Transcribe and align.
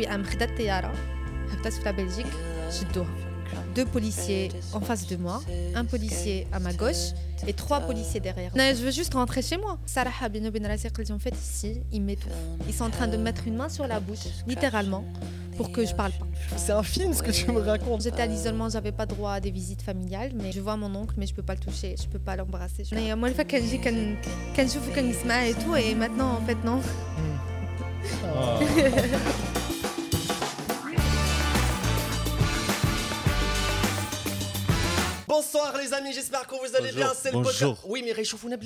وقام 0.00 0.24
خدت 0.24 0.56
طياره 0.58 0.92
هبطت 1.52 1.72
في 1.72 1.84
la 1.84 1.92
Belgique 1.92 2.34
شدوها 2.72 3.30
deux 3.74 3.84
policiers 3.84 4.48
en 4.72 4.80
face 4.80 5.06
de 5.08 5.16
moi, 5.16 5.42
un 5.74 5.84
policier 5.84 6.46
à 6.52 6.60
ma 6.60 6.72
gauche 6.72 7.04
et 7.48 7.52
trois 7.52 7.80
policiers 7.80 8.20
derrière. 8.20 8.52
Non, 8.56 8.64
je 8.76 8.82
veux 8.84 8.92
juste 8.92 9.14
rentrer 9.14 9.42
chez 9.42 9.56
moi. 9.56 9.78
Sarah 9.86 10.28
Bino 10.28 10.50
Ben 10.52 10.66
en 10.66 11.18
fait 11.18 11.34
ici, 11.48 11.80
ils 11.92 12.02
m'étouffent. 12.02 12.44
Ils 12.68 12.74
sont 12.74 12.84
en 12.84 12.90
train 12.90 13.08
de 13.08 13.16
mettre 13.16 13.42
une 13.48 13.56
main 13.56 13.68
sur 13.68 13.86
la 13.88 13.98
bouche, 13.98 14.26
littéralement, 14.46 15.04
pour 15.56 15.72
que 15.72 15.84
je 15.84 15.94
parle 15.94 16.12
pas. 16.12 16.26
C'est 16.56 16.72
un 16.72 16.84
film 16.84 17.12
ce 17.12 17.22
que 17.24 17.32
tu 17.32 17.50
me 17.50 17.60
racontes. 17.60 18.02
J'étais 18.02 18.22
à 18.22 18.26
l'isolement, 18.26 18.68
j'avais 18.68 18.92
pas 18.92 19.06
droit 19.06 19.32
à 19.38 19.40
des 19.40 19.52
visites 19.60 19.82
familiales, 19.82 20.32
mais 20.40 20.52
je 20.52 20.60
vois 20.60 20.76
mon 20.76 20.92
oncle, 20.94 21.14
mais 21.18 21.26
je 21.26 21.34
peux 21.34 21.46
pas 21.50 21.54
le 21.54 21.60
toucher, 21.60 21.96
je 22.00 22.06
peux 22.12 22.20
pas 22.28 22.36
l'embrasser. 22.36 22.84
Mais 22.92 23.14
moi, 23.16 23.28
le 23.28 23.34
fait 23.34 23.46
qu'elle 23.50 23.64
dit 23.64 23.80
qu'elle 23.80 24.70
joue 24.72 24.80
qu'elle 24.94 25.10
et 25.52 25.54
tout, 25.62 25.74
et 25.74 25.94
maintenant, 25.96 26.30
en 26.38 26.42
fait, 26.46 26.58
non. 26.64 26.80
Oh. 28.24 28.60
Bonsoir 35.30 35.76
les 35.78 35.94
amis, 35.94 36.12
j'espère 36.12 36.44
que 36.44 36.56
vous 36.56 36.74
allez 36.74 36.90
bien. 36.90 37.12
C'est 37.14 37.30
le 37.30 37.40
podcast. 37.40 37.82
Oui, 37.86 38.02
mais 38.04 38.10
réchauffez-nous 38.10 38.56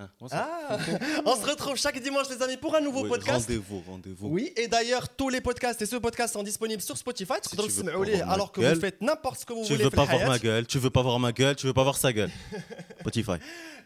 ah, 0.00 0.38
ah. 0.70 0.78
On 1.24 1.36
se 1.36 1.46
retrouve 1.46 1.76
chaque 1.76 2.00
dimanche 2.02 2.28
les 2.30 2.42
amis 2.42 2.56
pour 2.56 2.74
un 2.74 2.80
nouveau 2.80 3.04
podcast. 3.04 3.46
Rendez-vous, 3.46 3.82
rendez-vous. 3.86 4.28
Oui, 4.28 4.52
et 4.56 4.68
d'ailleurs 4.68 5.08
tous 5.08 5.28
les 5.28 5.40
podcasts 5.40 5.80
et 5.82 5.86
ce 5.86 5.96
podcast 5.96 6.32
sont 6.34 6.42
disponibles 6.42 6.82
sur 6.82 6.96
Spotify. 6.96 7.34
Si 7.42 7.56
tu 7.56 8.22
alors 8.22 8.52
que 8.52 8.60
vous 8.60 8.80
faites 8.80 9.00
n'importe 9.00 9.40
ce 9.40 9.46
que 9.46 9.52
vous 9.52 9.62
tu 9.62 9.72
voulez. 9.74 9.78
Tu 9.78 9.84
veux 9.84 9.90
pas 9.90 10.04
voir 10.04 10.26
ma 10.26 10.38
gueule, 10.38 10.66
tu 10.66 10.78
veux 10.78 10.90
pas 10.90 11.02
voir 11.02 11.18
ma 11.18 11.32
gueule, 11.32 11.56
tu 11.56 11.66
veux 11.66 11.72
pas 11.72 11.82
voir 11.82 11.96
sa 11.96 12.12
gueule. 12.12 12.30
Spotify. 13.00 13.38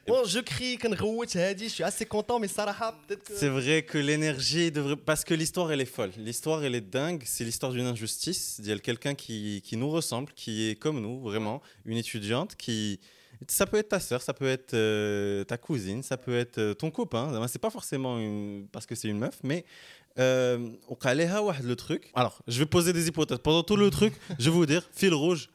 Bon, 0.07 0.25
je 0.25 0.39
crie, 0.41 0.79
je 0.83 1.69
suis 1.69 1.83
assez 1.83 2.05
content, 2.05 2.39
mais 2.39 2.49
ça 2.49 2.65
peut-être 3.07 3.25
que. 3.25 3.35
C'est 3.35 3.49
vrai 3.49 3.83
que 3.83 3.97
l'énergie 3.99 4.71
devrait. 4.71 4.97
Parce 4.97 5.25
que 5.25 5.35
l'histoire, 5.35 5.73
elle 5.73 5.81
est 5.81 5.87
folle. 5.87 6.11
L'histoire, 6.19 6.63
elle 6.65 6.75
est 6.75 6.81
dingue. 6.81 7.23
C'est 7.25 7.45
l'histoire 7.45 7.73
d'une 7.73 7.87
injustice. 7.87 8.57
Il 8.59 8.67
y 8.67 8.73
a 8.73 8.79
quelqu'un 8.79 9.15
qui, 9.15 9.63
qui 9.65 9.77
nous 9.77 9.91
ressemble, 9.91 10.33
qui 10.35 10.69
est 10.69 10.75
comme 10.75 11.01
nous, 11.01 11.21
vraiment. 11.21 11.63
Une 11.87 11.97
étudiante 11.97 12.55
qui. 12.57 13.01
Ça 13.49 13.67
peut 13.67 13.77
être 13.77 13.91
ta 13.91 14.01
sœur, 14.01 14.23
ça 14.23 14.33
peut 14.33 14.49
être 14.49 14.75
euh, 14.75 15.45
ta 15.45 15.57
cousine, 15.57 16.03
ça 16.03 16.17
peut 16.17 16.37
être 16.37 16.59
euh, 16.59 16.75
ton 16.75 16.91
copain. 16.91 17.47
C'est 17.49 17.61
pas 17.61 17.71
forcément 17.71 18.19
parce 18.73 18.87
que 18.87 18.95
c'est 18.95 19.09
une 19.09 19.19
meuf, 19.19 19.39
mais 19.43 19.65
euh, 20.19 20.71
le 20.89 21.75
truc. 21.75 22.11
Alors, 22.15 22.41
je 22.47 22.59
vais 22.59 22.67
poser 22.67 22.93
des 22.93 23.09
hypothèses. 23.09 23.39
Pendant 23.39 23.63
tout 23.63 23.77
le 23.77 23.91
truc, 23.91 24.15
je 24.39 24.45
vais 24.45 24.57
vous 24.57 24.67
dire 24.67 24.89
fil 24.93 25.15
rouge, 25.15 25.49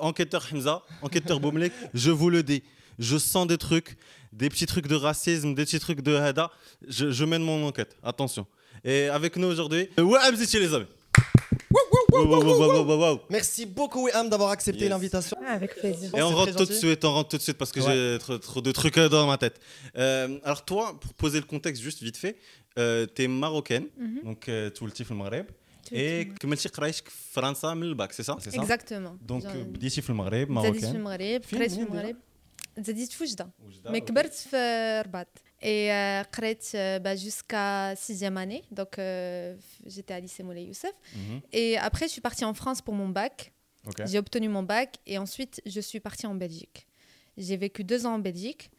enquêteur 0.00 0.46
Hamza, 0.52 0.82
enquêteur 1.02 1.40
Boumlek, 1.40 1.72
je 1.94 2.10
vous 2.10 2.30
le 2.30 2.42
dis 2.42 2.62
je 2.98 3.18
sens 3.18 3.46
des 3.46 3.58
trucs, 3.58 3.96
des 4.32 4.48
petits 4.48 4.66
trucs 4.66 4.86
de 4.86 4.94
racisme, 4.94 5.54
des 5.54 5.64
petits 5.64 5.80
trucs 5.80 6.00
de 6.00 6.14
hada. 6.14 6.50
Je, 6.88 7.24
mène 7.24 7.42
mon 7.42 7.66
enquête. 7.66 7.96
Attention. 8.02 8.46
Et 8.84 9.08
avec 9.08 9.36
nous 9.36 9.48
aujourd'hui, 9.48 9.88
Waham 9.98 10.36
Ziti, 12.11 12.27
les 12.27 13.07
amis. 13.07 13.19
Merci 13.29 13.65
beaucoup 13.65 14.03
Waham 14.05 14.29
d'avoir 14.29 14.51
accepté 14.51 14.89
l'invitation. 14.89 15.37
Ah, 15.45 15.53
avec 15.53 15.75
plaisir. 15.75 16.13
Et 16.15 16.21
on 16.21 16.29
rentre 16.29 16.55
tout 16.55 16.65
de 16.65 16.73
suite, 16.73 17.03
on 17.05 17.13
rentre 17.13 17.29
tout 17.29 17.37
de 17.37 17.41
suite 17.41 17.57
parce 17.57 17.71
que 17.71 17.81
j'ai 17.81 18.17
trop, 18.19 18.61
de 18.61 18.71
trucs 18.71 18.99
dans 18.99 19.27
ma 19.27 19.37
tête. 19.37 19.59
Euh, 19.97 20.39
alors 20.43 20.63
toi, 20.65 20.97
pour 20.99 21.13
poser 21.13 21.39
le 21.39 21.45
contexte 21.45 21.81
juste 21.81 22.01
vite 22.03 22.17
fait, 22.17 22.37
euh, 22.77 23.05
tu 23.13 23.23
es 23.23 23.27
marocaine, 23.27 23.87
mhm. 23.97 24.23
donc 24.23 24.49
euh, 24.49 24.69
tu 24.69 24.83
es 24.83 25.05
le 25.09 25.15
Maghreb. 25.15 25.47
Et 25.91 26.25
كملتي 26.39 26.69
قرايتك 26.69 27.09
في 27.09 27.33
فرنسا 27.33 27.73
من 27.73 27.83
الباك 27.83 28.11
سي 28.11 28.23
ça 28.23 28.35
Exactement. 28.35 29.31
Donc 29.31 29.47
بديتي 29.47 30.01
في 30.01 30.09
المغرب 30.09 30.49
ماروكان. 30.49 30.71
بديت 30.71 30.85
في 30.85 30.97
المغرب, 30.97 31.41
قريت 31.53 31.71
في 31.71 31.81
المغرب. 31.81 32.15
زاديت 32.77 33.11
في 33.11 33.23
وجده 33.23 33.49
مي 33.85 33.99
كبرت 33.99 34.33
في 34.33 34.57
الرباط 34.57 35.27
et 35.62 35.92
euh, 35.92 36.22
euh, 36.74 36.98
bah, 36.98 37.14
jusqu'à 37.14 37.94
sixième 37.94 38.36
année, 38.36 38.64
donc 38.72 38.98
euh, 38.98 39.54
j'étais 39.86 40.12
à 40.12 40.20
lycée 40.20 40.42
Moulay 40.42 40.64
Youssef. 40.64 40.92
Mhm. 41.14 41.40
Et 41.52 41.78
après, 41.78 42.06
je 42.06 42.12
suis 42.12 42.20
partie 42.20 42.44
en 42.44 42.52
France 42.52 42.82
pour 42.82 42.94
mon 42.94 43.08
bac. 43.08 43.52
J'ai 44.04 44.18
obtenu 44.18 44.48
mon 44.48 44.62
bac 44.62 44.96
et 45.06 45.18
ensuite, 45.18 45.60
je 45.66 45.80
suis 45.80 46.00
partie 46.00 46.26
en 46.26 46.34
Belgique. 46.34 46.86
J'ai 47.36 47.56
vécu 47.56 47.84
deux 47.84 48.06
ans 48.06 48.14
en 48.14 48.18
Belgique. 48.18 48.70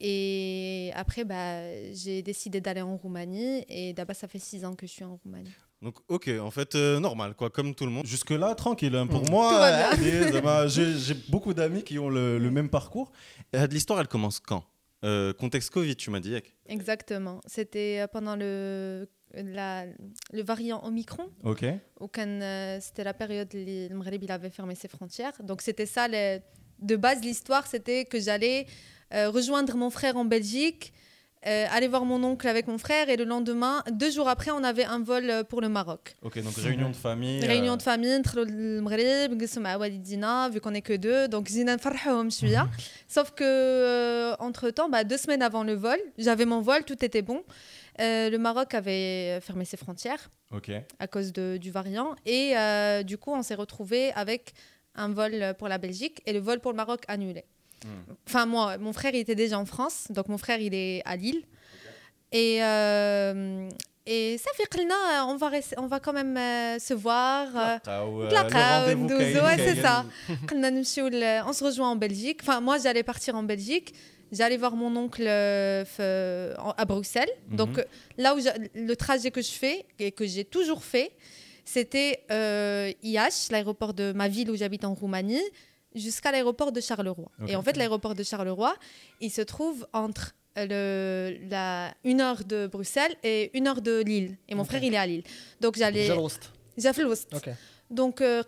Et 0.00 0.92
après, 0.94 1.24
bah, 1.24 1.60
j'ai 1.92 2.22
décidé 2.22 2.60
d'aller 2.60 2.82
en 2.82 2.96
Roumanie. 2.96 3.64
Et 3.68 3.92
d'abord, 3.92 4.14
ça 4.14 4.28
fait 4.28 4.38
six 4.38 4.64
ans 4.64 4.74
que 4.74 4.86
je 4.86 4.92
suis 4.92 5.04
en 5.04 5.18
Roumanie. 5.22 5.50
Donc, 5.82 5.96
ok, 6.08 6.30
en 6.40 6.50
fait, 6.50 6.74
euh, 6.74 6.98
normal, 6.98 7.34
quoi, 7.34 7.50
comme 7.50 7.74
tout 7.74 7.84
le 7.84 7.90
monde. 7.90 8.06
Jusque-là, 8.06 8.54
tranquille. 8.54 8.94
Hein, 8.96 9.06
pour 9.06 9.22
mm. 9.22 9.30
moi, 9.30 10.66
j'ai 10.68 11.14
beaucoup 11.28 11.54
d'amis 11.54 11.82
qui 11.82 11.98
ont 11.98 12.08
le, 12.08 12.38
le 12.38 12.50
même 12.50 12.68
parcours. 12.68 13.12
L'histoire, 13.70 14.00
elle 14.00 14.08
commence 14.08 14.40
quand? 14.40 14.64
Euh, 15.04 15.32
Contexte 15.32 15.70
Covid, 15.70 15.96
tu 15.96 16.10
m'as 16.10 16.20
dit. 16.20 16.34
Exactement. 16.66 17.40
C'était 17.46 18.06
pendant 18.12 18.36
le, 18.36 19.08
la, 19.34 19.86
le 20.32 20.42
variant 20.42 20.82
Omicron. 20.84 21.30
Ok. 21.42 21.64
C'était 22.80 23.04
la 23.04 23.14
période 23.14 23.48
où 23.54 23.58
le 23.58 23.94
Maghreb 23.94 24.22
il 24.22 24.32
avait 24.32 24.50
fermé 24.50 24.74
ses 24.74 24.88
frontières. 24.88 25.34
Donc, 25.42 25.62
c'était 25.62 25.86
ça. 25.86 26.08
de 26.08 26.96
base, 26.96 27.22
l'histoire, 27.22 27.66
c'était 27.66 28.04
que 28.04 28.18
j'allais 28.18 28.66
rejoindre 29.12 29.76
mon 29.76 29.90
frère 29.90 30.16
en 30.16 30.24
Belgique 30.24 30.92
euh, 31.46 31.66
aller 31.70 31.88
voir 31.88 32.06
mon 32.06 32.24
oncle 32.24 32.48
avec 32.48 32.66
mon 32.68 32.78
frère 32.78 33.10
et 33.10 33.16
le 33.16 33.24
lendemain, 33.24 33.82
deux 33.92 34.10
jours 34.10 34.28
après, 34.30 34.50
on 34.50 34.64
avait 34.64 34.84
un 34.84 35.00
vol 35.00 35.28
euh, 35.28 35.44
pour 35.44 35.60
le 35.60 35.68
Maroc. 35.68 36.14
Ok, 36.22 36.42
donc 36.42 36.54
réunion 36.54 36.88
de 36.88 36.96
famille. 36.96 37.44
Réunion 37.44 37.76
de 37.76 37.82
famille, 37.82 38.18
vu 40.48 40.60
qu'on 40.62 40.72
est 40.72 40.80
que 40.80 40.94
deux, 40.96 41.28
donc 41.28 41.50
Sauf 43.08 43.32
que 43.32 43.44
euh, 43.44 44.34
entre 44.38 44.70
temps, 44.70 44.88
bah, 44.88 45.04
deux 45.04 45.18
semaines 45.18 45.42
avant 45.42 45.64
le 45.64 45.74
vol, 45.74 45.98
j'avais 46.16 46.46
mon 46.46 46.62
vol, 46.62 46.82
tout 46.84 47.04
était 47.04 47.22
bon. 47.22 47.42
le 47.98 48.36
Maroc 48.38 48.72
avait 48.72 49.38
fermé 49.42 49.66
ses 49.66 49.76
frontières 49.76 50.30
à 50.98 51.06
cause 51.06 51.32
de, 51.32 51.58
du 51.58 51.70
variant 51.70 52.14
et 52.24 52.54
du 53.04 53.18
coup, 53.18 53.32
on 53.34 53.42
s'est 53.42 53.54
retrouvé 53.54 54.12
avec 54.12 54.54
un 54.94 55.08
vol 55.08 55.54
pour 55.58 55.68
la 55.68 55.76
Belgique 55.76 56.22
et 56.24 56.32
le 56.32 56.38
vol 56.38 56.60
pour 56.60 56.70
le 56.70 56.76
Maroc 56.76 57.02
annulé. 57.08 57.44
Enfin, 58.26 58.46
moi, 58.46 58.78
mon 58.78 58.92
frère, 58.92 59.12
il 59.14 59.20
était 59.20 59.34
déjà 59.34 59.58
en 59.58 59.66
France. 59.66 60.06
Donc, 60.10 60.28
mon 60.28 60.38
frère, 60.38 60.60
il 60.60 60.74
est 60.74 61.02
à 61.04 61.16
Lille. 61.16 61.42
Et, 62.34 62.58
euh, 62.64 63.68
et 64.06 64.36
ça 64.38 64.50
fait 64.56 64.66
que 64.66 64.78
on 65.28 65.36
va, 65.36 65.50
on 65.78 65.86
va 65.86 66.00
quand 66.00 66.12
même 66.12 66.36
euh, 66.36 66.78
se 66.80 66.94
voir. 66.94 67.46
Euh, 67.56 67.78
ouais, 69.40 69.56
c'est 69.56 69.80
ça. 69.80 70.04
on 71.46 71.52
se 71.52 71.64
rejoint 71.64 71.90
en 71.90 71.96
Belgique. 71.96 72.40
Enfin, 72.42 72.60
moi, 72.60 72.78
j'allais 72.78 73.04
partir 73.04 73.36
en 73.36 73.44
Belgique. 73.44 73.94
J'allais 74.32 74.56
voir 74.56 74.74
mon 74.74 74.96
oncle 74.96 75.28
à 75.28 76.84
Bruxelles. 76.86 77.30
Mhm. 77.50 77.56
Donc, 77.56 77.86
là 78.18 78.34
où 78.34 78.40
le 78.74 78.94
trajet 78.94 79.30
que 79.30 79.40
je 79.40 79.52
fais 79.52 79.86
et 80.00 80.10
que 80.10 80.26
j'ai 80.26 80.44
toujours 80.44 80.82
fait, 80.82 81.12
c'était 81.64 82.24
IH, 83.02 83.50
l'aéroport 83.52 83.94
de 83.94 84.12
ma 84.12 84.26
ville 84.26 84.50
où 84.50 84.56
j'habite 84.56 84.84
en 84.84 84.94
Roumanie 84.94 85.40
jusqu'à 85.94 86.32
l'aéroport 86.32 86.72
de 86.72 86.80
Charleroi. 86.80 87.30
Et 87.48 87.56
en 87.56 87.62
fait, 87.62 87.76
l'aéroport 87.76 88.14
de 88.14 88.22
Charleroi, 88.22 88.74
il 89.20 89.30
se 89.30 89.42
trouve 89.42 89.86
entre 89.92 90.34
euh, 90.56 90.66
le, 91.36 91.48
la, 91.48 91.94
une 92.04 92.20
heure 92.20 92.44
de 92.44 92.66
Bruxelles 92.66 93.14
et 93.22 93.50
une 93.56 93.66
heure 93.66 93.80
de 93.82 94.02
Lille. 94.02 94.36
Et 94.48 94.54
mon 94.54 94.64
frère, 94.64 94.82
il 94.82 94.94
est 94.94 94.98
à 94.98 95.06
Lille. 95.06 95.24
Donc 95.60 95.76
j'allais. 95.76 96.06
J'ai 96.76 96.92
fait 96.92 97.04
okay. 97.32 97.52
Donc, 97.90 98.20
euh, 98.20 98.42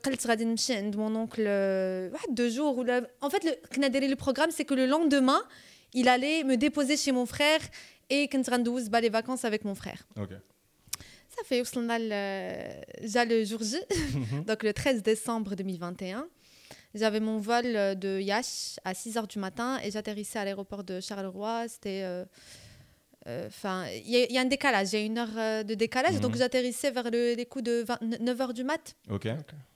de 0.90 0.96
mon 0.96 1.14
oncle, 1.14 1.44
euh, 1.46 2.10
deux 2.30 2.50
jours. 2.50 2.84
En 3.20 3.30
fait, 3.30 3.44
le, 3.44 4.08
le 4.08 4.16
programme, 4.16 4.50
c'est 4.50 4.64
que 4.64 4.74
le 4.74 4.86
lendemain, 4.86 5.42
il 5.94 6.08
allait 6.08 6.42
me 6.42 6.56
déposer 6.56 6.96
chez 6.96 7.12
mon 7.12 7.26
frère 7.26 7.60
et 8.10 8.28
Kentrandouz, 8.28 8.88
bah, 8.88 9.00
les 9.00 9.08
vacances 9.08 9.44
avec 9.44 9.64
mon 9.64 9.74
frère. 9.74 10.06
Ça 11.36 11.42
fait, 11.44 11.60
déjà 13.02 13.24
le 13.24 13.44
jour 13.44 13.62
J, 13.62 13.76
donc 14.46 14.62
le 14.62 14.72
13 14.72 15.02
décembre 15.02 15.54
2021. 15.54 16.26
J'avais 16.96 17.20
mon 17.20 17.38
vol 17.38 17.64
euh, 17.66 17.94
de 17.94 18.20
Yash 18.20 18.80
à 18.84 18.94
6 18.94 19.16
h 19.16 19.28
du 19.28 19.38
matin 19.38 19.78
et 19.84 19.90
j'atterrissais 19.90 20.38
à 20.38 20.44
l'aéroport 20.44 20.82
de 20.82 21.00
Charleroi. 21.00 21.68
C'était. 21.68 22.02
Euh, 22.04 22.24
euh, 23.28 23.48
enfin, 23.48 23.86
il 24.04 24.10
y, 24.10 24.38
a 24.38 24.40
un 24.40 24.44
décalage, 24.44 24.92
il 24.92 25.00
y 25.00 25.02
a 25.02 25.04
une 25.04 25.18
heure 25.18 25.64
de 25.64 25.74
décalage, 25.74 26.20
donc 26.20 26.34
mhm. 26.34 26.38
j'atterrissais 26.38 26.92
vers 26.92 27.10
le, 27.10 27.34
les 27.34 27.44
coups 27.44 27.64
de 27.64 27.84
9 28.20 28.38
h 28.38 28.52
du 28.52 28.62
mat. 28.62 28.94
Ok. 29.10 29.26
On 29.26 29.75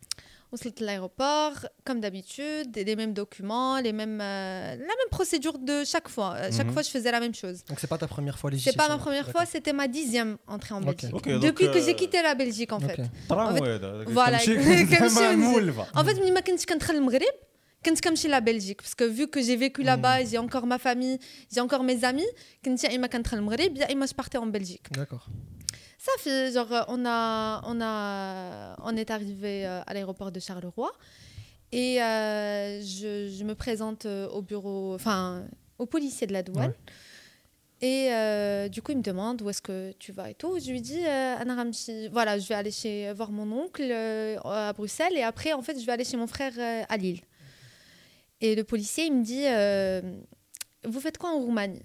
se 0.58 0.84
l'aéroport, 0.84 1.54
comme 1.84 2.00
d'habitude, 2.00 2.76
les 2.76 2.96
mêmes 2.96 3.14
documents, 3.14 3.80
les 3.80 3.94
mêmes, 3.94 4.22
euh, 4.22 4.72
la 4.76 4.96
même 5.02 5.10
procédure 5.12 5.58
de 5.60 5.84
chaque 5.84 6.10
fois. 6.10 6.36
Euh, 6.36 6.52
chaque 6.56 6.68
mhm. 6.68 6.74
fois, 6.74 6.82
je 6.82 6.90
faisais 6.90 7.12
la 7.12 7.20
même 7.20 7.36
chose. 7.36 7.64
Donc, 7.66 7.80
c'est 7.80 7.88
pas 7.88 7.98
ta 7.98 8.08
première 8.08 8.38
fois 8.38 8.52
C'est 8.58 8.76
pas 8.76 8.88
ma 8.88 8.98
première 8.98 9.30
fois, 9.30 9.46
c'était 9.46 9.74
ma 9.74 9.88
dixième 9.88 10.38
entrée 10.48 10.74
en 10.74 10.82
Belgique. 10.82 11.14
Depuis 11.48 11.68
que 11.72 11.80
j'ai 11.82 11.92
euh, 11.92 12.02
quitté 12.02 12.22
la 12.22 12.36
Belgique, 12.36 12.72
en 12.72 12.80
fait. 12.80 13.00
En 13.30 13.56
fait 13.56 13.64
voilà, 14.08 14.38
en 15.94 16.04
fait, 16.04 16.32
ما 16.36 16.40
كنتش 16.40 16.66
كندخل 16.66 16.96
المغرب 16.96 17.36
كنت 17.86 18.00
كنمشي 18.00 18.28
la 18.30 18.42
Belgique 18.42 18.82
parce 18.82 18.96
que 18.96 19.04
vu 19.04 19.28
que 19.28 19.42
j'ai 19.42 19.56
vécu 19.56 19.84
là-bas, 19.84 20.24
j'ai 20.26 20.38
encore 20.38 20.66
ma 20.66 20.80
famille, 20.80 21.20
j'ai 21.54 21.62
encore 21.62 21.84
mes 21.84 22.04
amis, 22.04 22.28
كنت 22.66 22.84
يا 22.84 22.96
اما 22.96 23.08
كندخل 23.08 23.38
المغرب 23.38 23.78
يا 23.78 23.92
اما 23.92 24.06
je 24.06 24.14
partais 24.14 24.38
en 24.38 24.48
Belgique. 24.48 24.92
D'accord. 24.92 25.28
Ça 26.01 26.13
fait 26.19 26.51
genre 26.51 26.73
euh, 26.73 26.81
on 26.89 27.05
a 27.05 27.61
on 27.67 27.79
a 27.83 28.75
on 28.83 28.97
est 28.97 29.11
arrivé 29.11 29.67
euh, 29.67 29.83
à 29.87 29.93
l'aéroport 29.93 30.33
de 30.33 30.41
Charleroi 30.41 30.91
et 31.73 32.03
euh, 32.03 32.81
je, 32.81 33.29
je, 33.29 33.45
me 33.45 33.55
présente 33.55 34.07
au 34.07 34.41
bureau 34.41 34.95
enfin 34.95 35.45
au 35.77 35.85
policier 35.85 36.27
de 36.27 36.33
la 36.33 36.43
douane. 36.43 36.73
Et 37.83 38.13
euh, 38.13 38.69
du 38.69 38.81
coup, 38.81 38.93
il 38.93 38.99
me 38.99 39.03
demande 39.03 39.43
où 39.43 39.51
est-ce 39.51 39.63
que 39.63 39.93
tu 39.99 40.13
vas 40.13 40.31
et 40.31 40.35
tout. 40.35 40.59
Je 40.59 40.71
lui 40.71 40.81
dis, 40.81 41.03
euh, 41.07 41.37
voilà, 42.13 42.39
je 42.39 42.49
vais 42.49 42.55
aller 42.55 42.71
chez, 42.71 43.11
voir 43.13 43.31
mon 43.31 43.51
oncle 43.53 43.91
à 44.45 44.73
Bruxelles 44.73 45.17
et 45.17 45.23
après, 45.23 45.53
en 45.55 45.63
fait, 45.63 45.79
je 45.81 45.87
vais 45.87 45.93
aller 45.93 46.05
chez 46.05 46.19
mon 46.19 46.27
frère 46.27 46.53
à 46.89 46.97
Lille. 46.99 47.21
Et 48.43 48.55
le 48.55 48.65
policier, 48.65 49.05
il 49.05 49.15
me 49.15 49.23
dit, 49.23 49.47
vous 50.85 51.01
faites 51.01 51.17
quoi 51.17 51.31
en 51.31 51.39
Roumanie? 51.39 51.83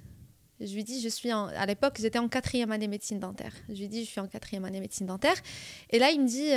Je 0.59 0.73
lui 0.73 0.83
dis, 0.83 1.01
je 1.01 1.09
suis 1.09 1.31
à 1.31 1.65
l'époque, 1.65 1.95
j'étais 1.99 2.19
en 2.19 2.27
quatrième 2.27 2.71
année 2.71 2.87
médecine 2.87 3.19
dentaire. 3.19 3.53
Je 3.69 3.75
lui 3.75 3.87
dis, 3.87 4.05
je 4.05 4.09
suis 4.09 4.21
en 4.21 4.27
quatrième 4.27 4.65
année 4.65 4.79
médecine 4.79 5.05
dentaire. 5.05 5.35
Et 5.89 5.99
là, 5.99 6.11
il 6.11 6.21
me 6.21 6.27
dit, 6.27 6.51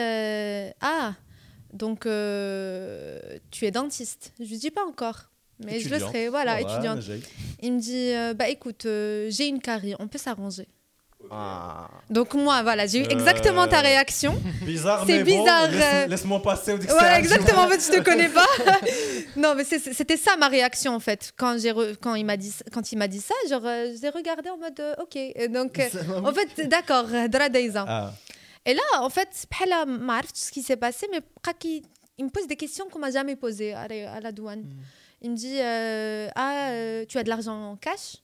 ah, 0.81 1.15
donc 1.73 2.03
tu 3.51 3.67
es 3.67 3.71
dentiste. 3.71 4.33
Je 4.39 4.45
lui 4.45 4.59
dis 4.59 4.71
pas 4.71 4.85
encore. 4.85 5.31
Mais 5.65 5.81
je 5.81 5.89
le 5.89 5.99
serai, 5.99 6.29
voilà, 6.29 6.61
étudiante. 6.61 7.03
Il 7.61 7.75
me 7.75 7.81
dit, 7.81 8.13
euh, 8.13 8.35
bah 8.35 8.49
écoute, 8.49 8.87
euh, 8.87 9.29
j'ai 9.31 9.49
une 9.49 9.61
carie, 9.61 9.95
on 9.99 10.07
peut 10.07 10.19
s'arranger. 10.19 10.69
Ah. 11.31 11.89
Donc 12.11 12.35
moi, 12.35 12.63
voilà, 12.63 12.87
j'ai 12.87 13.01
eu 13.01 13.07
exactement 13.09 13.67
ta 13.67 13.79
euh, 13.79 13.83
réaction. 13.83 14.41
Bizarre, 14.63 15.05
c'est 15.07 15.23
bizarre. 15.23 15.69
Laisse-moi 16.09 16.43
passer 16.43 16.73
au 16.73 16.79
Voilà, 16.79 17.19
exactement. 17.19 17.63
En 17.63 17.69
fait, 17.69 17.81
je 17.81 17.99
te 17.99 18.03
connais 18.03 18.29
pas. 18.29 18.47
non, 19.37 19.55
mais 19.55 19.65
c'était 19.65 20.17
ça 20.17 20.37
ma 20.37 20.49
réaction 20.49 20.95
en 20.95 21.01
fait 21.01 21.33
quand 21.37 21.59
j'ai 21.59 21.73
quand 22.01 22.15
il 22.15 22.25
m'a 22.25 22.37
dit 22.37 22.53
quand 22.73 22.93
il 22.93 22.97
m'a 22.97 23.09
dit 23.09 23.21
ça, 23.21 23.35
genre 23.49 23.63
j'ai 24.01 24.09
regardé 24.11 24.51
en 24.51 24.59
mode 24.59 24.81
ok. 25.01 25.49
Donc 25.51 25.81
en 26.25 26.33
fait, 26.33 26.69
d'accord, 26.69 27.07
ah. 27.87 28.13
Et 28.67 28.75
là, 28.75 28.83
en 29.01 29.09
fait, 29.09 29.29
ce 29.33 30.51
qui 30.51 30.63
s'est 30.63 30.77
passé, 30.77 31.07
mais 31.11 31.21
il 32.19 32.25
me 32.25 32.31
pose 32.31 32.47
des 32.47 32.57
questions 32.57 32.89
qu'on 32.89 32.99
m'a 32.99 33.11
jamais 33.11 33.37
posées 33.37 33.73
à 33.75 34.21
la 34.21 34.33
douane. 34.33 34.61
Hmm. 34.61 34.83
Il 35.23 35.31
me 35.31 35.37
dit 35.37 35.59
euh, 35.61 36.29
Ah, 36.35 36.71
euh, 36.71 37.05
tu 37.09 37.19
as 37.19 37.23
de 37.23 37.29
l'argent 37.29 37.73
en 37.73 37.77
cash? 37.77 38.19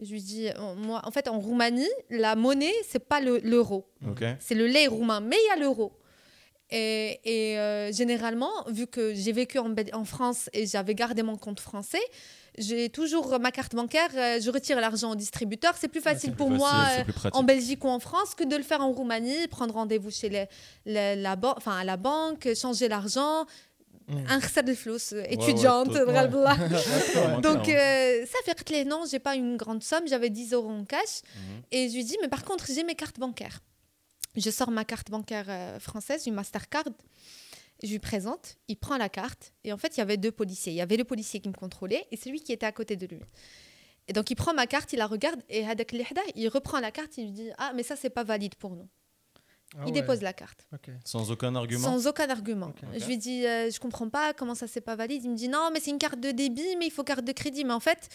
Je 0.00 0.12
lui 0.12 0.22
dis 0.22 0.48
euh, 0.48 0.74
Moi, 0.76 1.00
en 1.04 1.10
fait, 1.10 1.28
en 1.28 1.38
Roumanie, 1.38 1.88
la 2.10 2.36
monnaie, 2.36 2.74
c'est 2.88 3.06
pas 3.06 3.20
l'euro. 3.20 3.86
C'est 4.38 4.54
le 4.54 4.66
lait 4.66 4.86
roumain, 4.86 5.20
mais 5.20 5.36
il 5.36 5.48
y 5.48 5.58
a 5.58 5.62
l'euro. 5.62 5.92
Et, 6.70 7.20
et 7.24 7.92
généralement, 7.92 8.50
vu 8.68 8.88
que 8.88 9.14
j'ai 9.14 9.32
vécu 9.32 9.58
en, 9.58 9.72
en, 9.92 10.04
France 10.04 10.50
et 10.52 10.66
j'avais 10.66 10.96
gardé 10.96 11.22
mon 11.22 11.36
compte 11.36 11.60
français, 11.60 12.02
j'ai 12.58 12.88
toujours 12.88 13.38
ma 13.38 13.52
carte 13.52 13.74
bancaire, 13.74 14.08
je 14.12 14.50
retire 14.50 14.80
l'argent 14.80 15.12
au 15.12 15.14
distributeur. 15.14 15.74
C'est 15.78 15.88
plus 15.88 16.00
facile 16.00 16.32
pour 16.32 16.50
moi 16.50 16.72
en 17.32 17.42
Belgique 17.42 17.84
ou 17.84 17.88
en 17.88 18.00
France 18.00 18.34
que 18.34 18.44
de 18.44 18.56
le 18.56 18.62
faire 18.62 18.80
en 18.80 18.90
Roumanie, 18.92 19.46
prendre 19.48 19.74
rendez-vous 19.74 20.10
chez 20.10 20.28
les, 20.28 21.16
la, 21.16 21.36
enfin, 21.56 21.76
à 21.76 21.84
la 21.84 21.96
banque, 21.96 22.48
changer 22.60 22.88
l'argent, 22.88 23.46
un 24.08 24.62
de 24.62 24.74
flous 24.74 25.14
étudiante 25.28 25.88
donc 27.42 27.68
euh, 27.68 28.26
ça 28.26 28.38
fait 28.44 28.64
que 28.64 28.84
non 28.88 29.04
j'ai 29.10 29.18
pas 29.18 29.34
une 29.34 29.56
grande 29.56 29.82
somme 29.82 30.06
j'avais 30.06 30.30
10 30.30 30.52
euros 30.52 30.70
en 30.70 30.84
cash. 30.84 31.22
Mhm. 31.34 31.62
et 31.72 31.88
je 31.88 31.94
lui 31.94 32.04
dis 32.04 32.16
mais 32.22 32.28
par 32.28 32.44
contre 32.44 32.66
j'ai 32.72 32.84
mes 32.84 32.94
cartes 32.94 33.18
bancaires. 33.18 33.60
Je 34.36 34.50
sors 34.50 34.70
ma 34.70 34.84
carte 34.84 35.10
bancaire 35.10 35.46
euh, 35.48 35.80
française 35.80 36.26
une 36.26 36.34
Mastercard. 36.34 36.84
Je 37.82 37.88
lui 37.88 37.98
présente 37.98 38.56
il 38.68 38.76
prend 38.76 38.96
la 38.96 39.08
carte 39.08 39.52
et 39.64 39.72
en 39.72 39.78
fait 39.78 39.96
il 39.96 39.98
y 39.98 40.02
avait 40.02 40.16
deux 40.16 40.32
policiers. 40.32 40.72
Il 40.72 40.76
y 40.76 40.80
avait 40.80 40.96
le 40.96 41.04
policier 41.04 41.40
qui 41.40 41.48
me 41.48 41.54
contrôlait 41.54 42.06
et 42.12 42.16
celui 42.16 42.40
qui 42.40 42.52
était 42.52 42.66
à 42.66 42.72
côté 42.72 42.96
de 42.96 43.06
lui. 43.06 43.20
Et 44.08 44.12
donc 44.12 44.30
il 44.30 44.36
prend 44.36 44.54
ma 44.54 44.66
carte 44.66 44.92
il 44.92 44.98
la 44.98 45.06
regarde 45.06 45.42
et 45.48 45.64
il 46.36 46.48
reprend 46.48 46.78
la 46.78 46.92
carte 46.92 47.18
il 47.18 47.24
lui 47.24 47.32
dit 47.32 47.50
ah 47.58 47.72
mais 47.74 47.82
ça 47.82 47.96
c'est 47.96 48.10
pas 48.10 48.24
valide 48.24 48.54
pour 48.54 48.76
nous 48.76 48.88
ah 49.74 49.84
il 49.86 49.92
dépose 49.92 50.22
la 50.22 50.32
carte. 50.32 50.66
Sans 51.04 51.30
aucun 51.30 51.54
argument 51.54 51.82
Sans 51.82 52.06
aucun 52.06 52.28
argument. 52.28 52.72
Je 52.96 53.04
lui 53.06 53.18
dis, 53.18 53.46
euh, 53.46 53.70
je 53.70 53.78
comprends 53.80 54.08
pas 54.08 54.32
comment 54.32 54.54
ça 54.54 54.66
c'est 54.66 54.80
pas 54.80 54.96
valide. 54.96 55.24
Il 55.24 55.30
me 55.30 55.36
dit, 55.36 55.48
non, 55.48 55.70
mais 55.72 55.80
c'est 55.80 55.90
une 55.90 55.98
carte 55.98 56.20
de 56.20 56.30
débit, 56.30 56.76
mais 56.78 56.86
il 56.86 56.92
faut 56.92 57.04
carte 57.04 57.24
de 57.24 57.32
crédit. 57.32 57.64
Mais 57.64 57.72
en 57.72 57.80
fait, 57.80 58.08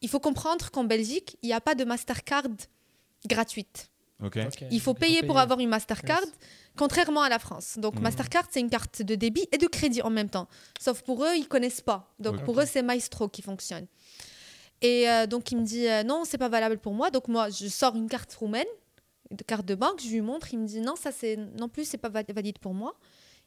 il 0.00 0.08
faut 0.08 0.20
comprendre 0.20 0.70
qu'en 0.70 0.84
Belgique, 0.84 1.38
il 1.42 1.46
n'y 1.46 1.54
a 1.54 1.60
pas 1.60 1.74
de 1.74 1.84
Mastercard 1.84 2.44
gratuite. 3.26 3.88
Il 4.70 4.80
faut 4.80 4.94
payer 4.94 5.22
pour 5.22 5.38
avoir 5.38 5.58
une 5.58 5.68
Mastercard, 5.68 6.22
contrairement 6.76 7.22
à 7.22 7.28
la 7.28 7.38
France. 7.38 7.78
Donc 7.78 7.96
hmm. 7.96 8.02
Mastercard, 8.02 8.44
c'est 8.50 8.60
une 8.60 8.70
carte 8.70 9.02
de 9.02 9.14
débit 9.14 9.46
et 9.50 9.58
de 9.58 9.66
crédit 9.66 10.02
en 10.02 10.10
même 10.10 10.28
temps. 10.28 10.48
Sauf 10.80 11.02
pour 11.02 11.24
eux, 11.24 11.34
ils 11.36 11.48
connaissent 11.48 11.80
pas. 11.80 12.14
Donc 12.18 12.44
pour 12.44 12.60
eux, 12.60 12.66
c'est 12.66 12.82
Maestro 12.82 13.28
qui 13.28 13.42
fonctionne. 13.42 13.86
Et 14.80 15.08
euh, 15.08 15.26
donc 15.26 15.50
il 15.50 15.58
me 15.58 15.64
dit, 15.64 15.88
euh, 15.88 16.02
non, 16.02 16.24
c'est 16.24 16.38
pas 16.38 16.48
valable 16.48 16.78
pour 16.78 16.92
moi. 16.92 17.10
Donc 17.10 17.28
moi, 17.28 17.50
je 17.50 17.68
sors 17.68 17.96
une 17.96 18.08
carte 18.08 18.32
roumaine 18.34 18.66
de 19.32 19.42
carte 19.42 19.66
de 19.66 19.74
banque, 19.74 20.00
je 20.02 20.08
lui 20.08 20.20
montre, 20.20 20.52
il 20.52 20.58
me 20.58 20.66
dit 20.66 20.80
non, 20.80 20.96
ça 20.96 21.10
c'est 21.12 21.36
non 21.36 21.68
plus 21.68 21.84
c'est 21.84 21.98
pas 21.98 22.08
valide 22.08 22.58
pour 22.58 22.74
moi. 22.74 22.94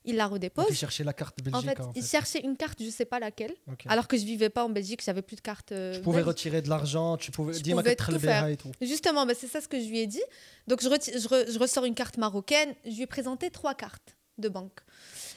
Il 0.08 0.18
la 0.18 0.28
redépose. 0.28 0.68
il 0.70 0.76
cherchait 0.76 1.04
la 1.04 1.14
carte 1.14 1.42
Belgique. 1.42 1.56
En 1.56 1.62
fait, 1.62 1.80
il 1.96 2.06
cherchait 2.06 2.42
une 2.42 2.56
carte, 2.56 2.78
je 2.80 2.92
sais 2.92 3.06
pas 3.06 3.20
laquelle. 3.20 3.54
Alors 3.88 4.08
que 4.08 4.18
je 4.18 4.24
vivais 4.24 4.50
pas 4.50 4.64
en 4.64 4.70
Belgique, 4.70 5.02
j'avais 5.04 5.24
plus 5.24 5.36
de 5.36 5.42
carte. 5.42 5.72
Euh, 5.72 5.96
tu 5.96 6.02
pouvais 6.02 6.22
retirer 6.22 6.62
de 6.62 6.70
l'argent, 6.70 7.18
tu 7.18 7.32
pouvais 7.32 7.54
dire 7.60 7.82
tout 7.98 8.20
faire. 8.20 8.48
Et 8.48 8.56
tout. 8.56 8.72
Justement, 8.82 9.26
bah, 9.26 9.34
c'est 9.36 9.48
ça 9.48 9.62
ce 9.62 9.68
que 9.68 9.80
je 9.80 9.88
lui 9.88 10.00
ai 10.00 10.08
dit. 10.08 10.22
Donc 10.68 10.84
je, 10.84 10.90
je 10.90 11.60
ressors 11.60 11.86
une 11.86 11.96
carte 11.96 12.18
marocaine. 12.18 12.76
Je 12.86 12.92
lui 12.92 13.02
ai 13.02 13.08
présenté 13.08 13.50
trois 13.50 13.74
cartes 13.74 14.16
de 14.38 14.50
banque. 14.50 14.80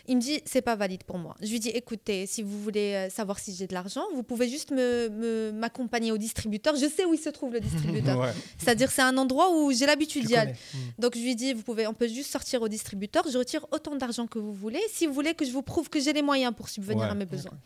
Il 0.06 0.16
me 0.16 0.22
dit, 0.22 0.40
c'est 0.46 0.62
pas 0.62 0.74
valide 0.74 1.04
pour 1.04 1.18
moi. 1.18 1.36
Je 1.42 1.50
lui 1.50 1.60
dis, 1.60 1.68
écoutez, 1.68 2.26
si 2.26 2.42
vous 2.42 2.62
voulez 2.62 2.94
euh, 2.94 3.10
savoir 3.10 3.38
si 3.38 3.54
j'ai 3.54 3.66
de 3.66 3.74
l'argent, 3.74 4.04
vous 4.14 4.22
pouvez 4.22 4.48
juste 4.48 4.70
me, 4.70 5.50
m'accompagner 5.52 6.12
au 6.12 6.18
distributeur. 6.18 6.74
Je 6.76 6.86
sais 6.88 7.04
où 7.04 7.12
il 7.12 7.20
se 7.20 7.28
trouve 7.28 7.52
le 7.52 7.60
distributeur. 7.60 8.32
C'est-à-dire, 8.58 8.90
c'est 8.90 9.02
un 9.02 9.18
endroit 9.18 9.54
où 9.54 9.70
j'ai 9.70 9.84
l'habitude 9.84 10.24
d'y 10.24 10.34
aller. 10.34 10.52
Hmm. 10.52 10.78
Donc, 10.98 11.14
je 11.14 11.20
lui 11.20 11.36
dis, 11.36 11.52
vous 11.52 11.62
pouvez, 11.62 11.86
on 11.86 11.92
peut 11.92 12.08
juste 12.08 12.30
sortir 12.30 12.62
au 12.62 12.68
distributeur. 12.68 13.24
Je 13.30 13.36
retire 13.36 13.66
autant 13.70 13.96
d'argent 13.96 14.26
que 14.26 14.38
vous 14.38 14.54
voulez. 14.54 14.80
Si 14.90 15.06
vous 15.06 15.12
voulez 15.12 15.34
que 15.34 15.44
je 15.44 15.50
vous 15.50 15.62
prouve 15.62 15.90
que 15.90 16.00
j'ai 16.00 16.14
les 16.14 16.22
moyens 16.22 16.54
pour 16.56 16.70
subvenir 16.70 17.04
à 17.04 17.14
mes 17.14 17.26
besoins. 17.26 17.58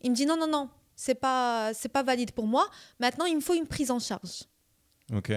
Il 0.00 0.10
me 0.10 0.16
dit, 0.16 0.24
non, 0.24 0.38
non, 0.38 0.46
non, 0.46 0.70
c'est 0.96 1.14
pas, 1.14 1.72
c'est 1.74 1.90
pas 1.90 2.02
valide 2.02 2.32
pour 2.32 2.46
moi. 2.46 2.66
Maintenant, 2.98 3.26
il 3.26 3.36
me 3.36 3.40
faut 3.42 3.54
une 3.54 3.66
prise 3.66 3.90
en 3.90 3.98
charge. 3.98 4.44
Ok. 5.15 5.31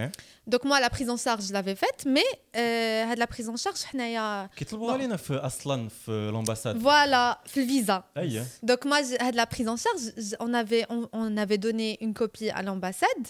Donc 0.46 0.64
moi 0.64 0.80
la 0.80 0.90
prise 0.90 1.08
en 1.08 1.16
charge 1.16 1.46
je 1.46 1.52
l'avais 1.52 1.74
faite 1.74 2.04
mais 2.06 2.24
euh, 2.56 3.14
la 3.14 3.26
prise 3.26 3.48
en 3.48 3.56
charge 3.56 3.84
حنايا 3.84 4.50
كيطلبوا 4.56 4.92
علينا 4.92 5.16
في 5.16 5.34
اصلا 5.34 5.88
في 5.88 6.30
l'ambassade. 6.32 6.76
Voilà, 6.76 7.38
le 7.56 7.62
visa. 7.62 8.04
Donc 8.62 8.84
moi 8.84 9.02
de 9.02 9.36
la 9.36 9.46
prise 9.46 9.68
en 9.68 9.76
charge 9.76 10.02
on 10.40 10.52
avait 10.52 10.84
on, 11.12 11.36
avait 11.36 11.58
donné 11.58 11.98
une 12.00 12.14
copie 12.14 12.50
à 12.50 12.62
l'ambassade 12.62 13.26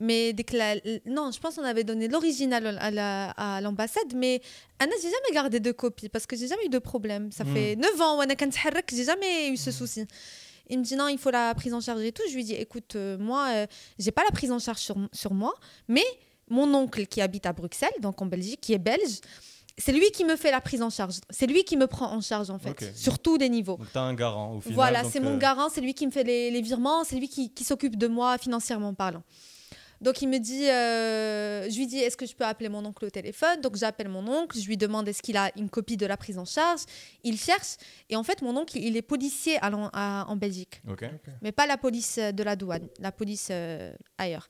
mais 0.00 0.32
dès 0.32 0.44
que 0.44 0.56
la, 0.56 0.76
non, 1.06 1.30
je 1.30 1.38
pense 1.38 1.56
qu'on 1.56 1.64
avait 1.64 1.84
donné 1.84 2.08
l'original 2.08 2.78
à 3.36 3.60
l'ambassade, 3.60 4.14
mais 4.16 4.40
Anna, 4.78 4.92
j'ai 5.02 5.10
jamais 5.10 5.34
gardé 5.34 5.60
de 5.60 5.72
copie 5.72 6.08
parce 6.08 6.26
que 6.26 6.36
j'ai 6.36 6.48
jamais 6.48 6.64
eu 6.66 6.70
de 6.70 6.78
problème. 6.78 7.30
Ça 7.30 7.44
hmm. 7.44 7.54
fait 7.54 7.76
9 7.76 8.00
ans, 8.00 8.18
j'ai 8.90 9.04
jamais 9.04 9.50
eu 9.50 9.58
ce 9.58 9.68
hmm. 9.68 9.72
souci. 9.74 10.06
Il 10.69 10.79
me 10.79 10.83
dit 10.83 10.95
non, 10.95 11.07
il 11.07 11.17
faut 11.17 11.31
la 11.31 11.53
prise 11.55 11.73
en 11.73 11.81
charge 11.81 12.01
et 12.01 12.11
tout. 12.11 12.23
Je 12.29 12.35
lui 12.35 12.43
dis 12.43 12.53
écoute, 12.53 12.95
euh, 12.95 13.17
moi, 13.17 13.47
je 13.49 13.57
euh, 13.57 13.65
j'ai 13.99 14.11
pas 14.11 14.23
la 14.23 14.31
prise 14.31 14.51
en 14.51 14.59
charge 14.59 14.79
sur, 14.79 14.95
sur 15.13 15.33
moi, 15.33 15.53
mais 15.87 16.05
mon 16.49 16.73
oncle 16.73 17.05
qui 17.07 17.21
habite 17.21 17.45
à 17.45 17.53
Bruxelles, 17.53 17.89
donc 18.01 18.21
en 18.21 18.25
Belgique, 18.25 18.61
qui 18.61 18.73
est 18.73 18.77
belge, 18.79 19.19
c'est 19.77 19.91
lui 19.91 20.09
qui 20.11 20.23
me 20.23 20.35
fait 20.35 20.51
la 20.51 20.61
prise 20.61 20.81
en 20.81 20.89
charge. 20.89 21.15
C'est 21.29 21.47
lui 21.47 21.63
qui 21.63 21.75
me 21.75 21.87
prend 21.87 22.11
en 22.11 22.21
charge, 22.21 22.49
en 22.49 22.59
fait, 22.59 22.95
sur 22.95 23.19
tous 23.19 23.37
les 23.37 23.49
niveaux. 23.49 23.77
Donc, 23.77 23.91
tu 23.91 23.97
as 23.97 24.01
un 24.01 24.13
garant, 24.13 24.55
au 24.55 24.61
final. 24.61 24.75
Voilà, 24.75 25.03
c'est 25.03 25.19
mon 25.19 25.35
euh, 25.35 25.37
garant, 25.37 25.69
c'est 25.69 25.81
lui 25.81 25.93
qui 25.93 26.05
me 26.05 26.11
fait 26.11 26.23
les, 26.23 26.49
les 26.49 26.61
virements, 26.61 27.03
c'est 27.03 27.17
lui 27.17 27.27
qui, 27.27 27.53
qui 27.53 27.63
s'occupe 27.63 27.97
de 27.97 28.07
moi 28.07 28.37
financièrement 28.37 28.93
parlant. 28.93 29.23
Donc 30.01 30.21
il 30.21 30.27
me 30.27 30.37
dit, 30.37 30.69
euh, 30.69 31.69
je 31.69 31.77
lui 31.77 31.87
dis, 31.87 31.99
est-ce 31.99 32.17
que 32.17 32.25
je 32.25 32.35
peux 32.35 32.43
appeler 32.43 32.69
mon 32.69 32.83
oncle 32.85 33.05
au 33.05 33.09
téléphone? 33.09 33.61
Donc 33.61 33.75
j'appelle 33.75 34.09
mon 34.09 34.27
oncle, 34.27 34.57
je 34.57 34.67
lui 34.67 34.77
demande 34.77 35.07
est-ce 35.07 35.21
qu'il 35.21 35.37
a 35.37 35.51
une 35.57 35.69
copie 35.69 35.97
de 35.97 36.05
la 36.05 36.17
prise 36.17 36.37
en 36.37 36.45
charge? 36.45 36.81
Il 37.23 37.39
cherche 37.39 37.77
et 38.09 38.15
en 38.15 38.23
fait 38.23 38.41
mon 38.41 38.55
oncle 38.57 38.77
il 38.77 38.97
est 38.97 39.01
policier 39.01 39.57
en 39.61 40.35
Belgique, 40.35 40.81
mais 41.41 41.51
pas 41.51 41.67
la 41.67 41.77
police 41.77 42.17
de 42.17 42.43
la 42.43 42.55
douane, 42.55 42.87
la 42.99 43.11
police 43.11 43.49
euh, 43.51 43.93
ailleurs. 44.17 44.47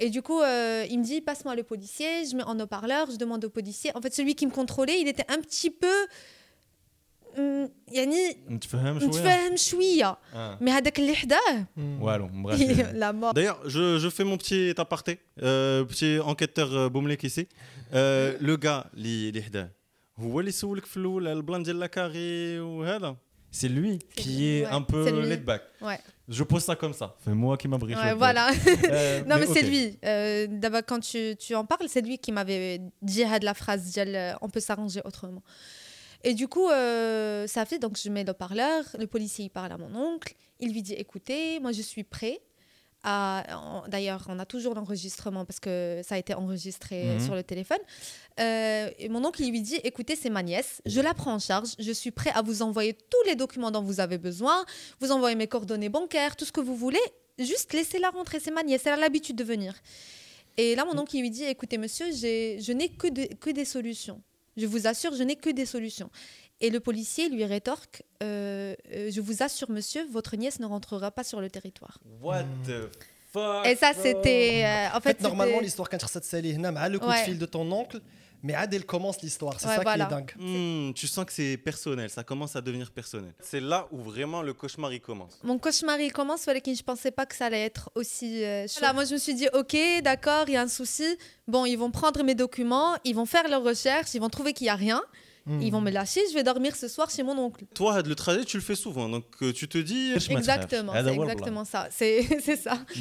Et 0.00 0.10
du 0.10 0.22
coup 0.22 0.40
euh, 0.40 0.86
il 0.88 0.98
me 0.98 1.04
dit 1.04 1.20
passe-moi 1.20 1.54
le 1.54 1.62
policier, 1.62 2.26
je 2.26 2.36
mets 2.36 2.44
en 2.44 2.58
haut-parleur, 2.58 3.10
je 3.10 3.16
demande 3.16 3.44
au 3.44 3.50
policier. 3.50 3.90
En 3.94 4.00
fait 4.00 4.14
celui 4.14 4.34
qui 4.34 4.46
me 4.46 4.52
contrôlait, 4.52 5.00
il 5.00 5.08
était 5.08 5.30
un 5.30 5.40
petit 5.40 5.70
peu 5.70 6.06
يعني 7.87 8.37
نتفهم 8.49 8.99
شويه 8.99 9.09
نتفهم 9.09 9.55
شويه 9.55 10.17
مي 10.61 10.71
هذاك 10.71 10.99
اللي 10.99 11.15
حداه 11.15 11.65
والو 11.77 12.29
la 12.93 13.13
mort 13.13 13.33
d'ailleurs 13.33 13.69
je, 13.69 13.99
je 13.99 14.09
fais 14.09 14.23
mon 14.23 14.37
petit 14.37 14.73
aparté 14.77 15.19
euh, 15.41 15.85
petit 15.85 16.19
enquêteur 16.19 16.87
بومليك 16.87 17.25
ici 17.25 17.41
euh, 17.93 18.37
le 18.41 18.57
gars 18.57 18.87
اللي 18.93 19.29
اللي 19.29 19.43
حداه 19.43 19.71
هو 20.17 20.39
اللي 20.39 20.51
سولك 20.51 20.85
في 20.85 20.97
الاول 20.97 21.27
على 21.27 21.37
البلان 21.37 21.63
ديال 21.63 21.79
لاكاري 21.79 22.59
وهذا 22.59 23.15
c'est 23.51 23.67
lui 23.67 23.97
qui 24.15 24.45
est 24.53 24.65
un 24.65 24.81
peu 24.81 25.03
laid 25.29 25.43
back. 25.43 25.63
Ouais. 25.81 25.99
Je 26.37 26.43
pose 26.43 26.63
ça 26.69 26.75
comme 26.75 26.93
ça. 26.93 27.07
C'est 27.23 27.33
moi 27.33 27.57
qui 27.57 27.67
m'a 27.67 27.77
briché. 27.77 27.99
Ouais, 27.99 28.13
voilà. 28.13 28.45
euh, 28.51 29.23
non, 29.29 29.35
mais, 29.37 29.47
mais 29.47 29.53
c'est 29.53 29.63
lui. 29.63 29.97
Euh, 30.05 30.45
D'abord, 30.63 30.83
quand 30.89 30.99
tu, 30.99 31.35
tu 31.43 31.55
en 31.55 31.65
parles, 31.65 31.89
c'est 31.93 32.01
lui 32.09 32.17
qui 32.19 32.31
m'avait 32.31 32.79
dit 33.01 33.23
la 33.49 33.55
phrase 33.55 33.83
on 34.45 34.49
peut 34.53 34.59
s'arranger 34.59 35.01
autrement. 35.09 35.43
Et 36.24 36.32
du 36.32 36.48
coup, 36.48 36.68
euh, 36.68 37.46
ça 37.46 37.66
fait, 37.66 37.78
donc 37.78 37.98
je 38.02 38.08
mets 38.08 38.24
le 38.24 38.32
parleur, 38.32 38.84
le 38.98 39.06
policier 39.06 39.44
il 39.44 39.50
parle 39.50 39.70
à 39.72 39.76
mon 39.76 39.94
oncle, 39.94 40.34
il 40.58 40.72
lui 40.72 40.82
dit 40.82 40.94
écoutez, 40.94 41.60
moi 41.60 41.72
je 41.72 41.82
suis 41.82 42.02
prêt. 42.02 42.40
D'ailleurs, 43.04 44.24
on 44.30 44.38
a 44.38 44.46
toujours 44.46 44.74
l'enregistrement 44.74 45.44
parce 45.44 45.60
que 45.60 46.00
ça 46.02 46.14
a 46.14 46.18
été 46.18 46.32
enregistré 46.32 47.04
mhm. 47.04 47.20
sur 47.20 47.34
le 47.34 47.42
téléphone. 47.42 47.78
Euh, 48.40 48.88
et 48.98 49.10
mon 49.10 49.22
oncle 49.26 49.42
il 49.42 49.50
lui 49.50 49.60
dit 49.60 49.78
écoutez, 49.84 50.16
c'est 50.16 50.30
ma 50.30 50.42
nièce, 50.42 50.80
je 50.86 51.02
la 51.02 51.12
prends 51.12 51.34
en 51.34 51.38
charge, 51.38 51.74
je 51.78 51.92
suis 51.92 52.10
prêt 52.10 52.30
à 52.34 52.40
vous 52.40 52.62
envoyer 52.62 52.94
tous 52.94 53.22
les 53.26 53.36
documents 53.36 53.70
dont 53.70 53.82
vous 53.82 54.00
avez 54.00 54.16
besoin, 54.16 54.64
vous 55.00 55.12
envoyer 55.12 55.36
mes 55.36 55.46
coordonnées 55.46 55.90
bancaires, 55.90 56.34
tout 56.36 56.46
ce 56.46 56.52
que 56.52 56.62
vous 56.62 56.74
voulez, 56.74 57.04
juste 57.38 57.74
laissez-la 57.74 58.08
rentrer, 58.08 58.40
c'est 58.40 58.50
ma 58.50 58.62
nièce, 58.62 58.86
elle 58.86 58.94
a 58.94 58.96
l'habitude 58.96 59.36
de 59.36 59.44
venir. 59.44 59.74
Et 60.56 60.74
là, 60.74 60.84
mon 60.84 60.98
oncle, 60.98 61.16
il 61.16 61.22
lui 61.22 61.30
dit 61.30 61.44
Écoutez, 61.44 61.78
monsieur, 61.78 62.06
je 62.12 62.72
n'ai 62.72 62.88
que, 62.88 63.34
que 63.34 63.50
des 63.50 63.64
solutions. 63.64 64.22
Je 64.56 64.66
vous 64.66 64.86
assure, 64.86 65.14
je 65.14 65.22
n'ai 65.22 65.36
que 65.36 65.50
des 65.50 65.66
solutions. 65.66 66.10
Et 66.60 66.70
le 66.70 66.80
policier 66.80 67.28
lui 67.28 67.44
rétorque 67.44 68.02
euh, 68.22 68.74
euh, 68.92 69.10
Je 69.10 69.20
vous 69.20 69.42
assure, 69.42 69.70
monsieur, 69.70 70.06
votre 70.10 70.36
nièce 70.36 70.60
ne 70.60 70.66
rentrera 70.66 71.10
pas 71.10 71.24
sur 71.24 71.40
le 71.40 71.50
territoire. 71.50 71.98
What 72.22 72.44
the 72.66 72.90
fuck 73.32 73.66
Et 73.66 73.76
ça, 73.76 73.92
c'était. 73.92 74.62
Euh, 74.64 74.96
en 74.96 75.00
fait, 75.00 75.20
normalement, 75.20 75.60
l'histoire, 75.60 75.88
quand 75.90 75.98
tu 75.98 76.04
le 76.88 76.98
coup 76.98 77.08
de 77.08 77.12
fil 77.12 77.38
de 77.38 77.46
ton 77.46 77.70
oncle, 77.72 78.00
mais 78.44 78.54
Adèle 78.54 78.84
commence 78.84 79.22
l'histoire, 79.22 79.58
c'est 79.58 79.66
ça 79.66 79.82
qui 79.82 80.00
est 80.00 80.06
dingue. 80.06 80.32
Hmm, 80.38 80.92
tu 80.92 81.06
sens 81.06 81.24
que 81.24 81.32
c'est 81.32 81.56
personnel, 81.56 82.10
ça 82.10 82.24
commence 82.24 82.54
à 82.56 82.60
devenir 82.60 82.92
personnel. 82.92 83.32
C'est 83.40 83.58
là 83.58 83.88
où 83.90 84.02
vraiment 84.02 84.42
le 84.42 84.52
cauchemar 84.52 84.92
il 84.92 85.00
commence. 85.00 85.40
Mon 85.42 85.58
cauchemar 85.58 85.98
il 85.98 86.12
commence, 86.12 86.46
mais 86.46 86.74
je 86.74 86.82
pensais 86.82 87.10
pas 87.10 87.24
que 87.24 87.34
ça 87.34 87.46
allait 87.46 87.64
être 87.64 87.90
aussi. 87.94 88.44
Euh, 88.44 88.66
moi 88.92 89.06
je 89.06 89.14
me 89.14 89.18
suis 89.18 89.34
dit, 89.34 89.48
ok, 89.54 89.76
d'accord, 90.02 90.44
il 90.48 90.52
y 90.52 90.56
a 90.56 90.62
un 90.62 90.68
souci. 90.68 91.16
Bon, 91.48 91.64
ils 91.64 91.76
vont 91.76 91.90
prendre 91.90 92.22
mes 92.22 92.34
documents, 92.34 92.96
ils 93.04 93.14
vont 93.14 93.24
faire 93.24 93.48
leurs 93.48 93.64
recherches, 93.64 94.14
ils 94.14 94.20
vont 94.20 94.28
trouver 94.28 94.52
qu'il 94.52 94.66
y 94.66 94.70
a 94.70 94.76
rien. 94.76 95.02
Ils 95.46 95.70
vont 95.70 95.82
me 95.82 95.90
lâcher, 95.90 96.22
je 96.30 96.34
vais 96.34 96.42
dormir 96.42 96.74
ce 96.74 96.88
soir 96.88 97.10
chez 97.10 97.22
mon 97.22 97.36
oncle. 97.38 97.66
Toi, 97.74 98.00
le 98.00 98.14
trajet, 98.14 98.46
tu 98.46 98.56
le 98.56 98.62
fais 98.62 98.74
souvent, 98.74 99.10
donc 99.10 99.24
euh, 99.42 99.52
tu 99.52 99.68
te 99.68 99.76
dis. 99.76 100.12
Exactement, 100.30 100.92
c'est 100.94 101.14
exactement 101.14 101.64
ça. 101.66 101.88
C'est 101.90 102.56
ça. 102.56 102.78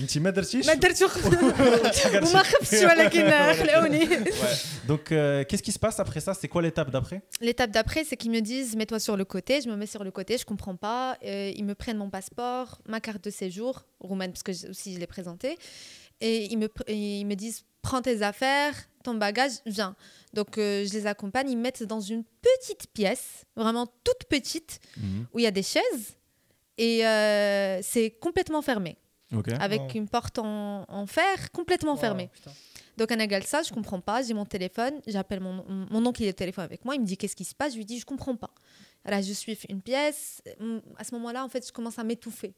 Donc, 4.88 5.12
euh, 5.12 5.44
qu'est-ce 5.46 5.64
qui 5.64 5.72
se 5.72 5.80
passe 5.80 6.00
après 6.00 6.20
ça? 6.20 6.34
C'est 6.34 6.48
quoi 6.50 6.62
l'étape 6.62 6.92
d'après? 6.92 7.22
L'étape 7.40 7.72
d'après, 7.72 8.04
c'est 8.04 8.18
qu'ils 8.18 8.32
me 8.32 8.42
disent 8.42 8.76
mets-toi 8.76 9.00
sur 9.00 9.16
le 9.16 9.24
côté. 9.24 9.62
Je 9.62 9.70
me 9.70 9.76
mets 9.78 9.86
sur 9.86 10.04
le 10.04 10.12
côté, 10.12 10.38
je 10.38 10.46
comprends 10.46 10.76
pas. 10.76 11.18
Euh, 11.24 11.52
ils 11.56 11.64
me 11.64 11.76
prennent 11.76 11.98
mon 11.98 12.10
passeport, 12.10 12.82
ma 12.88 13.00
carte 13.00 13.24
de 13.24 13.30
séjour 13.30 13.86
roumaine, 14.00 14.32
parce 14.32 14.44
que 14.44 14.70
aussi 14.70 14.94
je 14.94 15.00
l'ai 15.00 15.08
présentée. 15.08 15.58
Et 16.20 16.52
ils 16.52 16.58
me, 16.58 16.70
ils 16.88 17.26
me 17.26 17.36
disent 17.36 17.64
prends 17.84 18.02
tes 18.02 18.24
affaires, 18.24 18.74
ton 19.04 19.14
bagage, 19.14 19.52
viens. 19.68 19.96
Donc 20.34 20.58
euh, 20.58 20.84
je 20.86 20.94
les 20.94 21.06
accompagne, 21.06 21.52
ils 21.52 21.58
me 21.58 21.62
mettent 21.62 21.84
dans 21.84 22.00
une 22.00 22.24
petite 22.42 22.88
pièce, 22.92 23.46
vraiment 23.56 23.86
toute 24.04 24.24
petite, 24.28 24.80
mhm. 24.98 25.28
où 25.32 25.40
il 25.40 25.44
y 25.44 25.48
a 25.48 25.52
des 25.52 25.62
chaises 25.62 26.18
et 26.80 27.06
euh, 27.06 27.82
c'est 27.84 28.10
complètement 28.20 28.64
fermé. 28.64 28.98
Avec 29.60 29.96
une 29.96 30.08
porte 30.08 30.38
en, 30.38 31.06
fer 31.08 31.52
complètement 31.52 31.96
fermée. 31.96 32.30
Donc 32.98 33.12
un 33.12 33.18
égal 33.18 33.44
ça, 33.44 33.64
je 33.64 33.74
comprends 33.74 34.00
pas, 34.00 34.22
j'ai 34.22 34.36
mon 34.36 34.46
téléphone, 34.46 34.94
j'appelle 35.08 35.40
mon, 35.40 35.66
mon 35.68 36.06
oncle, 36.06 36.22
il 36.22 36.28
est 36.28 36.30
au 36.30 36.34
téléphone 36.34 36.66
avec 36.66 36.86
moi, 36.86 36.94
il 36.94 37.02
me 37.02 37.06
dit 37.06 37.18
qu'est-ce 37.18 37.36
qui 37.36 37.44
se 37.44 37.56
passe, 37.56 37.74
je 37.74 37.78
lui 37.78 37.86
dis 37.86 38.00
je 38.00 38.06
comprends 38.06 38.36
pas. 38.36 38.52
Là 39.06 39.22
je 39.22 39.34
suis 39.34 39.58
une 39.70 39.82
pièce, 39.82 40.44
à 40.98 41.04
ce 41.04 41.16
moment-là 41.16 41.44
en 41.44 41.50
fait 41.50 41.66
je 41.68 41.72
commence 41.72 41.98
à 41.98 42.04
m'étouffer. 42.04 42.54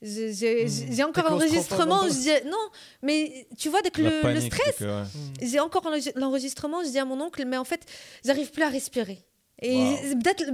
Hmm. 0.00 0.06
J'ai 0.06 1.02
encore 1.02 1.28
l'enregistrement, 1.28 2.06
je 2.06 2.14
dis 2.14 2.48
non, 2.48 2.56
mais 3.02 3.48
tu 3.58 3.68
vois, 3.68 3.80
avec 3.80 3.98
le, 3.98 4.32
le, 4.32 4.40
stress, 4.40 4.80
hmm. 4.80 5.04
j'ai 5.42 5.58
encore 5.58 5.90
l'enregistrement, 6.14 6.84
je 6.84 6.90
dis 6.90 6.98
à 6.98 7.04
mon 7.04 7.20
oncle, 7.20 7.44
mais 7.44 7.56
en 7.56 7.64
fait, 7.64 7.84
j'arrive 8.24 8.50
plus 8.50 8.62
à 8.62 8.68
respirer. 8.68 9.24
Et 9.60 9.96
peut-être 10.22 10.52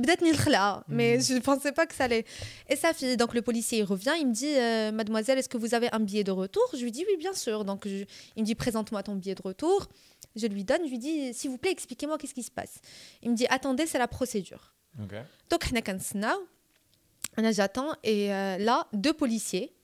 mais 0.88 1.18
hmm. 1.18 1.20
je 1.20 1.34
ne 1.34 1.40
pensais 1.40 1.72
pas 1.72 1.86
que 1.86 1.94
ça 1.94 2.04
allait. 2.04 2.24
Et 2.70 2.76
sa 2.76 2.94
fille, 2.94 3.18
donc 3.18 3.34
le 3.34 3.42
policier, 3.42 3.80
il 3.80 3.84
revient, 3.84 4.12
il 4.18 4.28
me 4.28 4.32
dit 4.32 4.56
euh, 4.56 4.92
Mademoiselle, 4.92 5.38
est-ce 5.38 5.48
que 5.48 5.58
vous 5.58 5.74
avez 5.74 5.92
un 5.92 6.00
billet 6.00 6.24
de 6.24 6.30
retour? 6.30 6.62
Je 6.72 6.82
lui 6.82 6.90
dis 6.90 7.04
Oui, 7.06 7.18
bien 7.18 7.34
sûr. 7.34 7.66
Donc 7.66 7.84
il 7.84 8.06
me 8.38 8.44
dit 8.46 8.54
Présente-moi 8.54 9.02
ton 9.02 9.14
billet 9.14 9.34
de 9.34 9.42
retour. 9.42 9.88
Je 10.36 10.46
lui 10.46 10.64
donne, 10.64 10.80
je 10.84 10.90
lui 10.90 10.98
dis 10.98 11.34
S'il 11.34 11.50
vous 11.50 11.58
plaît, 11.58 11.70
expliquez-moi 11.72 12.16
qu'est-ce 12.16 12.32
qui 12.32 12.42
se 12.42 12.50
passe. 12.50 12.80
Il 13.22 13.30
me 13.32 13.36
dit 13.36 13.46
Attendez, 13.50 13.86
c'est 13.86 13.98
la 13.98 14.08
procédure. 14.08 14.74
Donc, 15.50 15.70
j'attends 17.52 17.92
et 18.02 18.32
euh, 18.32 18.58
là, 18.58 18.86
deux 18.92 19.12
policiers 19.12 19.74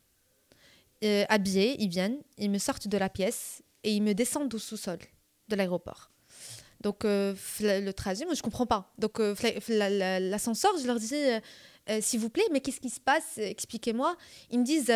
euh, 1.05 1.25
habillés, 1.29 1.77
ils 1.81 1.89
viennent, 1.89 2.19
ils 2.39 2.51
me 2.51 2.59
sortent 2.59 2.89
de 2.89 2.99
la 2.99 3.09
pièce 3.09 3.63
et 3.85 3.95
ils 3.95 4.03
me 4.03 4.13
descendent 4.13 4.53
au 4.55 4.59
sous-sol 4.59 4.99
de 5.49 5.57
l'aéroport. 5.57 6.11
Donc 6.81 7.05
euh, 7.05 7.35
le 7.61 7.91
trajet, 7.93 8.25
moi 8.25 8.35
je 8.35 8.43
comprends 8.43 8.67
pas. 8.67 8.93
Donc 8.99 9.21
l'ascenseur, 9.69 10.73
je 10.81 10.87
leur 10.87 10.99
dis 10.99 11.15
s'il 12.01 12.21
vous 12.21 12.31
plaît, 12.31 12.47
mais 12.53 12.61
qu'est-ce 12.61 12.81
qui 12.81 12.91
se 12.91 13.01
passe? 13.01 13.39
Expliquez-moi. 13.39 14.17
Ils 14.51 14.61
me 14.61 14.65
disent 14.65 14.93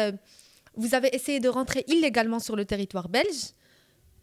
vous 0.76 0.94
avez 0.94 1.14
essayé 1.14 1.40
de 1.40 1.48
rentrer 1.48 1.84
illégalement 1.88 2.40
sur 2.40 2.56
le 2.56 2.64
territoire 2.64 3.08
belge. 3.08 3.52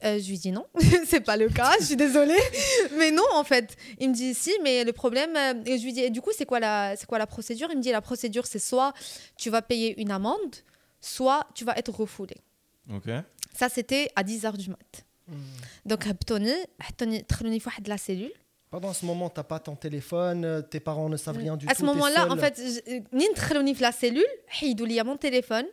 Euh, 0.04 0.20
je 0.20 0.30
lui 0.30 0.40
dis 0.40 0.52
non, 0.52 0.66
c'est 1.06 1.22
pas 1.22 1.38
le 1.38 1.50
cas, 1.50 1.74
je 1.80 1.86
suis 1.86 1.96
désolée. 1.96 2.40
mais 2.98 3.12
non, 3.12 3.24
en 3.34 3.44
fait. 3.44 3.76
Il 4.00 4.10
me 4.10 4.14
dit 4.14 4.34
si, 4.34 4.52
mais 4.64 4.84
le 4.84 4.94
problème. 4.94 5.36
Euh, 5.36 5.54
et 5.66 5.78
je 5.78 5.84
lui 5.84 5.94
dis, 5.94 6.10
du 6.10 6.22
coup, 6.22 6.32
c'est 6.36 6.46
quoi, 6.46 6.60
la, 6.60 6.96
quoi 7.08 7.20
la 7.20 7.28
procédure? 7.28 7.70
Il 7.72 7.78
me 7.78 7.82
dit, 7.82 7.92
la 7.92 8.02
procédure, 8.02 8.46
c'est 8.46 8.60
soit 8.60 8.94
tu 9.38 9.50
vas 9.50 9.62
payer 9.62 10.00
une 10.02 10.12
amende, 10.12 10.56
soit 11.00 11.48
tu 11.54 11.66
vas 11.66 11.78
être 11.78 11.92
refoulé. 11.92 12.36
Ok. 12.92 13.10
Ça, 13.54 13.70
c'était 13.70 14.10
à 14.16 14.24
10h 14.24 14.58
du 14.58 14.70
mat. 14.70 15.06
Hmm. 15.28 15.36
Donc, 15.86 16.08
Tony, 16.26 16.52
Tony, 16.98 17.24
de 17.82 17.90
la 17.90 17.98
cellule. 17.98 18.34
Pendant 18.72 18.94
ce 18.94 19.06
moment, 19.06 19.30
tu 19.30 19.38
n'as 19.38 19.44
pas 19.44 19.60
ton 19.60 19.76
téléphone, 19.76 20.46
euh, 20.46 20.62
tes 20.62 20.80
parents 20.80 21.10
ne 21.10 21.18
savent 21.18 21.38
rien 21.38 21.58
du 21.58 21.66
tout. 21.66 21.72
À 21.72 21.76
ce 21.76 21.84
moment-là, 21.84 22.32
en 22.32 22.38
fait, 22.38 22.58
ni 23.14 23.74
la 23.80 23.92
cellule, 23.92 24.26
il 24.62 24.92
y 24.92 25.00
a 25.00 25.04
mon 25.04 25.18
téléphone, 25.18 25.66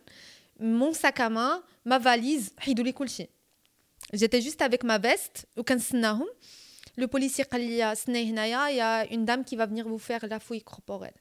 mon 0.58 0.92
sac 0.92 1.20
à 1.20 1.30
main, 1.30 1.62
ma 1.84 1.98
valise, 1.98 2.52
il 2.66 2.76
y 2.76 2.80
a 2.80 3.26
J'étais 4.12 4.40
juste 4.40 4.62
avec 4.62 4.84
ma 4.84 4.98
veste, 4.98 5.46
le 5.56 7.06
policier 7.06 7.44
a 7.50 7.58
dit 7.58 7.64
il 7.66 7.76
y 7.76 7.82
a 8.80 9.06
une 9.10 9.24
dame 9.24 9.44
qui 9.44 9.56
va 9.56 9.66
venir 9.66 9.86
vous 9.86 9.98
faire 9.98 10.26
la 10.26 10.40
fouille 10.40 10.62
corporelle. 10.62 11.14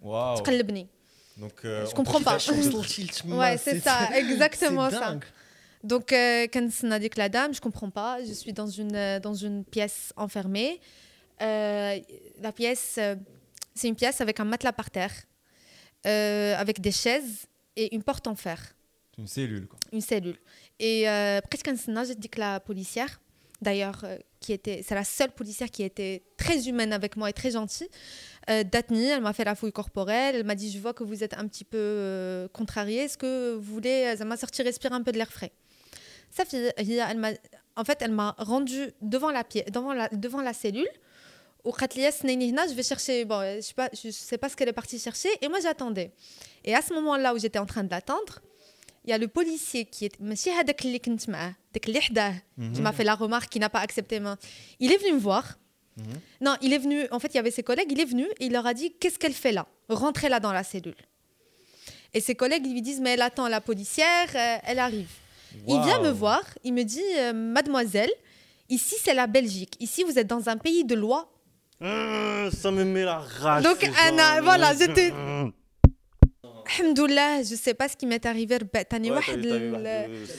Wow. 0.00 0.36
Donc, 1.36 1.52
euh, 1.64 1.86
je 1.86 1.94
comprends 1.94 2.20
pas. 2.20 2.36
ouais, 3.24 3.56
c'est 3.56 3.80
ça, 3.80 4.08
exactement 4.16 4.90
ça. 4.90 5.18
Donc, 5.82 6.12
euh, 6.12 6.46
quand 6.52 6.68
on 6.82 6.90
a 6.90 6.98
dit 6.98 7.08
que 7.08 7.18
la 7.18 7.28
dame, 7.28 7.54
je 7.54 7.60
comprends 7.60 7.90
pas. 7.90 8.22
Je 8.22 8.32
suis 8.32 8.52
dans 8.52 8.66
une, 8.66 8.94
euh, 8.94 9.20
dans 9.20 9.34
une 9.34 9.64
pièce 9.64 10.12
enfermée. 10.16 10.80
Euh, 11.40 11.98
la 12.40 12.52
pièce, 12.52 12.98
c'est 13.74 13.88
une 13.88 13.96
pièce 13.96 14.20
avec 14.20 14.40
un 14.40 14.44
matelas 14.44 14.72
par 14.72 14.90
terre, 14.90 15.14
avec 16.04 16.80
des 16.80 16.92
chaises 16.92 17.46
et 17.76 17.94
une 17.94 18.02
porte 18.02 18.26
en 18.26 18.34
fer. 18.34 18.74
Une 19.16 19.26
cellule, 19.26 19.66
quoi. 19.66 19.78
Une 19.92 20.00
cellule. 20.02 20.38
Et 20.80 21.08
euh, 21.08 21.40
presque 21.42 21.68
un 21.68 21.96
an, 21.96 22.04
j'ai 22.04 22.14
dit 22.14 22.30
que 22.30 22.40
la 22.40 22.58
policière, 22.58 23.20
d'ailleurs, 23.60 24.00
euh, 24.04 24.16
c'est 24.40 24.90
la 24.92 25.04
seule 25.04 25.30
policière 25.30 25.70
qui 25.70 25.82
était 25.82 26.22
très 26.38 26.68
humaine 26.68 26.94
avec 26.94 27.16
moi 27.16 27.28
et 27.28 27.34
très 27.34 27.50
gentille, 27.50 27.88
euh, 28.48 28.64
Datni, 28.64 29.04
elle 29.04 29.20
m'a 29.20 29.34
fait 29.34 29.44
la 29.44 29.54
fouille 29.54 29.72
corporelle, 29.72 30.36
elle 30.36 30.44
m'a 30.44 30.54
dit, 30.54 30.72
je 30.72 30.78
vois 30.78 30.94
que 30.94 31.04
vous 31.04 31.22
êtes 31.22 31.34
un 31.34 31.46
petit 31.46 31.64
peu 31.64 31.76
euh, 31.78 32.48
contrarié, 32.48 33.00
est-ce 33.00 33.18
que 33.18 33.54
vous 33.54 33.74
voulez, 33.74 33.90
elle 33.90 34.24
m'a 34.24 34.38
sorti 34.38 34.62
respirer 34.62 34.94
un 34.94 35.02
peu 35.02 35.12
de 35.12 35.18
l'air 35.18 35.30
frais? 35.30 35.52
Sa 36.30 36.46
fille, 36.46 36.72
elle 36.76 37.38
en 37.76 37.84
fait, 37.84 38.00
elle 38.00 38.12
m'a 38.12 38.34
rendu 38.38 38.90
devant 39.02 39.30
la, 39.30 39.44
devant 39.68 39.92
la, 39.92 40.08
devant 40.08 40.40
la 40.40 40.54
cellule, 40.54 40.88
je 42.70 42.74
vais 42.74 42.82
chercher, 42.82 43.26
bon, 43.26 43.42
je 43.56 43.60
sais 43.60 43.74
pas, 43.74 43.90
je 43.92 44.10
sais 44.10 44.38
pas 44.38 44.48
ce 44.48 44.56
qu'elle 44.56 44.68
est 44.68 44.72
partie 44.72 44.98
chercher, 44.98 45.28
et 45.42 45.48
moi 45.48 45.60
j'attendais. 45.60 46.10
Et 46.64 46.74
à 46.74 46.80
ce 46.80 46.94
moment-là 46.94 47.34
où 47.34 47.38
j'étais 47.38 47.58
en 47.58 47.66
train 47.66 47.84
de 47.84 47.90
l'attendre, 47.90 48.40
il 49.09 49.11
y 49.11 49.13
a 49.13 49.17
le 49.17 49.27
policier 49.27 49.85
qui 49.85 50.05
est 50.05 50.19
monsieur 50.19 50.51
هذاك 50.51 50.85
اللي 50.85 50.99
كنت 50.99 51.29
معاه 51.29 51.55
داك 51.73 51.87
اللي 51.87 52.01
حداه 52.01 52.33
qui 52.59 52.81
m'a 52.81 52.91
fait 52.91 53.03
la 53.03 53.15
remarque 53.15 53.49
qui 53.49 53.59
n'a 53.59 53.69
pas 53.69 53.79
accepté 53.79 54.19
main 54.19 54.37
il 54.79 54.91
est 54.91 54.97
venu 54.97 55.13
me 55.13 55.19
voir 55.19 55.57
mhm. 55.97 56.05
non 56.41 56.55
il 56.61 56.73
est 56.73 56.79
venu 56.85 57.07
en 57.11 57.19
fait 57.19 57.31
il 57.33 57.37
y 57.37 57.39
avait 57.39 57.51
ses 57.51 57.63
collègues 57.63 57.91
il 57.91 57.99
est 57.99 58.09
venu 58.13 58.25
et 58.39 58.45
il 58.47 58.51
leur 58.51 58.65
a 58.65 58.73
dit 58.73 58.93
qu'est-ce 58.99 59.19
qu'elle 59.19 59.33
fait 59.33 59.51
là 59.51 59.67
rentrez 59.89 60.29
là 60.29 60.39
dans 60.39 60.53
la 60.59 60.63
cellule 60.63 61.01
et 62.15 62.21
ses 62.27 62.35
collègues 62.35 62.65
lui 62.65 62.81
disent 62.81 63.01
mais 63.01 63.11
elle 63.15 63.21
attend 63.29 63.47
la 63.47 63.61
policière 63.61 64.29
euh, 64.35 64.57
elle 64.69 64.79
arrive 64.79 65.13
il 65.67 65.79
vient 65.87 66.01
me 66.01 66.09
voir 66.09 66.43
il 66.63 66.73
me 66.73 66.83
dit 66.83 67.11
euh, 67.19 67.33
mademoiselle 67.33 68.13
ici 68.69 68.95
c'est 69.03 69.13
la 69.13 69.27
Belgique 69.27 69.75
ici 69.79 70.03
vous 70.03 70.17
êtes 70.19 70.29
dans 70.35 70.49
un 70.49 70.57
pays 70.57 70.83
de 70.83 70.95
loi 70.95 71.19
ah, 71.81 72.47
ça 72.61 72.71
me 72.71 72.83
met 72.93 73.03
la 73.03 73.19
rage 73.19 73.63
donc 73.63 73.79
Anna 74.05 74.41
voilà 74.41 74.73
j'étais 74.79 75.13
Alhamdoulilah, 76.78 77.42
je 77.42 77.54
sais 77.56 77.74
pas 77.74 77.88
ce 77.88 77.96
qui 77.96 78.06
m'est 78.06 78.24
arrivé. 78.26 78.56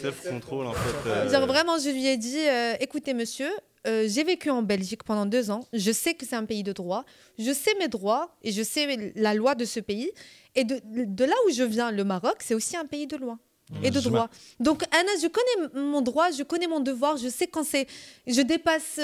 Self-control 0.01 0.67
en 0.67 0.73
fait. 0.73 1.09
Euh. 1.09 1.31
Genre 1.31 1.45
vraiment, 1.45 1.77
je 1.77 1.89
lui 1.89 2.07
ai 2.07 2.17
dit 2.17 2.39
euh, 2.39 2.73
écoutez, 2.79 3.13
monsieur, 3.13 3.49
euh, 3.87 4.05
j'ai 4.07 4.23
vécu 4.23 4.49
en 4.49 4.61
Belgique 4.61 5.03
pendant 5.03 5.25
deux 5.25 5.51
ans. 5.51 5.65
Je 5.73 5.91
sais 5.91 6.13
que 6.13 6.25
c'est 6.25 6.35
un 6.35 6.45
pays 6.45 6.63
de 6.63 6.71
droit. 6.71 7.03
Je 7.37 7.51
sais 7.51 7.71
mes 7.79 7.87
droits 7.87 8.35
et 8.43 8.51
je 8.51 8.63
sais 8.63 9.13
la 9.15 9.33
loi 9.33 9.55
de 9.55 9.65
ce 9.65 9.79
pays. 9.79 10.11
Et 10.55 10.63
de, 10.63 10.81
de 10.85 11.25
là 11.25 11.35
où 11.47 11.51
je 11.51 11.63
viens, 11.63 11.91
le 11.91 12.03
Maroc, 12.03 12.37
c'est 12.39 12.53
aussi 12.53 12.77
un 12.77 12.85
pays 12.85 13.07
de 13.07 13.17
loi 13.17 13.37
et 13.83 13.89
de 13.89 14.01
droit. 14.01 14.29
Donc, 14.59 14.83
Anna, 14.91 15.11
je 15.21 15.27
connais 15.27 15.81
mon 15.81 16.01
droit, 16.01 16.29
je 16.31 16.43
connais 16.43 16.67
mon 16.67 16.81
devoir, 16.81 17.15
je 17.15 17.29
sais 17.29 17.47
quand 17.47 17.63
c'est, 17.63 17.87
je 18.27 18.41
dépasse 18.41 18.95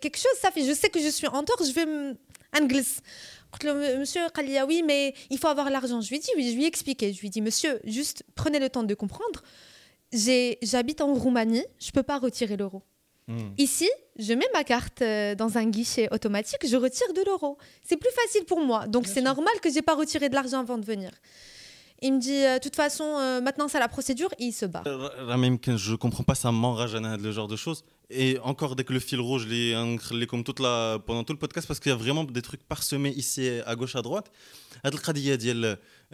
quelque 0.00 0.16
chose, 0.16 0.32
ça 0.40 0.50
fait, 0.50 0.64
je 0.64 0.72
sais 0.72 0.88
que 0.88 0.98
je 0.98 1.08
suis 1.08 1.26
en 1.26 1.44
tort, 1.44 1.58
je 1.62 1.72
vais 1.72 1.84
anglais 2.58 2.82
monsieur 3.64 4.22
oui, 4.66 4.82
mais 4.84 5.14
il 5.30 5.38
faut 5.38 5.48
avoir 5.48 5.70
l'argent. 5.70 6.00
Je 6.00 6.10
lui 6.10 6.18
dis, 6.18 6.30
je 6.36 6.54
lui 6.54 6.64
ai 6.64 6.66
expliqué. 6.66 7.12
Je 7.12 7.20
lui 7.20 7.30
dis, 7.30 7.40
monsieur, 7.40 7.80
juste 7.84 8.24
prenez 8.34 8.58
le 8.58 8.68
temps 8.68 8.82
de 8.82 8.94
comprendre. 8.94 9.42
J'habite 10.12 11.00
en 11.00 11.14
Roumanie, 11.14 11.64
je 11.78 11.88
ne 11.88 11.92
peux 11.92 12.02
pas 12.02 12.18
retirer 12.18 12.56
l'euro. 12.56 12.82
Hmm. 13.28 13.50
Ici, 13.58 13.90
je 14.18 14.32
mets 14.34 14.48
ma 14.54 14.62
carte 14.62 15.02
euh, 15.02 15.34
dans 15.34 15.58
un 15.58 15.64
guichet 15.64 16.08
automatique, 16.12 16.64
je 16.64 16.76
retire 16.76 17.12
de 17.12 17.22
l'euro. 17.26 17.58
C'est 17.84 17.96
plus 17.96 18.12
facile 18.12 18.44
pour 18.44 18.60
moi. 18.60 18.86
Donc 18.86 19.08
c'est 19.08 19.20
normal 19.20 19.52
que 19.60 19.68
je 19.68 19.74
n'ai 19.74 19.82
pas 19.82 19.96
retiré 19.96 20.28
de 20.28 20.34
l'argent 20.34 20.60
avant 20.60 20.78
de 20.78 20.84
venir. 20.84 21.10
Il 22.02 22.14
me 22.14 22.20
dit, 22.20 22.42
de 22.42 22.58
toute 22.58 22.76
façon, 22.76 23.40
maintenant 23.42 23.68
c'est 23.68 23.78
la 23.78 23.88
procédure, 23.88 24.28
et 24.38 24.44
il 24.44 24.52
se 24.52 24.66
barre. 24.66 24.84
je 24.84 25.94
comprends 25.94 26.24
pas, 26.24 26.34
ça 26.34 26.52
m'enrage 26.52 26.94
le 26.94 27.32
genre 27.32 27.48
de 27.48 27.56
choses. 27.56 27.84
Et 28.10 28.38
encore, 28.44 28.76
dès 28.76 28.84
que 28.84 28.92
le 28.92 29.00
fil 29.00 29.18
rouge, 29.18 29.46
les 29.46 29.74
comme 30.28 30.44
toute 30.44 30.60
la, 30.60 30.98
pendant 31.04 31.24
tout 31.24 31.32
le 31.32 31.38
podcast, 31.38 31.66
parce 31.66 31.80
qu'il 31.80 31.90
y 31.90 31.94
a 31.94 31.96
vraiment 31.96 32.24
des 32.24 32.42
trucs 32.42 32.62
parsemés 32.62 33.10
ici, 33.10 33.48
à 33.66 33.74
gauche, 33.74 33.96
à 33.96 34.02
droite. 34.02 34.30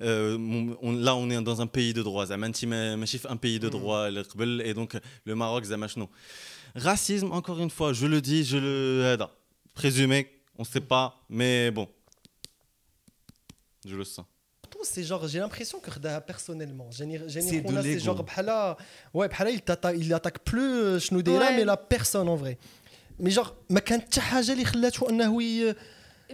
Euh, 0.01 0.39
là, 0.81 1.17
on 1.17 1.31
est 1.31 1.43
dans 1.43 1.61
un 1.61 1.67
pays 1.67 1.93
de 1.93 2.03
droit. 2.03 2.33
un 2.33 3.37
pays 3.37 3.59
de 3.59 3.67
mm. 3.67 3.71
droit, 3.71 4.09
et 4.65 4.75
donc 4.75 4.97
le 5.25 5.35
Maroc, 5.35 5.65
Racisme, 6.75 7.33
encore 7.33 7.61
une 7.61 7.71
fois, 7.71 7.93
je 7.93 8.07
le 8.07 8.21
dis, 8.23 8.45
je 8.45 8.57
le. 8.57 9.19
Présumé, 9.75 10.31
on 10.59 10.63
ne 10.63 10.67
sait 10.67 10.81
pas, 10.81 11.25
mais 11.29 11.71
bon. 11.71 11.89
Je 13.85 13.97
le 13.97 14.05
sens 14.05 14.27
c'est 14.85 15.03
genre, 15.03 15.27
j'ai 15.29 15.39
l'impression 15.39 15.79
que 15.79 15.91
personnellement, 16.21 16.89
c'est 16.91 17.99
genre, 17.99 18.25
ouais, 19.15 19.29
il 19.97 20.15
attaque 20.15 20.39
plus 20.41 20.61
euh, 20.61 20.99
Shnoudera, 20.99 21.53
mais 21.53 21.65
la 21.65 21.77
personne 21.77 22.29
en 22.29 22.37
vrai. 22.37 22.59
Mais 23.19 23.31
genre, 23.31 23.55
ma 23.69 23.81
euh, 23.81 25.75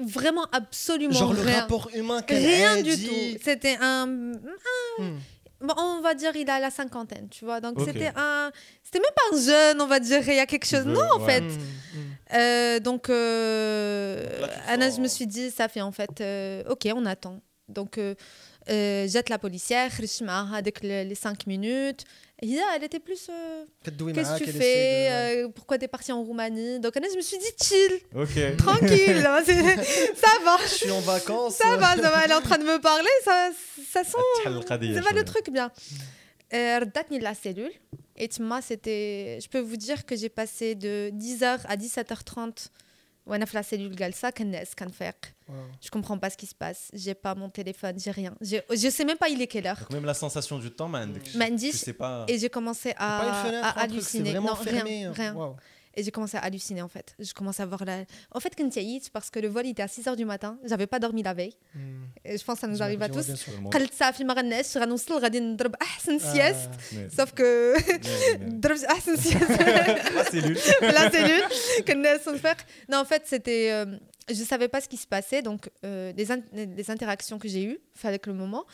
Vraiment, 0.00 0.46
absolument 0.52 1.12
Genre 1.12 1.32
rien. 1.32 1.44
le 1.44 1.50
rapport 1.60 1.90
humain 1.94 2.22
Rien 2.28 2.82
du 2.82 2.96
tout. 2.96 3.38
C'était 3.42 3.76
un. 3.80 4.06
hmm. 4.06 5.18
Bon, 5.60 5.74
on 5.76 6.00
va 6.02 6.14
dire 6.14 6.36
il 6.36 6.48
a 6.48 6.60
la 6.60 6.70
cinquantaine, 6.70 7.28
tu 7.28 7.44
vois. 7.44 7.60
Donc 7.60 7.80
okay. 7.80 7.92
c'était 7.92 8.12
un, 8.14 8.52
c'était 8.84 9.00
même 9.00 9.10
pas 9.14 9.36
un 9.36 9.40
jeune, 9.40 9.80
on 9.80 9.88
va 9.88 9.98
dire. 9.98 10.20
Il 10.28 10.36
y 10.36 10.38
a 10.38 10.46
quelque 10.46 10.66
chose. 10.66 10.84
non, 10.84 11.02
en 11.14 11.20
fait. 11.20 11.40
Hmm, 11.40 11.48
hmm. 11.48 12.08
Euh, 12.34 12.80
donc 12.80 13.08
euh, 13.08 14.40
Là, 14.40 14.48
Anna, 14.68 14.86
sens... 14.86 14.96
je 14.96 15.02
me 15.02 15.08
suis 15.08 15.26
dit, 15.26 15.50
ça 15.50 15.68
fait 15.68 15.80
en 15.80 15.92
fait, 15.92 16.20
euh, 16.20 16.62
ok, 16.68 16.88
on 16.94 17.06
attend. 17.06 17.40
Donc, 17.68 17.98
euh, 17.98 18.14
euh, 18.70 19.06
jette 19.08 19.28
la 19.28 19.38
policière, 19.38 19.90
avec 20.54 20.82
les 20.82 21.14
5 21.14 21.46
minutes. 21.46 22.04
Et 22.40 22.56
elle 22.74 22.84
était 22.84 23.00
plus. 23.00 23.28
Euh, 23.30 23.64
qu'est-ce 23.84 24.38
que 24.38 24.44
tu 24.44 24.52
fais 24.52 25.44
Pourquoi 25.54 25.78
tu 25.78 25.84
es 25.84 25.88
parti 25.88 26.12
en 26.12 26.22
Roumanie? 26.22 26.78
Donc, 26.80 26.94
je 26.94 27.16
me 27.16 27.22
suis 27.22 27.38
dit 27.38 27.52
chill. 27.60 28.00
Tranquille. 28.56 29.26
Hein, 29.26 29.42
ça 30.14 30.44
va. 30.44 30.56
Je 30.62 30.68
suis 30.68 30.90
en 30.90 31.00
vacances. 31.00 31.56
Ça 31.56 31.76
va, 31.76 31.96
ça 31.96 32.10
va. 32.10 32.24
Elle 32.24 32.30
est 32.30 32.34
en 32.34 32.40
train 32.40 32.58
de 32.58 32.64
me 32.64 32.78
parler. 32.80 33.08
Ça, 33.24 33.50
ça 33.90 34.04
sent. 34.04 34.16
Ça 34.44 34.50
va 34.50 35.12
le 35.12 35.24
truc 35.24 35.50
bien. 35.50 35.70
Redatni 36.52 37.18
la 37.18 37.34
cellule. 37.34 37.72
Et 38.16 38.28
moi, 38.40 38.60
c'était. 38.62 39.38
Je 39.42 39.48
peux 39.48 39.60
vous 39.60 39.76
dire 39.76 40.06
que 40.06 40.16
j'ai 40.16 40.28
passé 40.28 40.74
de 40.74 41.10
10h 41.14 41.60
à 41.66 41.76
17h30 41.76 42.68
وانا 43.27 43.45
في 43.45 43.57
لا 43.57 43.61
سيلول 43.61 43.95
جالسه 43.95 44.29
كنعس 44.29 44.75
كنفيق 44.75 45.15
je 45.85 45.89
comprends 45.89 46.17
pas 46.23 46.29
ce 46.29 46.37
qui 46.37 46.45
se 46.45 46.55
passe 46.55 46.81
j'ai 46.93 47.13
pas 47.13 47.35
mon 47.35 47.49
téléphone 47.49 47.99
j'ai 47.99 48.11
rien 48.11 48.33
je, 48.41 48.57
je 48.83 48.89
sais 48.89 49.05
même 49.05 49.17
pas 49.17 49.29
il 49.29 49.41
est 49.41 49.47
quelle 49.47 49.67
heure 49.67 49.79
Donc 49.79 49.91
même 49.91 50.05
la 50.05 50.13
sensation 50.13 50.59
du 50.59 50.71
temps 50.71 50.87
m'a 50.89 50.99
indiqué 50.99 51.37
pas 51.93 52.25
et 52.27 52.37
j'ai 52.39 52.49
commencé 52.49 52.93
à, 52.97 53.11
à 53.69 53.69
halluciner 53.81 54.33
non 54.33 54.53
rien 54.53 55.11
rien 55.21 55.33
et 55.97 56.03
j'ai 56.03 56.11
commencé 56.11 56.37
à 56.37 56.41
halluciner 56.41 56.81
en 56.81 56.87
fait. 56.87 57.15
Je 57.19 57.33
commençais 57.33 57.61
à 57.61 57.65
voir 57.65 57.85
la. 57.85 58.05
En 58.31 58.39
fait, 58.39 58.53
quand 58.57 58.69
parce 59.11 59.29
que 59.29 59.39
le 59.39 59.47
vol 59.47 59.67
était 59.67 59.83
à 59.83 59.87
6 59.87 60.05
h 60.05 60.15
du 60.15 60.25
matin, 60.25 60.57
j'avais 60.65 60.87
pas 60.87 60.99
dormi 60.99 61.21
la 61.21 61.33
veille. 61.33 61.55
Hmm. 61.75 62.05
Et 62.25 62.37
je 62.37 62.43
pense 62.43 62.55
que 62.55 62.61
ça 62.61 62.67
nous 62.67 62.81
arrive 62.81 63.01
à 63.01 63.09
tous. 63.09 63.27
قلت 63.73 63.93
صافي 63.93 64.23
ما 64.23 64.33
غنعس 64.33 64.77
غنوصل 64.77 65.19
غادي 65.19 65.39
نضرب 65.39 65.75
احسن 65.75 66.19
سياست 66.19 66.69
sauf 67.17 67.31
que 67.33 67.77
ضربت 68.43 68.83
احسن 68.83 69.15
سياست 69.15 69.61
la 70.17 70.23
cellule 70.31 70.57
la 70.81 71.11
cellule 71.11 71.83
كنعس 71.87 72.27
ونفيق 72.27 72.57
non 72.91 72.97
en 72.97 73.05
fait 73.05 73.23
c'était 73.25 73.71
euh, 73.71 73.97
je 74.29 74.43
savais 74.43 74.67
pas 74.67 74.81
ce 74.81 74.87
qui 74.87 74.97
se 74.97 75.07
passait 75.07 75.41
donc 75.41 75.69
euh, 75.85 76.13
les, 76.17 76.31
in 76.31 76.41
les 76.53 76.89
interactions 76.91 77.37
que 77.39 77.47
j'ai 77.47 77.63
eues 77.63 77.79
avec 78.03 78.27
le 78.27 78.33
moment 78.33 78.65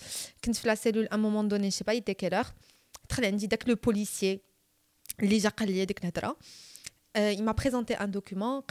كنت 0.45 0.55
في 0.55 0.67
la 0.67 0.75
cellule 0.75 1.07
à 1.11 1.15
un 1.15 1.17
moment 1.17 1.43
donné 1.43 1.71
je 1.71 1.75
sais 1.77 1.83
pas 1.83 1.93
il 1.93 1.99
était 1.99 2.15
quelle 2.15 2.33
heure 2.33 2.53
très 3.07 3.31
dit 3.31 3.49
le 3.67 3.75
policier 3.75 4.41
اللي 5.23 5.38
جا 5.38 5.49
قال 5.49 5.71
لي 5.71 5.85
ديك 5.85 5.99
الهضره 5.99 6.38
euh, 7.16 7.33
il 7.33 7.42
m'a 7.42 7.54
présenté 7.54 7.97
un 7.97 8.09
document. 8.09 8.64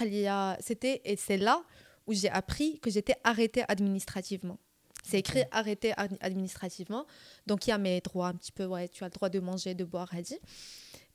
C'était 0.60 1.02
et 1.06 1.16
c'est 1.16 1.38
là 1.38 1.64
où 2.08 2.14
j'ai 2.14 2.30
appris 2.30 2.80
que 2.80 2.90
j'étais 2.90 3.16
arrêtée 3.24 3.64
administrativement. 3.68 4.58
C'est 5.04 5.20
écrit 5.20 5.44
arrêté 5.52 5.94
administrativement. 6.22 7.06
Donc 7.46 7.68
il 7.68 7.72
y 7.72 7.74
a 7.74 7.78
mes 7.78 8.00
droits 8.00 8.28
un 8.28 8.34
petit 8.34 8.52
peu. 8.52 8.66
Ouais, 8.66 8.88
tu 8.88 9.04
as 9.04 9.08
le 9.08 9.12
droit 9.12 9.30
de 9.30 9.40
manger, 9.40 9.76
de 9.76 9.84
boire, 9.84 10.10
dit. 10.22 10.40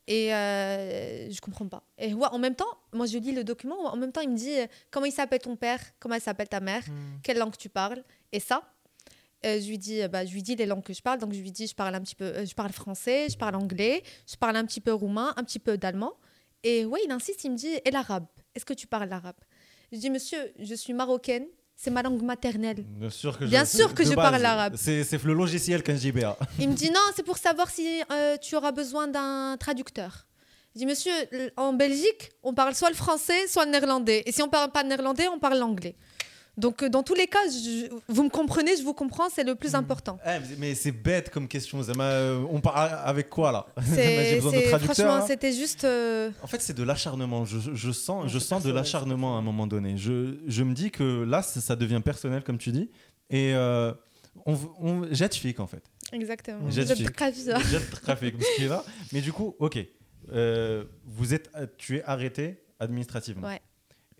Et 0.07 0.35
euh, 0.35 1.31
je 1.31 1.41
comprends 1.41 1.69
pas. 1.69 1.83
Et 1.99 2.15
ouais, 2.15 2.29
en 2.31 2.39
même 2.39 2.55
temps, 2.55 2.79
moi 2.93 3.07
je 3.07 3.19
lis 3.19 3.33
le 3.33 3.45
document. 3.45 3.87
En 3.87 3.97
même 3.97 4.13
temps, 4.13 4.23
il 4.23 4.31
me 4.31 4.37
dit 4.37 4.59
euh, 4.59 4.67
comment 4.91 5.07
il 5.07 5.13
s'appelle 5.13 5.41
ton 5.41 5.57
père, 5.57 5.81
comment 5.99 6.15
elle 6.15 6.23
s'appelle 6.23 6.49
ta 6.49 6.61
mère, 6.61 6.83
hmm. 6.89 7.21
quelle 7.23 7.39
langue 7.39 7.57
tu 7.57 7.69
parles? 7.69 8.03
Et 8.33 8.41
ça, 8.41 8.63
euh, 9.45 9.61
je 9.61 9.69
lui 9.69 9.77
dis, 9.77 10.07
bah, 10.09 10.25
je 10.25 10.33
lui 10.33 10.43
dis 10.43 10.57
les 10.57 10.65
langues 10.65 10.83
que 10.83 10.95
je 10.95 11.03
parle. 11.03 11.19
Donc 11.19 11.33
je 11.33 11.41
lui 11.41 11.53
dis, 11.53 11.67
je 11.67 11.75
parle 11.75 11.95
un 11.95 12.01
petit 12.01 12.15
peu, 12.15 12.45
je 12.45 12.55
parle 12.55 12.73
français, 12.73 13.27
je 13.31 13.37
parle 13.37 13.55
anglais, 13.55 14.03
je 14.27 14.37
parle 14.37 14.57
un 14.57 14.65
petit 14.65 14.81
peu 14.81 14.93
roumain, 14.93 15.35
un 15.37 15.45
petit 15.45 15.59
peu 15.59 15.77
d'allemand. 15.77 16.15
Et 16.65 16.85
ouais, 16.85 17.01
il 17.05 17.11
insiste, 17.11 17.45
il 17.45 17.53
me 17.53 17.57
dit 17.57 17.75
Et 17.85 17.91
l'arabe? 17.91 18.27
Est-ce 18.55 18.65
que 18.65 18.75
tu 18.75 18.87
parles 18.87 19.09
l'arabe? 19.09 19.37
Je 19.93 19.99
dis 19.99 20.11
Monsieur, 20.11 20.39
je 20.59 20.75
suis 20.75 20.93
marocaine, 20.93 21.47
c'est 21.77 21.91
ma 21.91 22.03
langue 22.03 22.23
maternelle. 22.23 22.85
Bien 22.85 23.11
sûr 23.11 23.39
que 23.39 23.45
Bien 23.45 23.65
je, 23.65 23.77
sûr 23.77 23.95
que 23.95 24.05
je 24.05 24.15
parle 24.15 24.41
l'arabe. 24.43 24.75
C'est 24.77 25.23
le 25.25 25.33
logiciel 25.33 25.83
qu'un 25.83 25.97
JBA. 25.97 26.37
Il 26.59 26.69
me 26.71 26.75
dit 26.75 26.91
Non, 26.91 27.01
c'est 27.15 27.23
pour 27.23 27.39
savoir 27.39 27.71
si 27.71 28.03
euh, 28.11 28.37
tu 28.39 28.57
auras 28.57 28.73
besoin 28.73 29.07
d'un 29.07 29.57
traducteur. 29.59 30.27
Je 30.75 30.81
dis 30.81 30.87
Monsieur, 30.87 31.13
en 31.57 31.73
Belgique, 31.73 32.31
on 32.43 32.53
parle 32.53 32.75
soit 32.75 32.91
le 32.91 32.97
français, 32.97 33.47
soit 33.47 33.65
le 33.65 33.71
néerlandais. 33.71 34.23
Et 34.27 34.33
si 34.33 34.43
on 34.43 34.49
parle 34.49 34.71
pas 34.71 34.83
le 34.83 34.89
néerlandais, 34.89 35.29
on 35.29 35.39
parle 35.39 35.59
l'anglais. 35.59 35.97
Donc, 36.59 36.83
euh, 36.83 36.89
dans 36.89 37.05
tous 37.05 37.15
les 37.15 37.29
cas, 37.29 37.39
vous 38.09 38.25
me 38.25 38.29
comprenez, 38.29 38.77
je 38.77 38.83
vous 38.83 38.93
comprends, 38.93 39.29
c'est 39.31 39.45
le 39.45 39.55
plus 39.55 39.73
hmm. 39.73 39.77
important. 39.77 40.19
Eh, 40.27 40.57
mais 40.59 40.75
c'est 40.75 40.91
bête 40.91 41.31
comme 41.31 41.47
question. 41.47 41.81
Euh, 41.89 42.45
on 42.51 42.61
parle 42.61 42.91
avec 43.05 43.31
quoi 43.31 43.53
là? 43.53 43.67
J'ai 43.97 44.35
besoin 44.35 44.53
de 44.53 44.69
traducteur. 44.69 44.95
Franchement, 44.97 45.27
c'était 45.27 45.53
juste. 45.53 45.85
Euh, 45.85 46.31
en 46.43 46.49
fait, 46.49 46.61
c'est 46.61 46.77
de 46.77 46.83
l'acharnement. 46.83 47.45
Je, 47.45 47.93
sens, 47.93 48.27
je 48.27 48.39
sens 48.41 48.65
de 48.65 48.73
l'acharnement 48.73 49.37
à 49.37 49.39
un 49.39 49.43
moment 49.43 49.69
donné. 49.69 49.97
Je, 49.97 50.63
me 50.63 50.75
dis 50.75 50.91
que 50.91 51.23
là, 51.23 51.43
ça 51.43 51.77
devient 51.77 52.01
personnel, 52.05 52.43
comme 52.43 52.59
tu 52.59 52.73
dis. 52.73 52.91
Et 53.31 53.55
on, 53.55 54.59
on 54.81 55.13
jette 55.13 55.35
fic 55.35 55.61
en 55.61 55.67
fait. 55.69 55.85
Exactement. 56.13 56.69
Jette 56.71 57.05
trafic. 58.03 58.35
Mais 59.13 59.21
du 59.21 59.33
coup, 59.33 59.55
ok. 59.61 59.79
vous 61.07 61.35
êtes, 61.35 61.51
tu 61.77 61.99
es 61.99 62.03
arrêté 62.03 62.65
administrativement. 62.81 63.47
Ouais. 63.47 63.61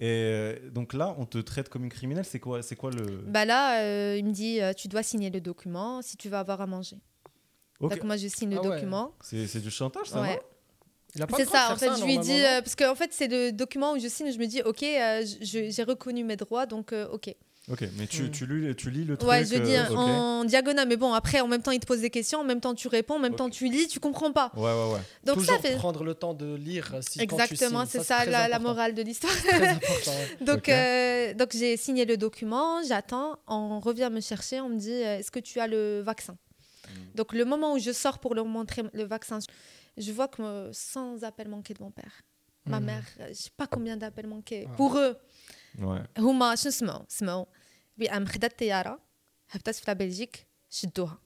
Et 0.01 0.07
euh, 0.07 0.71
donc 0.71 0.93
là, 0.93 1.15
on 1.19 1.27
te 1.27 1.39
traite 1.39 1.69
comme 1.69 1.83
une 1.85 1.91
criminelle. 1.91 2.25
C'est 2.25 2.39
quoi, 2.39 2.63
c'est 2.63 2.77
quoi 2.77 2.91
le 2.91 3.23
Bah 3.27 3.45
là, 3.45 3.83
euh, 3.83 4.17
il 4.17 4.25
me 4.25 4.31
dit, 4.31 4.61
euh, 4.61 4.73
tu 4.73 4.87
dois 4.87 5.03
signer 5.03 5.29
le 5.31 5.41
document 5.41 6.03
si 6.03 6.17
tu 6.17 6.29
veux 6.29 6.37
avoir 6.37 6.61
à 6.61 6.67
manger. 6.67 6.99
Donc 7.81 8.03
moi, 8.05 8.17
je 8.17 8.29
signe 8.29 8.51
le 8.51 8.59
ah 8.59 8.63
document. 8.63 9.13
C'est, 9.21 9.61
du 9.61 9.71
chantage, 9.71 10.09
ça 10.09 10.21
ouais. 10.21 10.41
C'est 11.37 11.47
ça, 11.47 11.73
en 11.73 11.77
fait, 11.77 11.91
je 11.99 12.05
lui 12.05 12.19
dis, 12.19 12.41
parce 12.43 12.77
qu'en 12.77 12.95
fait, 12.95 13.13
c'est 13.13 13.29
le 13.29 13.51
document 13.51 13.95
où 13.95 13.99
je 13.99 14.09
signe, 14.09 14.31
je 14.31 14.39
me 14.39 14.47
dis, 14.47 14.63
ok, 14.63 14.85
j'ai 15.41 15.83
reconnu 15.83 16.23
mes 16.25 16.37
droits, 16.37 16.67
donc 16.67 16.93
ok. 17.13 17.35
Ok, 17.71 17.85
mais 17.99 18.07
tu, 18.07 18.23
hmm. 18.23 18.31
tu, 18.31 18.47
lis, 18.47 18.75
tu 18.77 18.91
lis 18.91 19.05
le 19.05 19.17
truc 19.19 19.29
Ouais, 19.29 19.45
je 19.45 19.57
dis 19.57 19.77
euh, 19.77 19.95
en 19.95 20.45
diagonale, 20.45 20.89
mais 20.89 20.97
bon, 20.97 21.13
après, 21.13 21.41
en 21.41 21.49
même 21.49 21.61
temps, 21.61 21.71
il 21.71 21.81
te 21.81 21.87
pose 21.87 22.01
des 22.01 22.09
questions, 22.09 22.41
en 22.41 22.45
même 22.45 22.61
temps, 22.61 22.75
tu 22.75 22.89
réponds, 22.89 23.17
en 23.17 23.19
même 23.19 23.35
temps, 23.35 23.51
tu 23.51 23.69
lis, 23.69 23.89
tu 23.89 24.01
comprends 24.01 24.33
pas. 24.33 24.51
Ouais, 24.57 24.63
ouais, 24.63 24.93
ouais. 24.95 25.01
Donc 25.25 25.39
Toujours 25.39 25.57
ça 25.57 25.61
fait. 25.61 25.77
prendre 25.77 26.03
le 26.03 26.15
temps 26.15 26.33
de 26.33 26.55
lire. 26.55 26.95
Si 27.03 27.21
Exactement, 27.21 27.85
c'est 27.87 28.03
ça, 28.03 28.25
la, 28.25 28.59
morale 28.59 28.95
de 28.95 29.03
l'histoire. 29.03 29.33
donc, 30.41 30.69
euh, 30.69 31.35
donc 31.35 31.51
j'ai 31.53 31.77
signé 31.77 32.05
le 32.07 32.17
document, 32.17 32.83
j'attends, 32.83 33.39
on 33.47 33.81
revient 33.81 34.09
me 34.11 34.21
chercher, 34.21 34.61
on 34.61 34.71
me 34.71 34.79
dit 34.79 34.91
euh, 34.91 35.19
est-ce 35.19 35.31
que 35.31 35.39
tu 35.39 35.61
as 35.61 35.67
le 35.67 36.01
vaccin? 36.01 36.37
Hmm. 36.87 37.17
Donc, 37.17 37.35
le 37.35 37.45
moment 37.45 37.75
où 37.75 37.79
je 37.79 37.93
sors 37.93 38.19
pour 38.19 38.35
leur 38.35 38.47
montrer 38.47 38.83
le 38.95 39.05
vaccin, 39.05 39.41
je 39.97 40.13
vois 40.13 40.29
que 40.29 40.71
sans 40.73 41.23
appel 41.23 41.49
manqué 41.49 41.75
de 41.75 41.83
mon 41.83 41.91
père, 41.91 42.23
ma 42.65 42.81
hmm. 42.81 42.85
mère, 42.85 43.05
je 43.29 43.35
sais 43.35 43.51
pas 43.55 43.67
combien 43.67 43.99
d'appels 43.99 44.27
manqués. 44.27 44.67
Ah. 44.67 44.75
Pour 44.77 44.97
eux. 44.97 45.17
Ouais. 45.78 46.08
هما 46.18 46.56
شنو 46.56 46.72
سمعوا 46.72 47.06
سمعوا 47.10 47.46
بأم 47.98 48.26
خدات 48.26 48.52
الطيارة 48.52 49.00
هبطت 49.52 49.76
في 49.76 49.94
بلجيك 49.94 50.48
شدوها 50.70 51.18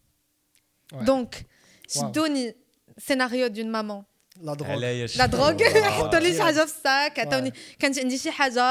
دونك 0.93 1.45
شدوني 1.89 2.55
سيناريو 2.97 3.47
دون 3.47 3.71
مامون 3.71 4.03
لا 4.41 4.53
دروغ 4.53 4.75
لا 5.17 5.25
دروغ 5.25 5.63
حطوا 5.89 6.19
لي 6.19 6.33
شي 6.33 6.41
حاجه 6.41 6.65
في 6.65 6.77
الساك 6.77 7.19
عطوني 7.19 7.53
كانت 7.79 7.99
عندي 7.99 8.17
شي 8.17 8.31
حاجه 8.31 8.61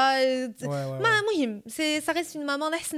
ما 1.01 1.21
مهم 1.21 1.63
سي 1.67 2.01
سا 2.01 2.11
ريست 2.11 2.35
اون 2.35 2.45
مامون 2.45 2.73
احسن 2.73 2.97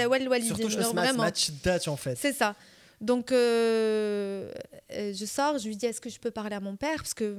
الوالدين 0.00 0.54
فريمون 0.54 1.34
شدات 1.34 1.88
اون 1.88 1.96
فيت 1.96 2.18
سي 2.18 2.32
سا 2.32 2.54
Donc, 3.00 3.32
euh, 3.32 4.50
je 4.90 5.26
sors, 5.26 5.58
je 5.58 5.66
lui 5.68 5.76
dis 5.76 5.86
est-ce 5.86 6.00
que 6.00 6.08
je 6.08 6.18
peux 6.18 6.30
parler 6.30 6.56
à 6.56 6.60
mon 6.60 6.76
père 6.76 6.96
Parce 6.96 7.14
que 7.14 7.36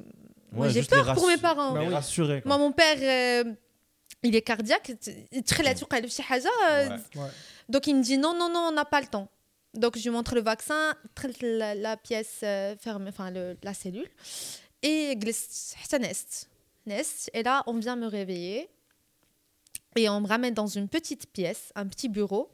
moi, 0.51 0.67
j'ai 0.69 0.83
peur 0.83 1.13
pour 1.15 1.27
mes 1.27 1.37
parents. 1.37 1.73
Bah 1.73 1.81
oui. 1.81 1.93
rassuré, 1.93 2.41
moi, 2.45 2.57
mon 2.57 2.71
père, 2.71 2.97
euh, 3.01 3.53
il 4.22 4.36
est 4.36 4.42
cardiaque 4.42 4.92
donc 7.68 7.86
il 7.86 7.96
me 7.96 8.02
dit 8.02 8.18
non 8.18 8.34
non 8.34 8.48
non 8.48 8.68
on 8.68 8.72
n'a 8.72 8.84
pas 8.84 9.00
le 9.00 9.06
temps. 9.06 9.28
Donc 9.74 9.96
je 9.96 10.02
lui 10.02 10.10
montre 10.10 10.34
le 10.34 10.40
vaccin 10.40 10.94
la, 11.42 11.96
pièce 11.96 12.40
euh, 12.42 12.76
fermée 12.76 13.10
enfin 13.10 13.30
la 13.30 13.74
cellule 13.74 14.08
et 14.82 15.14
nest 15.14 16.50
nest 16.86 17.30
et 17.32 17.42
là 17.42 17.62
on 17.66 17.78
vient 17.78 17.96
me 17.96 18.06
réveiller 18.06 18.68
et 19.96 20.08
on 20.08 20.20
me 20.20 20.26
ramène 20.26 20.54
dans 20.54 20.66
une 20.66 20.88
petite 20.88 21.32
pièce 21.32 21.72
un 21.74 21.86
petit 21.86 22.08
bureau. 22.08 22.50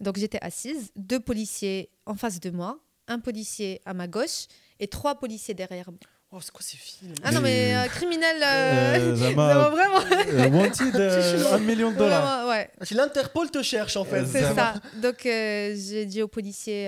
Donc 0.00 0.16
j'étais 0.16 0.38
assise, 0.40 0.92
deux 0.96 1.20
policiers 1.20 1.90
en 2.06 2.14
face 2.14 2.40
de 2.40 2.50
moi, 2.50 2.80
un 3.06 3.18
policier 3.18 3.82
à 3.84 3.92
ma 3.92 4.08
gauche 4.08 4.46
et 4.78 4.88
trois 4.88 5.16
policiers 5.16 5.54
derrière 5.54 5.90
moi. 5.90 6.00
Oh, 6.32 6.38
c'est 6.40 6.52
quoi 6.52 6.62
ces 6.62 6.76
films 6.76 7.12
Ah 7.24 7.32
non, 7.32 7.40
mais 7.40 7.74
euh, 7.74 7.88
criminel. 7.88 8.36
Euh, 8.40 9.14
vraiment. 9.16 10.00
Euh, 10.12 10.48
wanted, 10.48 10.94
un 11.52 11.58
million 11.58 11.90
de 11.90 11.96
dollars. 11.96 12.46
ouais. 12.48 12.70
L'Interpol 12.92 13.50
te 13.50 13.62
cherche 13.62 13.96
en 13.96 14.04
fait. 14.04 14.24
C'est 14.26 14.54
ça. 14.54 14.74
Donc 15.02 15.22
j'ai 15.24 16.06
dit 16.06 16.22
au 16.22 16.28
policier, 16.28 16.84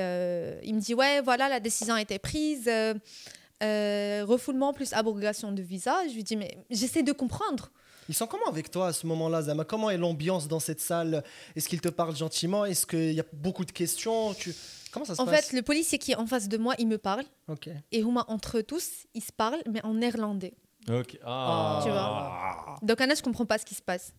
il 0.62 0.74
me 0.74 0.80
dit 0.80 0.94
Ouais, 0.94 1.20
voilà, 1.22 1.48
la 1.48 1.58
décision 1.58 1.94
a 1.94 2.00
été 2.00 2.20
prise. 2.20 2.70
refoulement 3.60 4.72
plus 4.72 4.92
abrogation 4.92 5.50
de 5.50 5.62
visa. 5.62 5.96
Je 6.08 6.14
lui 6.14 6.22
dis 6.22 6.36
Mais 6.36 6.58
j'essaie 6.70 7.02
de 7.02 7.12
comprendre. 7.12 7.70
Ils 8.08 8.14
sont 8.14 8.26
comment 8.26 8.46
avec 8.46 8.70
toi 8.70 8.88
à 8.88 8.92
ce 8.92 9.06
moment-là, 9.06 9.42
Zama? 9.42 9.64
Comment 9.64 9.90
est 9.90 9.96
l'ambiance 9.96 10.46
dans 10.46 10.60
cette 10.60 10.80
salle? 10.80 11.22
Est-ce 11.56 11.68
qu'ils 11.68 11.80
te 11.80 11.88
parlent 11.88 12.16
gentiment? 12.16 12.64
Est-ce 12.64 12.86
qu'il 12.86 13.12
y 13.12 13.20
a 13.20 13.24
beaucoup 13.32 13.64
de 13.64 13.70
questions? 13.72 14.34
Tu... 14.34 14.54
Comment 14.92 15.06
ça 15.06 15.14
se 15.14 15.20
en 15.20 15.24
passe 15.26 15.34
En 15.34 15.48
fait, 15.48 15.56
le 15.56 15.62
policier 15.62 15.98
qui 15.98 16.12
est 16.12 16.16
en 16.16 16.26
face 16.26 16.48
de 16.48 16.58
moi, 16.58 16.74
il 16.78 16.86
me 16.86 16.98
parle. 16.98 17.24
Ok. 17.48 17.68
Et 17.90 18.04
Houma, 18.04 18.24
entre 18.28 18.58
eux 18.58 18.62
tous, 18.62 19.06
ils 19.14 19.22
se 19.22 19.32
parlent, 19.32 19.62
mais 19.70 19.84
en 19.84 19.94
néerlandais. 19.94 20.54
Ok. 20.88 21.18
Ah. 21.24 21.80
Tu 21.82 21.90
vois 21.90 22.76
Donc, 22.82 23.00
Anna, 23.00 23.14
je 23.14 23.22
comprends 23.22 23.46
pas 23.46 23.58
ce 23.58 23.64
qui 23.64 23.74
se 23.74 23.82
passe. 23.82 24.12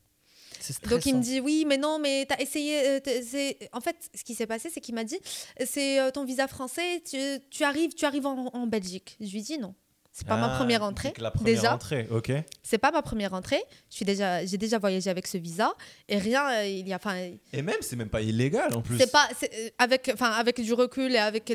Donc 0.89 1.05
il 1.05 1.17
me 1.17 1.21
dit 1.21 1.41
oui 1.41 1.65
mais 1.67 1.77
non 1.77 1.99
mais 1.99 2.25
tu 2.25 2.33
as 2.33 2.41
essayé 2.41 2.87
euh, 2.87 3.51
en 3.73 3.81
fait 3.81 3.97
ce 4.15 4.23
qui 4.23 4.33
s'est 4.33 4.47
passé 4.47 4.69
c'est 4.69 4.79
qu'il 4.79 4.95
m'a 4.95 5.03
dit 5.03 5.19
c'est 5.65 5.99
euh, 5.99 6.11
ton 6.11 6.23
visa 6.23 6.47
français 6.47 7.01
tu, 7.09 7.17
tu, 7.49 7.63
arrives 7.63 7.93
tu 7.93 8.05
arrives 8.05 8.25
en, 8.25 8.47
en 8.47 8.67
Belgique 8.67 9.17
je 9.19 9.31
lui 9.31 9.41
dis 9.41 9.57
non 9.57 9.75
c'est 10.15 10.27
pas 10.27 10.37
ma 10.37 10.53
ah, 10.53 10.57
première 10.57 10.83
entrée. 10.83 11.11
La 11.17 11.31
première 11.31 11.55
déjà. 11.55 11.73
entrée, 11.73 12.07
ok. 12.11 12.31
C'est 12.61 12.77
pas 12.77 12.91
ma 12.91 13.01
première 13.01 13.33
entrée. 13.33 13.63
Je 13.89 13.95
suis 13.95 14.05
déjà, 14.05 14.45
j'ai 14.45 14.59
déjà 14.59 14.77
voyagé 14.77 15.09
avec 15.09 15.25
ce 15.25 15.39
visa 15.39 15.73
et 16.07 16.19
rien, 16.19 16.47
euh, 16.51 16.67
il 16.67 16.87
y 16.87 16.93
a, 16.93 16.97
enfin. 16.97 17.15
Et 17.51 17.61
même, 17.63 17.77
c'est 17.81 17.95
même 17.95 18.09
pas 18.09 18.21
illégal 18.21 18.75
en 18.75 18.83
plus. 18.83 18.99
C'est 18.99 19.11
pas, 19.11 19.27
euh, 19.41 19.69
avec, 19.79 20.11
enfin, 20.13 20.29
avec 20.29 20.61
du 20.61 20.71
recul 20.73 21.13
et 21.13 21.17
avec 21.17 21.51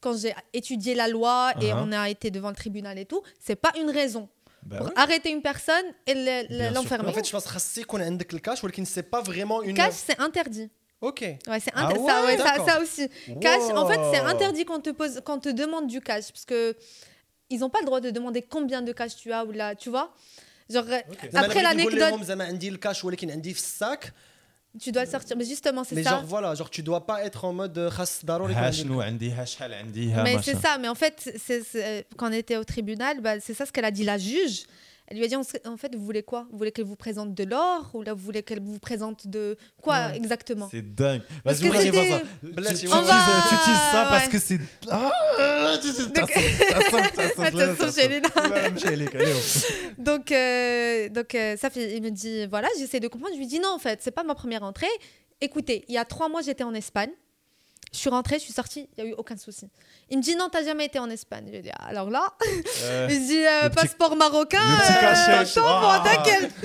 quand 0.00 0.18
j'ai 0.18 0.34
étudié 0.52 0.94
la 0.94 1.08
loi 1.08 1.52
et 1.62 1.70
uh-huh. 1.70 1.82
on 1.82 1.92
a 1.92 2.10
été 2.10 2.30
devant 2.30 2.50
le 2.50 2.56
tribunal 2.56 2.98
et 2.98 3.06
tout, 3.06 3.22
c'est 3.40 3.56
pas 3.56 3.72
une 3.80 3.88
raison. 3.88 4.28
Bah 4.64 4.78
pour 4.78 4.90
arrêter 4.96 5.30
une 5.30 5.42
personne 5.42 5.84
et 6.06 6.14
l'enfermer. 6.72 7.08
En 7.08 7.12
fait, 7.12 7.26
je 7.26 7.32
pense 7.32 7.44
que 7.46 7.84
qu'on 7.84 8.00
a 8.00 8.10
le 8.10 8.38
cash, 8.38 8.62
ou 8.62 8.68
qu'il 8.68 8.82
ne 8.82 8.88
sait 8.88 9.02
pas 9.02 9.22
vraiment 9.22 9.62
une. 9.62 9.74
Cash, 9.74 9.94
c'est 9.94 10.20
interdit. 10.20 10.70
Ok. 11.00 11.20
Ouais, 11.20 11.60
c'est 11.60 11.72
ah 11.74 11.90
ça, 11.90 12.24
ouais, 12.24 12.36
ça, 12.38 12.56
ça, 12.66 12.80
aussi. 12.80 13.08
Cash, 13.40 13.62
en 13.74 13.86
fait, 13.86 14.00
c'est 14.12 14.20
interdit 14.20 14.66
quand 14.66 14.80
te 14.80 14.90
pose, 14.90 15.22
quand 15.24 15.38
te 15.38 15.48
demande 15.48 15.86
du 15.86 16.00
cash, 16.02 16.30
parce 16.32 16.44
que 16.44 16.76
ils 17.50 17.60
n'ont 17.60 17.70
pas 17.70 17.80
le 17.80 17.86
droit 17.86 18.00
de 18.00 18.10
demander 18.10 18.42
combien 18.42 18.82
de 18.82 18.92
cash 18.92 19.16
tu 19.16 19.32
as 19.32 19.44
ou 19.44 19.52
là, 19.52 19.74
tu 19.74 19.90
vois. 19.90 20.14
Genre, 20.70 20.84
après 21.34 21.62
l'anecdote. 21.62 22.00
Tu 24.80 24.90
dois 24.90 25.06
sortir, 25.06 25.36
mais 25.36 25.44
justement, 25.44 25.84
c'est 25.84 26.02
ça. 26.02 26.10
Mais 26.10 26.16
genre, 26.16 26.24
voilà, 26.24 26.54
genre, 26.54 26.68
tu 26.68 26.82
dois 26.82 27.06
pas 27.06 27.24
être 27.24 27.44
en 27.44 27.52
mode 27.52 27.72
Mais 30.24 30.36
c'est 30.42 30.56
ça, 30.56 30.78
mais 30.78 30.88
en 30.88 30.96
fait, 30.96 31.30
quand 32.16 32.30
on 32.30 32.32
était 32.32 32.56
au 32.56 32.64
tribunal, 32.64 33.20
bah, 33.20 33.38
c'est 33.40 33.54
ça 33.54 33.66
ce 33.66 33.72
qu'elle 33.72 33.84
a 33.84 33.92
dit 33.92 34.04
la 34.04 34.18
juge. 34.18 34.64
Elle 35.06 35.18
lui 35.18 35.24
a 35.24 35.28
dit 35.28 35.36
en 35.36 35.44
fait, 35.44 35.94
vous 35.94 36.04
voulez 36.04 36.22
quoi? 36.22 36.46
Vous 36.50 36.56
voulez 36.56 36.72
qu'elle 36.72 36.86
vous 36.86 36.96
présente 36.96 37.34
de 37.34 37.44
l'or? 37.44 37.90
Ou 37.92 38.02
là, 38.02 38.14
vous 38.14 38.24
voulez 38.24 38.42
qu'elle 38.42 38.62
vous 38.62 38.78
présente 38.78 39.26
de 39.26 39.56
quoi 39.82 40.14
exactement? 40.14 40.68
C'est 40.70 40.94
dingue. 40.94 41.20
Vas-y, 41.44 41.68
on 41.68 41.74
arrive 41.74 41.94
à 41.94 42.08
ça. 42.08 42.22
Tu, 42.40 42.46
utilises, 42.48 43.78
ça 43.92 44.06
parce 44.08 44.28
que 44.28 44.38
c'est. 44.38 44.58
Donc, 49.98 50.28
donc 51.14 51.36
ça 51.60 51.70
fait, 51.70 51.96
il 51.96 52.02
me 52.02 52.10
dit 52.10 52.46
voilà, 52.46 52.68
j'essaie 52.78 53.00
de 53.00 53.08
comprendre. 53.08 53.34
Je 53.34 53.38
lui 53.38 53.46
dis 53.46 53.60
non, 53.60 53.74
en 53.74 53.78
fait, 53.78 54.00
c'est 54.02 54.10
pas 54.10 54.24
ma 54.24 54.34
première 54.34 54.62
entrée. 54.62 54.86
Écoutez, 55.42 55.84
il 55.88 55.94
y 55.94 55.98
a 55.98 56.06
trois 56.06 56.30
mois, 56.30 56.40
j'étais 56.40 56.64
en 56.64 56.72
Espagne. 56.72 57.10
Je 57.94 58.00
suis 58.00 58.10
rentrée, 58.10 58.38
je 58.38 58.42
suis 58.42 58.52
sortie, 58.52 58.88
il 58.98 59.04
n'y 59.04 59.08
a 59.08 59.12
eu 59.12 59.14
aucun 59.16 59.36
souci. 59.36 59.70
Il 60.10 60.18
me 60.18 60.22
dit 60.22 60.34
non, 60.34 60.48
t'as 60.50 60.64
jamais 60.64 60.86
été 60.86 60.98
en 60.98 61.08
Espagne. 61.08 61.44
Je 61.46 61.52
lui 61.52 61.62
dis 61.62 61.70
alors 61.78 62.10
là, 62.10 62.26
euh, 62.82 63.06
il 63.10 63.24
dit 63.24 63.46
euh, 63.46 63.68
passeport 63.68 64.16
marocain, 64.16 64.58
euh, 64.58 65.44
oh, 65.58 66.02
t'inquiète. 66.02 66.50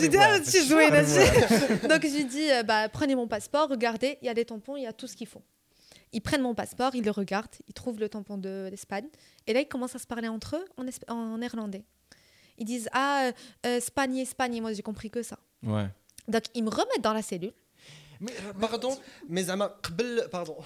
Je 0.00 0.06
dis 0.06 0.16
ah, 0.16 0.38
tu 0.38 0.64
jouais 0.64 0.88
Donc 1.88 2.02
je 2.02 2.16
lui 2.16 2.24
dis 2.26 2.48
bah, 2.64 2.88
prenez 2.88 3.16
mon 3.16 3.26
passeport, 3.26 3.68
regardez, 3.68 4.18
il 4.22 4.26
y 4.26 4.28
a 4.28 4.34
des 4.34 4.44
tampons, 4.44 4.76
il 4.76 4.84
y 4.84 4.86
a 4.86 4.92
tout 4.92 5.08
ce 5.08 5.16
qu'il 5.16 5.26
faut. 5.26 5.42
Ils 6.12 6.20
prennent 6.20 6.42
mon 6.42 6.54
passeport, 6.54 6.94
ils 6.94 7.04
le 7.04 7.10
regardent, 7.10 7.48
ils 7.66 7.74
trouvent 7.74 7.98
le 7.98 8.08
tampon 8.08 8.38
de 8.38 8.68
l'Espagne. 8.70 9.08
Et 9.48 9.52
là, 9.52 9.60
ils 9.60 9.68
commencent 9.68 9.96
à 9.96 9.98
se 9.98 10.06
parler 10.06 10.28
entre 10.28 10.56
eux 10.56 10.64
en, 10.76 10.86
en 11.12 11.38
néerlandais. 11.38 11.82
Ils 12.56 12.64
disent 12.64 12.88
Ah, 12.92 13.32
Espagne, 13.64 14.18
Espagne. 14.18 14.54
Et 14.54 14.60
moi, 14.60 14.72
j'ai 14.72 14.82
compris 14.82 15.10
que 15.10 15.24
ça. 15.24 15.38
Ouais. 15.64 15.88
Donc, 16.28 16.44
ils 16.54 16.62
me 16.62 16.70
remettent 16.70 17.02
dans 17.02 17.12
la 17.12 17.22
cellule. 17.22 17.52
Mais 18.21 18.33
pardon, 18.61 18.97
mais 19.29 19.41
زعما 19.41 19.65
قبل 19.65 20.29
pardon. 20.31 20.63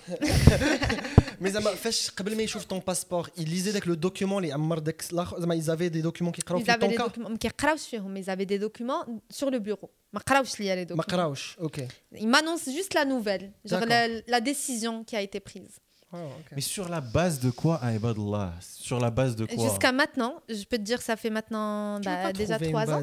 mais 1.41 1.47
زعما 1.47 1.75
فاش 1.75 2.09
قبل 2.09 2.35
ما 2.35 2.43
يشوف 2.43 2.65
ton 2.65 2.79
passeport, 2.79 3.29
il 3.37 3.45
lisait 3.45 3.71
avec 3.71 3.85
le 3.85 3.95
document 3.95 4.37
اللي 4.37 4.51
عمر 4.53 4.79
داك 4.79 5.01
زعما 5.11 5.55
ils 5.55 5.69
avaient 5.69 5.89
des 5.89 6.01
documents 6.01 6.31
qui 6.31 6.39
يقراو 6.39 6.59
في 6.59 6.73
ton 6.73 6.97
cas. 6.97 7.19
ما 7.19 7.37
كيقراوش 7.37 7.87
فيهم, 7.87 8.23
ils 8.23 8.25
avaient 8.25 8.45
des 8.45 8.59
documents 8.59 9.05
sur 9.29 9.49
le 9.49 9.59
bureau. 9.59 9.89
ما 10.13 10.19
قراوش 10.19 10.59
ليا 10.59 10.85
les 10.85 10.87
documents. 10.87 10.95
ما 10.97 11.03
قراوش, 11.03 11.57
OK. 11.59 11.79
Il 12.15 12.27
m'annonce 12.27 12.65
juste 12.65 12.93
la 12.93 13.05
nouvelle, 13.05 13.51
genre 13.65 13.85
la, 13.85 14.07
la 14.27 14.41
décision 14.41 15.03
qui 15.03 15.15
a 15.15 15.21
été 15.21 15.39
prise. 15.39 15.75
Oh, 16.13 16.17
okay. 16.39 16.55
Mais 16.55 16.61
sur 16.61 16.87
la 16.89 17.01
base 17.01 17.39
de 17.39 17.49
quoi, 17.49 17.75
Aibadullah 17.83 18.53
Sur 18.61 18.99
la 18.99 19.11
base 19.11 19.35
de 19.35 19.45
quoi 19.45 19.63
Jusqu'à 19.67 19.91
maintenant, 19.91 20.33
je 20.49 20.63
peux 20.69 20.77
te 20.77 20.83
dire, 20.91 21.01
ça 21.01 21.15
fait 21.15 21.29
maintenant 21.29 21.99
bah, 21.99 22.31
déjà 22.31 22.57
trois 22.59 22.87
ans. 22.93 23.01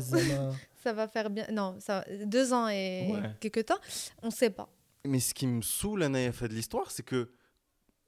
ça 0.87 0.93
va 0.93 1.07
faire 1.09 1.29
bien. 1.29 1.45
Non, 1.51 1.75
ça, 1.79 2.05
deux 2.23 2.53
ans 2.53 2.69
et 2.69 3.13
quelques 3.41 3.65
temps, 3.65 3.79
on 4.23 4.27
ne 4.27 4.31
sait 4.31 4.49
pas. 4.49 4.69
Mais 5.05 5.19
ce 5.19 5.33
qui 5.33 5.45
me 5.45 5.61
saoule, 5.61 6.03
Anaya, 6.03 6.31
de 6.31 6.47
l'histoire, 6.47 6.91
c'est 6.91 7.03
que 7.03 7.29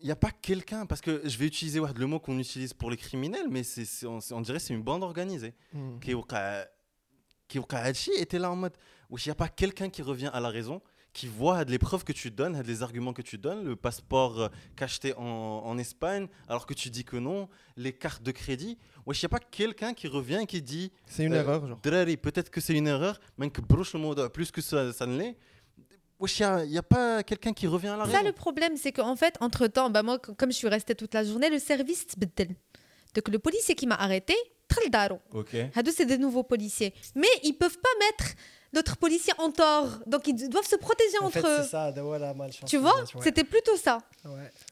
il 0.01 0.05
n'y 0.05 0.13
a 0.13 0.15
pas 0.15 0.31
quelqu'un, 0.31 0.85
parce 0.85 1.01
que 1.01 1.21
je 1.25 1.37
vais 1.37 1.45
utiliser 1.45 1.81
le 1.81 2.05
mot 2.05 2.21
qu'on 2.21 2.39
utilise 2.39 2.73
pour 2.73 2.89
les 2.89 2.95
criminels, 2.95 3.47
mais 3.49 3.63
c'est, 3.63 4.07
on, 4.07 4.19
on, 4.31 4.39
dirait 4.39 4.59
c'est 4.59 4.73
une 4.73 4.81
bande 4.81 5.03
organisée. 5.03 5.53
Mm. 5.73 5.99
Qui 5.99 6.13
était 8.17 8.39
là 8.39 8.49
en 8.49 8.55
mode, 8.55 8.77
il 9.09 9.17
n'y 9.25 9.31
a 9.31 9.35
pas 9.35 9.49
quelqu'un 9.49 9.89
qui 9.89 10.01
revient 10.01 10.29
à 10.31 10.39
la 10.39 10.47
raison, 10.47 10.81
qui 11.19 11.27
voit 11.27 11.65
les 11.65 11.79
preuves 11.79 12.05
que 12.05 12.13
tu 12.13 12.31
donnes, 12.31 12.61
les 12.65 12.81
arguments 12.81 13.11
que 13.11 13.21
tu 13.21 13.37
donnes, 13.37 13.65
le 13.65 13.75
passeport 13.75 14.39
euh, 14.39 14.47
qu'acheté 14.77 15.13
en, 15.17 15.63
en, 15.65 15.77
Espagne, 15.77 16.27
alors 16.47 16.65
que 16.65 16.73
tu 16.73 16.89
dis 16.89 17.03
que 17.03 17.17
non, 17.17 17.49
les 17.75 17.91
cartes 17.91 18.23
de 18.23 18.31
crédit. 18.31 18.77
Il 19.05 19.11
n'y 19.11 19.25
a 19.25 19.29
pas 19.29 19.39
quelqu'un 19.39 19.93
qui 19.93 20.07
revient 20.07 20.39
et 20.43 20.45
qui 20.45 20.61
dit. 20.61 20.93
C'est 21.07 21.25
une 21.25 21.33
euh, 21.33 21.41
erreur, 21.41 21.67
genre. 21.67 21.81
Peut-être 21.81 22.49
que 22.49 22.61
c'est 22.61 22.73
une 22.73 22.87
erreur, 22.87 23.19
mais 23.37 23.49
que 23.49 23.59
broche 23.59 23.91
le 23.95 23.99
mot 23.99 24.15
plus 24.29 24.49
que 24.49 24.61
ça, 24.61 24.93
ça 24.93 25.05
ne 25.05 25.17
l'est. 25.17 25.35
Il 26.21 26.69
n'y 26.69 26.77
a, 26.77 26.83
pas 26.83 27.21
quelqu'un 27.23 27.51
qui 27.51 27.67
revient 27.67 27.89
à 27.89 27.97
la 27.97 28.05
Ça, 28.05 28.23
le 28.23 28.31
problème, 28.31 28.77
c'est 28.77 28.93
qu'en 28.93 29.17
fait, 29.17 29.35
entre-temps, 29.41 29.89
bah, 29.89 30.03
moi, 30.03 30.19
comme 30.19 30.51
je 30.53 30.55
suis 30.55 30.69
restée 30.69 30.95
toute 30.95 31.13
la 31.13 31.25
journée, 31.25 31.49
le 31.49 31.59
service 31.59 32.05
Donc, 32.17 33.27
le 33.27 33.39
policier 33.39 33.75
qui 33.75 33.87
m'a 33.87 33.95
arrêté, 33.95 34.35
Ok. 35.33 35.55
C'est 35.91 36.05
des 36.05 36.17
nouveaux 36.17 36.43
policiers. 36.43 36.93
Mais 37.15 37.27
ils 37.43 37.53
peuvent 37.53 37.77
pas 37.77 37.89
mettre 37.99 38.35
d'autres 38.73 38.97
policiers 38.97 39.33
en 39.37 39.51
tort. 39.51 39.87
Donc 40.05 40.27
ils 40.27 40.49
doivent 40.49 40.67
se 40.67 40.75
protéger 40.75 41.17
entre 41.21 41.47
eux. 41.47 41.63
Ça, 41.63 41.93
tu 42.65 42.77
vois 42.77 43.03
C'était 43.21 43.43
plutôt 43.43 43.75
ça. 43.77 43.99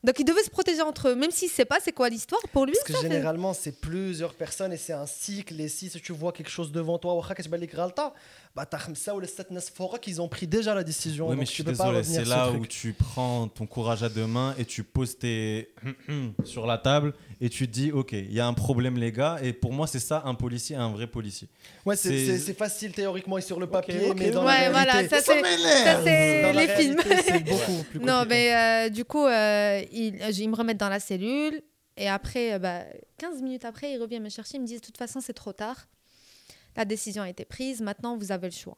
Donc 0.04 0.20
ils 0.20 0.26
devaient 0.26 0.44
se 0.44 0.50
protéger 0.50 0.82
entre 0.82 1.10
eux, 1.10 1.16
même 1.16 1.32
s'il 1.32 1.50
ne 1.50 1.54
sait 1.54 1.66
pas 1.66 1.80
c'est 1.82 1.92
quoi 1.92 2.10
l'histoire. 2.10 2.42
Pour 2.52 2.66
lui, 2.66 2.74
Parce 2.86 3.00
que 3.00 3.08
généralement, 3.08 3.54
c'est 3.54 3.80
plusieurs 3.80 4.34
personnes 4.34 4.74
et 4.74 4.78
c'est 4.78 4.94
un 4.94 5.06
cycle. 5.06 5.60
Et 5.60 5.68
si 5.70 5.90
tu 5.90 6.14
vois 6.14 6.32
quelque 6.32 6.50
chose 6.50 6.72
devant 6.72 6.98
toi, 6.98 7.14
bah, 8.58 8.66
ils 10.08 10.22
ont 10.22 10.28
pris 10.28 10.48
déjà 10.48 10.74
la 10.74 10.84
décision. 10.84 11.30
Oui, 11.30 11.36
mais 11.38 11.46
je 11.46 11.52
suis 11.52 11.64
désolé, 11.64 12.04
c'est 12.04 12.26
là 12.26 12.52
où 12.52 12.66
tu 12.66 12.94
prends 12.94 13.48
ton 13.48 13.68
courage 13.68 14.02
à 14.02 14.10
deux 14.10 14.26
mains 14.26 14.56
et 14.58 14.66
tu 14.66 14.84
poses 14.84 15.18
tes 15.18 15.74
sur 16.44 16.66
la 16.66 16.80
table 16.80 17.14
et 17.40 17.50
tu 17.50 17.68
te 17.68 17.72
dis, 17.74 17.92
ok, 17.92 18.14
il 18.14 18.34
y 18.34 18.40
a 18.40 18.48
un 18.48 18.54
problème, 18.54 18.98
les 18.98 19.12
gars. 19.12 19.38
Et 19.44 19.54
pour 19.54 19.74
moi, 19.74 19.86
c'est 19.86 20.00
ça, 20.00 20.24
un 20.26 20.34
policier, 20.34 20.76
un 20.76 20.90
vrai 20.90 21.06
policier. 21.06 21.48
Ouais, 21.86 21.96
c'est 21.96 22.58
facile 22.58 22.94
théoriquement 22.94 23.38
et 23.38 23.42
sur 23.42 23.60
le 23.60 23.68
papier, 23.68 24.14
mais 24.18 24.32
dans 24.32 24.46
ouais, 24.46 24.72
la 24.72 24.84
réalité, 24.84 25.22
ça, 25.22 25.22
c'est 25.22 26.54
les 26.54 26.68
films. 26.68 27.02
C'est 27.24 27.44
beaucoup 27.44 27.84
plus 27.92 28.00
Non, 28.08 28.24
mais 28.28 28.56
euh, 28.56 28.90
du 28.90 29.06
coup, 29.06 29.26
euh, 29.26 29.84
ils, 29.92 30.50
me 30.50 30.56
remettent 30.56 30.80
dans 30.80 30.90
la 30.90 31.00
cellule. 31.00 31.62
Et 32.00 32.08
après, 32.10 32.54
euh, 32.54 32.60
bah, 32.60 32.84
15 33.18 33.42
minutes 33.42 33.66
après, 33.66 33.92
ils 33.92 34.02
reviennent 34.02 34.24
me 34.24 34.30
chercher. 34.30 34.58
Ils 34.58 34.62
me 34.62 34.68
disent, 34.68 34.82
de 34.82 34.86
toute 34.86 34.98
façon, 34.98 35.20
c'est 35.20 35.34
trop 35.34 35.54
tard 35.54 35.88
la 36.78 36.86
décision 36.86 37.24
a 37.24 37.30
été 37.30 37.44
prise, 37.44 37.82
maintenant 37.82 38.16
vous 38.18 38.32
avez 38.32 38.48
le 38.48 38.54
choix. 38.54 38.78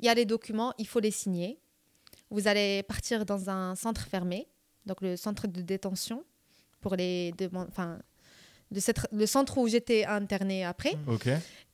Il 0.00 0.06
y 0.06 0.08
a 0.08 0.14
les 0.14 0.26
documents, 0.26 0.74
il 0.78 0.86
faut 0.86 1.00
les 1.00 1.10
signer. 1.10 1.58
Vous 2.30 2.46
allez 2.46 2.82
partir 2.82 3.24
dans 3.24 3.48
un 3.48 3.74
centre 3.74 4.06
fermé, 4.06 4.48
donc 4.84 5.00
le 5.00 5.16
centre 5.16 5.46
de 5.46 5.62
détention, 5.62 6.24
pour 6.80 6.94
les 6.94 7.32
enfin, 7.54 7.98
de 8.70 8.80
cette, 8.80 9.00
le 9.12 9.26
centre 9.26 9.58
où 9.58 9.66
j'étais 9.66 10.04
internée 10.04 10.64
après. 10.64 10.94
Ok. 11.06 11.28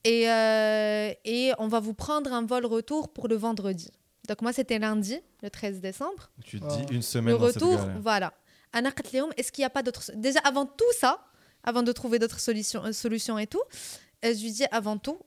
Et, 0.05 0.31
euh, 0.31 1.13
et 1.25 1.53
on 1.59 1.67
va 1.67 1.81
vous 1.81 1.95
prendre 1.95 2.33
un 2.33 2.47
vol 2.47 2.67
retour 2.67 3.13
pour 3.13 3.27
le 3.27 3.37
vendredi. 3.37 3.91
Donc 4.29 4.43
moi, 4.43 4.53
c'était 4.53 4.79
lundi, 4.79 5.19
le 5.43 5.51
13 5.51 5.81
décembre. 5.81 6.31
Tu 6.45 6.61
te 6.61 6.67
dis 6.67 6.95
une 6.95 7.03
semaine. 7.03 7.37
Le 7.37 7.43
retour, 7.43 7.79
voilà. 8.01 8.33
Est-ce 8.75 9.53
qu'il 9.53 9.63
n'y 9.63 9.67
a 9.67 9.71
pas 9.71 9.83
d'autres... 9.83 10.11
Déjà, 10.15 10.41
avant 10.41 10.67
tout 10.67 10.93
ça, 10.99 11.25
avant 11.63 11.83
de 11.83 11.93
trouver 11.93 12.19
d'autres 12.19 12.41
solutions, 12.41 12.85
euh, 12.85 12.93
solutions 12.93 13.39
et 13.39 13.47
tout, 13.47 13.63
je 14.33 14.43
lui 14.43 14.53
dis 14.53 14.65
avant 14.71 14.97
tout, 14.97 15.19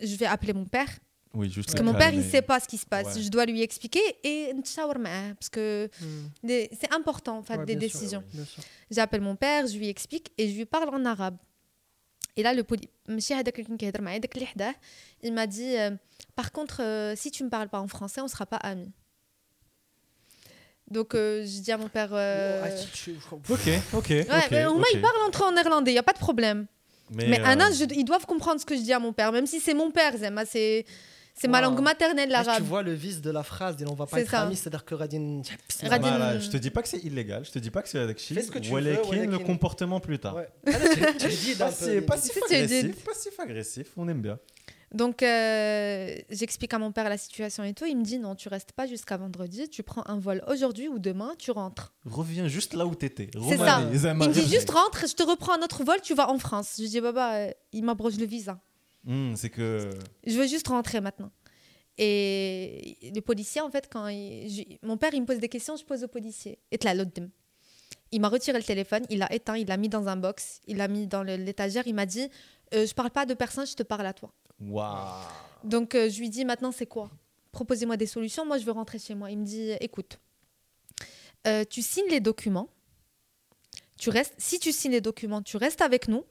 je 0.00 0.14
vais 0.16 0.26
appeler 0.26 0.52
mon 0.52 0.64
père 0.64 0.88
Oui, 1.34 1.50
juste 1.50 1.68
parce 1.68 1.78
que 1.78 1.84
mon 1.84 1.94
père, 1.94 2.12
il 2.12 2.20
ne 2.20 2.30
sait 2.30 2.42
pas 2.42 2.60
ce 2.60 2.68
qui 2.68 2.78
se 2.78 2.86
passe. 2.86 3.20
Je 3.20 3.28
dois 3.28 3.46
lui 3.46 3.62
expliquer 3.62 4.00
et 4.24 4.52
parce 5.34 5.48
que 5.50 5.88
hmm. 6.00 6.48
c'est 6.48 6.92
important 6.92 7.38
en 7.38 7.42
fait, 7.42 7.64
des 7.64 7.76
décisions. 7.76 8.24
J'appelle 8.90 9.20
mon 9.20 9.36
père, 9.36 9.66
je 9.66 9.76
lui 9.76 9.88
explique 9.88 10.32
et 10.38 10.48
je 10.48 10.56
lui 10.56 10.64
parle 10.64 10.88
en 10.94 11.04
arabe. 11.04 11.36
Et 12.36 12.42
là, 12.44 12.54
le 12.54 12.62
il 15.24 15.32
m'a 15.32 15.46
dit 15.48 15.76
euh, 15.76 15.90
Par 16.36 16.52
contre, 16.52 16.82
euh, 16.84 17.14
si 17.16 17.32
tu 17.32 17.42
ne 17.42 17.46
me 17.46 17.50
parles 17.50 17.68
pas 17.68 17.80
en 17.80 17.88
français, 17.88 18.20
on 18.20 18.26
ne 18.26 18.30
sera 18.30 18.46
pas 18.46 18.58
amis. 18.58 18.92
Donc, 20.88 21.16
euh, 21.16 21.44
je 21.44 21.60
dis 21.60 21.72
à 21.72 21.78
mon 21.78 21.88
père. 21.88 22.12
ok, 23.50 23.68
ok. 23.92 24.10
Ouais, 24.10 24.24
il 24.94 25.00
parle 25.00 25.22
entre 25.26 25.42
en 25.42 25.52
néerlandais, 25.52 25.90
il 25.90 25.94
n'y 25.94 25.98
a 25.98 26.04
pas 26.04 26.12
de 26.12 26.18
problème. 26.18 26.68
Mais, 27.10 27.28
mais 27.28 27.40
Anna, 27.44 27.70
ils 27.70 28.04
doivent 28.04 28.26
comprendre 28.26 28.60
ce 28.60 28.66
que 28.66 28.74
je 28.74 28.80
dis 28.80 28.92
à 28.92 28.98
mon 28.98 29.12
père, 29.12 29.32
même 29.32 29.46
si 29.46 29.60
c'est 29.60 29.74
mon 29.74 29.90
père, 29.90 30.16
Zema, 30.16 30.44
c'est. 30.44 30.84
C'est 31.40 31.46
ma 31.46 31.60
langue 31.60 31.80
maternelle, 31.80 32.30
l'arabe. 32.30 32.56
Tu 32.56 32.62
vois 32.64 32.82
le 32.82 32.92
vice 32.92 33.20
de 33.20 33.30
la 33.30 33.44
phrase, 33.44 33.76
on 33.88 33.94
va 33.94 34.06
pas 34.06 34.20
être 34.20 34.34
amis, 34.34 34.56
c'est-à-dire 34.56 34.84
que 34.84 34.96
Radin. 34.96 35.42
Radin... 35.84 36.40
Je 36.40 36.50
te 36.50 36.56
dis 36.56 36.70
pas 36.70 36.82
que 36.82 36.88
c'est 36.88 36.98
illégal, 37.04 37.44
je 37.44 37.52
te 37.52 37.60
dis 37.60 37.70
pas 37.70 37.82
que 37.82 37.88
c'est 37.88 38.00
avec 38.00 38.18
Fais 38.18 38.42
ce 38.42 38.50
que 38.50 38.58
tu 38.58 38.72
veux. 38.72 38.80
le 38.80 39.38
comportement 39.38 40.00
plus 40.00 40.18
tard. 40.18 40.34
Ouais. 40.34 40.48
Passif-agressif, 42.06 43.04
passif-agressif, 43.04 43.86
on 43.96 44.08
aime 44.08 44.20
bien. 44.20 44.38
Donc, 44.94 45.22
euh, 45.22 46.16
j'explique 46.30 46.72
à 46.72 46.78
mon 46.78 46.92
père 46.92 47.08
la 47.08 47.18
situation 47.18 47.62
et 47.62 47.74
tout. 47.74 47.84
Il 47.84 47.96
me 47.96 48.04
dit 48.04 48.18
non, 48.18 48.34
tu 48.34 48.48
restes 48.48 48.72
pas 48.72 48.86
jusqu'à 48.86 49.16
vendredi. 49.16 49.68
Tu 49.68 49.82
prends 49.82 50.02
un 50.06 50.18
vol 50.18 50.42
aujourd'hui 50.48 50.88
ou 50.88 50.98
demain, 50.98 51.34
tu 51.38 51.50
rentres. 51.50 51.92
Reviens 52.06 52.48
juste 52.48 52.74
là 52.74 52.86
où 52.86 52.94
tu 52.94 53.06
étais. 53.06 53.30
C'est 53.48 53.58
ça. 53.58 53.80
Il 53.82 53.88
me 53.90 54.32
dit 54.32 54.48
juste 54.48 54.70
rentre, 54.70 55.06
je 55.06 55.14
te 55.14 55.22
reprends 55.22 55.54
un 55.58 55.62
autre 55.62 55.84
vol, 55.84 56.00
tu 56.02 56.14
vas 56.14 56.30
en 56.30 56.38
France. 56.38 56.76
Je 56.78 56.86
dis 56.86 57.00
Baba, 57.00 57.34
euh, 57.34 57.50
il 57.72 57.84
m'abroge 57.84 58.18
le 58.18 58.26
visa. 58.26 58.60
Hmm, 59.04 59.34
c'est 59.36 59.50
que. 59.50 59.90
Je 60.26 60.38
veux 60.38 60.46
juste 60.46 60.68
rentrer 60.68 61.00
maintenant. 61.00 61.30
Et 61.98 62.96
les 63.12 63.20
policiers, 63.20 63.60
en 63.60 63.70
fait, 63.70 63.88
quand 63.90 64.08
mon 64.82 64.96
père 64.96 65.12
il 65.12 65.20
me 65.20 65.26
pose 65.26 65.38
des 65.38 65.48
questions, 65.48 65.76
je 65.76 65.84
pose 65.84 66.04
au 66.04 66.08
policier. 66.08 66.58
Et 66.70 66.78
là, 66.82 66.94
il 68.12 68.20
m'a 68.20 68.28
retiré 68.28 68.56
le 68.56 68.64
téléphone, 68.64 69.02
il 69.10 69.18
l'a 69.18 69.32
éteint, 69.32 69.56
il 69.56 69.66
l'a 69.66 69.76
mis 69.76 69.88
dans 69.88 70.08
un 70.08 70.16
box, 70.16 70.60
il 70.66 70.78
l'a 70.78 70.88
mis 70.88 71.06
dans 71.06 71.22
l'étagère. 71.22 71.86
Il 71.86 71.94
m'a 71.94 72.06
dit 72.06 72.28
euh, 72.74 72.86
Je 72.86 72.94
parle 72.94 73.10
pas 73.10 73.26
de 73.26 73.34
personne, 73.34 73.66
je 73.66 73.74
te 73.74 73.82
parle 73.82 74.06
à 74.06 74.12
toi. 74.12 74.32
Donc 75.64 75.94
euh, 75.94 76.08
je 76.08 76.20
lui 76.20 76.30
dis 76.30 76.44
Maintenant, 76.44 76.72
c'est 76.72 76.86
quoi? 76.86 77.10
Proposez-moi 77.52 77.96
des 77.96 78.06
solutions. 78.06 78.44
Moi, 78.44 78.58
je 78.58 78.64
veux 78.64 78.72
rentrer 78.72 78.98
chez 78.98 79.14
moi. 79.14 79.30
Il 79.30 79.38
me 79.38 79.44
dit 79.44 79.72
Écoute, 79.80 80.18
euh, 81.46 81.64
tu 81.64 81.82
signes 81.82 82.10
les 82.10 82.20
documents. 82.20 82.68
Tu 83.98 84.10
restes, 84.10 84.34
si 84.38 84.58
tu 84.60 84.72
signes 84.72 84.92
les 84.92 85.00
documents, 85.00 85.42
tu 85.42 85.56
restes 85.56 85.80
avec 85.80 86.08
nous. 86.08 86.24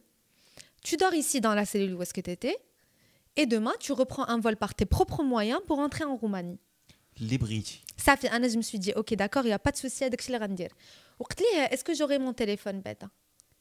Tu 0.84 0.96
dors 0.96 1.14
ici 1.14 1.42
dans 1.42 1.54
la 1.54 1.66
cellule 1.66 1.96
où 1.96 2.02
est-ce 2.02 2.14
que 2.14 2.22
tu 2.22 2.32
étais. 2.32 2.58
Et 3.36 3.46
demain, 3.46 3.74
tu 3.80 3.92
reprends 3.92 4.28
un 4.28 4.40
vol 4.40 4.56
par 4.56 4.74
tes 4.74 4.86
propres 4.86 5.22
moyens 5.22 5.60
pour 5.68 5.80
entrer 5.80 6.06
en 6.06 6.16
Roumanie. 6.16 6.60
Libri. 7.20 7.84
Ça 7.98 8.16
fait 8.16 8.30
un 8.30 8.44
an, 8.44 8.50
je 8.50 8.58
me 8.58 8.62
suis 8.62 8.80
dit, 8.80 8.94
ok, 8.96 9.14
d'accord, 9.16 9.44
il 9.44 9.48
n'y 9.48 9.54
a 9.54 9.60
pas 9.60 9.72
de 9.72 9.78
souci 9.78 10.04
avec 10.04 10.22
ce 10.22 10.32
que 10.32 10.54
dire. 10.54 10.70
Est-ce 11.72 11.84
que 11.84 11.94
j'aurai 11.94 12.20
mon 12.20 12.34
téléphone, 12.34 12.82
bête 12.82 13.04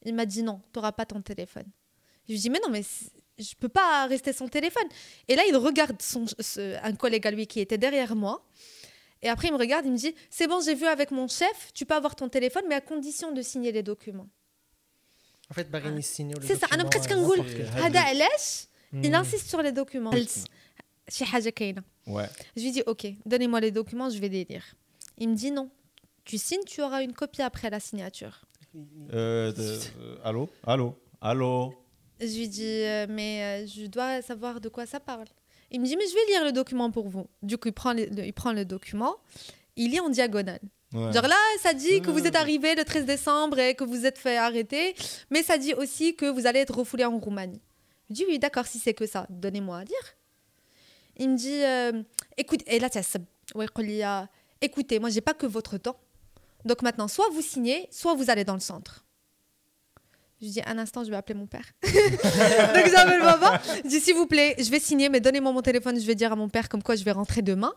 Il 0.04 0.14
m'a 0.14 0.26
dit 0.26 0.42
non, 0.42 0.60
tu 0.72 0.78
n'auras 0.78 0.92
pas 0.92 1.06
ton 1.06 1.20
téléphone. 1.20 1.66
Je 2.28 2.32
lui 2.34 2.40
dit, 2.40 2.50
mais 2.50 2.60
non, 2.62 2.70
mais 2.70 2.82
je 3.37 3.53
ne 3.55 3.59
peux 3.59 3.69
pas 3.69 4.07
rester 4.07 4.33
sans 4.33 4.47
téléphone. 4.47 4.87
Et 5.27 5.35
là, 5.35 5.43
il 5.47 5.55
regarde 5.55 6.01
son, 6.01 6.25
un 6.83 6.95
collègue 6.95 7.27
à 7.27 7.31
lui 7.31 7.47
qui 7.47 7.59
était 7.59 7.77
derrière 7.77 8.15
moi. 8.15 8.45
Et 9.23 9.29
après, 9.29 9.49
il 9.49 9.53
me 9.53 9.57
regarde, 9.57 9.85
il 9.85 9.91
me 9.91 9.97
dit, 9.97 10.15
c'est 10.29 10.47
bon, 10.47 10.61
j'ai 10.61 10.73
vu 10.73 10.85
avec 10.85 11.11
mon 11.11 11.27
chef, 11.27 11.71
tu 11.73 11.85
peux 11.85 11.93
avoir 11.93 12.15
ton 12.15 12.27
téléphone, 12.27 12.63
mais 12.67 12.75
à 12.75 12.81
condition 12.81 13.31
de 13.31 13.41
signer 13.41 13.71
les 13.71 13.83
documents. 13.83 14.29
En 15.49 15.53
fait, 15.53 15.69
Barini 15.69 16.01
signe 16.01 16.33
le 16.33 16.47
C'est 16.47 16.55
ça, 16.55 16.67
أنا 16.73 16.83
بقيت 16.83 17.05
كنقول 17.05 17.39
هذا 17.75 17.99
علاش 17.99 18.67
il 18.93 19.15
insiste 19.15 19.47
sur 19.49 19.61
les 19.61 19.71
documents. 19.71 20.11
Ouais. 22.07 22.29
Je 22.55 22.61
lui 22.63 22.71
dis 22.71 22.83
ok, 22.85 23.07
donnez-moi 23.25 23.59
les 23.59 23.71
documents, 23.71 24.09
je 24.09 24.19
vais 24.19 24.29
les 24.29 24.45
lire. 24.45 24.65
Il 25.17 25.29
me 25.29 25.35
dit 25.35 25.51
non. 25.51 25.69
Tu 26.23 26.37
signes, 26.37 26.63
tu 26.65 26.81
auras 26.81 27.03
une 27.03 27.13
copie 27.13 27.41
après 27.41 27.69
la 27.69 27.79
signature. 27.79 28.41
Euh, 29.13 29.51
euh, 29.57 30.17
allô 30.23 30.49
Allô 30.63 30.97
Allô 31.19 31.73
Je 32.20 32.38
lui 32.38 32.48
dis 32.48 32.64
euh, 32.64 33.06
mais 33.08 33.66
je 33.66 33.86
dois 33.86 34.22
savoir 34.22 34.60
de 34.60 34.68
quoi 34.68 34.86
ça 34.86 35.00
parle. 35.00 35.26
Il 35.70 35.80
me 35.80 35.86
dit 35.86 35.96
mais 35.96 36.06
je 36.06 36.14
vais 36.14 36.26
lire 36.32 36.44
le 36.44 36.52
document 36.52 36.90
pour 36.90 37.08
vous. 37.08 37.26
Du 37.42 37.58
coup, 37.58 37.68
il 37.68 37.74
prend, 37.74 37.92
il 37.92 38.32
prend 38.32 38.52
le 38.52 38.64
document, 38.64 39.16
il 39.76 39.90
lit 39.90 40.00
en 40.00 40.08
diagonale. 40.08 40.60
Genre 40.92 41.26
là, 41.26 41.36
ça 41.60 41.74
dit 41.74 42.00
que 42.00 42.10
vous 42.10 42.26
êtes 42.26 42.36
arrivé 42.36 42.74
le 42.74 42.84
13 42.84 43.04
décembre 43.04 43.58
et 43.58 43.74
que 43.74 43.84
vous 43.84 44.06
êtes 44.06 44.18
fait 44.18 44.36
arrêter, 44.38 44.94
mais 45.30 45.42
ça 45.42 45.58
dit 45.58 45.74
aussi 45.74 46.14
que 46.14 46.26
vous 46.26 46.46
allez 46.46 46.60
être 46.60 46.74
refoulé 46.78 47.04
en 47.04 47.18
Roumanie. 47.18 47.60
Je 48.08 48.14
dis 48.14 48.24
oui, 48.26 48.38
d'accord, 48.38 48.66
si 48.66 48.78
c'est 48.78 48.94
que 48.94 49.06
ça, 49.06 49.26
donnez-moi 49.28 49.78
à 49.78 49.84
dire. 49.84 50.16
Il 51.18 51.30
me 51.30 51.36
dit 51.36 51.62
euh, 51.64 52.02
écoute, 52.36 52.60
et 52.66 52.78
là, 52.78 54.28
écoutez, 54.60 54.98
moi, 55.00 55.10
j'ai 55.10 55.20
pas 55.20 55.34
que 55.34 55.46
votre 55.46 55.76
temps. 55.76 55.98
Donc 56.64 56.82
maintenant, 56.82 57.08
soit 57.08 57.28
vous 57.30 57.42
signez, 57.42 57.88
soit 57.90 58.14
vous 58.14 58.30
allez 58.30 58.44
dans 58.44 58.54
le 58.54 58.60
centre. 58.60 59.04
Je 60.41 60.47
dis 60.47 60.61
un 60.65 60.77
instant, 60.79 61.03
je 61.03 61.11
vais 61.11 61.17
appeler 61.17 61.37
mon 61.37 61.45
père. 61.45 61.67
Donc 61.83 62.85
j'appelle 62.91 63.21
papa. 63.21 63.61
Je 63.83 63.89
dis 63.89 63.99
s'il 63.99 64.15
vous 64.15 64.25
plaît, 64.25 64.55
je 64.57 64.69
vais 64.71 64.79
signer, 64.79 65.07
mais 65.09 65.19
donnez-moi 65.19 65.51
mon 65.51 65.61
téléphone, 65.61 65.99
je 65.99 66.05
vais 66.05 66.15
dire 66.15 66.31
à 66.31 66.35
mon 66.35 66.49
père 66.49 66.67
comme 66.67 66.81
quoi 66.81 66.95
je 66.95 67.03
vais 67.03 67.11
rentrer 67.11 67.43
demain 67.43 67.73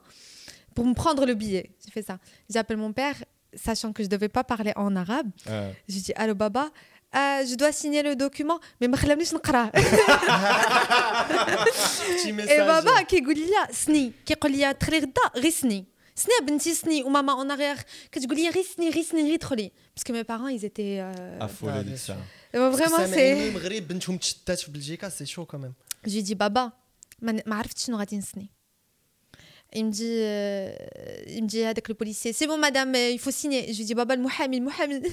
pour 0.74 0.86
me 0.86 0.94
prendre 0.94 1.26
le 1.26 1.34
billet. 1.34 1.70
J'ai 1.84 1.90
fait 1.90 2.02
ça. 2.02 2.18
J'appelle 2.48 2.78
mon 2.78 2.92
père, 2.92 3.16
sachant 3.54 3.92
que 3.92 4.02
je 4.02 4.08
devais 4.08 4.30
pas 4.30 4.44
parler 4.44 4.72
en 4.76 4.96
arabe. 4.96 5.28
Je 5.88 5.98
dis 5.98 6.12
allô 6.16 6.34
baba, 6.34 6.70
euh, 7.14 7.46
je 7.46 7.54
dois 7.54 7.70
signer 7.70 8.02
le 8.02 8.16
document 8.16 8.58
mais 8.80 8.88
ما 8.88 8.96
خلانيش 8.96 9.34
نقرا 9.34 9.70
et 12.24 12.58
baba 12.58 13.02
كيقول 13.02 13.38
لي 13.38 13.50
سني 13.70 14.12
كيقول 14.26 14.52
لي 14.52 14.74
تخلي 14.74 14.98
غدا 14.98 15.22
غير 15.36 15.50
سني 15.50 15.84
سني 16.14 16.34
بنتي 16.48 16.74
سني 16.74 17.02
وماما 17.02 17.32
اون 17.32 17.50
اريير 17.50 17.76
كتقول 18.12 18.36
لي 18.36 18.48
غير 18.48 18.64
سني 18.76 18.90
غير 18.90 19.02
سني 19.02 19.22
غير 19.22 19.36
دخلي 19.36 19.72
parce 19.94 20.04
que 20.04 20.12
mes 20.12 20.24
parents 20.24 20.48
ils 20.48 20.64
étaient 20.64 20.98
euh... 21.00 21.38
affolés 21.40 21.84
de 21.84 21.96
ça 21.96 22.16
vraiment 22.53 23.05
c'est 23.07 23.17
المغرب 23.17 23.87
بنتهم 23.87 24.17
تشتات 24.17 24.59
في 24.59 24.71
بلجيكا 24.71 25.09
سي 25.09 25.25
شو 25.25 25.45
كمان 25.45 25.73
جي 26.07 26.21
دي 26.21 26.35
بابا 26.35 26.71
ما 27.21 27.55
عرفتش 27.55 27.85
شنو 27.85 27.97
غادي 27.97 28.17
نسني 28.17 28.49
il 29.73 29.85
me 29.85 29.91
dit, 29.91 30.03
euh, 30.03 30.73
il 31.27 31.43
me 31.43 31.47
dit 31.47 31.63
avec 31.63 31.87
le 31.87 31.93
policier, 31.93 32.33
c'est 32.33 32.47
bon 32.47 32.57
madame, 32.57 32.95
il 32.95 33.19
faut 33.19 33.31
signer. 33.31 33.71
Je 33.71 33.77
lui 33.77 33.85
dis, 33.85 33.93
baba 33.93 34.15
le 34.15 34.21
Mohamed, 34.23 34.63
Mohamed. 34.63 35.05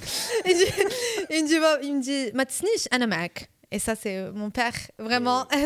il, 0.47 1.43
me 1.43 1.47
dit, 1.47 1.87
il 1.87 1.95
me 1.97 2.01
dit, 2.01 2.33
ma 2.33 2.45
tsnish, 2.45 2.89
ana 2.91 3.07
ma'ak. 3.07 3.51
Et 3.73 3.79
ça, 3.81 3.97
c'est 3.97 4.31
mon 4.31 4.51
père, 4.51 4.73
vraiment. 4.99 5.47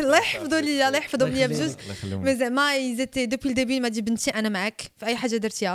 Mais 2.23 2.35
ils 2.79 2.99
étaient, 2.99 3.27
depuis 3.27 3.49
le 3.49 3.53
début, 3.55 3.73
il 3.75 3.81
m'a 3.81 3.91
dit. 3.91 4.01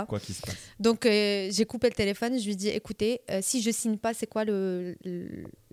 Quoi 0.07 0.19
qu'il 0.19 0.35
se 0.35 0.41
passe. 0.41 0.55
Donc, 0.79 1.05
euh, 1.05 1.49
j'ai 1.51 1.65
coupé 1.65 1.87
le 1.87 1.95
téléphone. 1.95 2.37
Je 2.37 2.45
lui 2.45 2.55
dis, 2.55 2.67
écoutez, 2.69 3.21
euh, 3.31 3.39
si 3.41 3.61
je 3.61 3.71
signe 3.71 3.97
pas, 3.97 4.13
c'est 4.13 4.27
quoi 4.27 4.43
le, 4.43 4.97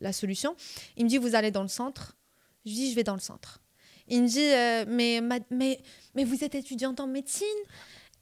la 0.01 0.13
solution? 0.13 0.55
Il 0.97 1.05
me 1.05 1.09
dit, 1.09 1.19
vous 1.19 1.35
allez 1.35 1.51
dans 1.51 1.63
le 1.63 1.69
centre. 1.69 2.17
Je 2.65 2.71
lui 2.71 2.77
dis, 2.77 2.91
je 2.91 2.97
vais 2.97 3.05
dans 3.05 3.15
le 3.15 3.21
centre. 3.21 3.61
Il 4.09 4.23
me 4.23 4.29
dit 4.29 4.41
euh, 4.41 4.85
mais, 4.87 5.23
mais, 5.51 5.81
mais 6.15 6.25
vous 6.25 6.45
êtes 6.45 6.55
étudiante 6.55 7.01
en 7.01 7.07
médecine? 7.07 7.47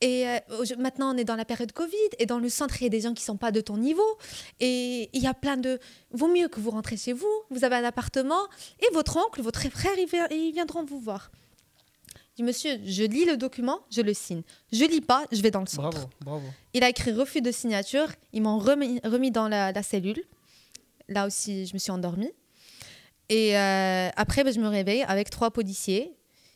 Et 0.02 0.26
euh, 0.26 0.38
maintenant, 0.78 1.14
on 1.14 1.16
est 1.16 1.24
dans 1.24 1.36
la 1.36 1.44
période 1.44 1.70
Covid. 1.70 1.96
Et 2.18 2.26
dans 2.26 2.40
le 2.40 2.48
centre, 2.48 2.82
il 2.82 2.84
y 2.84 2.86
a 2.86 2.90
des 2.90 3.00
gens 3.00 3.14
qui 3.14 3.22
ne 3.22 3.26
sont 3.26 3.36
pas 3.36 3.52
de 3.52 3.60
ton 3.60 3.76
niveau. 3.76 4.02
Et 4.58 5.08
il 5.12 5.22
y 5.22 5.28
a 5.28 5.32
plein 5.32 5.56
de. 5.56 5.78
Vaut 6.10 6.26
mieux 6.26 6.48
que 6.48 6.58
vous 6.58 6.70
rentrez 6.70 6.96
chez 6.96 7.12
vous. 7.12 7.32
Vous 7.50 7.64
avez 7.64 7.76
un 7.76 7.84
appartement. 7.84 8.48
Et 8.80 8.92
votre 8.92 9.16
oncle, 9.16 9.40
votre 9.42 9.62
frère, 9.70 9.92
ils, 9.96 10.52
viendront 10.52 10.84
vous 10.84 10.98
voir. 10.98 11.30
Je 12.32 12.36
dis, 12.36 12.42
monsieur, 12.42 12.80
je 12.84 13.04
lis 13.04 13.26
le 13.26 13.36
document, 13.36 13.78
je 13.92 14.00
le 14.00 14.12
signe. 14.12 14.42
Je 14.72 14.84
lis 14.84 15.02
pas, 15.02 15.24
je 15.30 15.40
vais 15.40 15.52
dans 15.52 15.60
le 15.60 15.66
centre. 15.66 15.90
Bravo, 15.90 16.10
bravo. 16.20 16.46
Il 16.74 16.82
a 16.82 16.88
écrit 16.88 17.12
refus 17.12 17.40
de 17.40 17.52
signature. 17.52 18.08
Ils 18.32 18.42
m'ont 18.42 18.58
remis, 18.58 19.00
remis, 19.04 19.30
dans 19.30 19.46
la, 19.46 19.70
la, 19.70 19.82
cellule. 19.84 20.24
Là 21.08 21.28
aussi, 21.28 21.64
je 21.66 21.74
me 21.74 21.78
suis 21.78 21.92
endormie. 21.92 22.32
Et 23.28 23.56
euh, 23.56 24.08
après, 24.16 24.42
ben, 24.42 24.52
je 24.52 24.58
me 24.58 24.66
réveille 24.66 25.02
avec 25.02 25.30
trois 25.30 25.52
policiers 25.52 26.12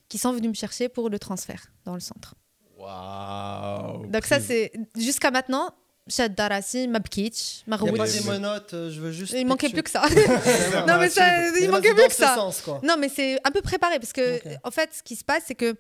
qui 0.09 0.19
sont 0.19 0.33
venus 0.33 0.49
me 0.49 0.55
chercher 0.55 0.89
pour 0.89 1.11
le 1.11 1.21
transfert 1.21 1.71
dans 1.85 1.95
le 1.95 2.01
centre. 2.01 2.35
Waouh. 2.87 4.07
Donc, 4.07 4.25
ça, 4.25 4.41
c'est 4.41 4.73
jusqu'à 4.97 5.31
maintenant. 5.31 5.73
Chad 6.09 6.35
Darassi, 6.37 6.87
Mabkitch, 6.87 7.65
Marouch. 7.67 7.89
Il 7.89 7.95
n'y 7.95 8.01
a 8.01 8.05
pas 8.05 8.11
des 8.11 8.21
monotes, 8.21 8.75
euh, 8.75 8.91
je 8.91 9.01
veux 9.01 9.11
juste. 9.11 9.35
Il 9.37 9.47
manquait 9.47 9.71
plus 9.71 9.83
que 9.83 9.91
ça. 9.91 10.03
non, 10.87 10.99
mais 11.01 11.09
ça, 11.09 11.49
il 11.61 11.69
manquait 11.69 11.95
plus 11.95 12.07
que 12.07 12.13
ça. 12.15 12.37
Non, 12.85 12.97
mais 12.97 13.09
c'est 13.09 13.41
un 13.45 13.51
peu 13.51 13.61
préparé 13.61 13.99
parce 13.99 14.13
que, 14.13 14.41
en 14.63 14.71
fait, 14.71 14.91
ce 14.95 15.03
qui 15.03 15.17
se 15.17 15.25
passe, 15.25 15.45
c'est 15.47 15.57
que 15.57 15.75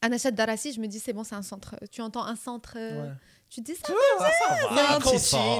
Anachat 0.00 0.30
Darassi, 0.30 0.72
je 0.72 0.80
me 0.80 0.86
dis, 0.86 1.00
c'est 1.00 1.12
bon, 1.12 1.22
c'est 1.22 1.34
un 1.34 1.42
centre. 1.42 1.76
Tu 1.90 2.00
entends 2.00 2.24
un 2.24 2.36
centre. 2.36 2.74
Euh, 2.76 3.10
tu 3.50 3.60
dis 3.60 3.74
ça, 3.74 3.92
va, 4.18 4.98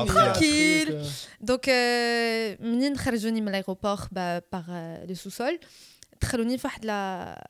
tranquille. 0.06 0.98
Donc, 1.42 1.68
euh, 1.68 2.56
Mnin 2.60 2.94
Kharjouni, 2.94 3.42
l'aéroport, 3.42 4.08
bah, 4.10 4.40
par 4.40 4.64
le 5.06 5.14
sous-sol. 5.14 5.52
دخلوني 6.21 6.57
في 6.57 6.67
واحد 6.67 6.85
لا 6.85 7.49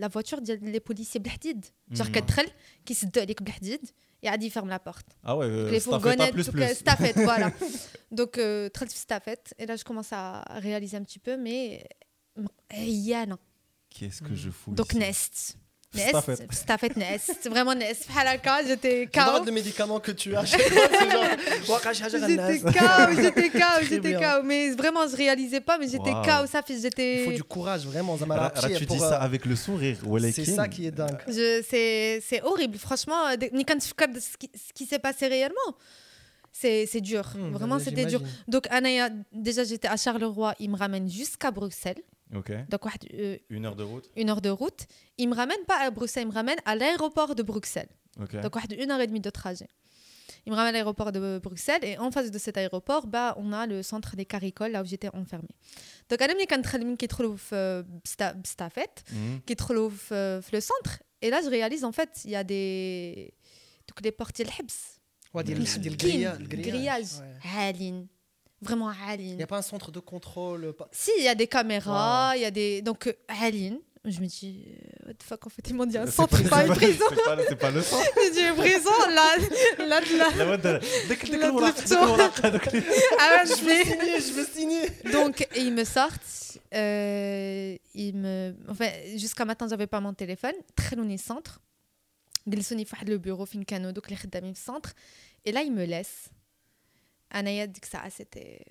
لا 0.00 0.08
فواتور 0.08 0.38
ديال 0.38 0.72
لي 0.72 0.78
بوليسيي 0.78 1.22
بالحديد 1.22 1.64
جار 1.92 2.08
كتدخل 2.08 2.48
كيسدوا 2.86 3.22
عليك 3.22 3.42
بالحديد 3.42 3.90
يعاد 4.22 4.42
يفرم 4.42 4.68
لا 4.68 4.80
بورت 4.86 5.06
ah 5.26 5.34
ouais 5.36 5.70
les 5.72 5.80
fourgonnettes 5.80 6.34
plus, 6.34 6.50
plus. 6.50 6.74
staffette 6.74 7.16
voilà 7.16 7.50
donc 8.18 8.40
دخلت 8.74 8.92
في 8.92 9.06
staffette 9.06 9.62
et 9.62 9.66
là 9.66 9.76
je 9.76 9.84
commence 9.84 10.12
à 10.12 10.42
réaliser 10.58 10.96
un 10.96 11.04
petit 11.04 11.18
peu 11.18 11.36
mais 11.36 11.86
عيانه 12.72 13.38
qu'est-ce 13.94 14.22
que 14.22 14.34
je 14.34 14.50
fous 15.96 16.12
donc 16.12 16.38
nest 16.38 16.64
T'as 16.66 16.78
fait 16.78 16.96
C'est 17.20 17.48
vraiment 17.48 17.74
ناس 17.74 18.06
j'étais 18.66 19.06
KO. 19.06 19.44
le 19.44 19.52
médicament 19.52 20.00
que 20.00 20.12
tu 20.12 20.34
as. 20.34 20.44
J'étais 20.44 20.70
KO, 22.60 23.22
j'étais 23.22 23.50
KO, 23.50 23.84
j'étais 23.88 24.14
KO. 24.14 24.42
Mais 24.44 24.70
vraiment, 24.70 25.06
je 25.06 25.16
réalisais 25.16 25.60
pas, 25.60 25.78
mais 25.78 25.88
j'étais 25.88 26.12
KO. 26.12 26.46
Ça 26.50 26.62
fait 26.62 26.80
j'étais. 26.80 27.20
Il 27.20 27.24
faut 27.24 27.32
du 27.32 27.44
courage, 27.44 27.84
vraiment. 27.86 28.16
Tu 28.16 28.86
dis 28.86 28.98
ça 28.98 29.20
avec 29.20 29.44
le 29.44 29.56
sourire. 29.56 29.98
C'est 30.32 30.44
ça 30.44 30.68
qui 30.68 30.86
est 30.86 30.92
dingue. 30.92 31.18
C'est 31.28 32.40
horrible, 32.42 32.78
franchement. 32.78 33.22
Quand 33.66 33.78
ce 33.80 34.72
qui 34.74 34.86
s'est 34.86 34.98
passé 34.98 35.26
réellement 35.28 35.76
c'est 36.52 37.00
dur. 37.00 37.32
Hmm, 37.34 37.52
vraiment, 37.52 37.78
c'était 37.78 38.06
dur. 38.06 38.20
Donc, 38.48 38.68
déjà, 39.32 39.64
j'étais 39.64 39.88
à 39.88 39.96
Charleroi. 39.96 40.54
Il 40.58 40.70
me 40.70 40.76
ramène 40.76 41.08
jusqu'à 41.08 41.50
Bruxelles. 41.50 42.02
Ok. 42.35 42.51
Donc, 42.69 42.81
euh, 43.13 43.37
une 43.49 43.65
heure 43.65 43.75
de 43.75 43.83
route 43.83 44.09
Une 44.15 44.29
heure 44.29 44.41
de 44.41 44.49
route. 44.49 44.85
Il 45.17 45.29
me 45.29 45.35
ramène 45.35 45.63
pas 45.67 45.79
à 45.79 45.89
Bruxelles, 45.91 46.23
il 46.23 46.29
me 46.29 46.33
ramène 46.33 46.57
à 46.65 46.75
l'aéroport 46.75 47.35
de 47.35 47.43
Bruxelles. 47.43 47.89
Donc, 48.17 48.55
une 48.77 48.91
heure 48.91 48.99
et 48.99 49.07
demie 49.07 49.19
de 49.21 49.29
trajet. 49.29 49.67
Il 50.45 50.51
me 50.51 50.55
ramène 50.55 50.69
à 50.75 50.77
l'aéroport 50.77 51.11
de 51.11 51.39
Bruxelles 51.41 51.83
et 51.83 51.97
en 51.97 52.09
face 52.11 52.31
de 52.31 52.37
cet 52.37 52.57
aéroport, 52.57 53.07
bah, 53.07 53.35
on 53.37 53.51
a 53.53 53.65
le 53.67 53.83
centre 53.83 54.15
des 54.15 54.25
caricoles, 54.25 54.71
là 54.71 54.81
où 54.81 54.85
j'étais 54.85 55.09
enfermée. 55.13 55.55
Donc, 56.09 56.19
je 56.21 56.25
suis 56.25 56.97
qui 56.97 57.07
trouve 57.07 57.41
Stafet, 58.03 58.89
qui 59.45 59.55
trouve 59.55 60.01
le 60.11 60.59
centre. 60.59 61.03
Et 61.21 61.29
là, 61.29 61.41
je 61.43 61.49
réalise 61.49 61.83
en 61.83 61.91
fait, 61.91 62.21
il 62.25 62.31
y 62.31 62.35
a 62.35 62.43
des. 62.43 63.33
Donc, 63.87 64.01
les 64.03 64.11
portiers 64.11 64.45
de 64.45 64.49
le 66.39 66.45
grillage 66.47 67.21
vraiment 68.61 68.91
Aline. 69.07 69.29
Il 69.29 69.37
n'y 69.37 69.43
a 69.43 69.47
pas 69.47 69.57
un 69.57 69.61
centre 69.61 69.91
de 69.91 69.99
contrôle 69.99 70.65
euh, 70.65 70.73
pas... 70.73 70.87
Si, 70.91 71.11
il 71.17 71.23
y 71.23 71.27
a 71.27 71.35
des 71.35 71.47
caméras, 71.47 72.33
il 72.35 72.39
wow. 72.39 72.43
y 72.43 72.45
a 72.45 72.51
des. 72.51 72.81
Donc, 72.81 73.07
euh, 73.07 73.13
Aline. 73.27 73.79
Je 74.09 74.21
me 74.21 74.25
dis, 74.27 74.63
euh, 74.67 75.07
what 75.07 75.13
the 75.15 75.23
fuck, 75.23 75.47
en 75.47 75.49
fait, 75.49 75.69
ils 75.69 75.75
m'ont 75.75 75.85
dit 75.85 75.97
un 75.97 76.07
centre, 76.07 76.41
pas, 76.43 76.49
pas 76.49 76.65
une 76.65 76.73
prison. 76.73 77.05
C'est 77.09 77.25
pas, 77.25 77.67
pas, 77.67 77.71
le 77.71 77.81
centre. 77.81 78.05
J'ai 78.23 78.31
dit, 78.31 78.57
prison, 78.57 78.89
là, 79.09 79.35
là, 79.79 79.99
là. 79.99 80.29
Ah, 83.19 83.43
je 83.43 83.65
vais 83.65 83.83
signer, 83.83 84.21
je 84.21 84.33
vais 84.33 84.45
signer. 84.45 85.11
Donc, 85.11 85.41
et 85.53 85.59
ils 85.59 85.73
me 85.73 85.83
sortent. 85.83 86.21
Euh, 86.73 87.75
ils 87.93 88.15
me... 88.15 88.55
Enfin, 88.69 88.89
jusqu'à 89.17 89.43
maintenant, 89.43 89.67
j'avais 89.67 89.87
pas 89.87 89.99
mon 89.99 90.13
téléphone. 90.13 90.53
Très 90.75 90.95
loin 90.95 91.17
centre. 91.17 91.59
Glissoni 92.47 92.87
le 93.05 93.17
bureau, 93.17 93.45
fin 93.45 93.61
canot, 93.63 93.91
donc 93.91 94.09
les 94.09 94.15
dans 94.15 94.47
le 94.47 94.55
centre. 94.55 94.93
Et 95.43 95.51
là, 95.51 95.63
ils 95.63 95.73
me 95.73 95.83
laissent. 95.83 96.29
Anaya, 97.29 97.67
dès 97.67 97.79
que 97.79 97.87
ça, 97.87 98.01
c'était. 98.09 98.63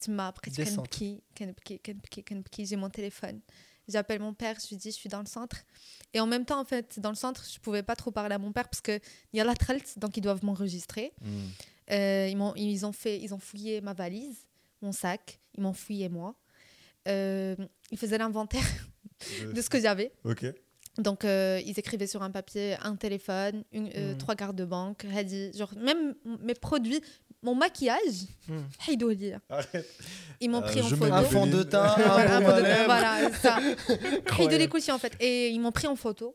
Tu 0.00 0.10
m'as 0.10 0.28
appris 0.28 0.52
Kanbki, 0.52 1.22
Kanbki, 1.36 1.80
Kanbki, 1.80 2.24
Kanbki. 2.24 2.66
J'ai 2.66 2.76
mon 2.76 2.88
téléphone. 2.88 3.40
J'appelle 3.88 4.20
mon 4.20 4.34
père, 4.34 4.56
je 4.62 4.68
lui 4.68 4.76
dis, 4.76 4.90
je 4.90 4.96
suis 4.96 5.08
dans 5.08 5.20
le 5.20 5.26
centre. 5.26 5.64
Et 6.12 6.20
en 6.20 6.26
même 6.26 6.44
temps, 6.44 6.60
en 6.60 6.64
fait, 6.64 7.00
dans 7.00 7.08
le 7.08 7.16
centre, 7.16 7.44
je 7.50 7.58
ne 7.58 7.62
pouvais 7.62 7.82
pas 7.82 7.96
trop 7.96 8.10
parler 8.10 8.34
à 8.34 8.38
mon 8.38 8.52
père 8.52 8.68
parce 8.68 8.82
qu'il 8.82 9.00
y 9.32 9.40
a 9.40 9.44
la 9.44 9.54
tralte, 9.54 9.98
donc 9.98 10.16
ils 10.16 10.20
doivent 10.20 10.44
m'enregistrer. 10.44 11.14
Hmm. 11.22 11.46
Euh, 11.90 12.28
ils, 12.30 12.36
m'ont, 12.36 12.54
ils, 12.54 12.84
ont 12.84 12.92
fait, 12.92 13.18
ils 13.18 13.32
ont 13.32 13.38
fouillé 13.38 13.80
ma 13.80 13.94
valise, 13.94 14.46
mon 14.82 14.92
sac, 14.92 15.40
ils 15.56 15.62
m'ont 15.62 15.72
fouillé 15.72 16.10
moi. 16.10 16.34
Euh, 17.08 17.56
ils 17.90 17.96
faisaient 17.96 18.18
l'inventaire 18.18 18.66
de 19.54 19.60
ce 19.62 19.70
que 19.70 19.80
j'avais. 19.80 20.12
Donc, 20.98 21.24
euh, 21.24 21.60
ils 21.64 21.78
écrivaient 21.78 22.06
sur 22.06 22.22
un 22.22 22.30
papier 22.30 22.76
un 22.82 22.96
téléphone, 22.96 23.64
une, 23.72 23.86
hmm. 23.86 24.18
trois 24.18 24.34
cartes 24.34 24.56
de 24.56 24.66
banque, 24.66 25.06
Hadi, 25.06 25.56
genre 25.56 25.72
même 25.76 26.14
mes 26.40 26.54
produits, 26.54 27.00
mon 27.42 27.54
maquillage, 27.54 28.26
mmh. 28.48 29.14
dire. 29.14 29.40
Ils 30.40 30.50
m'ont 30.50 30.62
euh, 30.62 30.66
pris 30.66 30.80
en 30.82 30.88
photo. 30.88 31.12
Un 31.12 31.22
fond 31.22 31.46
de 31.46 31.62
teint, 31.62 31.82
un 31.96 32.40
fond 32.40 32.56
de 32.56 32.62
teint, 32.62 32.84
voilà, 32.84 33.32
ça. 33.40 33.58
les 34.58 34.68
en 34.90 34.98
fait. 34.98 35.12
Et 35.20 35.48
ils 35.50 35.60
m'ont 35.60 35.72
pris 35.72 35.86
en 35.86 35.96
photo. 35.96 36.34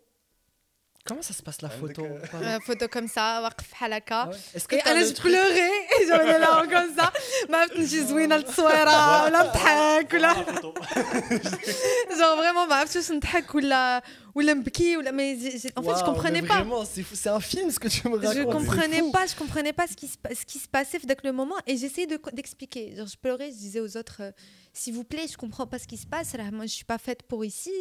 Comment 1.05 1.21
ça 1.21 1.33
se 1.33 1.43
passe 1.43 1.61
la 1.61 1.67
ah, 1.67 1.77
photo 1.77 2.07
La 2.41 2.61
photo 2.61 2.87
comme 2.87 3.09
ça, 3.09 3.41
waqf 3.41 3.81
halaka. 3.81 4.29
Est-ce 4.53 4.69
que 4.69 4.77
elle 4.85 5.05
je 5.05 5.13
pleurais 5.13 5.71
et 5.99 6.07
j'avais 6.07 6.39
là 6.39 6.63
comme 6.65 6.95
ça. 6.95 7.11
Ma 7.49 7.67
petite 7.67 8.07
zouina 8.07 8.37
le 8.37 8.45
la 8.45 9.27
ou 9.27 10.17
la 10.17 10.33
Genre 12.17 12.37
vraiment 12.37 12.67
ma 12.67 12.85
petite 12.85 13.01
ou 13.53 13.59
la 13.59 14.01
Willem 14.35 14.63
Biki, 14.63 14.95
mais 15.13 15.37
en 15.75 15.83
fait, 15.83 15.89
wow, 15.89 15.97
je 15.99 16.03
comprenais 16.03 16.41
pas. 16.41 16.65
c'est 16.85 17.29
un 17.29 17.39
film 17.39 17.69
ce 17.69 17.79
que 17.79 17.87
tu 17.87 18.07
me 18.07 18.15
racontes. 18.15 18.35
Je 18.35 18.43
comprenais 18.43 19.11
pas, 19.11 19.27
je 19.27 19.35
comprenais 19.35 19.73
pas 19.73 19.85
ce 19.87 19.95
qui 19.95 20.07
se, 20.07 20.67
passait 20.67 20.99
dès 21.03 21.15
le 21.23 21.31
moment 21.31 21.55
et 21.67 21.77
j'essayais 21.77 22.07
d'expliquer. 22.07 22.95
Je 22.95 23.15
pleurais, 23.15 23.51
je 23.51 23.57
disais 23.57 23.79
aux 23.79 23.95
autres 23.95 24.21
euh, 24.21 24.31
s'il 24.73 24.95
vous 24.95 25.03
plaît, 25.03 25.27
je 25.31 25.37
comprends 25.37 25.67
pas 25.67 25.77
ce 25.77 25.87
qui 25.87 25.97
se 25.97 26.07
passe, 26.07 26.33
là, 26.33 26.49
moi 26.51 26.65
je 26.65 26.71
suis 26.71 26.85
pas 26.85 26.97
faite 26.97 27.23
pour 27.23 27.45
ici. 27.45 27.71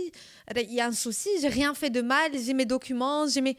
Il 0.54 0.72
y 0.72 0.80
a 0.80 0.86
un 0.86 0.92
souci, 0.92 1.30
j'ai 1.40 1.48
rien 1.48 1.72
fait 1.72 1.88
de 1.88 2.02
mal, 2.02 2.32
j'ai 2.38 2.52
mes 2.52 2.66
documents, 2.66 3.26
j'ai 3.26 3.40
mes. 3.40 3.56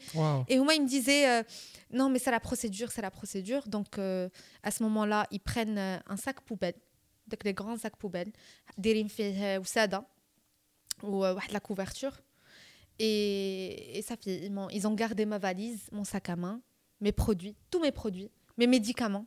Et 0.48 0.60
au 0.60 0.64
moins 0.64 0.74
il 0.74 0.82
me 0.82 0.88
disaient, 0.88 1.28
euh, 1.28 1.42
non, 1.90 2.08
mais 2.08 2.20
c'est 2.20 2.30
la 2.30 2.40
procédure, 2.40 2.92
c'est 2.92 3.02
la 3.02 3.10
procédure. 3.10 3.66
Donc 3.66 3.98
euh, 3.98 4.28
à 4.62 4.70
ce 4.70 4.84
moment-là, 4.84 5.26
ils 5.32 5.40
prennent 5.40 5.78
un 5.78 6.16
sac 6.16 6.40
poubelle. 6.42 6.76
Donc 7.26 7.42
les 7.42 7.54
grands 7.54 7.76
sacs 7.76 7.96
poubelles, 7.96 8.30
des 8.78 8.92
rimes 8.92 9.08
ou 11.02 11.24
la 11.24 11.60
couverture. 11.60 12.12
Et, 12.98 13.98
et 13.98 14.02
ça 14.02 14.16
fait, 14.16 14.50
ils 14.72 14.86
ont 14.86 14.94
gardé 14.94 15.26
ma 15.26 15.38
valise, 15.38 15.88
mon 15.92 16.04
sac 16.04 16.28
à 16.28 16.36
main, 16.36 16.60
mes 17.00 17.12
produits, 17.12 17.56
tous 17.70 17.80
mes 17.80 17.92
produits, 17.92 18.30
mes 18.56 18.66
médicaments. 18.66 19.26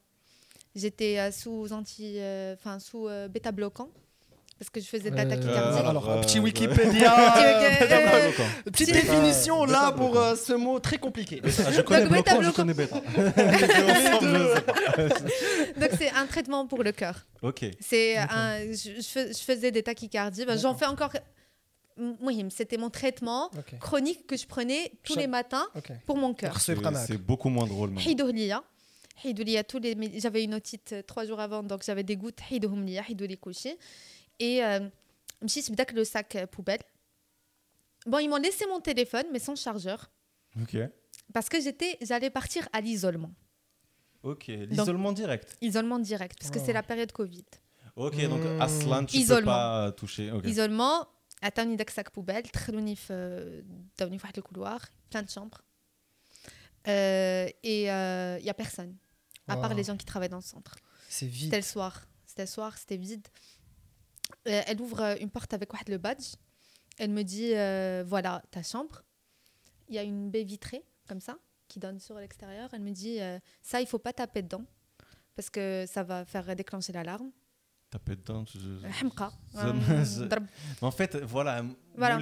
J'étais 0.75 1.19
euh, 1.19 1.32
sous 1.32 1.73
anti, 1.73 2.15
euh, 2.17 2.53
enfin 2.53 2.80
sous 2.80 3.08
euh, 3.08 3.27
bêta 3.27 3.51
bloquant 3.51 3.89
parce 4.60 4.71
que 4.71 4.80
je 4.80 4.86
faisais 4.86 5.12
de 5.12 5.15
l'attaque 5.15 5.41
cardiaque. 5.41 5.86
Alors, 5.86 6.21
petit 6.21 6.39
Wikipédia, 6.39 7.13
petite 8.65 8.91
définition 8.91 9.65
là 9.65 9.91
pour 9.91 10.15
ce 10.15 10.53
mot 10.53 10.80
très 10.80 10.97
compliqué. 10.97 11.43
Ah, 11.43 11.71
je 11.71 11.82
connais 11.82 12.08
bloquant, 12.08 12.41
je 12.41 12.49
connais 12.49 12.73
bêta. 12.73 12.95
Donc 15.80 15.89
c'est 15.97 16.10
un 16.10 16.25
traitement 16.25 16.65
pour 16.65 16.84
le 16.84 16.91
cœur. 16.91 17.27
Ok. 17.43 17.65
C'est 17.80 18.17
un, 18.17 18.71
je, 18.71 19.43
faisais 19.45 19.71
des 19.71 19.84
tachycardies. 19.84 20.45
Ben, 20.45 20.58
J'en 20.58 20.73
fais 20.73 20.88
encore. 20.88 21.12
C'était 22.50 22.78
mon 22.78 22.90
traitement 22.90 23.52
chronique 23.80 24.28
que 24.28 24.38
je 24.38 24.46
prenais 24.48 24.92
tous 25.04 25.16
les 25.16 25.28
matins 25.28 25.68
pour 26.06 26.18
mon 26.18 26.34
cœur. 26.34 26.60
C'est 26.60 27.18
beaucoup 27.18 27.50
moins 27.50 27.68
drôle. 27.68 27.92
J'avais 30.16 30.44
une 30.44 30.54
otite 30.54 30.94
euh, 30.94 31.02
trois 31.02 31.26
jours 31.26 31.40
avant, 31.40 31.64
donc 31.64 31.84
j'avais 31.84 32.04
des 32.04 32.16
gouttes. 32.16 32.40
Et 34.40 34.64
euh, 34.64 34.80
je 35.42 35.48
suis 35.48 35.64
le 35.94 36.04
sac 36.04 36.36
euh, 36.36 36.46
poubelle. 36.46 36.82
Bon, 38.06 38.20
ils 38.20 38.30
m'ont 38.30 38.38
laissé 38.38 38.66
mon 38.68 38.80
téléphone, 38.80 39.26
mais 39.34 39.40
sans 39.40 39.56
chargeur. 39.56 40.12
Ok. 40.62 40.78
Parce 41.34 41.50
que 41.50 41.60
j'étais, 41.60 41.98
j'allais 42.02 42.30
partir 42.30 42.70
à 42.74 42.82
l'isolement. 42.82 43.32
Ok, 44.24 44.48
l'isolement 44.48 45.12
direct. 45.12 45.58
Isolement 45.62 46.00
direct, 46.00 46.38
parce 46.40 46.52
que 46.52 46.60
c'est 46.60 46.74
la 46.74 46.84
période 46.84 47.12
Covid. 47.12 47.46
Ok, 47.96 48.16
donc. 48.30 48.42
Aslan, 48.60 49.06
tu 49.06 49.18
ne 49.18 49.28
peux 49.28 49.44
pas 49.44 49.92
toucher. 49.94 50.32
Isolement, 50.46 51.08
attends, 51.41 51.69
un 51.69 51.78
sac 51.89 52.10
poubelle, 52.10 52.43
très 52.52 52.71
loin 52.71 52.82
dans 52.82 54.10
le 54.10 54.41
couloir, 54.41 54.86
plein 55.10 55.23
de 55.23 55.30
chambres. 55.30 55.62
et 56.86 57.54
il 57.63 57.89
euh, 57.89 58.39
n'y 58.39 58.50
a 58.50 58.54
personne 58.54 58.95
à 59.47 59.56
part 59.56 59.73
les 59.73 59.84
gens 59.84 59.95
qui 59.95 60.06
travaillent 60.06 60.30
dans 60.30 60.38
le 60.38 60.41
centre. 60.41 60.76
C'est 61.08 61.26
vide. 61.26 61.45
C'était 61.45 61.58
le 61.58 61.63
soir. 61.63 62.06
C'était 62.26 62.43
le 62.43 62.47
soir, 62.47 62.78
c'était 62.78 62.97
vide. 62.97 63.26
Euh, 64.47 64.62
elle 64.67 64.82
ouvre 64.82 65.02
euh, 65.02 65.15
une 65.21 65.30
porte 65.30 65.54
avec 65.54 65.69
le 65.88 65.97
badge. 65.97 66.36
Elle 66.97 67.12
me 67.12 67.23
dit 67.23 67.52
voilà 68.10 68.41
ta 68.52 68.63
chambre. 68.63 69.04
Il 69.88 69.95
y 69.95 70.00
a 70.00 70.04
une 70.04 70.32
baie 70.32 70.43
vitrée 70.43 70.84
comme 71.08 71.21
ça 71.21 71.38
qui 71.67 71.80
donne 71.80 72.00
sur 72.00 72.15
l'extérieur. 72.15 72.69
Elle 72.73 72.82
me 72.82 72.91
dit 72.91 73.19
ça 73.62 73.80
il 73.82 73.88
faut 73.88 74.00
pas 74.00 74.13
taper 74.13 74.41
dedans 74.41 74.65
parce 75.36 75.52
que 75.52 75.86
ça 75.88 76.02
va 76.02 76.26
faire 76.26 76.56
déclencher 76.56 76.91
l'alarme. 76.91 77.32
Taper 77.89 78.17
dedans 78.17 78.43
je... 78.54 78.60
en 80.82 80.91
fait 80.91 81.15
voilà 81.23 81.63
voilà. 81.97 82.19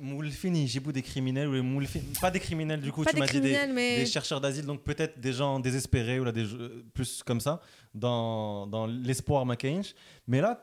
Moulfin, 0.00 0.66
j'ai 0.66 0.80
des 0.80 1.02
criminels, 1.02 1.48
ou 1.48 1.80
pas 2.20 2.30
des 2.30 2.40
criminels 2.40 2.80
du 2.80 2.90
coup, 2.90 3.04
tu 3.04 3.16
m'as 3.18 3.26
dit 3.26 3.40
des, 3.40 3.66
des, 3.66 4.06
chercheurs 4.06 4.40
d'asile, 4.40 4.64
donc 4.64 4.82
peut-être 4.82 5.20
des 5.20 5.34
gens 5.34 5.60
désespérés 5.60 6.18
ou 6.18 6.24
là, 6.24 6.32
des, 6.32 6.46
plus 6.94 7.22
comme 7.22 7.38
ça, 7.40 7.60
dans, 7.94 8.66
dans 8.66 8.86
l'espoir 8.86 9.44
McCain. 9.44 9.82
Mais 10.26 10.40
là, 10.40 10.62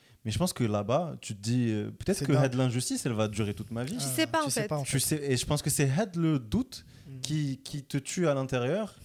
mais 0.23 0.31
je 0.31 0.37
pense 0.37 0.53
que 0.53 0.63
là-bas, 0.63 1.15
tu 1.19 1.35
te 1.35 1.41
dis, 1.41 1.69
euh, 1.69 1.89
peut-être 1.89 2.25
que 2.25 2.47
de 2.47 2.57
l'injustice, 2.57 3.05
elle 3.05 3.13
va 3.13 3.27
durer 3.27 3.55
toute 3.55 3.71
ma 3.71 3.83
vie. 3.83 3.97
Tu 3.97 4.03
sais 4.03 4.27
pas, 4.27 4.45
en 4.45 4.49
fait. 4.49 4.69
Tu 4.85 4.99
sais, 4.99 5.19
et 5.23 5.35
je 5.35 5.45
pense 5.45 5.61
que 5.61 5.71
c'est 5.71 5.89
le 6.15 6.37
doute 6.37 6.85
mm. 7.07 7.21
qui, 7.21 7.57
qui 7.63 7.83
te 7.83 7.97
tue 7.97 8.27
à 8.27 8.35
l'intérieur. 8.35 8.95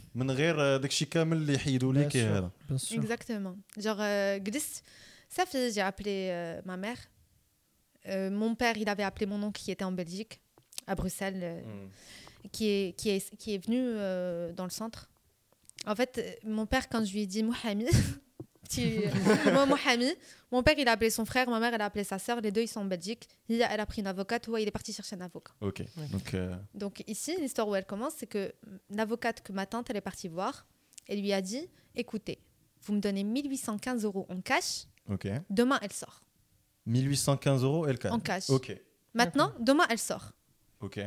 Euh, 2.16 2.48
Exactement. 2.92 3.56
Genre, 3.78 3.98
euh, 4.00 4.38
ça 5.28 5.46
fait, 5.46 5.72
j'ai 5.72 5.80
appelé 5.80 6.28
euh, 6.30 6.60
ma 6.64 6.76
mère. 6.76 6.98
mon 8.30 8.54
père, 8.54 8.76
il 8.76 8.88
avait 8.88 9.02
appelé 9.02 9.26
mon 9.26 9.42
oncle 9.42 9.60
qui 9.60 9.70
était 9.70 9.84
en 9.84 9.92
Belgique, 9.92 10.40
à 10.86 10.94
Bruxelles, 10.94 11.62
mm. 11.64 12.48
qui, 12.50 12.68
est, 12.68 12.96
qui, 12.96 13.10
est, 13.10 13.36
qui 13.36 13.54
est 13.54 13.66
venu 13.66 13.94
dans 14.54 14.64
le 14.64 14.70
centre. 14.70 15.08
En 15.86 15.94
fait, 15.94 16.40
mon 16.44 16.66
père, 16.66 16.88
quand 16.88 17.04
je 17.04 17.12
lui 17.12 17.22
ai 17.22 17.26
dit 17.26 17.42
Mohamed, 17.42 17.88
mon 20.50 20.62
père, 20.62 20.74
il 20.78 20.88
a 20.88 20.92
appelé 20.92 21.10
son 21.10 21.24
frère, 21.24 21.48
ma 21.48 21.60
mère, 21.60 21.74
elle 21.74 21.80
a 21.80 21.86
appelé 21.86 22.04
sa 22.04 22.18
sœur. 22.18 22.40
Les 22.40 22.50
deux, 22.50 22.62
ils 22.62 22.68
sont 22.68 22.80
en 22.80 22.84
Belgique. 22.84 23.28
Elle 23.48 23.62
a 23.62 23.86
pris 23.86 24.00
une 24.00 24.06
avocate. 24.06 24.46
Ouais, 24.48 24.62
il 24.62 24.68
est 24.68 24.72
parti 24.72 24.92
chercher 24.92 25.16
un 25.16 25.20
avocat. 25.22 25.52
Ok. 25.60 25.82
Donc, 26.12 26.34
euh, 26.34 26.54
Donc 26.74 27.04
ici, 27.06 27.36
l'histoire 27.40 27.68
où 27.68 27.74
elle 27.74 27.86
commence, 27.86 28.14
c'est 28.16 28.26
que 28.26 28.52
l'avocate 28.90 29.42
que 29.42 29.52
ma 29.52 29.66
tante, 29.66 29.90
elle 29.90 29.96
est 29.96 30.00
partie 30.00 30.28
voir, 30.28 30.66
elle 31.06 31.20
lui 31.20 31.32
a 31.32 31.40
dit 31.40 31.68
Écoutez, 31.94 32.38
vous 32.82 32.94
me 32.94 33.00
donnez 33.00 33.24
1815 33.24 34.04
euros 34.04 34.26
en 34.28 34.40
cash. 34.40 34.86
Ok. 35.08 35.28
Demain, 35.50 35.78
elle 35.82 35.92
sort. 35.92 36.20
1815 36.86 37.64
euros, 37.64 37.86
elle 37.86 37.98
cash. 37.98 38.12
En 38.12 38.20
cash. 38.20 38.50
Ok. 38.50 38.76
Maintenant, 39.14 39.52
demain, 39.58 39.84
elle 39.88 39.98
sort. 39.98 40.32
Ok. 40.80 41.00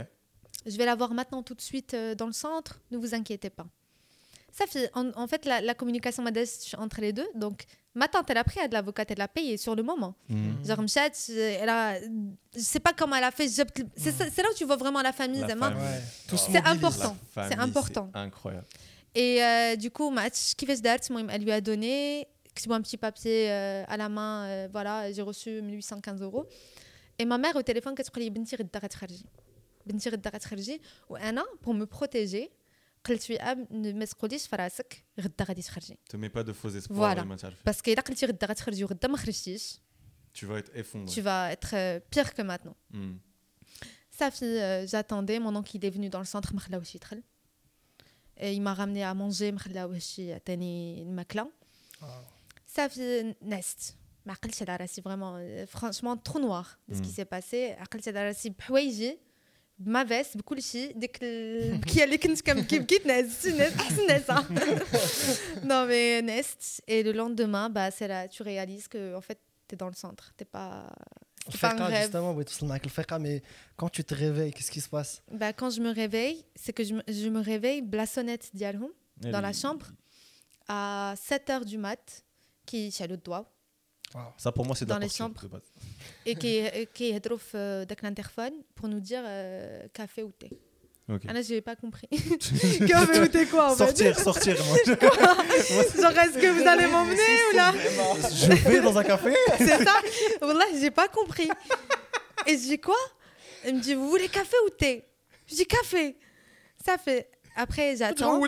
Je 0.66 0.78
vais 0.78 0.86
la 0.86 0.96
voir 0.96 1.14
maintenant 1.14 1.42
tout 1.44 1.54
de 1.54 1.62
suite 1.62 1.94
euh, 1.94 2.16
dans 2.16 2.26
le 2.26 2.34
centre. 2.34 2.82
Ne 2.92 2.98
vous 2.98 3.14
inquiétez 3.16 3.50
pas. 3.50 3.68
Ça 4.60 4.68
fait, 4.68 4.92
en, 4.94 5.28
fait, 5.28 5.46
la, 5.46 5.74
communication 5.74 6.22
modeste 6.22 6.76
entre 6.78 7.00
les 7.00 7.14
deux. 7.14 7.28
Donc, 7.34 7.64
ma 7.96 8.10
tante, 8.10 8.30
elle 8.30 8.38
a 8.38 8.44
pris, 8.44 8.60
elle 8.62 8.68
de 8.68 8.74
l'avocate, 8.74 9.10
elle 9.10 9.20
l'a 9.20 9.30
payé 9.30 9.56
sur 9.56 9.74
le 9.74 9.84
moment. 9.84 10.16
Mmh. 10.28 10.66
Genre, 10.66 10.80
elle 11.30 11.70
a, 11.70 11.98
je 12.02 12.60
sais 12.60 12.82
pas 12.82 12.92
comment 12.92 13.16
elle 13.16 13.24
a 13.24 13.32
fait. 13.32 13.48
C'est 13.48 14.38
là 14.38 14.50
où 14.52 14.54
tu 14.54 14.66
vois 14.66 14.76
vraiment 14.76 15.02
la 15.02 15.14
famille. 15.14 15.46
C'est 15.48 16.58
important. 16.68 17.16
C'est 17.34 17.58
important. 17.58 18.12
Incroyable. 18.14 18.68
Et 19.16 19.42
euh, 19.42 19.78
du 19.78 19.92
coup, 19.92 20.10
match, 20.10 20.56
qui 20.56 20.66
fait 20.66 20.76
elle 21.30 21.42
lui 21.42 21.54
a 21.54 21.62
donné 21.62 22.28
un 22.70 22.82
petit 22.82 22.98
papier 22.98 23.50
euh, 23.50 23.86
à 23.88 23.96
la 23.96 24.10
main. 24.10 24.46
Euh, 24.46 24.68
voilà, 24.74 25.10
j'ai 25.14 25.22
reçu 25.22 25.62
1815 25.62 26.22
euros. 26.22 26.46
Et 27.18 27.24
ma 27.24 27.38
mère, 27.38 27.56
au 27.56 27.62
téléphone, 27.62 27.96
qu'est-ce 27.96 28.12
qu'elle 28.12 28.24
dit? 30.60 30.82
Pour 31.62 31.74
me 31.74 31.86
protéger 31.86 32.52
قلت 33.05 33.31
اب 33.31 33.73
ما 33.73 34.05
تقوليش 34.05 34.47
في 34.47 34.57
راسك 34.57 35.05
غدا 35.21 35.45
غادي 35.45 35.63
تخرجي 35.63 35.99
تمي 36.09 36.29
با 36.29 36.43
دو 36.43 36.53
فوز 36.53 36.77
اسبوار 36.77 37.17
فوالا 37.17 37.55
باسكو 37.67 37.91
الا 37.91 38.01
قلتي 38.01 38.27
غدا 38.27 38.47
غتخرجي 38.47 38.85
وغدا 38.85 39.09
ما 39.09 39.17
خرجتيش 39.17 39.81
tu 40.35 40.47
vas 40.47 40.59
être 40.59 40.73
effondré. 40.75 41.15
Tu 41.15 41.21
vas 41.23 41.53
être 41.53 41.75
euh, 41.75 42.01
pire 42.11 42.35
que 42.35 42.43
maintenant. 42.43 42.77
Mm. 42.91 43.15
Sa 44.11 44.31
fille, 44.31 44.61
euh, 44.61 44.87
j'attendais. 44.87 45.39
Mon 45.39 45.55
oncle, 45.57 45.77
il 45.77 45.85
est 45.85 45.91
venu 45.91 46.09
dans 46.11 46.19
le 46.19 46.25
centre. 46.25 46.53
Et 48.37 48.53
il 48.53 48.61
m'a 48.61 48.75
ramené 48.75 49.05
à 49.05 49.15
manger. 49.15 49.55
Sa 52.67 52.89
fille, 52.89 53.37
Nest. 53.43 53.97
C'est 54.47 55.01
vraiment, 55.03 55.37
euh, 55.37 55.67
franchement, 55.67 56.17
trop 56.17 56.41
noir 56.41 56.79
de 56.89 56.95
ce 56.97 57.03
qui 57.03 57.11
s'est 57.11 57.25
passé. 57.25 57.77
ma 59.79 60.05
veste 60.05 60.37
بكل 60.37 60.63
شيء 60.63 60.99
ديك 60.99 61.19
البكيه 61.23 62.05
اللي 62.05 62.19
كنت 62.19 62.41
كنبكي 62.41 62.79
بكيت 62.79 63.07
نعزت 63.07 63.47
ناس 63.47 63.73
احسن 63.73 64.07
ناس 64.07 64.31
non 65.63 65.87
mais 65.89 66.23
nest 66.23 66.83
et 66.89 67.03
le 67.03 67.13
lendemain 67.13 67.69
bah 67.71 67.91
c'est 67.91 68.09
là 68.09 68.29
tu 68.29 68.43
réalises 68.43 68.89
que 68.89 69.15
en 69.15 69.21
fait 69.21 69.39
tu 69.69 69.75
es 69.75 69.79
dans 69.79 69.89
le 69.89 69.95
centre 69.95 70.33
t'es 70.37 70.45
pas 70.45 70.87
c'est 71.51 71.61
pas 71.61 71.73
un 71.73 71.87
rêve 71.87 72.11
justement 72.47 72.75
mais 73.21 73.43
quand 73.77 73.91
tu 73.97 74.03
te 74.05 74.15
réveilles 74.15 74.53
qu'est-ce 74.55 74.71
qui 74.71 74.81
se 74.81 74.89
passe 74.89 75.23
bah 75.41 75.53
quand 75.53 75.71
je 75.77 75.81
me 75.87 75.91
réveille 76.03 76.45
c'est 76.63 76.73
que 76.73 76.85
je 76.89 76.95
me, 76.95 77.03
je 77.09 77.29
me 77.29 77.41
réveille 77.41 77.83
blasonnette 77.83 78.51
ديالهم 78.55 78.93
dans 79.35 79.41
la 79.41 79.53
chambre 79.53 79.87
à 80.69 81.15
7 81.17 81.49
h 81.49 81.65
du 81.65 81.79
mat 81.79 82.25
qui 82.67 82.91
chez 82.91 83.07
le 83.07 83.17
doigt 83.17 83.47
ça 84.38 84.52
pour 84.52 84.66
moi 84.66 84.76
c'est 84.76 84.86
dans 84.86 84.98
les 84.98 85.10
chambres 85.10 85.42
et 86.26 86.36
qui 86.36 86.64
qui 86.94 87.10
est 87.10 87.26
euh, 87.56 87.82
avec 87.84 88.02
l'interphone 88.02 88.54
pour 88.76 88.88
nous 88.88 89.00
dire 89.00 89.22
euh, 89.26 89.88
café 89.94 90.24
ou 90.24 90.32
thé. 90.32 90.50
Okay. 91.12 91.28
Ah 91.28 91.34
là, 91.34 91.42
j'ai 91.42 91.60
pas 91.60 91.76
compris. 91.76 92.08
café 92.88 93.20
ou 93.20 93.28
thé 93.28 93.48
quoi 93.48 93.72
en 93.72 93.76
Sortir, 93.76 94.16
fait 94.16 94.24
sortir. 94.24 94.56
Moi. 94.64 94.78
Genre, 94.86 96.20
est-ce 96.20 96.38
que 96.38 96.52
vous 96.52 96.68
allez 96.68 96.86
m'emmener 96.86 97.38
ou 97.52 97.56
là 97.56 97.74
Je 98.32 98.70
vais 98.70 98.80
dans 98.80 98.96
un 98.96 99.04
café 99.04 99.34
C'est 99.58 99.84
ça 99.84 99.96
Là, 100.42 100.66
j'ai 100.80 100.92
pas 100.92 101.08
compris. 101.08 101.50
Et 102.46 102.54
je 102.54 102.64
dis 102.64 102.80
quoi? 102.80 102.96
Elle 103.64 103.78
me 103.78 103.82
dit, 103.82 103.96
vous 103.96 104.08
voulez 104.08 104.30
café 104.30 104.56
ou 104.68 104.70
thé? 104.70 105.04
Je 105.48 105.56
dis 105.56 105.66
café. 105.66 106.16
Ça 106.86 107.00
fait. 107.00 107.32
Après, 107.56 107.96
j'attends. 107.96 108.42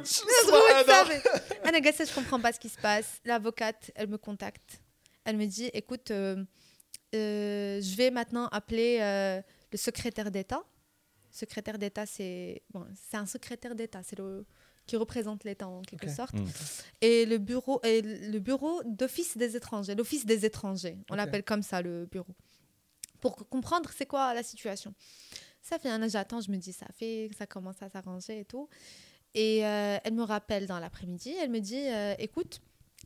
Anna 1.63 1.79
je 1.81 2.13
comprends 2.13 2.39
pas 2.39 2.53
ce 2.53 2.59
qui 2.59 2.69
se 2.69 2.77
passe. 2.77 3.19
L'avocate, 3.25 3.89
elle 3.95 4.07
me 4.07 4.17
contacte. 4.19 4.80
Elle 5.23 5.37
me 5.37 5.45
dit, 5.45 5.69
écoute, 5.73 6.11
euh, 6.11 6.43
euh, 7.15 7.81
je 7.81 7.95
vais 7.95 8.11
maintenant 8.11 8.47
appeler 8.47 8.99
euh, 9.01 9.41
le 9.71 9.77
secrétaire 9.77 10.31
d'État. 10.31 10.63
Secrétaire 11.29 11.77
d'État, 11.77 12.05
c'est 12.05 12.61
bon, 12.71 12.85
c'est 13.09 13.17
un 13.17 13.25
secrétaire 13.25 13.75
d'État, 13.75 14.01
c'est 14.03 14.17
le 14.17 14.45
qui 14.87 14.97
représente 14.97 15.43
l'État 15.43 15.67
en 15.67 15.83
quelque 15.83 16.09
sorte. 16.09 16.33
Mm. 16.33 16.45
Et 17.01 17.25
le 17.25 17.37
bureau, 17.37 17.79
et 17.83 18.01
le 18.01 18.39
bureau 18.39 18.81
d'office 18.83 19.37
des 19.37 19.55
étrangers, 19.55 19.95
l'office 19.95 20.25
des 20.25 20.43
étrangers, 20.43 20.97
on 21.09 21.15
l'appelle 21.15 21.43
comme 21.43 21.61
ça 21.61 21.81
le 21.81 22.07
bureau, 22.07 22.35
pour 23.21 23.35
comprendre 23.47 23.91
c'est 23.95 24.07
quoi 24.07 24.33
la 24.33 24.43
situation. 24.43 24.93
Ça 25.61 25.77
fait 25.77 25.89
un 25.89 26.01
an, 26.01 26.09
j'attends, 26.09 26.41
je 26.41 26.51
me 26.51 26.57
dis 26.57 26.73
ça 26.73 26.87
fait, 26.97 27.29
ça 27.37 27.45
commence 27.45 27.81
à 27.81 27.89
s'arranger 27.89 28.39
et 28.39 28.45
tout. 28.45 28.67
Et 29.35 29.59
elle 29.59 30.13
me 30.13 30.23
rappelle 30.23 30.65
dans 30.65 30.79
l'après-midi, 30.79 31.33
elle 31.39 31.51
me 31.51 31.59
dit, 31.59 31.85
écoute, 32.17 32.59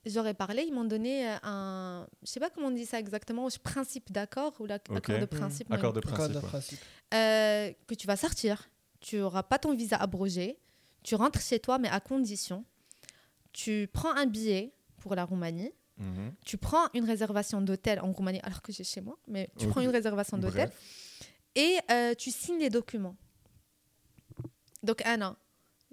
j'aurais 0.05 0.33
parlé, 0.33 0.63
ils 0.63 0.73
m'ont 0.73 0.85
donné 0.85 1.27
euh, 1.27 1.35
un, 1.43 2.07
je 2.23 2.27
sais 2.27 2.39
pas 2.39 2.49
comment 2.49 2.67
on 2.67 2.71
dit 2.71 2.85
ça 2.85 2.99
exactement, 2.99 3.47
principe 3.63 4.11
d'accord 4.11 4.53
ou 4.59 4.65
l'accord 4.65 4.95
de 4.95 5.25
principe. 5.25 5.71
Accord 5.71 5.93
de 5.93 6.01
principe. 6.01 6.79
Euh, 7.13 7.71
que 7.87 7.95
tu 7.95 8.07
vas 8.07 8.17
sortir, 8.17 8.69
tu 8.99 9.19
auras 9.21 9.43
pas 9.43 9.59
ton 9.59 9.75
visa 9.75 9.97
abrogé, 9.97 10.57
tu 11.03 11.15
rentres 11.15 11.41
chez 11.41 11.59
toi 11.59 11.77
mais 11.77 11.89
à 11.89 11.99
condition, 11.99 12.65
tu 13.53 13.89
prends 13.91 14.15
un 14.15 14.25
billet 14.25 14.73
pour 14.97 15.15
la 15.15 15.23
Roumanie, 15.23 15.71
mhm. 15.97 16.33
tu 16.45 16.57
prends 16.57 16.87
une 16.93 17.05
réservation 17.05 17.61
d'hôtel 17.61 17.99
en 17.99 18.11
Roumanie 18.11 18.41
alors 18.43 18.61
que 18.61 18.71
j'ai 18.71 18.83
chez 18.83 19.01
moi, 19.01 19.17
mais 19.27 19.49
tu 19.57 19.67
prends 19.67 19.81
une 19.81 19.89
réservation 19.89 20.37
d'hôtel 20.37 20.71
et 21.55 21.77
euh, 21.91 22.13
tu 22.15 22.31
signes 22.31 22.59
les 22.59 22.69
documents. 22.69 23.15
Donc 24.83 25.05
un 25.05 25.21
an 25.21 25.35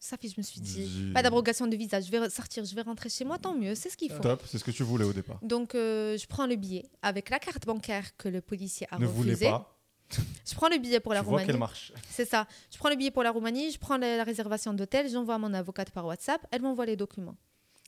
ça 0.02 0.16
fait, 0.16 0.28
je 0.28 0.34
me 0.36 0.42
suis 0.42 0.60
dit, 0.60 1.12
pas 1.14 1.22
d'abrogation 1.22 1.68
de 1.68 1.76
visa, 1.76 2.00
je 2.00 2.10
vais 2.10 2.28
sortir, 2.28 2.64
je 2.64 2.74
vais 2.74 2.82
rentrer 2.82 3.08
chez 3.08 3.24
moi, 3.24 3.38
tant 3.38 3.54
mieux, 3.54 3.76
c'est 3.76 3.88
ce 3.88 3.96
qu'il 3.96 4.10
faut. 4.10 4.20
Top, 4.20 4.42
c'est 4.48 4.58
ce 4.58 4.64
que 4.64 4.72
tu 4.72 4.82
voulais 4.82 5.04
au 5.04 5.12
départ. 5.12 5.38
Donc, 5.42 5.76
euh, 5.76 6.18
je 6.18 6.26
prends 6.26 6.46
le 6.46 6.56
billet 6.56 6.90
avec 7.02 7.30
la 7.30 7.38
carte 7.38 7.64
bancaire 7.66 8.16
que 8.16 8.28
le 8.28 8.40
policier 8.40 8.88
a 8.90 8.98
ne 8.98 9.06
refusée. 9.06 9.48
pas. 9.48 9.78
Je 10.46 10.54
prends 10.54 10.68
le 10.68 10.76
billet 10.76 11.00
pour 11.00 11.14
la 11.14 11.20
tu 11.20 11.26
Roumanie. 11.26 11.44
Vois 11.44 11.52
qu'elle 11.52 11.58
marche. 11.58 11.92
C'est 12.10 12.28
ça. 12.28 12.46
Je 12.70 12.76
prends 12.76 12.90
le 12.90 12.96
billet 12.96 13.10
pour 13.10 13.22
la 13.22 13.30
Roumanie, 13.30 13.70
je 13.70 13.78
prends 13.78 13.96
la, 13.96 14.24
réservation 14.24 14.74
d'hôtel, 14.74 15.08
j'envoie 15.08 15.36
à 15.36 15.38
mon 15.38 15.54
avocate 15.54 15.90
par 15.90 16.04
WhatsApp, 16.04 16.46
elle 16.50 16.60
m'envoie 16.60 16.84
les 16.84 16.96
documents. 16.96 17.36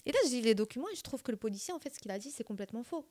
Et 0.06 0.12
là, 0.12 0.18
je 0.24 0.30
lis 0.30 0.40
les 0.40 0.54
documents 0.54 0.88
et 0.90 0.96
je 0.96 1.02
trouve 1.02 1.22
que 1.22 1.32
le 1.32 1.36
policier, 1.36 1.74
en 1.74 1.78
fait, 1.80 1.92
ce 1.92 1.98
qu'il 1.98 2.12
a 2.12 2.18
dit, 2.18 2.30
c'est 2.30 2.44
complètement 2.44 2.82
faux. 2.82 3.06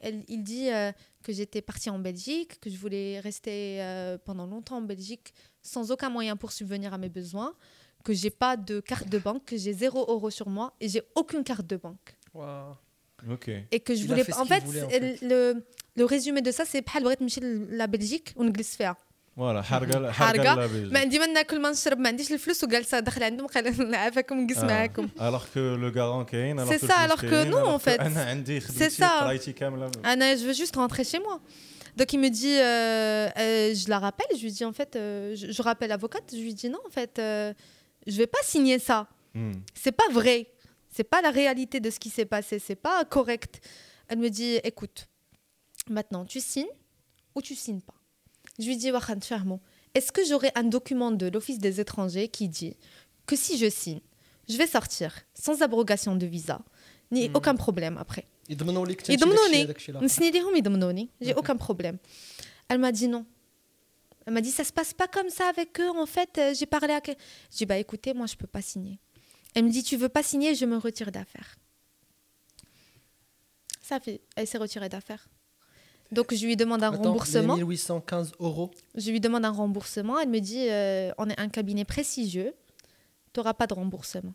Elle, 0.00 0.24
il 0.26 0.42
dit 0.42 0.70
euh, 0.70 0.90
que 1.22 1.32
j'étais 1.32 1.62
partie 1.62 1.90
en 1.90 2.00
Belgique, 2.00 2.58
que 2.58 2.70
je 2.70 2.76
voulais 2.76 3.20
rester 3.20 3.82
euh, 3.82 4.18
pendant 4.18 4.46
longtemps 4.46 4.78
en 4.78 4.82
Belgique 4.82 5.32
sans 5.62 5.92
aucun 5.92 6.08
moyen 6.08 6.36
pour 6.36 6.50
subvenir 6.50 6.92
à 6.92 6.98
mes 6.98 7.08
besoins 7.10 7.54
que 8.03 8.13
j'ai 8.13 8.29
pas 8.29 8.55
de 8.57 8.79
carte 8.79 9.09
de 9.09 9.19
banque, 9.19 9.43
que 9.45 9.57
j'ai 9.57 9.73
0 9.73 10.05
euro 10.13 10.29
sur 10.29 10.49
moi 10.49 10.73
et 10.81 10.87
j'ai 10.89 11.03
aucune 11.15 11.43
carte 11.43 11.67
de 11.67 11.77
banque. 11.77 12.07
Et 13.71 13.79
que 13.81 13.93
je 13.95 14.05
voulais. 14.07 14.25
En 14.43 14.45
fait, 14.45 14.63
Le, 15.31 15.41
le 15.95 16.05
résumé 16.05 16.41
de 16.41 16.51
ça, 16.51 16.63
c'est 16.65 16.81
بحال 16.81 17.03
بغيت 17.03 17.21
نمشي 17.21 17.41
la 17.77 17.87
Belgique 17.87 18.33
ونجلس 18.35 18.75
فيها. 18.75 18.97
فوالا 19.37 19.61
حرقه 19.61 20.11
حرقه 20.11 20.55
ما 20.91 20.99
عندي 20.99 21.19
ما 21.19 21.25
ناكل 21.25 21.61
ما 21.61 21.71
نشرب 21.71 21.99
ما 21.99 22.07
عنديش 22.07 22.31
الفلوس 22.31 22.63
وجالسه 22.63 22.99
داخله 22.99 23.25
عندهم 23.25 23.47
نعافاكم 23.91 24.39
نجلس 24.39 24.57
معاكم 24.57 25.09
alors 25.17 25.45
que 25.53 25.77
le 25.77 25.91
garant 25.91 26.25
كاين 26.25 26.65
c'est 26.65 26.85
ça 26.85 26.95
alors 26.95 27.21
que 27.21 27.45
nous 27.45 27.57
en 27.57 27.79
fait 27.79 28.01
انا 28.01 28.23
عندي 28.23 28.59
خدمتي 28.59 29.05
قرايتي 29.05 29.53
كامله 29.53 29.91
انا 30.05 30.35
je 30.35 30.39
veux 30.39 30.65
juste 30.65 30.75
rentrer 30.75 31.03
chez 31.03 31.19
moi 31.19 31.39
donc 31.97 32.13
il 32.13 32.19
me 32.19 32.29
dit, 32.29 32.55
euh, 32.57 32.63
euh, 32.63 33.73
je 33.79 33.89
la 33.89 33.99
rappelle, 33.99 34.31
je 34.37 34.43
lui 34.45 34.51
dis 34.51 34.63
en 34.63 34.71
fait, 34.71 34.95
euh, 34.95 35.35
je, 35.35 35.51
je, 35.51 35.61
rappelle 35.61 35.89
l'avocate, 35.89 36.27
je 36.31 36.43
lui 36.47 36.53
dis 36.53 36.69
non 36.69 36.79
en 36.87 36.91
fait, 36.97 37.13
je 38.06 38.16
vais 38.16 38.26
pas 38.26 38.42
signer 38.42 38.78
ça. 38.78 39.08
Hmm. 39.34 39.52
C'est 39.74 39.92
pas 39.92 40.08
vrai. 40.10 40.50
C'est 40.88 41.04
pas 41.04 41.22
la 41.22 41.30
réalité 41.30 41.80
de 41.80 41.90
ce 41.90 41.98
qui 41.98 42.10
s'est 42.10 42.26
passé. 42.26 42.58
C'est 42.58 42.76
pas 42.76 43.04
correct. 43.04 43.60
Elle 44.08 44.18
me 44.18 44.28
dit 44.28 44.56
écoute, 44.64 45.08
maintenant 45.88 46.24
tu 46.24 46.40
signes 46.40 46.66
ou 47.34 47.42
tu 47.42 47.54
signes 47.54 47.80
pas. 47.80 47.94
Je 48.58 48.66
lui 48.66 48.76
dis 48.76 48.90
est-ce 49.94 50.12
que 50.12 50.24
j'aurai 50.24 50.50
un 50.54 50.64
document 50.64 51.10
de 51.10 51.26
l'Office 51.26 51.58
des 51.58 51.80
étrangers 51.80 52.28
qui 52.28 52.48
dit 52.48 52.76
que 53.26 53.36
si 53.36 53.58
je 53.58 53.68
signe, 53.68 54.00
je 54.48 54.56
vais 54.56 54.66
sortir 54.66 55.14
sans 55.34 55.62
abrogation 55.62 56.16
de 56.16 56.26
visa, 56.26 56.60
ni 57.10 57.28
hmm. 57.28 57.36
aucun 57.36 57.54
problème 57.54 57.96
après. 57.98 58.26
J'ai 61.20 61.34
aucun 61.34 61.56
problème. 61.56 61.98
Elle 62.68 62.78
m'a 62.78 62.92
dit 62.92 63.08
non. 63.08 63.24
Elle 64.26 64.34
m'a 64.34 64.40
dit 64.40 64.50
ça 64.50 64.64
se 64.64 64.72
passe 64.72 64.94
pas 64.94 65.06
comme 65.06 65.28
ça 65.28 65.48
avec 65.48 65.78
eux. 65.80 65.90
En 65.90 66.06
fait, 66.06 66.38
euh, 66.38 66.54
j'ai 66.54 66.66
parlé 66.66 66.94
à. 66.94 67.00
J'ai 67.06 67.14
dit 67.52 67.66
bah 67.66 67.78
écoutez, 67.78 68.14
moi 68.14 68.26
je 68.26 68.36
peux 68.36 68.46
pas 68.46 68.62
signer. 68.62 68.98
Elle 69.54 69.64
me 69.64 69.70
dit 69.70 69.82
tu 69.82 69.96
veux 69.96 70.08
pas 70.08 70.22
signer, 70.22 70.54
je 70.54 70.64
me 70.64 70.76
retire 70.76 71.12
d'affaires. 71.12 71.56
Ça 73.82 74.00
fait, 74.00 74.22
elle 74.36 74.46
s'est 74.46 74.58
retirée 74.58 74.88
d'affaires. 74.88 75.28
Donc 76.10 76.34
je 76.34 76.46
lui 76.46 76.56
demande 76.56 76.82
un 76.82 76.90
remboursement. 76.90 77.56
1815 77.56 78.32
euros. 78.40 78.70
Je 78.94 79.10
lui 79.10 79.20
demande 79.20 79.44
un 79.44 79.50
remboursement. 79.50 80.18
Elle 80.18 80.28
me 80.28 80.40
dit 80.40 80.68
euh, 80.70 81.12
on 81.18 81.28
est 81.28 81.38
un 81.38 81.48
cabinet 81.48 81.84
prestigieux, 81.84 82.54
tu 83.32 83.40
n'auras 83.40 83.54
pas 83.54 83.66
de 83.66 83.74
remboursement. 83.74 84.32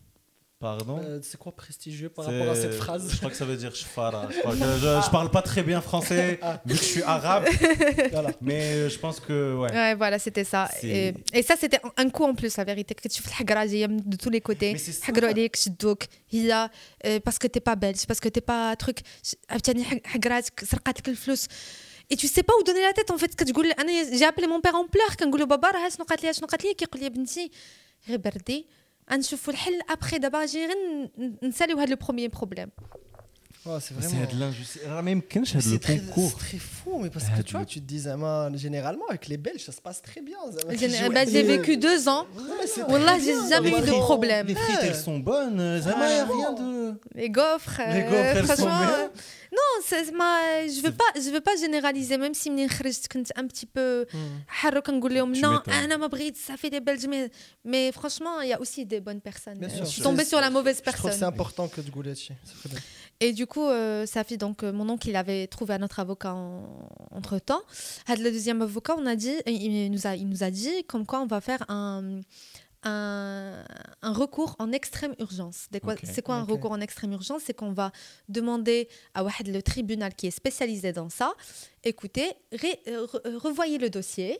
Pardon 0.59 0.99
euh, 1.01 1.19
C'est 1.23 1.37
quoi 1.37 1.53
prestigieux 1.53 2.09
par 2.09 2.25
rapport 2.25 2.49
à 2.49 2.55
cette 2.55 2.73
phrase 2.73 3.09
Je 3.13 3.17
crois 3.17 3.29
que 3.29 3.35
ça 3.37 3.45
veut 3.45 3.55
dire 3.55 3.73
chfara. 3.73 4.27
Je, 4.29 4.35
je, 4.35 4.87
ah. 4.87 5.07
parle 5.09 5.31
pas 5.31 5.41
très 5.41 5.63
bien 5.63 5.79
français 5.79 6.37
ah. 6.41 6.61
vu 6.65 6.75
que 6.75 6.81
je 6.81 6.85
suis 6.85 7.01
arabe. 7.01 7.45
Mais 8.41 8.89
je 8.89 8.99
pense 8.99 9.21
que. 9.21 9.55
Ouais, 9.55 9.95
voilà, 9.95 10.19
c'était 10.19 10.43
ça. 10.43 10.69
Et, 10.83 11.13
ça, 11.43 11.55
c'était 11.57 11.79
un 11.95 12.09
coup 12.09 12.25
en 12.25 12.35
plus, 12.35 12.57
la 12.57 12.65
vérité. 12.65 12.93
Que 12.93 13.07
tu 13.07 13.21
fais 13.21 13.45
la 13.45 13.87
de 13.87 14.17
tous 14.17 14.29
les 14.29 14.41
côtés. 14.41 14.75
Parce 17.23 17.39
que 17.39 17.47
t'es 17.47 17.61
pas 17.61 17.77
belge, 17.77 18.05
parce 18.05 18.19
que 18.19 18.27
t'es 18.27 18.41
pas 18.41 18.75
truc. 18.75 18.99
Ah, 19.47 19.55
et 22.11 22.15
tu 22.15 22.27
sais 22.27 22.43
pas 22.43 22.53
où 22.59 22.63
donner 22.63 22.81
la 22.81 22.91
tête 22.91 23.11
en 23.11 23.17
fait. 23.17 23.31
Ah, 23.77 23.83
j'ai 24.11 24.25
appelé 24.25 24.47
mon 24.47 24.59
père 24.59 24.75
en 24.75 24.87
pleurs 24.87 25.15
quand 25.17 25.31
je 25.31 25.35
lui 25.37 25.41
ai 25.41 25.45
dit 25.45 25.47
Baba, 25.47 25.69
je 25.71 25.77
lui 25.77 25.85
ai 25.85 26.73
dit, 26.73 26.87
je 26.91 26.97
lui 26.97 27.05
ai 27.05 28.29
dit, 28.31 28.65
نشوفوا 29.17 29.53
الحل. 29.53 29.79
ابخي 29.89 30.17
دابا 30.17 30.45
جي 30.45 30.65
غير 30.65 31.09
نساليو 31.43 31.77
هذا 31.77 31.89
لو 31.89 31.95
بروميير 31.95 32.29
بروبليم 32.29 32.69
Oh, 33.65 33.77
c'est 33.81 33.93
vraiment. 33.93 34.25
C'est 34.27 34.35
de 34.35 34.39
l'injustice. 34.39 34.81
Même 35.03 35.21
c'est 35.45 35.79
très, 35.79 35.97
très 35.99 36.57
fou, 36.57 36.99
mais 37.01 37.09
parce 37.09 37.25
ah, 37.33 37.37
que 37.37 37.41
tu 37.41 37.53
vois, 37.53 37.65
tu 37.65 37.81
te 37.81 37.85
dis, 37.85 38.01
généralement, 38.55 39.05
avec 39.09 39.27
les 39.27 39.37
Belges, 39.37 39.65
ça 39.65 39.73
se 39.73 39.81
passe 39.81 40.01
très 40.01 40.21
bien. 40.21 40.37
Bah, 41.13 41.25
j'ai 41.25 41.43
vécu 41.43 41.77
deux 41.77 42.07
ans. 42.07 42.25
Wallah, 42.87 43.15
oh 43.17 43.21
j'ai 43.21 43.49
jamais 43.49 43.69
eu 43.69 43.81
de 43.81 43.91
problème. 43.99 44.47
Les 44.47 44.55
frites, 44.55 44.79
elles 44.83 44.95
sont 44.95 45.19
bonnes. 45.19 45.59
Euh, 45.59 45.81
Zama, 45.81 46.05
rien 46.07 46.53
de. 46.53 46.93
Les 47.15 47.29
gaufres. 47.29 47.81
Euh, 47.81 47.93
les 47.93 48.03
gaufres, 48.03 48.49
elles 48.51 48.57
sont 48.57 48.65
bien. 48.65 48.91
Euh, 48.91 49.07
non, 49.51 49.83
je 49.87 50.81
veux 50.81 50.91
pas, 50.91 51.03
je 51.15 51.29
veux 51.29 51.41
pas 51.41 51.55
généraliser. 51.57 52.17
Même 52.17 52.33
si 52.33 52.49
je 52.49 53.31
un 53.35 53.47
petit 53.47 53.65
peu, 53.65 54.05
hmm. 54.13 55.39
non, 55.41 55.61
ça 56.35 56.57
fait 56.57 56.69
des 56.69 56.79
Belges, 56.79 57.07
mais, 57.09 57.29
mais 57.65 57.91
franchement, 57.91 58.41
il 58.41 58.49
y 58.49 58.53
a 58.53 58.61
aussi 58.61 58.85
des 58.85 59.01
bonnes 59.01 59.21
personnes. 59.21 59.59
Je 59.79 59.83
suis 59.83 60.01
tombée 60.01 60.23
sur 60.23 60.39
la 60.39 60.49
mauvaise 60.49 60.81
personne. 60.81 61.01
Je 61.01 61.07
trouve 61.07 61.19
c'est 61.19 61.25
important 61.25 61.67
que 61.67 61.81
de 61.81 61.89
gouler. 61.89 62.15
C'est 62.15 62.35
très 62.59 62.69
bien. 62.69 62.79
Et 63.21 63.33
du 63.33 63.47
coup, 63.47 63.65
euh, 63.65 64.05
ça 64.05 64.23
fait 64.23 64.37
donc 64.37 64.63
euh, 64.63 64.71
mon 64.71 64.87
oncle, 64.89 65.09
il 65.09 65.15
avait 65.15 65.47
trouvé 65.47 65.73
un 65.73 65.83
autre 65.83 65.99
avocat 65.99 66.33
entre 67.11 67.37
temps. 67.39 67.61
Le 68.07 68.31
deuxième 68.31 68.61
avocat, 68.61 68.95
on 68.97 69.05
a 69.05 69.15
dit, 69.15 69.35
il 69.45 69.91
nous 69.91 70.07
a, 70.07 70.15
il 70.15 70.29
nous 70.29 70.43
a 70.43 70.51
dit 70.51 70.83
comme 70.87 71.05
quoi 71.05 71.19
on 71.21 71.27
va 71.27 71.41
faire 71.41 71.65
un 71.69 72.21
un, 72.83 73.63
recours 74.03 74.55
en 74.59 74.71
extrême 74.71 75.13
urgence. 75.19 75.67
C'est 76.03 76.21
quoi 76.21 76.35
un 76.35 76.43
recours 76.43 76.71
en 76.71 76.81
extrême 76.81 77.11
urgence? 77.11 77.43
C'est 77.45 77.53
qu'on 77.53 77.73
va 77.73 77.91
demander 78.27 78.87
à 79.13 79.23
le 79.45 79.61
tribunal 79.61 80.15
qui 80.15 80.27
est 80.27 80.31
spécialisé 80.31 80.93
dans 80.93 81.09
ça, 81.09 81.33
écoutez, 81.83 82.33
euh, 82.87 83.07
revoyez 83.37 83.77
le 83.77 83.89
dossier. 83.89 84.39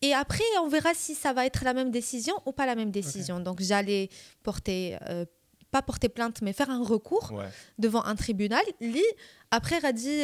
Et 0.00 0.14
après, 0.14 0.44
on 0.62 0.68
verra 0.68 0.94
si 0.94 1.16
ça 1.16 1.32
va 1.32 1.44
être 1.44 1.64
la 1.64 1.74
même 1.74 1.90
décision 1.90 2.34
ou 2.46 2.52
pas 2.52 2.66
la 2.66 2.76
même 2.76 2.92
décision. 2.92 3.40
Donc, 3.40 3.60
j'allais 3.60 4.10
porter 4.44 4.96
euh, 5.08 5.24
pas 5.70 5.82
porter 5.82 6.08
plainte, 6.08 6.40
mais 6.42 6.52
faire 6.52 6.70
un 6.70 6.82
recours 6.82 7.32
devant 7.78 8.04
un 8.04 8.14
tribunal. 8.14 8.62
Li, 8.80 9.04
après, 9.50 9.84
a 9.84 9.92
dit, 9.92 10.22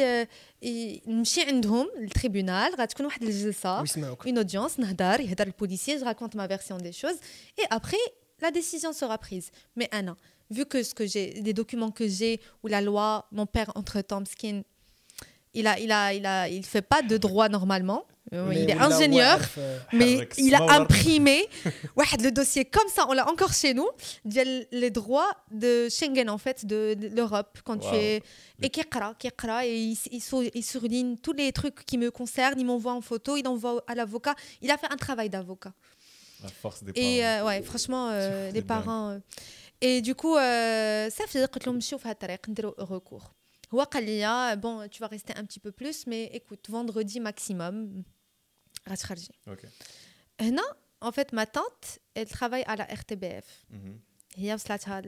le 0.61 2.09
tribunal, 2.09 2.71
une 4.25 4.39
audience, 4.39 4.77
le 4.77 5.51
policier, 5.51 5.99
je 5.99 6.05
raconte 6.05 6.35
ma 6.35 6.47
version 6.47 6.77
des 6.77 6.91
choses. 6.91 7.17
Et 7.57 7.65
après, 7.69 7.97
la 8.41 8.51
décision 8.51 8.91
sera 8.93 9.17
prise. 9.17 9.51
Mais 9.75 9.89
un 9.91 10.15
vu 10.49 10.65
que 10.65 10.83
ce 10.83 10.93
que 10.93 11.05
j'ai, 11.05 11.33
les 11.41 11.53
documents 11.53 11.91
que 11.91 12.07
j'ai, 12.07 12.39
ou 12.63 12.67
la 12.67 12.81
loi, 12.81 13.27
mon 13.31 13.45
père, 13.45 13.71
entre-temps, 13.75 14.23
il 15.55 15.67
a, 15.67 15.79
il 15.79 15.91
a, 15.91 16.13
il 16.13 16.25
a, 16.25 16.47
il 16.47 16.65
fait 16.65 16.81
pas 16.81 17.01
de 17.01 17.17
droit 17.17 17.49
normalement. 17.49 18.05
Euh, 18.33 18.51
il 18.53 18.69
est 18.69 18.77
ingénieur, 18.77 19.39
mais 19.93 20.27
il 20.37 20.55
a 20.55 20.73
imprimé 20.73 21.47
le 22.23 22.31
dossier 22.31 22.65
comme 22.65 22.87
ça, 22.87 23.05
on 23.07 23.13
l'a 23.13 23.29
encore 23.29 23.53
chez 23.53 23.75
nous, 23.75 23.87
les 24.25 24.89
droits 24.89 25.31
de 25.51 25.87
Schengen 25.89 26.29
en 26.29 26.39
fait, 26.39 26.65
de, 26.65 26.97
l'Europe, 27.15 27.59
quand 27.63 27.77
tu 27.77 27.93
es... 27.93 28.23
Et 28.61 28.69
qui 28.69 28.79
et 29.65 29.77
il, 29.77 29.97
il, 30.11 30.51
il 30.53 30.63
surligne 30.63 31.17
tous 31.17 31.33
les 31.33 31.51
trucs 31.51 31.85
qui 31.85 31.97
me 31.97 32.09
concernent, 32.09 32.59
il 32.59 32.65
m'envoie 32.65 32.93
en 32.93 33.01
photo, 33.01 33.37
il 33.37 33.47
envoie 33.47 33.83
à 33.85 33.93
l'avocat. 33.93 34.33
Il 34.61 34.71
a 34.71 34.77
fait 34.77 34.87
un 34.89 34.95
travail 34.95 35.29
d'avocat. 35.29 35.73
La 36.41 36.49
force 36.49 36.81
des 36.83 36.93
et, 36.95 37.21
parents. 37.21 37.43
Euh, 37.43 37.47
ouais, 37.47 37.61
franchement, 37.61 38.09
euh, 38.11 38.49
les 38.51 38.61
parents... 38.61 39.19
et 39.81 40.01
du 40.01 40.15
coup, 40.15 40.35
ça 40.35 41.27
fait 41.27 41.39
que 41.51 42.81
recours. 42.81 43.34
Bon, 43.72 44.88
tu 44.88 44.98
vas 45.02 45.06
rester 45.16 45.32
un 45.36 45.44
petit 45.44 45.60
peu 45.60 45.72
plus, 45.72 46.06
mais 46.06 46.24
écoute, 46.38 46.68
vendredi 46.70 47.20
maximum, 47.20 48.02
Ok. 49.46 49.66
هنا 50.40 50.62
en 51.04 51.12
fait 51.12 51.32
ma 51.32 51.46
tante 51.46 51.98
elle 52.14 52.28
travaille 52.28 52.64
à 52.64 52.76
la 52.76 52.84
RTBF 52.84 53.46
هي 54.36 54.54
وصلتها 54.54 55.00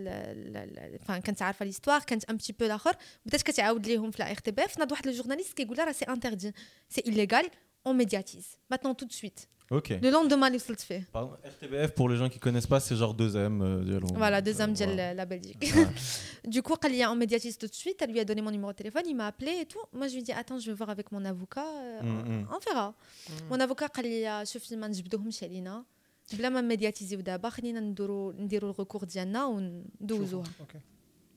enfin 1.03 1.19
كانت 1.19 1.43
عارفه 1.43 1.65
ليستوار 1.65 2.01
كانت 2.03 2.31
ان 2.31 2.37
بتي 2.37 2.53
بو 2.53 2.65
الاخر 2.65 2.97
بدات 3.27 3.43
كتعاود 3.43 3.87
ليهم 3.87 4.11
في 4.11 4.23
لا 4.23 4.31
ار 4.31 4.37
تي 4.37 4.51
بي 4.51 4.65
اف 4.65 4.79
ناض 4.79 4.93
واحد 4.93 5.07
الجورناليست 5.07 5.53
كيقول 5.53 5.77
لها 5.77 5.85
راه 5.85 5.93
سي 5.93 6.05
انتردي 6.05 6.53
سي 6.89 7.01
illégal 7.03 7.47
on 7.87 7.95
médiatise 7.95 8.59
maintenant 8.71 8.95
tout 8.95 9.07
de 9.07 9.13
suite 9.13 9.49
Ok. 9.73 9.89
Le 10.03 10.11
lendemain, 10.11 10.51
il 10.53 10.61
fait. 10.61 11.07
Pardon, 11.13 11.33
RTBF, 11.45 11.95
pour 11.95 12.11
les 12.11 12.17
gens 12.17 12.29
qui 12.29 12.39
connaissent 12.39 12.67
pas, 12.67 12.79
c'est 12.79 12.95
genre 12.95 13.17
2M. 13.17 13.63
Euh, 13.63 14.01
voilà, 14.15 14.43
2M 14.43 14.73
de 14.77 15.17
la 15.17 15.25
Belgique. 15.25 15.65
du 16.45 16.61
coup, 16.63 16.75
quand 16.81 16.89
il 16.89 16.97
y 16.97 17.03
a 17.03 17.09
un 17.09 17.15
médiatiste 17.15 17.59
tout 17.63 17.67
de 17.67 17.75
suite, 17.75 17.97
elle 18.03 18.11
lui 18.11 18.21
a 18.21 18.25
donné 18.27 18.43
mon 18.43 18.51
numéro 18.51 18.71
de 18.73 18.77
téléphone, 18.77 19.05
il 19.07 19.17
m'a 19.17 19.29
appelé 19.29 19.53
et 19.63 19.65
tout. 19.65 19.81
Moi, 19.95 20.09
je 20.09 20.13
lui 20.13 20.21
ai 20.21 20.25
dit, 20.25 20.33
attends, 20.33 20.59
je 20.59 20.67
vais 20.71 20.77
voir 20.77 20.91
avec 20.91 21.11
mon 21.11 21.25
avocat. 21.25 21.65
Euh, 21.65 22.03
mm, 22.03 22.41
mm. 22.43 22.49
On 22.55 22.59
verra. 22.59 22.89
Mm. 22.91 23.33
Mon 23.49 23.61
avocat, 23.61 23.89
quand 23.89 24.03
il 24.03 24.27
a 24.27 24.45
suffi 24.45 24.75
de 24.75 24.77
نجبدوهم 24.77 25.31
شالينا 25.31 25.85
بلا 26.33 26.49
ما 26.49 26.61
ميدياتيزيو 26.61 27.21
دابا 27.21 27.49
خلينا 27.49 27.81
نديروا 27.81 28.33
نديروا 28.33 28.71
الريكور 28.71 29.05
ديالنا 29.05 29.45
وندوزوها 29.45 30.45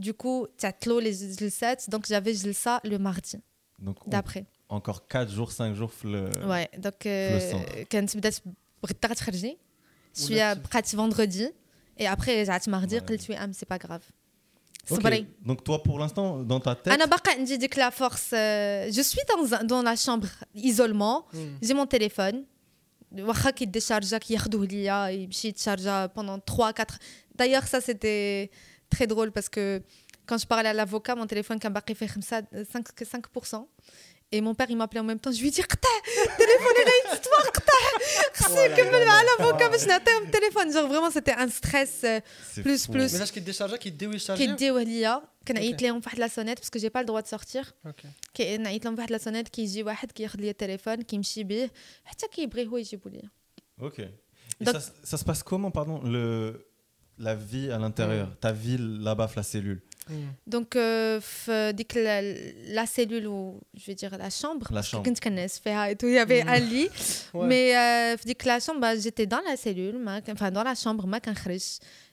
du 0.00 0.12
coup 0.12 0.48
تعطلوا 0.58 1.00
لي 1.00 1.10
جلسات 1.10 1.90
دونك 1.90 2.08
جافي 2.08 2.32
جلسه 2.32 2.80
لو 2.84 2.98
ماردي 2.98 3.40
d'après 4.08 4.44
encore 4.72 5.00
4 5.08 5.30
jours 5.30 5.52
5 5.52 5.74
jours 5.74 5.92
le 6.04 6.30
ouais 6.46 6.68
donc 6.78 7.02
كانت 7.90 8.16
بدات 8.16 8.34
بغدا 8.82 9.08
غتخرجي 9.08 9.58
شويه 10.14 10.52
بقات 10.52 10.96
vendredi 10.96 11.52
et 12.00 12.04
après 12.04 12.28
رجعت 12.28 12.70
mardi 12.70 12.94
قلت 12.94 13.30
وي 13.30 13.36
ام 13.36 13.52
c'est 13.52 13.68
pas 13.68 13.78
grave 13.78 14.02
Okay. 14.90 15.26
Donc 15.48 15.62
toi, 15.62 15.82
pour 15.82 15.98
l'instant, 16.00 16.42
dans 16.42 16.58
ta 16.58 16.74
tête... 16.74 16.92
Anna 16.92 17.06
Baka 17.06 17.32
dit 17.36 17.68
que 17.68 17.78
la 17.78 17.90
force... 17.90 18.30
Euh, 18.32 18.90
je 18.96 19.02
suis 19.02 19.20
dans, 19.30 19.64
dans 19.72 19.82
la 19.82 19.94
chambre 19.94 20.28
isolement. 20.54 21.26
Mm. 21.32 21.38
J'ai 21.62 21.74
mon 21.74 21.86
téléphone. 21.86 22.44
واخا 23.18 23.50
كيديشارجا 23.50 24.18
كياخذوه 24.18 24.66
ليا 24.66 25.08
يمشي 25.08 25.48
يتشارجا 25.48 26.10
pendant 26.16 26.40
3 26.46 26.72
4 26.72 26.98
d'ailleurs 27.34 27.66
ça 27.66 27.80
c'était 27.80 28.50
très 28.89 29.07
drôle 29.07 29.31
parce 29.31 29.49
que 29.49 29.81
quand 30.25 30.37
je 30.37 30.47
parlais 30.47 30.69
à 30.69 30.73
l'avocat, 30.73 31.15
mon 31.15 31.27
téléphone 31.27 31.59
Kambaki 31.59 31.95
fait 31.95 32.07
5%. 32.07 32.45
5%. 32.53 33.67
Et 34.31 34.41
mon 34.41 34.55
père, 34.55 34.65
il 34.69 34.75
m'appelait 34.75 34.99
en 34.99 35.03
même 35.03 35.19
temps. 35.19 35.31
Je 35.31 35.39
lui 35.39 35.51
dis, 35.51 35.61
téléphone, 35.61 36.73
il 36.81 37.11
a 37.11 37.13
histoire, 37.13 37.45
c'est 38.33 38.75
que 38.75 38.81
à 38.81 39.23
l'avocat, 39.37 39.69
mais 39.69 39.77
je 39.77 39.85
n'ai 39.85 39.99
pas 39.99 40.31
téléphone. 40.31 40.73
Genre 40.73 40.87
vraiment, 40.87 41.11
c'était 41.11 41.33
un 41.33 41.47
stress 41.47 42.03
plus 42.55 42.87
plus. 42.87 43.13
Mais 43.13 43.19
là, 43.19 43.27
qui 43.27 43.39
décharge, 43.39 43.77
qui 43.77 43.91
décharge. 43.91 44.39
Qui 44.39 44.53
déoualia. 44.55 45.21
Quand 45.45 45.53
il 45.57 45.73
était 45.73 45.91
en 45.91 46.01
fait 46.01 46.17
la 46.17 46.27
sonnette 46.27 46.57
parce 46.57 46.71
que 46.71 46.79
j'ai 46.79 46.89
pas 46.89 47.01
le 47.01 47.05
droit 47.05 47.21
de 47.21 47.27
sortir. 47.27 47.75
Quand 47.83 47.93
il 48.39 48.65
était 48.67 48.87
en 48.87 48.95
fait 48.95 49.11
la 49.11 49.19
sonnette, 49.19 49.51
qui 49.51 49.65
dit, 49.65 49.83
ouais, 49.83 49.93
qui 50.13 50.25
relie 50.25 50.47
le 50.47 50.53
téléphone, 50.55 51.05
qui 51.05 51.19
me 51.19 51.23
chibie, 51.23 51.69
hasta 52.09 52.27
qui 52.27 52.47
brille, 52.47 52.67
oui, 52.67 52.83
j'ai 52.83 52.97
voulu. 52.97 53.19
Ok. 53.79 54.01
Ça 55.03 55.17
se 55.17 55.23
passe 55.23 55.43
comment, 55.43 55.69
pardon 55.69 56.01
le 56.01 56.67
la 57.17 57.35
vie 57.35 57.71
à 57.71 57.77
l'intérieur. 57.77 58.29
Ta 58.39 58.51
vie 58.51 58.77
là-bas 58.79 59.29
la 59.35 59.43
cellule. 59.43 59.81
Mm. 60.09 60.13
Donc, 60.47 60.75
euh, 60.75 61.19
la, 61.47 62.21
la 62.21 62.85
cellule 62.85 63.27
ou 63.27 63.59
je 63.75 63.85
vais 63.85 63.95
dire 63.95 64.15
la 64.17 64.29
chambre, 64.29 64.67
la 64.71 64.81
chambre. 64.81 65.03
il 66.03 66.13
y 66.13 66.17
avait 66.17 66.43
mm. 66.43 66.47
un 66.47 66.59
lit, 66.59 66.89
mais 67.33 67.75
euh, 67.75 68.15
la 68.45 68.59
chambre, 68.59 68.79
bah, 68.79 68.95
j'étais 68.95 69.25
dans 69.25 69.41
la 69.47 69.57
cellule, 69.57 69.99
enfin 70.29 70.51
dans 70.51 70.63
la 70.63 70.75
chambre, 70.75 71.07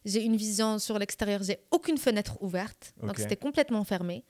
j'ai 0.05 0.23
une 0.23 0.37
vision 0.37 0.79
sur 0.79 0.99
l'extérieur, 0.99 1.43
j'ai 1.43 1.59
aucune 1.71 1.99
fenêtre 1.99 2.43
ouverte, 2.43 2.95
donc 3.03 3.19
c'était 3.19 3.37
complètement 3.37 3.85
fermé. 3.85 4.25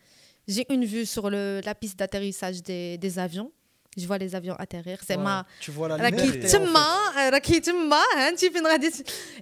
J'ai 0.49 0.66
une 0.73 0.85
vue 0.85 1.07
sur 1.07 1.31
le, 1.31 1.61
la 1.64 1.75
piste 1.77 2.01
d'atterrissage 2.01 2.64
des, 2.64 2.99
des 2.99 3.18
avions 3.20 3.53
je 3.97 4.07
vois 4.07 4.16
les 4.16 4.34
avions 4.34 4.55
atterrir. 4.59 4.99
C'est 5.07 5.18
ma. 5.18 5.47
Tu 5.61 5.70
vois 5.70 5.88
la 5.88 5.99
liberté. 6.11 6.49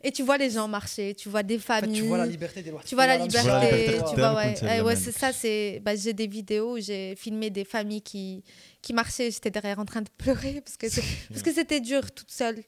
Et 0.02 0.10
tu 0.10 0.22
vois 0.24 0.38
les 0.38 0.50
gens 0.50 0.66
marcher, 0.66 1.14
tu 1.14 1.28
vois 1.28 1.44
des 1.44 1.58
familles. 1.58 2.00
tu 2.00 2.08
vois 2.08 2.18
la 2.18 2.26
liberté 2.26 2.62
des 2.62 2.72
Tu 2.84 2.94
vois 2.96 3.06
la 3.06 3.18
liberté. 3.18 3.98
Tu 4.10 4.16
vois, 4.16 4.34
ouais. 4.34 4.80
ouais 4.80 4.96
c'est 4.96 5.12
ça, 5.12 5.32
c'est. 5.32 5.80
Bah, 5.84 5.94
j'ai 5.94 6.12
des 6.12 6.26
vidéos 6.26 6.76
où 6.76 6.80
j'ai 6.80 7.14
filmé 7.14 7.50
des 7.50 7.64
familles 7.64 8.02
qui, 8.02 8.42
qui 8.82 8.92
marchaient. 8.92 9.30
J'étais 9.30 9.50
derrière 9.50 9.78
en 9.78 9.84
train 9.84 10.02
de 10.02 10.10
pleurer 10.18 10.62
parce 10.62 10.76
que, 10.76 10.86
parce 11.28 11.42
que 11.42 11.52
c'était 11.52 11.80
dur 11.80 12.10
toute 12.10 12.30
seule. 12.30 12.62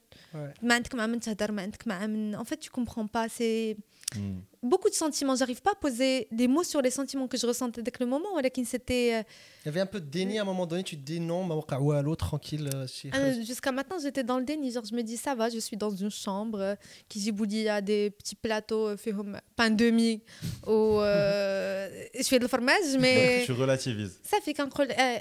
En 2.37 2.45
fait, 2.45 2.57
tu 2.57 2.69
comprends 2.69 3.07
pas. 3.07 3.27
C'est. 3.27 3.75
Hmm. 4.15 4.39
Beaucoup 4.61 4.89
de 4.89 4.95
sentiments. 4.95 5.35
J'arrive 5.35 5.61
pas 5.61 5.71
à 5.71 5.75
poser 5.75 6.27
des 6.31 6.47
mots 6.47 6.63
sur 6.63 6.81
les 6.81 6.89
sentiments 6.89 7.27
que 7.27 7.37
je 7.37 7.45
ressentais 7.45 7.81
dès 7.81 7.91
le 7.99 8.05
moment. 8.05 8.29
c'était. 8.65 9.15
Euh, 9.15 9.23
Il 9.63 9.65
y 9.65 9.69
avait 9.69 9.81
un 9.81 9.85
peu 9.85 9.99
de 9.99 10.05
déni 10.05 10.39
à 10.39 10.43
un 10.43 10.45
moment 10.45 10.65
donné. 10.65 10.83
Tu 10.83 10.95
te 10.95 11.01
dis 11.01 11.19
non, 11.19 11.45
à 11.61 12.01
l'autre, 12.01 12.27
tranquille. 12.27 12.69
Euh, 12.73 12.87
ah, 13.11 13.31
jusqu'à 13.41 13.71
maintenant, 13.71 13.97
j'étais 14.01 14.23
dans 14.23 14.39
le 14.39 14.45
déni. 14.45 14.71
Genre, 14.71 14.85
je 14.85 14.95
me 14.95 15.01
dis 15.01 15.17
ça 15.17 15.35
va, 15.35 15.49
je 15.49 15.59
suis 15.59 15.75
dans 15.75 15.89
une 15.89 16.09
chambre 16.09 16.59
euh, 16.59 16.75
qui 17.09 17.19
il 17.19 17.53
y 17.61 17.69
a 17.69 17.81
des 17.81 18.09
petits 18.11 18.35
plateaux, 18.35 18.95
fait 18.95 19.13
pain 19.55 19.69
demi 19.69 20.21
ou 20.65 20.99
je 21.01 22.23
fais 22.23 22.37
de 22.37 22.43
le 22.43 22.47
fromage, 22.47 22.95
mais. 22.99 23.43
tu 23.45 23.51
relativises. 23.51 24.19
Ça 24.23 24.37
fait 24.41 24.53
qu'un 24.53 24.69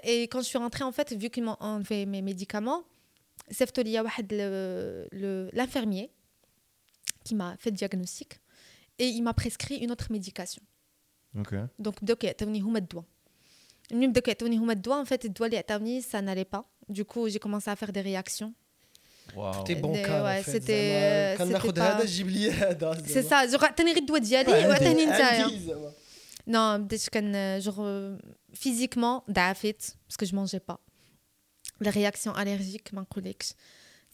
et 0.05 0.23
quand 0.25 0.41
je 0.41 0.47
suis 0.47 0.59
rentrée 0.59 0.85
en 0.85 0.93
fait, 0.93 1.13
vu 1.13 1.31
qu'ils 1.31 1.43
m'ont 1.43 1.57
enlevé 1.61 2.07
mes 2.07 2.23
médicaments, 2.23 2.85
c'est 3.51 3.67
l'infirmier 5.13 6.11
qui 7.25 7.35
m'a 7.35 7.57
fait 7.59 7.71
le 7.71 7.77
diagnostic 7.77 8.42
et 8.99 9.09
il 9.09 9.23
m'a 9.23 9.35
prescrit 9.35 9.77
une 9.77 9.91
autre 9.91 10.11
médication. 10.11 10.63
Donc, 11.79 12.03
en 14.99 15.05
fait, 15.05 15.27
ça 16.03 16.23
n'allait 16.23 16.45
pas. 16.45 16.69
Du 16.89 17.05
coup, 17.05 17.29
j'ai 17.29 17.39
commencé 17.39 17.71
à 17.71 17.77
faire 17.77 17.93
des 17.93 18.01
réactions. 18.01 18.55
Bon 19.35 19.93
cas. 20.03 20.25
Ouais, 20.25 20.43
c'était. 20.43 21.37
C'est 23.07 23.23
ça. 23.23 23.47
Non, 26.47 26.87
genre 27.61 27.87
physiquement, 28.53 29.25
parce 29.33 30.17
que 30.19 30.27
je 30.27 30.35
mangeais 30.35 30.61
pas. 30.61 30.81
Les 31.81 31.91
réactions 31.91 32.33
allergiques, 32.35 32.93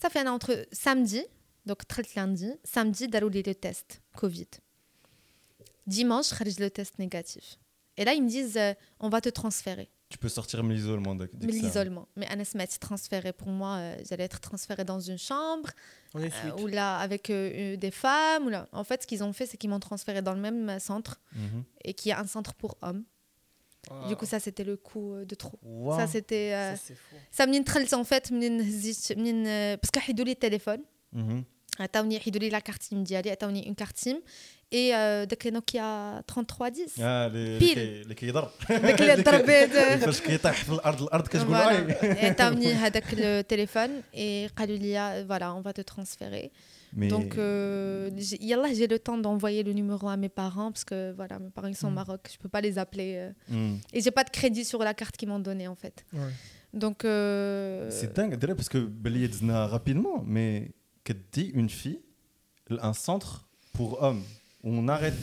ça 0.01 0.09
fait 0.09 0.25
entre 0.27 0.65
samedi, 0.71 1.25
donc 1.65 1.85
très 1.87 2.03
lundi, 2.15 2.51
samedi, 2.63 3.07
d'aller 3.07 3.43
le 3.43 3.55
test 3.55 4.01
Covid. 4.15 4.47
Dimanche, 5.89 6.31
je 6.33 6.59
le 6.59 6.69
test 6.69 6.99
négatif. 6.99 7.57
Et 7.97 8.05
là, 8.05 8.13
ils 8.13 8.23
me 8.23 8.29
disent, 8.29 8.57
euh, 8.57 8.73
on 8.99 9.09
va 9.09 9.21
te 9.21 9.29
transférer. 9.29 9.89
Tu 10.07 10.17
peux 10.17 10.29
sortir 10.29 10.63
de 10.63 10.69
l'isolement. 10.69 11.15
De 11.15 11.29
l'isolement. 11.47 12.07
Mais 12.15 12.27
Anas 12.27 12.51
m'a 12.55 12.63
transféré. 12.79 13.33
Pour 13.33 13.49
moi, 13.49 13.75
euh, 13.75 13.97
j'allais 14.07 14.23
être 14.23 14.39
transférée 14.39 14.85
dans 14.85 14.99
une 14.99 15.17
chambre. 15.17 15.69
Euh, 16.15 16.29
ou 16.59 16.67
là, 16.67 16.97
avec 16.97 17.29
des 17.29 17.91
femmes. 17.91 18.45
Ou 18.45 18.49
là. 18.49 18.67
En 18.71 18.83
fait, 18.83 19.03
ce 19.03 19.07
qu'ils 19.07 19.23
ont 19.23 19.33
fait, 19.33 19.45
c'est 19.45 19.57
qu'ils 19.57 19.69
m'ont 19.69 19.79
transféré 19.79 20.21
dans 20.21 20.33
le 20.33 20.39
même 20.39 20.79
centre. 20.79 21.19
Mhm. 21.33 21.63
Et 21.83 21.93
qui 21.93 22.09
est 22.09 22.13
un 22.13 22.25
centre 22.25 22.53
pour 22.53 22.77
hommes. 22.81 23.03
Du 24.07 24.15
coup, 24.15 24.25
ça, 24.25 24.39
c'était 24.39 24.63
le 24.63 24.77
coup 24.77 25.15
de 25.25 25.35
trop. 25.35 25.59
Ça, 25.97 26.07
c'était. 26.07 26.75
ça 27.31 27.45
me 27.45 27.51
dit 27.51 27.59
en 27.93 28.03
fait. 28.03 28.31
Parce 28.31 29.91
ont 29.91 30.23
les 30.23 30.35
téléphones. 30.35 30.83
عطاوني 31.80 32.20
حيدوا 32.20 32.40
لي 32.40 32.48
لا 32.48 32.58
كارت 32.58 32.82
سيم 32.82 33.04
ديالي 33.04 33.30
عطاوني 33.30 33.66
اون 33.66 33.74
كارت 33.74 33.96
سيم 33.96 34.22
اي 34.72 34.90
داك 35.26 35.46
نوكيا 35.46 36.20
3310 36.20 37.04
اه 37.04 37.26
اللي 37.26 38.14
كيضرب 38.14 38.50
داك 38.68 39.02
اللي 39.02 39.22
ضرب 39.22 39.46
فاش 39.98 40.20
كيطيح 40.20 40.64
في 40.64 40.72
الارض 40.72 41.02
الارض 41.02 41.28
كتقول 41.28 41.54
اي 41.54 42.28
عطاوني 42.28 42.72
هذاك 42.72 43.04
التليفون 43.12 44.02
اي 44.14 44.46
قالوا 44.46 44.76
لي 44.76 45.24
فوالا 45.28 45.46
اون 45.46 45.62
فا 45.62 45.70
تو 45.70 45.82
ترانسفيري 45.82 46.50
Donc, 46.96 47.36
euh, 47.38 48.10
là, 48.62 48.72
j'ai 48.72 48.86
le 48.86 48.98
temps 48.98 49.18
d'envoyer 49.18 49.62
le 49.62 49.72
numéro 49.72 50.08
à 50.08 50.16
mes 50.16 50.28
parents 50.28 50.70
parce 50.70 50.84
que 50.84 51.12
voilà, 51.12 51.38
mes 51.38 51.50
parents 51.50 51.68
ils 51.68 51.76
sont 51.76 51.88
au 51.88 51.90
mm. 51.90 51.94
Maroc, 51.94 52.20
je 52.32 52.38
peux 52.38 52.48
pas 52.48 52.60
les 52.60 52.78
appeler. 52.78 53.10
Euh, 53.16 53.30
mm. 53.48 53.76
Et 53.92 54.00
j'ai 54.00 54.10
pas 54.10 54.24
de 54.24 54.30
crédit 54.30 54.64
sur 54.64 54.80
la 54.88 54.94
carte 54.94 55.16
qu'ils 55.16 55.28
m'ont 55.28 55.40
donnée 55.40 55.68
en 55.68 55.74
fait. 55.74 56.04
Ouais. 56.12 56.20
Donc. 56.72 57.04
Euh... 57.04 57.90
C'est 57.90 58.14
dingue, 58.14 58.36
parce 58.54 58.68
que 58.68 58.78
Beliedzna 58.78 59.66
rapidement, 59.66 60.22
mais 60.24 60.70
dit 61.13 61.51
une 61.53 61.69
fille, 61.69 62.01
un 62.81 62.93
centre 62.93 63.47
pour 63.73 64.01
hommes, 64.01 64.23
où 64.63 64.71
on 64.71 64.87
arrête 64.87 65.15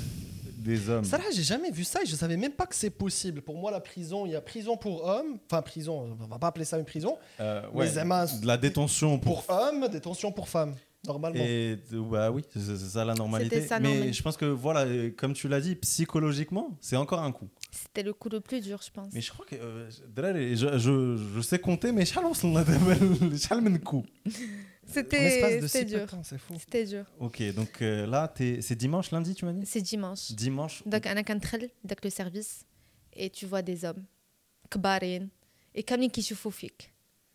des 0.67 0.89
hommes. 0.91 1.05
Ça 1.05 1.19
là, 1.19 1.25
j'ai 1.35 1.43
jamais 1.43 1.71
vu 1.71 1.85
ça 1.85 2.03
et 2.03 2.07
je 2.07 2.17
savais 2.17 2.37
même 2.37 2.53
pas 2.53 2.67
que 2.67 2.75
c'est 2.75 2.91
possible. 2.91 3.41
Pour 3.41 3.57
moi, 3.57 3.71
la 3.71 3.81
prison, 3.81 4.27
il 4.27 4.33
y 4.33 4.37
a 4.37 4.41
prison 4.41 4.77
pour 4.77 5.05
hommes, 5.05 5.39
enfin 5.47 5.63
prison, 5.63 6.17
on 6.21 6.27
va 6.27 6.39
pas 6.39 6.49
appeler 6.49 6.65
ça 6.65 6.79
une 6.79 6.85
prison. 6.85 7.17
Euh, 7.41 7.63
ouais, 7.73 7.89
de 7.89 8.47
la 8.47 8.57
détention 8.57 9.19
pour... 9.19 9.45
hommes, 9.49 9.89
détention 9.89 10.33
pour 10.33 10.49
femmes. 10.49 10.75
Normalement. 11.07 11.39
Et 11.41 11.79
bah 11.93 12.33
oui, 12.33 12.43
c'est 12.53 12.77
ça 12.77 13.05
la 13.05 13.15
normalité. 13.15 13.65
mais 13.81 14.13
je 14.13 14.23
pense 14.23 14.37
que 14.37 14.47
voilà, 14.47 14.87
comme 15.17 15.35
tu 15.35 15.47
l'as 15.47 15.61
dit, 15.61 15.77
psychologiquement, 15.77 16.77
c'est 16.81 16.97
encore 16.97 17.21
un 17.21 17.31
coup. 17.31 17.49
C'était 17.71 18.03
le 18.03 18.13
coup 18.13 18.29
le 18.29 18.41
plus 18.41 18.61
dur, 18.61 18.81
je 18.85 18.91
pense. 18.91 19.13
Mais 19.13 19.21
je 19.21 19.31
crois 19.31 19.47
que 19.47 19.55
euh, 19.55 19.89
je, 19.89 20.79
je, 20.79 21.17
je, 21.37 21.41
sais 21.43 21.61
compter, 21.61 21.93
mais 21.93 22.05
je 22.05 22.13
le 23.69 23.79
coup. 23.79 24.05
C'était 24.87 25.85
dur. 25.85 26.07
C'était 26.59 26.85
dur. 26.85 27.05
Ok, 27.19 27.43
donc 27.55 27.83
euh, 27.83 28.07
là, 28.07 28.33
c'est 28.37 28.75
dimanche, 28.75 29.11
lundi, 29.11 29.35
tu 29.35 29.45
m'as 29.45 29.53
dit? 29.53 29.67
C'est 29.67 29.81
dimanche. 29.81 30.33
Dimanche. 30.33 30.83
Donc, 30.87 31.07
on 31.07 31.17
a 31.17 31.23
qu'un 31.23 31.37
donc 31.37 32.05
le 32.05 32.11
service, 32.11 32.65
et 33.13 33.31
tu 33.31 33.47
vois 33.47 33.63
des 33.63 33.85
hommes, 33.85 34.05
kbarin, 34.71 35.27
et 35.75 35.83
kamine 35.83 36.11
qui. 36.11 36.27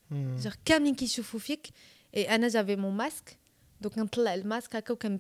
Hmm. 0.10 0.38
Genre, 0.38 0.54
kamine 0.64 0.96
qui 0.96 1.08
chauffent 1.08 1.38
fik. 1.38 1.74
Et 2.14 2.28
Anna, 2.28 2.50
j'avais 2.50 2.76
mon 2.76 2.92
masque. 2.92 3.38
Donc, 3.80 3.94
on 3.98 4.02
le 4.02 4.44
masque, 4.44 4.76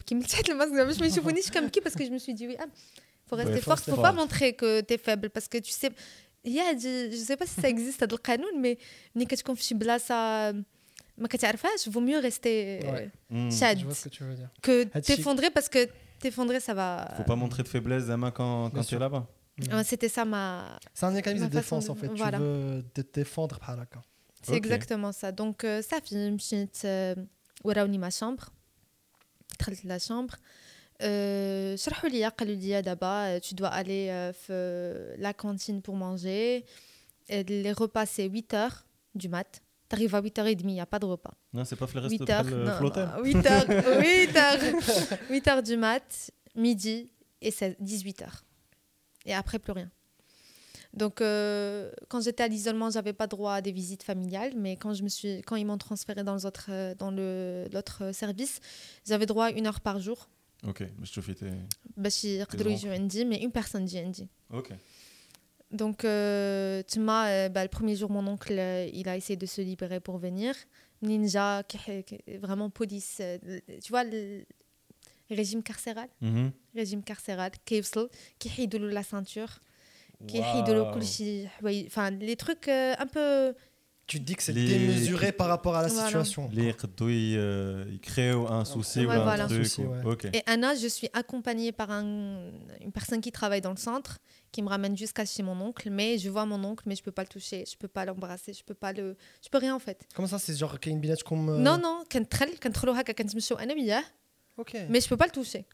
qui 0.05 0.15
me 0.15 0.23
tient 0.23 0.41
le 0.47 0.55
masque. 0.55 0.73
Je 0.73 0.83
me 0.83 1.09
suis 1.09 1.21
dit, 1.33 1.41
je 1.45 1.51
comme 1.51 1.69
qui? 1.69 1.81
Parce 1.81 1.95
que 1.95 2.05
je 2.05 2.11
me 2.11 2.17
suis 2.17 2.33
dit, 2.33 2.47
oui, 2.47 2.55
il 2.57 2.61
ah, 2.61 2.67
faut 3.25 3.35
rester 3.35 3.61
fort, 3.61 3.79
faut 3.79 4.01
pas 4.01 4.11
montrer 4.11 4.53
que 4.53 4.81
tu 4.81 4.93
es 4.93 4.97
faible 4.97 5.29
parce 5.29 5.47
que 5.47 5.57
tu 5.57 5.71
sais. 5.71 5.89
Il 6.43 6.53
y 6.53 6.59
a, 6.59 6.75
je 6.75 7.15
sais 7.15 7.37
pas 7.37 7.45
si 7.45 7.61
ça 7.61 7.69
existe, 7.75 8.01
le 8.01 8.17
canon, 8.17 8.47
mais 8.57 8.77
quand 9.15 9.35
tu 9.35 9.43
confies 9.43 9.75
ça 9.99 10.53
ما 11.18 11.28
كتعرفهاش 11.28 11.88
vaut 11.88 12.00
mieux 12.08 12.20
rester 12.28 12.80
chad 13.58 13.78
je 13.78 13.84
vois 13.84 13.94
ce 13.94 14.04
que 14.08 14.14
tu 14.16 14.22
veux 14.24 14.34
dire 14.34 14.50
que 14.62 14.84
t'effondrer 15.08 15.50
parce 15.50 15.68
que 15.74 15.82
t'effondrer 16.20 16.60
ça 16.60 16.74
va 16.74 16.88
faut 17.16 17.30
pas 17.32 17.40
montrer 17.44 17.62
de 17.62 17.68
faiblesse 17.68 18.04
Zama 18.04 18.30
quand, 18.30 18.70
quand 18.74 18.84
tu 18.90 18.94
es 18.96 18.98
là-bas 18.98 19.24
c'était 19.90 20.12
ça 20.16 20.24
ma 20.24 20.44
c'est 20.94 21.06
un 21.06 21.14
mécanisme 21.20 21.48
de 21.48 21.56
défense 21.60 21.86
en 21.92 21.96
fait 22.00 22.08
tu 22.08 22.22
veux 22.22 22.84
te 22.94 23.02
défendre 23.20 23.58
par 23.64 23.74
là 23.78 23.84
c'est 24.42 24.58
exactement 24.62 25.12
ça 25.20 25.28
donc 25.40 25.56
ça 25.88 25.96
fait 26.04 26.30
مشيت 26.38 26.76
وراوني 27.64 27.98
ma 27.98 28.10
chambre 28.10 28.44
دخلت 29.60 29.80
la 29.86 29.98
chambre 29.98 30.34
شرحوا 31.74 32.08
لي 32.08 32.28
قالوا 32.28 32.54
لي 32.54 32.82
دابا 32.82 33.38
tu 33.38 33.54
dois 33.54 33.70
aller 33.70 34.32
في 34.32 35.16
la 35.18 35.32
cantine 35.32 35.80
pour 35.82 35.96
manger 35.96 36.64
les 37.28 37.72
repas 37.72 38.06
c'est 38.06 38.28
8 38.28 38.54
heures 38.54 38.86
du 39.14 39.28
mat 39.28 39.62
T'arrives 39.91 40.15
à 40.15 40.21
8h30, 40.21 40.59
il 40.61 40.67
n'y 40.67 40.79
a 40.79 40.85
pas 40.85 40.99
de 40.99 41.05
repas. 41.05 41.33
Non, 41.51 41.65
c'est 41.65 41.75
pas 41.75 41.85
le 41.93 41.99
reste 41.99 42.17
8 42.17 42.29
heures, 42.29 42.43
le 42.45 42.71
flotteur. 42.71 43.21
8h, 43.21 43.99
8 43.99 44.31
h 44.31 45.17
8 45.29 45.45
h 45.47 45.63
du 45.63 45.75
mat, 45.75 46.31
midi 46.55 47.11
et 47.41 47.49
18h. 47.49 48.23
Et 49.25 49.33
après, 49.33 49.59
plus 49.59 49.73
rien. 49.73 49.91
Donc, 50.93 51.19
euh, 51.19 51.91
quand 52.07 52.21
j'étais 52.21 52.41
à 52.41 52.47
l'isolement, 52.47 52.89
j'avais 52.89 53.11
pas 53.11 53.27
droit 53.27 53.55
à 53.55 53.61
des 53.61 53.73
visites 53.73 54.03
familiales, 54.03 54.53
mais 54.55 54.77
quand, 54.77 54.93
je 54.93 55.03
me 55.03 55.09
suis, 55.09 55.41
quand 55.41 55.57
ils 55.57 55.65
m'ont 55.65 55.77
transféré 55.77 56.23
dans, 56.23 56.37
autres, 56.37 56.67
euh, 56.69 56.95
dans 56.95 57.11
l'autre 57.11 58.13
service, 58.13 58.61
j'avais 59.05 59.25
droit 59.25 59.47
à 59.47 59.51
une 59.51 59.67
heure 59.67 59.81
par 59.81 59.99
jour. 59.99 60.29
Ok, 60.65 60.79
mais 60.79 61.05
je 61.05 61.11
te 61.11 61.19
fais 61.19 61.35
mais 63.25 63.43
une 63.43 63.51
personne 63.51 63.83
dit 63.83 64.29
Ok. 64.51 64.71
Donc, 65.71 66.03
euh, 66.03 66.83
euh, 67.29 67.49
bah, 67.49 67.63
le 67.63 67.69
premier 67.69 67.95
jour, 67.95 68.09
mon 68.09 68.27
oncle, 68.27 68.53
euh, 68.57 68.89
il 68.93 69.07
a 69.07 69.15
essayé 69.15 69.37
de 69.37 69.45
se 69.45 69.61
libérer 69.61 69.99
pour 69.99 70.17
venir. 70.17 70.53
Ninja, 71.01 71.63
vraiment 72.39 72.69
police. 72.69 73.21
tu 73.83 73.89
vois, 73.89 74.03
le 74.03 74.43
régime 75.29 75.63
carcéral? 75.63 76.09
Mm-hmm. 76.21 76.51
Régime 76.75 77.03
carcéral, 77.03 77.51
qui 77.65 77.75
qui 78.37 78.49
la 78.87 79.03
ceinture, 79.03 79.59
qui 80.27 80.39
Enfin, 81.87 82.11
les 82.11 82.35
trucs 82.35 82.67
un 82.67 83.07
peu 83.11 83.55
tu 84.11 84.19
dis 84.19 84.35
que 84.35 84.43
c'est 84.43 84.51
démesuré 84.51 85.31
par 85.31 85.47
rapport 85.47 85.73
à 85.73 85.83
la 85.83 85.87
situation. 85.87 86.49
Les 86.51 86.75
euh, 87.37 87.85
ils 87.89 88.01
créent 88.01 88.31
un 88.31 88.65
souci 88.65 89.05
ou 89.05 89.09
un 89.09 89.47
truc. 89.47 90.25
Et 90.33 90.43
Anna, 90.47 90.75
je 90.75 90.87
suis 90.87 91.07
accompagnée 91.13 91.71
par 91.71 91.91
un, 91.91 92.51
une 92.81 92.91
personne 92.91 93.21
qui 93.21 93.31
travaille 93.31 93.61
dans 93.61 93.71
le 93.71 93.77
centre, 93.77 94.19
qui 94.52 94.62
me 94.62 94.68
ramène 94.68 94.96
jusqu'à 94.96 95.24
chez 95.24 95.42
mon 95.42 95.58
oncle. 95.60 95.90
Mais 95.90 96.18
je 96.18 96.28
vois 96.30 96.46
mon 96.46 96.62
oncle, 96.64 96.84
mais 96.86 96.96
je 96.96 97.02
peux 97.02 97.12
pas 97.12 97.22
le 97.22 97.28
toucher, 97.28 97.64
je 97.70 97.76
peux 97.76 97.88
pas 97.88 98.04
l'embrasser, 98.04 98.52
je 98.52 98.64
peux 98.64 98.74
pas 98.74 98.92
le, 98.92 99.16
je 99.44 99.48
peux 99.48 99.58
rien 99.58 99.74
en 99.74 99.78
fait. 99.78 99.98
Comment 100.14 100.28
ça, 100.28 100.38
c'est 100.38 100.56
genre 100.56 100.78
qu'il 100.80 100.90
y 100.90 100.92
a 100.92 100.96
une 100.96 101.00
binette 101.00 101.22
comme. 101.22 101.48
Euh, 101.48 101.58
non 101.58 101.78
non, 101.78 102.04
quand 102.10 102.28
ترل 102.28 102.56
كندخلوا 102.58 103.00
هكا 103.00 103.12
كنتمشوا 103.12 103.62
انا 103.62 103.74
وياه. 103.74 104.04
Ok. 104.60 104.74
Mais 104.90 105.00
je 105.00 105.08
peux 105.08 105.16
pas 105.16 105.26
le 105.26 105.32
toucher. 105.32 105.64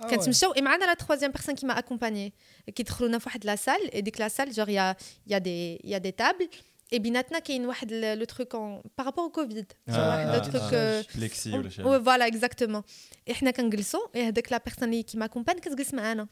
Ah 0.00 0.06
كنتمشاو 0.10 0.52
et 0.54 0.62
معنا 0.62 0.86
la 0.86 0.96
troisième 0.96 1.32
personne 1.32 1.54
qui 1.54 1.66
m'a 1.66 1.74
accompagnée 1.74 2.32
qui 2.74 2.82
دخلونا 2.82 3.18
في 3.18 3.24
واحد 3.26 3.46
la 3.46 3.56
salle 3.56 3.88
et 3.92 4.02
dès 4.02 4.10
que 4.10 4.18
la 4.18 4.28
salle 4.28 4.52
genre 4.52 4.68
il 4.68 4.74
y 4.74 4.78
a 4.78 4.96
il 5.26 5.32
y 5.32 5.34
a 5.34 5.40
des 5.40 5.80
il 5.84 5.90
y 5.90 5.94
a 5.94 6.00
des 6.00 6.12
tables 6.12 6.48
et 6.92 6.98
بيناتنا 6.98 7.38
كاين 7.38 7.66
واحد 7.66 7.90
le 7.92 8.26
truc 8.26 8.54
en 8.54 8.82
par 8.96 9.06
rapport 9.06 9.24
au 9.24 9.30
covid 9.30 9.66
ah, 9.88 10.36
le 10.36 10.40
truc 10.40 11.06
flexi 11.08 11.52
ولا 11.84 11.98
voilà 11.98 12.26
exactement 12.28 12.82
et 13.30 13.32
حنا 13.32 13.50
كنجلسوا 13.50 14.00
et 14.16 14.18
هذاك 14.18 14.54
la 14.54 14.60
personne 14.60 15.04
qui 15.04 15.16
m'accompagne 15.16 15.60
كتجلس 15.60 15.94
معانا 15.94 16.28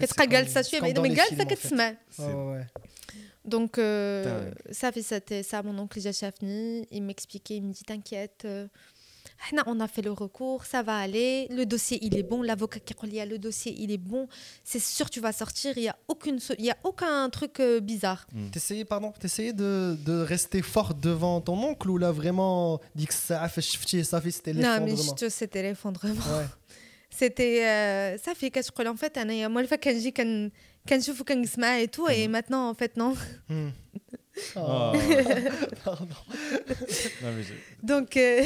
كتبقى 0.00 0.26
جالسه 0.26 0.62
شويه 0.62 0.80
بعيده 0.80 1.02
من 1.02 1.14
جالسه 1.14 1.44
كتسمع 1.44 1.96
donc 3.48 3.78
euh, 3.78 4.50
ça 4.72 4.90
fait 4.90 5.02
c'était 5.02 5.42
ça 5.42 5.62
mon 5.62 5.78
oncle 5.78 5.98
جا 5.98 6.10
شافني 6.10 6.86
il 6.92 7.02
m'expliquait 7.02 7.56
il 7.56 7.62
me 7.62 7.72
dit 7.72 7.84
t'inquiète 7.84 8.46
on 9.66 9.80
a 9.80 9.88
fait 9.88 10.02
le 10.02 10.12
recours, 10.12 10.64
ça 10.64 10.82
va 10.82 10.96
aller, 10.98 11.46
le 11.50 11.64
dossier 11.66 11.98
il 12.02 12.16
est 12.16 12.22
bon, 12.22 12.42
l'avocat 12.42 12.80
qui 12.80 12.94
relie 12.94 13.24
le 13.24 13.38
dossier 13.38 13.74
il 13.78 13.90
est 13.90 13.98
bon, 13.98 14.28
c'est 14.64 14.78
sûr 14.78 15.08
tu 15.10 15.20
vas 15.20 15.32
sortir, 15.32 15.76
il 15.76 15.84
y 15.84 15.88
a 15.88 15.96
aucune 16.08 16.38
il 16.58 16.64
y 16.64 16.70
a 16.70 16.76
aucun 16.84 17.28
truc 17.30 17.60
euh, 17.60 17.80
bizarre. 17.80 18.26
Mm. 18.32 18.50
T'essayais 18.50 18.84
pardon, 18.84 19.12
t'essayais 19.12 19.52
de, 19.52 19.96
de 20.04 20.20
rester 20.20 20.62
forte 20.62 20.98
devant 21.00 21.40
ton 21.40 21.58
oncle 21.70 21.90
ou 21.90 21.98
là 21.98 22.12
vraiment 22.12 22.80
dit 22.94 23.06
que 23.06 23.14
ça 23.14 23.42
a 23.42 23.48
fait 23.48 23.62
ça 24.04 24.20
fait 24.20 24.30
c'était 24.30 24.52
l'effondrement. 24.52 24.86
Non 24.86 25.14
mais 25.20 25.30
c'était 25.30 25.62
l'effondrement. 25.62 26.22
C'était 27.21 27.63
euh, 27.63 28.17
ça 28.17 28.33
fait 28.33 28.49
que 28.49 28.63
je 28.63 28.71
crois 28.71 28.89
en 28.89 28.95
fait 28.95 29.15
moi 29.47 29.61
le 29.61 29.67
fait 29.67 29.77
que 29.77 29.95
j'ai 29.95 30.11
quand 30.11 30.49
quand 30.87 30.99
je 30.99 31.11
fais 31.11 31.23
quand 31.23 31.43
et 31.77 31.87
tout 31.87 32.09
et 32.09 32.27
mm. 32.27 32.31
maintenant 32.31 32.71
en 32.71 32.73
fait 32.73 32.97
non. 32.97 33.13
Oh. 34.55 34.93
Pardon. 35.83 36.15
Non, 37.21 37.29
mais 37.37 37.43
Donc. 37.83 38.15
Euh... 38.17 38.43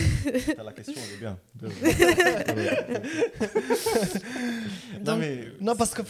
la 0.64 0.74
question, 0.74 0.96
elle 0.98 1.14
est 1.14 1.20
bien. 1.20 1.38
non, 5.06 5.16
mais... 5.18 5.52
non, 5.62 5.76
parce 5.76 5.94
que 5.94 6.02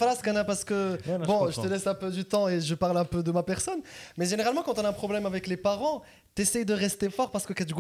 parce 0.44 0.64
que. 0.64 0.98
bon, 1.26 1.52
je, 1.52 1.60
te 1.62 1.68
laisse 1.68 1.86
un 1.88 1.94
peu 1.94 2.10
du 2.10 2.24
temps 2.26 2.48
et 2.48 2.62
je 2.62 2.74
parle 2.74 2.98
un 2.98 3.06
peu 3.06 3.22
de 3.22 3.32
ma 3.32 3.44
personne. 3.44 3.82
Mais 4.18 4.26
généralement, 4.26 4.64
quand 4.64 4.80
on 4.80 4.86
a 4.86 4.90
un 4.90 4.94
problème 4.94 5.26
avec 5.26 5.48
les 5.48 5.58
parents, 5.58 6.04
t'essayes 6.35 6.65
de 6.65 6.75
rester 6.75 7.11
fort 7.11 7.31
parce 7.31 7.47
que 7.47 7.53
quand 7.53 7.65
tu 7.65 7.75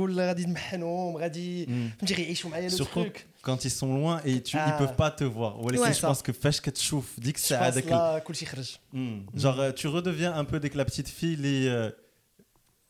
Surtout 2.71 3.07
quand 3.43 3.65
ils 3.65 3.71
sont 3.71 3.95
loin 3.95 4.21
et 4.25 4.43
tu, 4.43 4.57
ah. 4.59 4.67
ils 4.69 4.77
peuvent 4.77 4.97
pas 4.97 5.11
te 5.11 5.25
voir. 5.25 5.63
Ouais, 5.63 5.95
je 5.95 6.01
pense 6.01 6.23
que 6.23 6.33
fèche 6.33 6.61
que 6.61 6.71
tu 6.71 6.95
dis 7.19 7.33
que 7.33 7.41
c'est 7.41 7.55
avec 7.55 7.87
hmm. 7.87 9.21
Genre, 9.35 9.61
euh, 9.61 9.73
tu 9.73 9.87
redeviens 9.87 10.35
un 10.35 10.45
peu 10.45 10.61
dès 10.61 10.69
que 10.71 10.77
la 10.77 10.85
petite 10.85 11.09
fille, 11.09 11.37
les, 11.37 11.67
euh, 11.69 11.91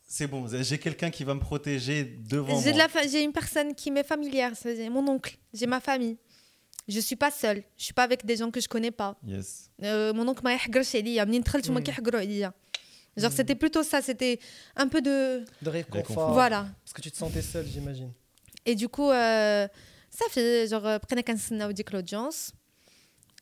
c'est 0.06 0.26
bon, 0.26 0.46
j'ai 0.48 0.78
quelqu'un 0.78 1.10
qui 1.10 1.22
va 1.22 1.34
me 1.34 1.40
protéger 1.40 2.04
devant 2.04 2.60
j'ai 2.60 2.72
moi. 2.72 2.88
J'ai 3.08 3.22
une 3.22 3.32
personne 3.32 3.74
qui 3.74 3.92
m'est 3.92 4.02
familière, 4.02 4.52
c'est 4.56 4.88
mon 4.88 5.06
oncle, 5.06 5.36
j'ai 5.54 5.66
ma 5.66 5.80
famille. 5.80 6.16
Je 6.88 6.98
suis 6.98 7.14
pas 7.14 7.30
seule, 7.30 7.62
je 7.78 7.84
suis 7.84 7.94
pas 7.94 8.02
avec 8.02 8.26
des 8.26 8.36
gens 8.36 8.50
que 8.50 8.60
je 8.60 8.66
connais 8.66 8.90
pas. 8.90 9.16
Yes. 9.24 9.70
Euh, 9.84 10.12
mon 10.12 10.26
oncle 10.26 10.42
m'a 10.42 10.54
يحقرش 10.54 10.96
Genre, 13.17 13.31
mm. 13.31 13.35
c'était 13.35 13.55
plutôt 13.55 13.83
ça, 13.83 14.01
c'était 14.01 14.39
un 14.75 14.87
peu 14.87 15.01
de. 15.01 15.45
De 15.61 15.69
réconfort. 15.69 16.33
Voilà. 16.33 16.67
Parce 16.83 16.93
que 16.93 17.01
tu 17.01 17.11
te 17.11 17.17
sentais 17.17 17.41
seule, 17.41 17.65
j'imagine. 17.65 18.11
Et 18.65 18.75
du 18.75 18.89
coup, 18.89 19.09
euh, 19.11 19.67
ça 20.09 20.25
fait, 20.29 20.67
genre, 20.67 20.85
euh, 20.85 20.99
prenez 20.99 21.23
qu'un 21.23 21.35
dik 21.71 21.91
l'audience. 21.91 22.53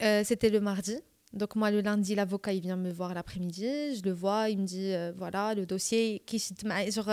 Euh, 0.01 0.23
c'était 0.23 0.49
le 0.49 0.59
mardi. 0.59 0.97
Donc, 1.31 1.55
moi, 1.55 1.71
le 1.71 1.81
lundi, 1.81 2.13
l'avocat, 2.13 2.53
il 2.53 2.61
vient 2.61 2.75
me 2.75 2.91
voir 2.91 3.13
l'après-midi. 3.13 3.95
Je 3.95 4.03
le 4.03 4.11
vois, 4.11 4.49
il 4.49 4.59
me 4.59 4.65
dit, 4.65 4.93
voilà, 5.17 5.55
le 5.55 5.65
dossier, 5.65 6.21
qui 6.27 6.37
Genre, 6.91 7.09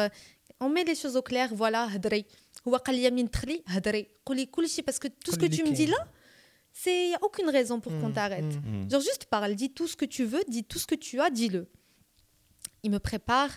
on 0.61 0.69
met 0.69 0.85
les 0.85 0.95
choses 0.95 1.17
au 1.17 1.23
clair, 1.23 1.55
voilà, 1.55 1.85
hadri. 1.85 2.27
Ou 2.67 2.75
hadri. 2.75 4.09
Parce 4.85 4.99
que 4.99 5.09
tout 5.09 5.33
ce 5.33 5.39
que 5.39 5.47
tu 5.47 5.65
me 5.65 5.71
dis 5.71 5.87
là, 5.87 5.97
il 6.87 7.09
n'y 7.09 7.15
a 7.15 7.19
aucune 7.23 7.49
raison 7.49 7.81
pour 7.81 7.93
mm, 7.93 8.01
qu'on 8.01 8.13
t'arrête. 8.13 8.45
Mm, 8.45 8.91
genre, 8.91 9.01
juste 9.01 9.27
parle, 9.27 9.55
dis 9.55 9.73
tout 9.73 9.89
ce 9.89 9.97
que 9.97 10.05
tu 10.05 10.25
veux, 10.25 10.43
dis 10.49 10.65
tout 10.65 10.79
ce 10.79 10.87
que 10.87 10.95
tu 10.95 11.21
as, 11.21 11.31
dis-le 11.31 11.67
Il 12.84 12.92
me 12.92 13.00
prépare 13.00 13.52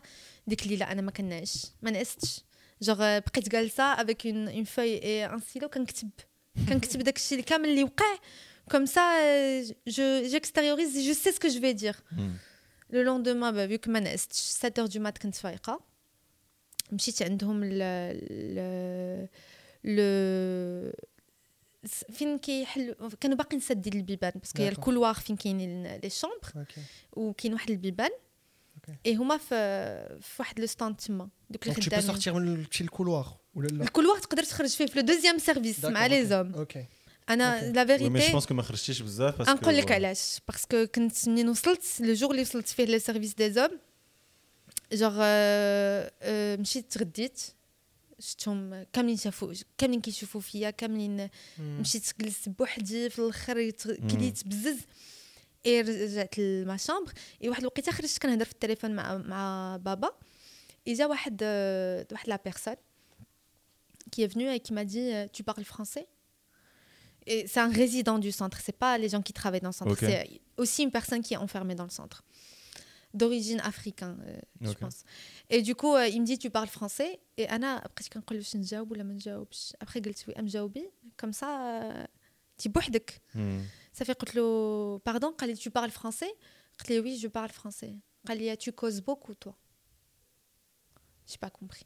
ديك 0.46 0.62
الليله 0.62 0.92
انا 0.92 1.02
ما 1.02 1.10
كناش 1.10 1.66
ما 1.82 1.90
نقستش 1.90 2.40
genre 2.84 2.98
بقيت 2.98 3.48
جالسه 3.48 3.96
avec 3.96 4.24
une 4.24 4.48
une 4.48 4.66
feuille 4.66 5.00
et 5.02 5.24
un 5.24 5.40
stylo 5.40 5.66
كنكتب 5.66 6.10
كنكتب 6.68 7.02
داك 7.02 7.16
الشيء 7.16 7.40
كامل 7.40 7.68
اللي 7.68 7.84
وقع 7.84 8.18
comme 8.68 8.86
ça, 8.86 9.06
euh, 9.22 9.64
je, 9.86 10.28
j'extériorise, 10.30 10.92
je 11.08 11.12
sais 11.12 11.32
ce 11.32 11.40
que 11.40 11.48
je 11.48 11.58
vais 11.58 11.74
dire. 11.74 12.00
Hmm. 12.12 12.34
Le 12.90 13.02
lendemain, 13.02 13.52
bah, 13.52 13.66
vu 13.66 13.78
que 13.78 13.90
ما 13.90 14.16
7 14.16 14.78
h 14.78 14.88
du 14.88 15.00
mat 15.00 15.18
كنت 15.18 15.34
فايقة 15.34 15.80
مشيت 16.92 17.22
عندهم 17.22 17.64
ل 17.64 17.78
ل 18.54 19.28
ل 19.84 20.92
فين 22.12 22.38
كيحلوا 22.38 23.10
كانوا 23.20 23.36
باقي 23.36 23.56
مسدين 23.56 23.92
البيبان 23.92 24.32
باسكو 24.34 24.62
هي 24.62 24.68
الكولوار 24.68 25.14
فين 25.14 25.36
كاينين 25.36 25.86
لي 25.86 26.10
شومبر 26.10 26.66
وكاين 27.12 27.52
واحد 27.52 27.70
البيبان 27.70 28.10
اي 29.05 29.15
هما 29.15 29.37
في 29.37 29.47
في 30.21 30.35
واحد 30.39 30.59
لو 30.59 30.65
ستاند 30.65 30.95
تما 30.95 31.29
دوك 31.49 31.67
اللي 31.67 31.81
خدامين. 31.81 32.15
Sortir 32.15 32.27
من 32.27 32.65
الكولوار 32.81 33.37
ولا 33.55 33.67
لا؟ 33.67 33.83
الكولوار 33.83 34.19
تقدر 34.19 34.43
تخرج 34.43 34.69
فيه 34.69 34.85
في 34.85 34.99
لو 34.99 35.05
دوزيام 35.05 35.37
سيرفيس 35.37 35.85
مع 35.85 36.05
لي 36.05 36.25
زوم. 36.25 36.53
أوكي. 36.53 36.85
أنا 37.29 37.71
لا 37.71 37.85
فيريتي 37.85 38.09
مي 38.09 38.31
جو 38.31 38.41
que 38.41 38.51
ما 38.51 38.61
خرجتيش 38.61 39.01
بزاف 39.01 39.37
باسكو 39.37 39.53
نقول 39.53 39.77
لك 39.77 39.91
علاش 39.91 40.39
باسكو 40.47 40.87
كنت 40.87 41.29
منين 41.29 41.49
وصلت 41.49 41.83
لو 41.99 42.13
جور 42.13 42.31
اللي 42.31 42.41
وصلت 42.41 42.67
فيه 42.67 42.83
لي 42.83 42.99
سيرفيس 42.99 43.33
دي 43.33 43.51
زوم 43.51 43.79
جوغ 44.93 45.13
مشيت 46.61 46.91
تغديت 46.91 47.41
شفتهم 48.19 48.83
كاملين 48.93 49.17
شافوا 49.17 49.53
كاملين 49.77 50.01
كيشوفوا 50.01 50.41
فيا 50.41 50.69
كاملين 50.69 51.29
مشيت 51.59 52.11
جلست 52.21 52.49
بوحدي 52.49 53.09
في 53.09 53.19
الآخر 53.19 53.71
كليت 54.11 54.47
بزز 54.47 54.77
اي 55.66 55.80
رجعت 55.80 56.38
لما 56.38 56.76
شامبر 56.76 57.12
اي 57.42 57.48
واحد 57.48 57.60
الوقيته 57.60 57.92
خرجت 57.92 58.18
كنهضر 58.18 58.44
في 58.44 58.52
التليفون 58.52 58.90
مع 58.90 59.16
مع 59.18 59.76
بابا 59.76 60.10
اجا 60.88 61.06
واحد 61.06 61.42
واحد 62.12 62.28
لا 62.28 62.40
بيرسون 62.44 62.74
qui 64.10 64.22
est 64.22 64.32
venu 64.34 64.46
et 64.56 64.60
qui 64.60 64.72
m'a 64.72 64.84
dit 64.84 65.10
tu 65.36 65.42
parles 65.48 65.68
français 65.74 66.06
c'est 67.46 67.60
un 67.60 67.68
résident 67.68 68.18
du 68.18 68.32
centre, 68.32 68.58
c'est 68.62 68.76
pas 68.76 68.98
les 68.98 69.08
gens 69.08 69.22
qui 69.22 69.32
travaillent 69.32 69.60
dans 69.60 69.68
le 69.68 69.74
centre, 69.74 69.94
c'est 69.98 70.40
aussi 70.56 70.82
une 70.82 70.90
personne 70.90 71.22
qui 71.22 71.34
est 71.34 71.36
enfermée 71.36 71.74
dans 71.74 71.84
le 71.84 71.90
centre, 71.90 72.22
d'origine 73.14 73.60
africaine, 73.60 74.18
euh, 74.26 74.40
je 74.60 74.72
pense. 74.72 75.04
Et 75.50 75.62
du 75.62 75.74
coup, 75.74 75.94
euh, 75.94 76.06
il 76.06 76.20
me 76.20 76.26
dit 76.26 76.38
Tu 76.38 76.50
parles 76.50 76.68
français 76.68 77.20
Et 77.36 77.48
Anna, 77.48 77.76
après, 77.84 78.04
je 78.04 78.08
après, 79.80 80.00
oui, 80.74 80.84
comme 81.16 81.32
ça, 81.32 81.82
euh, 81.82 82.04
ça 83.93 84.03
fait 84.05 84.17
que 84.17 84.97
Pardon, 84.97 85.33
tu 85.57 85.69
parles 85.69 85.91
français? 85.91 86.33
Oui, 86.89 87.17
je 87.17 87.27
parle 87.27 87.49
français. 87.49 87.95
Tu 88.59 88.73
causes 88.73 89.01
beaucoup, 89.01 89.35
toi. 89.35 89.55
J'ai 91.27 91.37
pas 91.37 91.51
compris. 91.51 91.85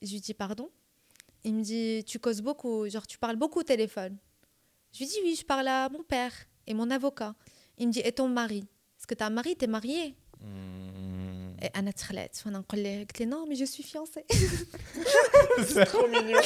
Je 0.00 0.10
lui 0.12 0.20
dis 0.20 0.34
Pardon 0.34 0.70
Il 1.44 1.54
me 1.54 1.62
dit 1.62 2.04
Tu 2.04 2.18
causes 2.18 2.40
beaucoup, 2.40 2.88
genre, 2.88 3.06
tu 3.06 3.18
parles 3.18 3.36
beaucoup 3.36 3.60
au 3.60 3.64
téléphone. 3.64 4.16
Je 4.92 5.00
lui 5.00 5.06
dis 5.06 5.18
oui, 5.22 5.36
je 5.36 5.44
parle 5.44 5.68
à 5.68 5.88
mon 5.88 6.02
père 6.02 6.32
et 6.66 6.74
mon 6.74 6.90
avocat. 6.90 7.34
Il 7.78 7.88
me 7.88 7.92
dit 7.92 8.00
et 8.00 8.12
ton 8.12 8.28
mari? 8.28 8.64
Est-ce 8.98 9.06
que 9.06 9.14
tu 9.14 9.22
as 9.22 9.26
un 9.26 9.30
mari 9.30 9.56
T'es 9.56 9.66
marié 9.66 10.16
mmh. 10.40 11.11
Anna 11.78 11.90
تخلعت 11.96 12.36
وأنا 12.46 12.58
نقول 12.58 12.80
ليه 12.80 13.06
قلت 13.06 13.68
suis 13.68 13.82
fiancée. 13.82 14.24
c'est 15.68 15.84
trop 15.84 16.08
mignon. 16.08 16.40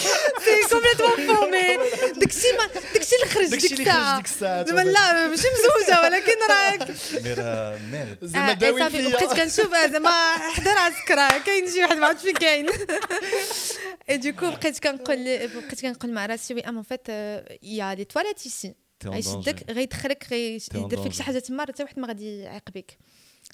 c'est 0.45 0.62
complètement 0.75 1.17
faux 1.27 1.47
mais 1.51 1.79
داكشي 2.21 2.53
ما 2.59 2.81
داكشي 2.95 3.17
اللي 3.17 3.35
خرج 3.35 3.49
ديك 3.49 3.81
الساعة 3.81 4.21
الساعة 4.21 4.62
لا 4.62 5.27
ماشي 5.29 5.49
مزوجه 5.49 6.01
ولكن 6.03 6.35
راك 6.51 6.91
مير 7.93 8.19
زعما 8.23 8.53
داوي 8.53 8.91
فيا 8.91 9.09
بقيت 9.09 9.33
كنشوف 9.33 9.77
زعما 9.77 10.37
حدا 10.37 10.75
راه 10.75 10.91
سكرا 10.91 11.39
كاين 11.39 11.71
شي 11.71 11.83
واحد 11.83 11.97
ما 11.97 12.07
عرفتش 12.07 12.23
فين 12.23 12.35
كاين 12.35 12.67
Et 14.09 14.19
du 14.19 14.33
coup, 14.33 14.45
بقيت 14.45 14.79
كنقول 14.79 15.49
بقيت 15.49 15.81
كنقول 15.81 16.12
مع 16.12 16.27
راسي 16.27 16.55
وي 16.55 16.61
ام 16.61 16.83
فيت 16.83 17.09
يا 17.62 17.95
دي 17.95 18.05
تواليت 18.05 18.43
ايسي 18.47 18.75
غيشدك 19.05 19.71
غيدخلك 19.71 20.27
غيدير 20.31 21.03
فيك 21.03 21.12
شي 21.12 21.23
حاجة 21.23 21.39
تما 21.39 21.62
حتى 21.62 21.83
واحد 21.83 21.99
ما 21.99 22.09
غادي 22.09 22.39
يعاقبك 22.39 22.99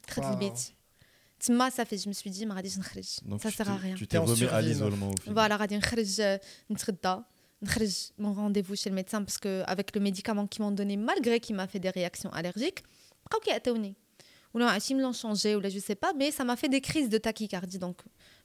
دخلت 0.09 0.27
البيت 0.27 0.61
تما 1.41 1.70
صافي 1.70 1.95
جو 1.95 2.10
مسوي 2.10 2.32
دي 2.32 2.45
ما 2.45 2.55
غاديش 2.55 2.78
نخرج 2.78 3.03
سا 3.38 3.49
سيغ 3.49 3.82
ريان 3.82 3.97
tu 3.97 4.08
t'es 4.08 4.18
remis 4.18 4.45
à 4.45 4.62
l'isolement 4.62 5.22
فوالا 5.26 5.55
غادي 5.55 5.78
نخرج 5.78 6.22
نتغدى 6.72 7.18
نخرج 7.62 7.93
mon 8.20 8.34
rendez-vous 8.34 8.76
chez 8.76 8.89
le 8.89 8.95
médecin 8.95 9.24
parce 9.24 9.38
que 9.38 9.64
avec 9.66 9.95
le 9.95 10.01
médicament 10.01 10.47
qu'ils 10.47 10.64
m'ont 10.64 10.72
donné 10.72 10.97
malgré 10.97 11.39
qu'il 11.39 11.55
m'a 11.55 11.68
fait 11.68 11.80
des 11.80 11.89
réactions 11.89 12.32
allergiques 12.32 12.84
بقاو 13.26 13.39
كيعطيوني 13.45 13.93
ولا 14.53 14.66
عرفتي 14.66 14.93
me 14.93 15.01
l'ont 15.01 15.14
changé 15.14 15.55
ou 15.55 15.60
là 15.60 15.70
je 15.70 15.80
sais 15.80 15.95
pas 15.95 16.14
mais 16.14 16.32
ça 16.32 16.43
m'a 16.43 16.55
fait 16.55 16.70
des 16.70 16.82
crises 16.82 17.10
de 17.10 17.18
tachycardie 17.18 17.80
donc 17.80 17.97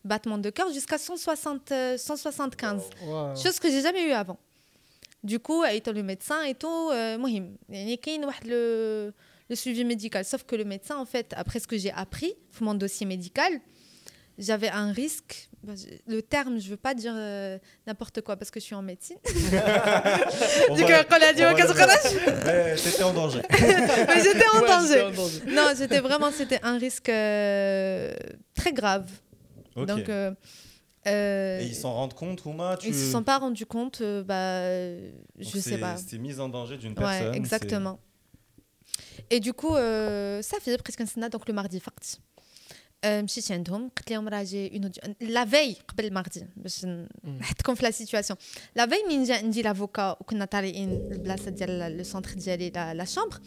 battement 0.05 0.39
de 0.39 0.51
cœur 0.51 0.73
jusqu'à 0.73 0.99
160 0.99 1.73
175 1.97 2.83
chose 3.43 3.59
que 3.59 3.71
j'ai 3.71 3.83
jamais 3.83 4.09
eu 4.09 4.13
avant 4.13 4.39
du 5.25 5.39
coup 5.39 5.65
étant 5.65 5.93
le 5.93 6.03
médecin 6.03 6.43
et 6.43 6.55
tout 6.55 6.93
مهم 7.19 7.57
يعني 7.69 7.97
كاين 7.97 8.25
واحد 8.25 8.47
le 8.47 9.13
le 9.50 9.56
suivi 9.56 9.84
médical. 9.86 10.26
Sauf 10.26 10.44
que 10.44 10.56
le 10.56 10.66
médecin, 10.66 10.98
en 10.98 11.06
fait, 11.06 11.34
après 11.36 11.60
ce 11.60 11.68
que 11.68 11.78
j'ai 11.78 11.92
appris, 11.92 12.34
mon 12.60 12.74
dossier 12.74 13.06
médical, 13.06 13.62
j'avais 14.38 14.70
un 14.70 14.92
risque. 14.92 15.50
Bah, 15.64 15.74
le 16.08 16.22
terme, 16.22 16.60
je 16.60 16.66
ne 16.66 16.72
veux 16.72 16.78
pas 16.78 16.94
dire 16.94 17.14
euh, 17.16 17.58
n'importe 17.88 18.22
quoi 18.22 18.38
parce 18.38 18.52
que 18.52 18.60
je 18.60 18.66
suis 18.66 18.76
en 18.76 18.82
médecine. 18.82 19.18
du 19.26 19.32
coup, 19.32 19.52
on 20.70 20.76
a 20.76 21.34
dit 21.34 21.42
J'étais 22.84 23.04
en 23.04 23.14
danger. 23.14 23.42
Mais 23.52 24.24
j'étais 24.24 24.48
en, 24.54 24.62
danger. 24.62 25.08
Non, 25.48 25.72
c'était 25.76 26.00
vraiment 26.00 26.32
c'était 26.32 26.60
un 26.64 26.78
risque 26.78 27.10
euh, 27.10 28.14
très 28.54 28.74
grave. 28.74 29.10
Donc. 29.76 30.08
Euh, 30.10 30.32
et 31.10 31.66
ils 31.66 31.76
s'en 31.76 31.94
rendent 31.94 32.14
compte, 32.14 32.42
Rouma 32.42 32.76
tu... 32.76 32.88
Ils 32.88 32.94
ne 32.94 32.98
se 32.98 33.12
sont 33.12 33.24
pas 33.24 33.38
rendus 33.38 33.66
compte, 33.66 34.04
bah, 34.26 34.68
je 35.40 35.58
sais 35.58 35.78
pas. 35.78 35.96
C'était 35.96 36.18
mise 36.18 36.42
en 36.42 36.50
danger 36.50 36.76
d'une 36.78 36.96
personne. 36.96 37.30
Ouais, 37.30 37.38
exactement 37.38 37.98
Et 39.31 39.41
du 39.41 39.53
coup, 39.53 39.75
euh, 39.75 40.43
ça 40.43 40.59
faisait 40.61 40.77
presque 40.79 41.01
un 41.01 41.07
sénat, 41.07 41.29
donc 41.29 41.47
le 41.49 41.55
mardi 41.55 41.81
فقط. 41.81 42.19
مشيت 43.05 43.53
عندهم 43.53 43.91
قلت 43.97 44.11
لهم 44.13 44.29
راه 44.29 44.43
جي 44.43 44.77
اون 44.77 45.15
لا 45.21 45.45
في 45.45 45.77
قبل 45.89 46.05
الماردي 46.05 46.47
باش 46.57 46.87
نحطكم 47.25 47.75
في 47.75 47.83
لا 47.83 47.91
سيتواسيون 47.91 48.39
لا 48.77 48.87
في 48.87 48.95
من 49.09 49.25
جا 49.25 49.35
عندي 49.35 49.63
لافوكا 49.63 50.17
وكنا 50.21 50.45
طالعين 50.45 50.91
البلاصه 51.13 51.51
ديال 51.51 51.97
لو 51.97 52.05
سونتر 52.05 52.33
ديالي 52.33 52.71
لا 52.71 53.05
شامبر 53.05 53.41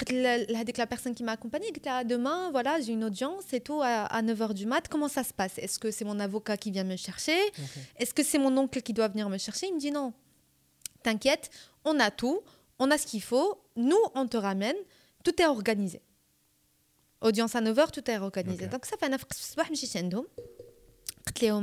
قلت 0.00 0.12
لهذيك 0.50 0.78
لا 0.78 0.84
بيرسون 0.84 1.14
كي 1.14 1.24
ماكومباني 1.24 1.68
قلت 1.68 1.86
لها 1.86 2.02
demain 2.02 2.52
voilà 2.52 2.80
j'ai 2.80 2.92
une 2.92 3.04
audience 3.04 3.52
et 3.52 3.60
tout 3.60 3.82
à 3.82 4.22
9h 4.22 4.54
du 4.54 4.66
mat 4.66 4.82
comment 4.88 5.08
ça 5.08 5.24
se 5.24 5.32
passe 5.32 5.58
est-ce 5.58 5.78
que 5.78 5.90
c'est 5.90 6.04
mon 6.04 6.20
avocat 6.20 6.56
qui 6.56 6.70
vient 6.70 6.84
me 6.84 6.96
chercher 6.96 7.40
est-ce 7.98 8.14
que 8.14 8.22
c'est 8.22 8.38
mon 8.38 8.56
oncle 8.56 8.80
qui 8.86 8.92
doit 8.92 9.08
venir 9.08 9.28
me 9.28 9.38
chercher 9.38 9.66
il 9.70 9.74
me 9.74 9.80
dit 9.80 9.90
non 9.90 10.12
t'inquiète 11.02 11.50
on 11.84 11.98
a 11.98 12.10
tout 12.20 12.38
on 12.78 12.90
a 12.90 12.98
ce 12.98 13.06
qu'il 13.06 13.22
faut, 13.22 13.60
nous, 13.76 13.98
on 14.14 14.26
te 14.26 14.36
ramène, 14.36 14.76
tout 15.23 15.41
est 15.41 15.45
organisé. 15.45 16.01
Audience 17.21 17.55
à 17.55 17.61
9h, 17.61 17.91
tout 17.91 18.09
est 18.11 18.17
organisé. 18.17 18.67
Donc 18.67 18.85
ça 18.85 18.97
fait 18.97 19.07
9 19.07 19.21
heures, 19.21 19.27
je 19.71 19.81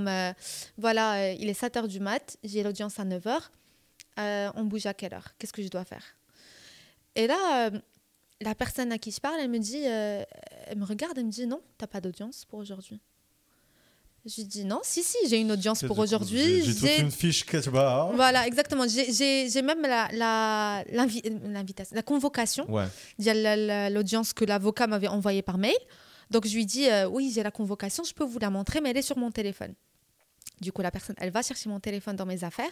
euh, 0.08 0.32
voilà, 0.78 1.16
euh, 1.16 1.32
il 1.38 1.48
est 1.48 1.61
7h 1.61 1.86
du 1.86 2.00
mat, 2.00 2.38
j'ai 2.42 2.62
l'audience 2.62 2.98
à 2.98 3.04
9h. 3.04 3.40
Euh, 4.18 4.50
on 4.54 4.64
bouge 4.64 4.86
à 4.86 4.94
quelle 4.94 5.14
heure? 5.14 5.34
Qu'est-ce 5.38 5.52
que 5.52 5.62
je 5.62 5.68
dois 5.68 5.84
faire? 5.84 6.04
Et 7.14 7.26
là, 7.26 7.70
la 8.40 8.54
personne 8.54 8.92
à 8.92 8.98
qui 8.98 9.11
je 9.11 9.20
parle, 9.20 9.40
elle 9.40 9.50
me 9.50 9.58
dit, 9.58 9.82
elle 9.82 10.78
me 10.78 10.84
regarde, 10.84 11.18
elle 11.18 11.26
me 11.26 11.30
dit 11.30 11.46
non, 11.46 11.61
t'as 11.76 11.86
pas 11.86 12.00
d'audience 12.00 12.44
pour 12.44 12.61
aujourd'hui 12.61 13.00
je 14.26 14.36
lui 14.36 14.44
dis 14.44 14.64
non, 14.64 14.80
si, 14.82 15.02
si, 15.02 15.16
j'ai 15.28 15.38
une 15.38 15.52
audience 15.52 15.82
pour 15.82 15.98
aujourd'hui. 15.98 16.62
J'ai 16.62 16.74
toute 16.74 16.98
une 16.98 17.10
fiche 17.10 17.44
que 17.44 17.56
tu 17.56 17.70
vas. 17.70 18.10
Voilà, 18.14 18.46
exactement. 18.46 18.84
J'ai 18.86 19.62
même 19.62 19.82
la, 19.82 20.08
la, 20.12 20.84
l'invitation, 20.90 21.96
la 21.96 22.02
convocation. 22.02 22.70
Ouais. 22.70 22.86
Il 23.18 23.24
y 23.24 23.30
a 23.30 23.90
l'audience 23.90 24.32
que 24.32 24.44
l'avocat 24.44 24.86
m'avait 24.86 25.08
envoyée 25.08 25.42
par 25.42 25.58
mail. 25.58 25.76
Donc 26.30 26.46
je 26.46 26.54
lui 26.54 26.66
dis 26.66 26.88
euh, 26.88 27.08
oui, 27.08 27.32
j'ai 27.34 27.42
la 27.42 27.50
convocation, 27.50 28.04
je 28.04 28.14
peux 28.14 28.24
vous 28.24 28.38
la 28.38 28.50
montrer, 28.50 28.80
mais 28.80 28.90
elle 28.90 28.96
est 28.96 29.02
sur 29.02 29.18
mon 29.18 29.30
téléphone. 29.30 29.74
Du 30.60 30.72
coup, 30.72 30.82
la 30.82 30.90
personne, 30.90 31.16
elle 31.18 31.30
va 31.30 31.42
chercher 31.42 31.68
mon 31.68 31.80
téléphone 31.80 32.16
dans 32.16 32.26
mes 32.26 32.44
affaires 32.44 32.70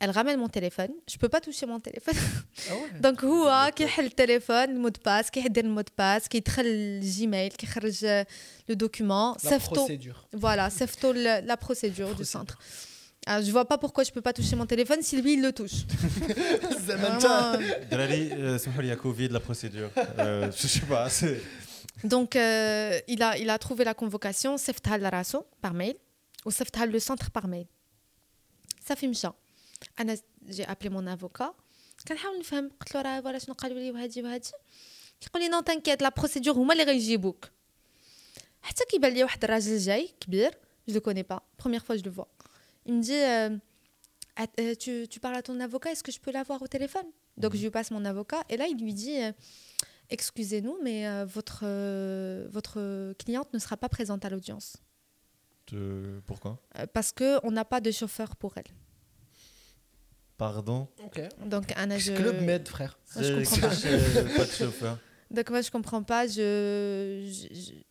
elle 0.00 0.10
ramène 0.10 0.38
mon 0.38 0.48
téléphone 0.48 0.92
je 1.08 1.16
peux 1.16 1.28
pas 1.28 1.40
toucher 1.40 1.66
mon 1.66 1.80
téléphone 1.80 2.14
ah 2.70 2.72
ouais. 2.72 3.00
donc 3.00 3.24
هو 3.24 3.72
كيحل 3.76 4.04
التليفون 4.04 4.64
المود 4.64 4.98
باس 5.06 5.30
كيدير 5.30 5.64
المود 5.64 5.88
باس 5.98 6.28
كيدخل 6.28 6.66
الجيميل 6.66 7.52
كيخرج 7.52 8.24
le 8.70 8.74
document 8.74 9.38
صيفطو 9.38 9.88
voilà 10.36 10.68
صيفطو 10.68 11.12
la 11.46 11.56
procédure 11.56 12.14
du 12.14 12.24
centre 12.24 12.58
alors, 13.26 13.42
je 13.42 13.50
vois 13.50 13.64
pas 13.64 13.78
pourquoi 13.78 14.04
je 14.04 14.12
peux 14.12 14.20
pas 14.20 14.34
toucher 14.34 14.54
mon 14.54 14.66
téléphone 14.66 15.00
si 15.02 15.20
lui 15.20 15.34
il 15.34 15.42
le 15.42 15.52
touche. 15.52 15.86
Drali, 17.90 18.30
il 18.80 18.86
y 18.86 18.90
a 18.90 18.96
Covid, 18.96 19.28
la 19.28 19.40
procédure. 19.40 19.90
Euh, 20.18 20.52
je 20.52 20.66
sais 20.66 20.80
pas. 20.80 21.08
Donc 22.04 22.36
euh, 22.36 23.00
il 23.08 23.22
a 23.22 23.38
il 23.38 23.48
a 23.48 23.58
trouvé 23.58 23.84
la 23.84 23.94
convocation, 23.94 24.56
صيفطها 24.56 24.98
لراسو 24.98 25.42
par 25.62 25.72
mail 25.72 25.94
ou 26.46 26.50
صيفطها 26.50 26.86
le 26.86 26.98
centre 26.98 27.30
par 27.30 27.48
mail. 27.48 27.66
Ça 28.86 28.94
fait 28.94 29.08
مشى. 29.08 29.28
انا 30.00 30.18
جي 30.48 30.64
ابلي 30.64 30.88
مون 30.88 31.08
افوكا 31.08 31.54
كنحاول 32.08 32.38
نفهم 32.38 32.70
قلت 32.80 32.94
له 32.94 33.02
راه 33.02 33.20
فوالا 33.20 33.38
شنو 33.38 33.54
قالوا 33.54 33.78
لي 33.78 33.90
وهادي 33.90 34.22
وهادي 34.22 34.50
كيقول 35.20 35.42
لي 35.42 35.48
نو 35.48 35.60
تانكيت 35.60 36.02
لا 36.02 36.08
بروسيدور 36.08 36.54
هما 36.54 36.72
اللي 36.72 36.84
غيجيبوك 36.84 37.50
حتى 38.62 38.84
كيبان 38.84 39.12
لي 39.12 39.22
واحد 39.22 39.44
الراجل 39.44 39.78
جاي 39.78 40.10
كبير 40.20 40.58
جو 40.88 40.94
لو 40.94 41.00
كوني 41.00 41.22
با 41.22 41.40
بروميير 41.58 41.80
فوا 41.80 41.96
جو 41.96 42.02
لو 42.06 42.12
فوا 42.12 42.24
il 42.86 42.92
me 42.92 43.02
dit 43.02 43.12
euh, 43.12 43.56
euh, 44.60 44.74
tu, 44.74 45.08
tu 45.08 45.20
parles 45.20 45.36
à 45.36 45.42
ton 45.42 45.58
avocat 45.60 45.90
est-ce 45.92 46.02
que 46.02 46.12
je 46.12 46.20
peux 46.20 46.32
l'avoir 46.32 46.60
au 46.62 46.66
téléphone 46.66 47.08
donc 47.36 47.56
je 47.56 47.62
lui 47.62 47.70
passe 47.70 47.90
mon 47.90 48.04
avocat 48.04 48.42
et 48.48 48.56
là 48.56 48.66
il 48.66 48.78
lui 48.78 48.94
dit 48.94 49.18
euh, 49.22 49.32
excusez-nous 50.10 50.76
mais 50.82 51.06
euh, 51.06 51.24
votre 51.24 51.60
euh, 51.64 52.46
votre 52.50 53.12
cliente 53.14 53.52
ne 53.52 53.58
sera 53.58 53.76
pas 53.76 53.88
présente 53.88 54.24
à 54.24 54.30
l'audience 54.30 54.76
pourquoi 56.26 56.60
parce 56.92 57.10
que 57.12 57.40
on 57.46 57.50
n'a 57.50 57.64
pas 57.64 57.80
de 57.80 57.90
chauffeur 57.90 58.36
pour 58.36 58.52
elle 58.58 58.70
Pardon 60.39 60.87
Ok. 61.03 61.21
Donc, 61.45 61.73
un 61.75 61.91
âge. 61.91 62.13
Club 62.15 62.41
Med, 62.41 62.65
frère. 62.65 62.97
Moi, 63.13 63.23
je 63.23 63.33
comprends 63.33 63.59
pas. 63.59 64.37
pas 64.37 64.45
de 64.45 64.51
chauffeur. 64.51 64.97
Donc, 65.31 65.49
moi, 65.49 65.61
je 65.61 65.69
comprends 65.69 66.01
pas. 66.01 66.27
Je. 66.27 67.29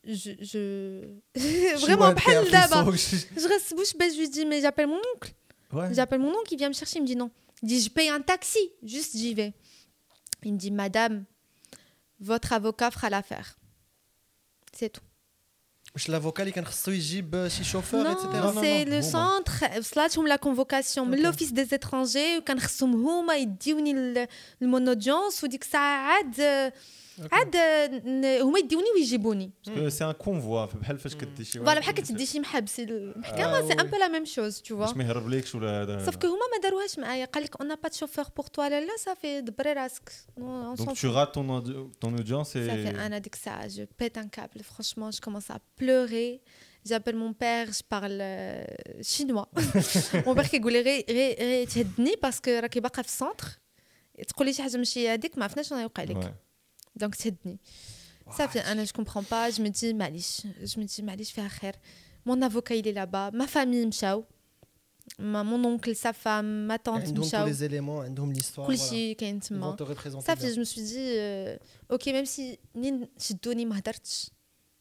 Je. 0.02 0.32
je, 0.40 1.76
Vraiment, 1.82 2.14
pas 2.14 2.42
d'abord. 2.50 2.90
Je 2.96 3.48
reste 3.48 3.76
bouche 3.76 3.94
bée, 3.98 4.10
je 4.10 4.18
lui 4.18 4.30
dis, 4.30 4.46
mais 4.46 4.62
j'appelle 4.62 4.86
mon 4.86 5.00
oncle. 5.14 5.34
Ouais. 5.74 5.92
J'appelle 5.92 6.20
mon 6.20 6.30
oncle, 6.30 6.52
il 6.52 6.56
vient 6.56 6.68
me 6.68 6.74
chercher, 6.74 7.00
il 7.00 7.02
me 7.02 7.06
dit 7.06 7.16
non. 7.16 7.30
Il 7.62 7.68
dit, 7.68 7.82
je 7.82 7.90
paye 7.90 8.08
un 8.08 8.22
taxi, 8.22 8.72
juste 8.82 9.14
j'y 9.14 9.34
vais. 9.34 9.52
Il 10.42 10.54
me 10.54 10.58
dit, 10.58 10.70
madame, 10.70 11.26
votre 12.18 12.54
avocat 12.54 12.90
fera 12.90 13.10
l'affaire. 13.10 13.58
C'est 14.72 14.88
tout. 14.88 15.02
l'avocat 16.09 16.39
اللي 16.39 16.51
كان 16.51 16.65
خصو 16.65 16.91
يجيب 16.91 17.47
شي 17.47 17.63
شوفور 17.63 18.09
ايتترا 18.09 18.61
سي 18.61 18.85
لو 18.85 19.01
سونتر 19.01 19.79
وصلاتهم 19.79 20.27
لا 20.27 20.35
كونفوكاسيون 20.35 21.09
من 21.09 21.19
لوفيس 21.21 21.51
دي 21.51 21.65
زيترونجي 21.65 22.37
وكان 22.37 22.59
خصهم 22.59 23.07
هما 23.07 23.35
يديوني 23.37 24.27
المونوديونس 24.61 25.43
وديك 25.43 25.61
الساعه 25.61 25.97
عاد 25.97 26.71
عاد 27.31 27.55
هما 28.41 28.59
يديوني 28.59 28.85
ويجيبوني 28.95 29.51
باسكو 29.67 29.89
سي 29.89 30.05
ان 30.05 30.11
كونفوا 30.11 30.65
بحال 30.65 30.99
فاش 30.99 31.15
كدي 31.15 31.45
شي 31.45 31.59
فوالا 31.59 31.79
بحال 31.79 31.95
كتدي 31.95 32.25
شي 32.25 32.39
محبس 32.39 32.79
المحكمه 32.79 33.67
سي 33.67 33.73
ان 33.73 33.87
بو 33.87 33.97
لا 33.97 34.07
ميم 34.07 34.25
شوز 34.25 34.61
تو 34.61 34.77
فوا 34.77 34.85
باش 34.85 34.95
ما 34.95 35.03
يهربلكش 35.03 35.55
ولا 35.55 35.81
هذا 35.81 36.05
صافي 36.05 36.27
هما 36.27 36.35
ما 36.35 36.61
داروهاش 36.63 36.99
معايا 36.99 37.25
قال 37.25 37.43
لك 37.43 37.61
اون 37.61 37.75
با 37.75 37.89
شوفور 37.91 38.25
بور 38.35 38.45
توا 38.45 38.69
لا 38.69 38.79
لا 38.79 38.97
صافي 38.97 39.41
دبري 39.41 39.73
راسك 39.73 40.11
دونك 40.37 40.99
تو 41.01 41.11
رات 41.11 41.35
ton 41.35 41.63
ton 42.05 42.21
audience 42.21 42.49
et 42.49 42.67
صافي 42.67 42.89
انا 42.89 43.17
ديك 43.17 43.33
الساعه 43.33 43.67
جو 43.67 43.85
بيت 43.99 44.17
ان 44.17 44.29
كابل 44.29 44.63
فرانشمون 44.63 45.09
جو 45.09 45.19
كومونس 45.23 45.51
ا 45.51 45.59
بلوري 45.79 46.41
j'appelle 46.89 47.15
mon 47.15 47.33
père, 47.33 47.67
je 47.77 47.83
parle 47.93 48.21
chinois. 49.01 49.47
mon 50.25 50.35
père 50.35 50.49
كيقول 50.49 50.73
لي 50.73 50.81
غير 50.81 51.05
غير 51.09 51.67
تهدني 51.67 52.15
باسكو 52.23 52.51
راكي 52.51 52.79
باقا 52.79 53.01
في 53.01 53.07
السونتر 53.07 53.47
تقول 54.27 54.47
لي 54.47 54.53
شي 54.53 54.63
حاجه 54.63 54.77
ماشي 54.77 55.09
هذيك 55.09 55.37
ما 55.37 55.43
عرفناش 55.43 55.69
شنو 55.69 55.79
يوقع 55.79 56.03
لك 56.03 56.35
donc, 56.98 57.14
cette 57.14 57.44
nuit. 57.44 57.58
Ça 58.30 58.46
fait 58.48 58.62
un 58.64 58.78
an, 58.78 58.84
je 58.84 58.92
comprends 58.92 59.22
pas. 59.22 59.50
Je 59.50 59.62
me 59.62 59.68
dis, 59.68 59.94
malish. 59.94 60.42
Je 60.62 60.78
me 60.78 60.84
dis, 60.84 61.02
malish, 61.02 61.28
fais 61.30 61.42
khair. 61.60 61.72
Mon 62.24 62.40
avocat, 62.42 62.74
il 62.74 62.86
est 62.86 62.92
là-bas. 62.92 63.30
Ma 63.32 63.46
famille, 63.46 63.86
mchao. 63.86 64.26
Ma, 65.18 65.42
mon 65.42 65.64
oncle, 65.64 65.94
sa 65.96 66.12
femme, 66.12 66.66
ma 66.66 66.78
tante, 66.78 67.10
mchao. 67.16 67.46
les 67.46 67.64
éléments, 67.64 68.02
l'histoire. 68.32 68.66
Voilà. 68.66 69.76
te 69.76 69.82
représenter. 69.82 70.26
Ça 70.26 70.36
fait, 70.36 70.52
je 70.52 70.58
me 70.58 70.64
suis 70.64 70.82
dit, 70.82 70.96
euh, 70.98 71.56
ok, 71.88 72.04
même 72.06 72.26
si 72.26 72.58
je 72.74 73.34
donné 73.42 73.64
ma 73.64 73.76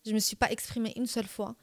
je 0.06 0.14
me 0.14 0.20
suis 0.20 0.36
pas 0.36 0.52
exprimée 0.52 0.94
une 0.96 1.06
seule 1.06 1.28
fois. 1.28 1.56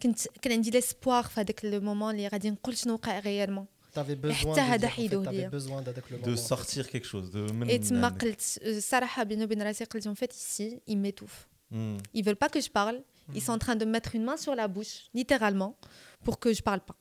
Quand 0.00 0.12
j'ai 0.44 0.70
l'espoir, 0.70 1.30
le 1.62 1.78
moment, 1.80 2.10
les 2.10 2.28
radins, 2.28 2.54
je 2.66 2.88
ne 2.88 3.20
réellement 3.20 3.68
avais 3.95 4.15
besoin 4.15 4.53
de, 4.53 5.31
dire, 5.31 5.49
besoin 5.49 5.83
de 6.29 6.35
sortir 6.35 6.89
quelque 6.89 7.07
chose 7.07 7.31
de 7.31 7.47
et 7.69 7.79
تما 7.79 8.09
قلت 8.09 8.59
الصراحه 8.61 9.23
بيني 9.23 9.43
وبين 9.43 9.61
راسي 9.61 9.83
قلت 9.83 10.07
en 10.07 10.15
fait 10.15 10.33
ici 10.35 10.79
ils 10.87 10.97
m'étouffent 10.97 11.47
mm. 11.71 11.97
ils 12.13 12.23
veulent 12.23 12.35
pas 12.35 12.49
que 12.49 12.61
je 12.61 12.69
parle 12.69 12.97
mm. 12.97 13.35
ils 13.35 13.41
sont 13.41 13.53
en 13.53 13.57
train 13.57 13.75
de 13.75 13.85
mettre 13.85 14.15
une 14.15 14.23
main 14.23 14.37
sur 14.37 14.55
la 14.55 14.67
bouche 14.67 14.95
littéralement 15.13 15.75
pour 16.23 16.39
que 16.39 16.53
je 16.53 16.61
parle 16.61 16.81
pas 16.81 16.97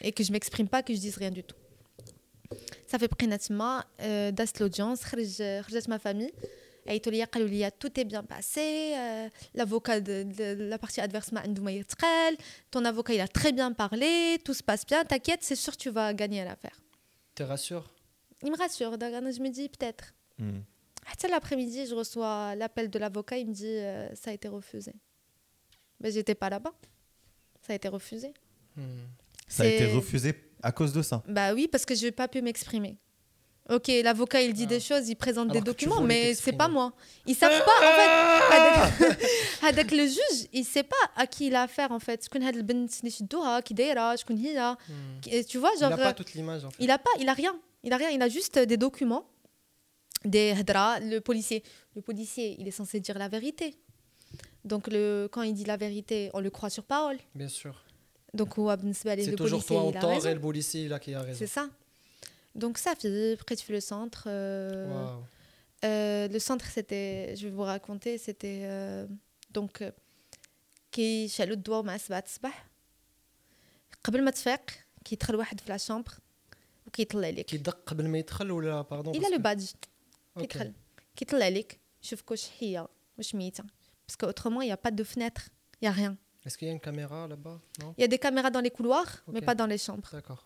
et 0.00 0.12
que 0.12 0.22
je 0.24 0.32
m'exprime 0.32 0.68
pas 0.68 0.82
que 0.82 0.92
je 0.94 1.00
dise 1.06 1.16
rien 1.16 1.30
du 1.30 1.44
tout 1.44 1.60
ça 2.90 2.98
fait 2.98 3.10
بقينا 3.10 3.36
تما 3.36 3.84
دازت 4.30 4.62
l'audience 4.62 5.02
خرج 5.02 5.60
خرجت 5.60 5.88
ma 5.88 5.98
famille 5.98 6.32
tout 7.77 7.99
est 7.99 8.05
bien 8.05 8.23
passé 8.23 8.93
euh, 8.95 9.29
l'avocat 9.53 10.01
de, 10.01 10.25
la 10.69 10.77
partie 10.77 11.01
adverse 11.01 11.31
m'a 11.31 11.43
ton 12.71 12.85
avocat 12.85 13.13
il 13.13 13.21
a 13.21 13.27
très 13.27 13.51
bien 13.51 13.71
parlé 13.73 14.39
tout 14.43 14.53
se 14.53 14.63
passe 14.63 14.85
bien 14.85 15.03
t'inquiète 15.05 15.41
c'est 15.43 15.55
sûr 15.55 15.77
tu 15.77 15.89
vas 15.89 16.13
gagner 16.13 16.43
l'affaire. 16.43 16.81
Te 17.35 17.43
rassure. 17.43 17.93
Il 18.43 18.51
me 18.51 18.57
rassure 18.57 18.97
je 18.99 19.41
me 19.41 19.49
dis 19.49 19.69
peut-être. 19.69 20.13
Hmm. 20.37 20.59
l'après-midi 21.29 21.85
je 21.85 21.93
reçois 21.93 22.55
l'appel 22.55 22.89
de 22.89 22.99
l'avocat 22.99 23.37
il 23.37 23.47
me 23.47 23.53
dit 23.53 23.65
euh, 23.67 24.13
ça 24.15 24.31
a 24.31 24.33
été 24.33 24.47
refusé. 24.47 24.93
Mais 25.99 26.11
j'étais 26.11 26.35
pas 26.35 26.49
là-bas. 26.49 26.73
Ça 27.61 27.73
a 27.73 27.75
été 27.75 27.87
refusé. 27.87 28.33
Hmm. 28.75 29.05
ça 29.47 29.63
a 29.63 29.67
été 29.67 29.85
refusé 29.85 30.33
à 30.63 30.71
cause 30.71 30.93
de 30.93 31.01
ça. 31.01 31.23
Bah 31.27 31.53
oui 31.53 31.67
parce 31.67 31.85
que 31.85 31.93
je 31.93 32.05
n'ai 32.05 32.11
pas 32.11 32.27
pu 32.27 32.41
m'exprimer 32.41 32.97
Ok, 33.69 33.87
l'avocat 34.03 34.41
il 34.41 34.53
dit 34.53 34.65
des 34.65 34.79
choses, 34.79 35.09
il 35.09 35.15
présente 35.15 35.49
des 35.49 35.61
documents, 35.61 36.01
mais 36.01 36.33
c'est 36.33 36.53
pas 36.53 36.67
moi. 36.67 36.91
Ils 37.27 37.35
savent 37.35 37.63
pas 37.63 37.77
en 37.79 39.09
fait. 39.11 39.27
Avec 39.67 39.91
le 39.91 40.05
juge, 40.05 40.47
il 40.53 40.65
sait 40.65 40.83
pas 40.83 40.95
à 41.15 41.27
qui 41.27 41.47
il 41.47 41.55
a 41.55 41.63
affaire 41.63 41.91
en 41.91 41.99
fait. 41.99 42.27
Tu 45.47 45.57
vois, 45.57 45.71
genre. 45.79 45.91
Il 45.91 45.93
a 45.93 45.97
pas 45.97 46.13
toute 46.13 46.33
l'image 46.33 46.65
en 46.65 46.71
fait. 46.71 46.83
Il 46.83 46.89
a 46.89 46.97
pas, 46.97 47.11
il 47.19 47.29
a 47.29 47.33
rien. 47.33 47.55
Il 47.83 47.93
a 47.93 47.97
rien. 47.97 48.09
Il 48.09 48.21
a 48.21 48.27
juste 48.27 48.57
des 48.57 48.77
documents, 48.77 49.25
des 50.25 50.55
Le 50.55 51.19
policier, 51.19 51.63
le 51.95 52.01
policier, 52.01 52.55
il 52.59 52.67
est 52.67 52.71
censé 52.71 52.99
dire 52.99 53.19
la 53.19 53.27
vérité. 53.27 53.75
Donc 54.65 54.87
le, 54.87 55.27
quand 55.31 55.43
il 55.43 55.53
dit 55.53 55.65
la 55.65 55.77
vérité, 55.77 56.29
on 56.33 56.39
le 56.39 56.49
croit 56.49 56.69
sur 56.69 56.83
parole. 56.83 57.17
Bien 57.35 57.47
sûr. 57.47 57.83
Donc 58.33 58.55
c'est 58.93 59.35
toujours 59.35 59.63
toi 59.65 59.83
au 59.83 59.91
tort 59.91 60.25
et 60.25 60.33
le 60.33 60.39
policier 60.39 60.87
là 60.87 60.99
qui 60.99 61.13
a 61.13 61.21
raison. 61.21 61.37
C'est 61.37 61.47
ça. 61.47 61.69
Donc 62.54 62.78
ça 62.78 62.94
fait 62.94 63.36
près 63.36 63.56
tu 63.56 63.72
le 63.72 63.80
centre. 63.80 64.24
Euh, 64.26 65.18
euh, 65.84 66.28
le 66.28 66.38
centre, 66.38 66.66
c'était, 66.66 67.34
je 67.36 67.44
vais 67.46 67.54
vous 67.58 67.62
raconter, 67.62 68.16
c'était 68.18 68.62
euh, 68.64 69.06
donc 69.50 69.82
كي 70.94 71.28
شالوا 71.28 71.54
الدواء 71.56 71.82
مع 71.82 71.96
سبعة 71.96 72.24
الصباح 72.26 72.70
قبل 74.04 74.24
ما 74.24 74.30
تفيق 74.30 74.60
كيدخل 75.04 75.36
واحد 75.36 75.60
في 75.60 75.70
لا 75.70 75.76
شامبر 75.76 76.12
وكيطلع 76.86 77.28
لك 77.28 77.44
كيدق 77.44 77.78
قبل 77.86 78.08
ما 78.08 78.18
يدخل 78.18 78.50
ولا 78.50 78.82
باردون 78.82 79.14
الى 79.16 79.36
لو 79.36 79.38
بادج 79.38 79.70
كيدخل 80.38 80.72
كيطلع 81.16 81.48
لك 81.48 81.80
يشوفك 82.02 82.30
واش 82.30 82.48
حيه 82.48 82.88
واش 83.18 83.34
ميته 83.34 83.64
باسكو 84.08 84.26
اوترومون 84.26 84.64
يا 84.64 84.78
با 84.84 84.90
دو 84.90 85.04
فنتر 85.04 85.42
يا 85.82 85.90
ريان 85.90 86.16
Est-ce 86.46 86.58
qu'il 86.58 86.68
y 86.68 86.70
a 86.70 86.74
une 86.74 86.86
caméra 86.88 87.26
là-bas 87.26 87.58
Non 87.80 87.94
Il 87.96 88.02
y 88.02 88.04
a 88.04 88.08
des 88.14 88.18
caméras 88.18 88.50
dans 88.50 88.60
les 88.60 88.70
couloirs, 88.70 89.12
okay. 89.26 89.32
mais 89.32 89.40
pas 89.40 89.54
dans 89.54 89.66
les 89.66 89.78
chambres. 89.78 90.10
D'accord 90.12 90.44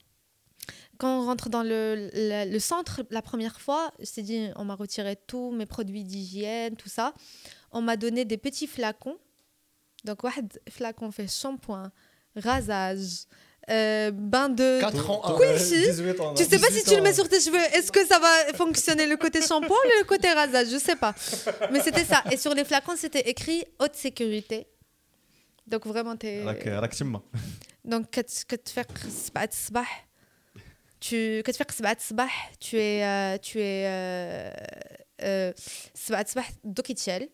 quand 0.97 1.21
on 1.21 1.25
rentre 1.25 1.49
dans 1.49 1.63
le, 1.63 2.09
le, 2.13 2.59
centre, 2.59 3.03
la 3.09 3.21
première 3.21 3.59
fois, 3.59 3.91
je 3.99 4.21
dit, 4.21 4.49
on 4.55 4.65
m'a 4.65 4.75
retiré 4.75 5.15
tous 5.15 5.51
mes 5.51 5.65
produits 5.65 6.03
d'hygiène, 6.03 6.75
tout 6.75 6.89
ça. 6.89 7.13
On 7.71 7.81
m'a 7.81 7.97
donné 7.97 8.25
des 8.25 8.37
petits 8.37 8.67
flacons. 8.67 9.17
Donc, 10.03 10.23
un 10.23 10.31
flacon 10.69 11.11
fait 11.11 11.27
shampoing, 11.27 11.91
rasage, 12.35 13.25
euh, 13.69 14.11
bain 14.11 14.49
de 14.49 14.81
4 14.81 15.09
ans, 15.09 15.25
ans, 15.25 15.39
Tu 16.35 16.43
sais 16.43 16.59
pas 16.59 16.67
si 16.69 16.83
tu 16.83 16.95
le 16.95 17.01
mets 17.01 17.13
sur 17.13 17.29
tes 17.29 17.39
cheveux, 17.39 17.57
est-ce 17.77 17.91
que 17.91 18.05
ça 18.05 18.19
va 18.19 18.53
fonctionner 18.55 19.07
le 19.07 19.15
côté 19.15 19.41
shampoing 19.41 19.75
ou 19.75 19.99
le 19.99 20.03
côté 20.03 20.29
rasage? 20.31 20.67
Je 20.69 20.77
sais 20.77 20.97
pas. 20.97 21.15
Mais 21.71 21.79
c'était 21.79 22.03
ça. 22.03 22.23
Et 22.31 22.37
sur 22.37 22.53
les 22.53 22.65
flacons, 22.65 22.95
c'était 22.97 23.29
écrit 23.29 23.63
haute 23.79 23.95
sécurité. 23.95 24.67
Donc 25.65 25.87
vraiment, 25.87 26.17
tu 26.17 26.27
es. 26.27 26.43
Donc, 27.85 28.11
que 28.11 28.21
tu 28.55 28.73
fais 28.73 28.85
tu 31.02 31.42
كتفيق 31.42 31.70
سبعة 31.70 31.96
الصباح 32.00 32.52
tu 32.64 32.76
es 32.76 33.02
euh, 33.02 33.38
tu 33.38 33.58
es 33.58 33.88
سبعة 35.94 36.22
الصباح 36.22 36.52
الضو 36.64 36.82
كيتشال 36.82 37.28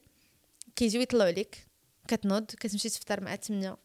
كيجيو 0.76 1.00
يطلعوا 1.00 1.30
لك 1.30 1.66
كتنوض 2.08 2.44
كتمشي 2.44 2.88
تفطر 2.88 3.20
مع 3.20 3.36
8 3.36 3.76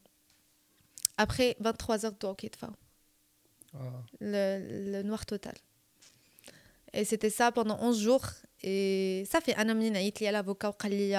après 1.22 1.56
23 1.60 2.00
heures 2.00 2.06
الضوء 2.06 2.36
كيطفاو 2.36 2.72
le, 4.22 4.44
le 4.94 5.04
noir 5.04 5.26
total 5.26 5.56
et 6.94 7.06
c'était 7.06 7.30
ça 7.30 7.52
pendant 7.52 7.78
11 7.82 8.00
jours 8.00 8.26
et 8.64 9.26
ça 9.32 9.42
fait 9.42 9.58
انا 9.60 9.74
منين 9.74 9.96
عيط 9.98 10.22
لي 10.22 10.32
l'avocat 10.32 10.66
وقال 10.66 10.92
لي 10.92 11.16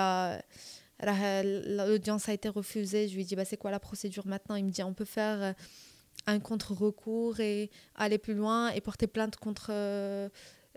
راه 1.00 1.42
l'audience 1.42 2.28
a 2.28 2.32
été 2.32 2.48
refusée 2.48 3.08
je 3.08 3.14
lui 3.14 3.24
dis 3.24 3.36
bah 3.36 3.44
c'est 3.44 3.56
quoi 3.56 3.70
la 3.70 3.80
procédure 3.80 4.26
maintenant 4.26 4.56
il 4.56 4.64
me 4.64 4.70
dit 4.70 4.82
on 4.82 4.94
peut 4.94 5.10
faire 5.18 5.54
un 6.27 6.39
contre-recours 6.39 7.39
et 7.39 7.69
aller 7.95 8.17
plus 8.17 8.33
loin 8.33 8.69
et 8.69 8.81
porter 8.81 9.07
plainte 9.07 9.35
contre. 9.37 9.67
Euh, 9.69 10.29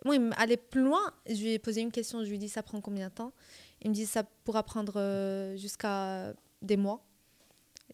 oui, 0.04 0.18
aller 0.36 0.56
plus 0.56 0.82
loin, 0.82 1.00
je 1.28 1.34
lui 1.34 1.52
ai 1.52 1.58
posé 1.58 1.80
une 1.80 1.90
question, 1.90 2.22
je 2.22 2.28
lui 2.28 2.36
ai 2.36 2.38
dit 2.38 2.48
ça 2.48 2.62
prend 2.62 2.80
combien 2.80 3.08
de 3.08 3.14
temps? 3.14 3.32
Il 3.82 3.90
me 3.90 3.94
dit 3.94 4.06
ça 4.06 4.22
pourra 4.44 4.62
prendre 4.62 4.94
euh, 4.96 5.56
jusqu'à 5.56 6.32
des 6.62 6.76
mois. 6.76 7.04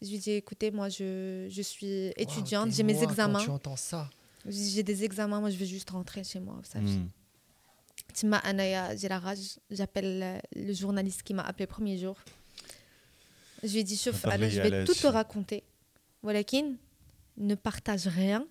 Je 0.03 0.09
lui 0.09 0.17
ai 0.17 0.19
dit 0.19 0.31
écoutez, 0.33 0.71
moi 0.71 0.89
je, 0.89 1.47
je 1.49 1.63
suis 1.63 2.13
étudiante, 2.17 2.73
j'ai 2.73 2.83
mes 2.83 3.03
examens. 3.03 3.43
tu 3.43 3.51
entends 3.51 3.77
ça 3.77 4.11
J'ai 4.47 4.83
des 4.83 5.05
examens, 5.05 5.41
moi 5.41 5.51
je 5.51 5.57
veux 5.57 5.67
juste 5.67 5.91
rentrer 5.91 6.25
chez 6.25 6.41
moi. 6.41 6.61
Ça 6.63 6.81
hmm. 6.81 7.09
j'ai 8.15 9.09
la 9.09 9.19
rage, 9.19 9.59
j'appelle 9.71 10.43
le 10.55 10.73
journaliste 10.75 11.23
qui 11.23 11.33
m'a 11.33 11.43
appelé 11.43 11.65
le 11.65 11.71
premier 11.71 11.97
jour. 11.97 12.17
Je 13.63 13.73
lui 13.73 13.79
ai 13.79 13.85
dit, 13.85 13.97
je 13.97 14.11
vais 14.61 14.85
tout 14.85 14.95
te 14.95 15.07
raconter. 15.07 15.65
Voilà, 16.23 16.43
ne 17.37 17.55
partage 17.55 18.07
rien 18.07 18.47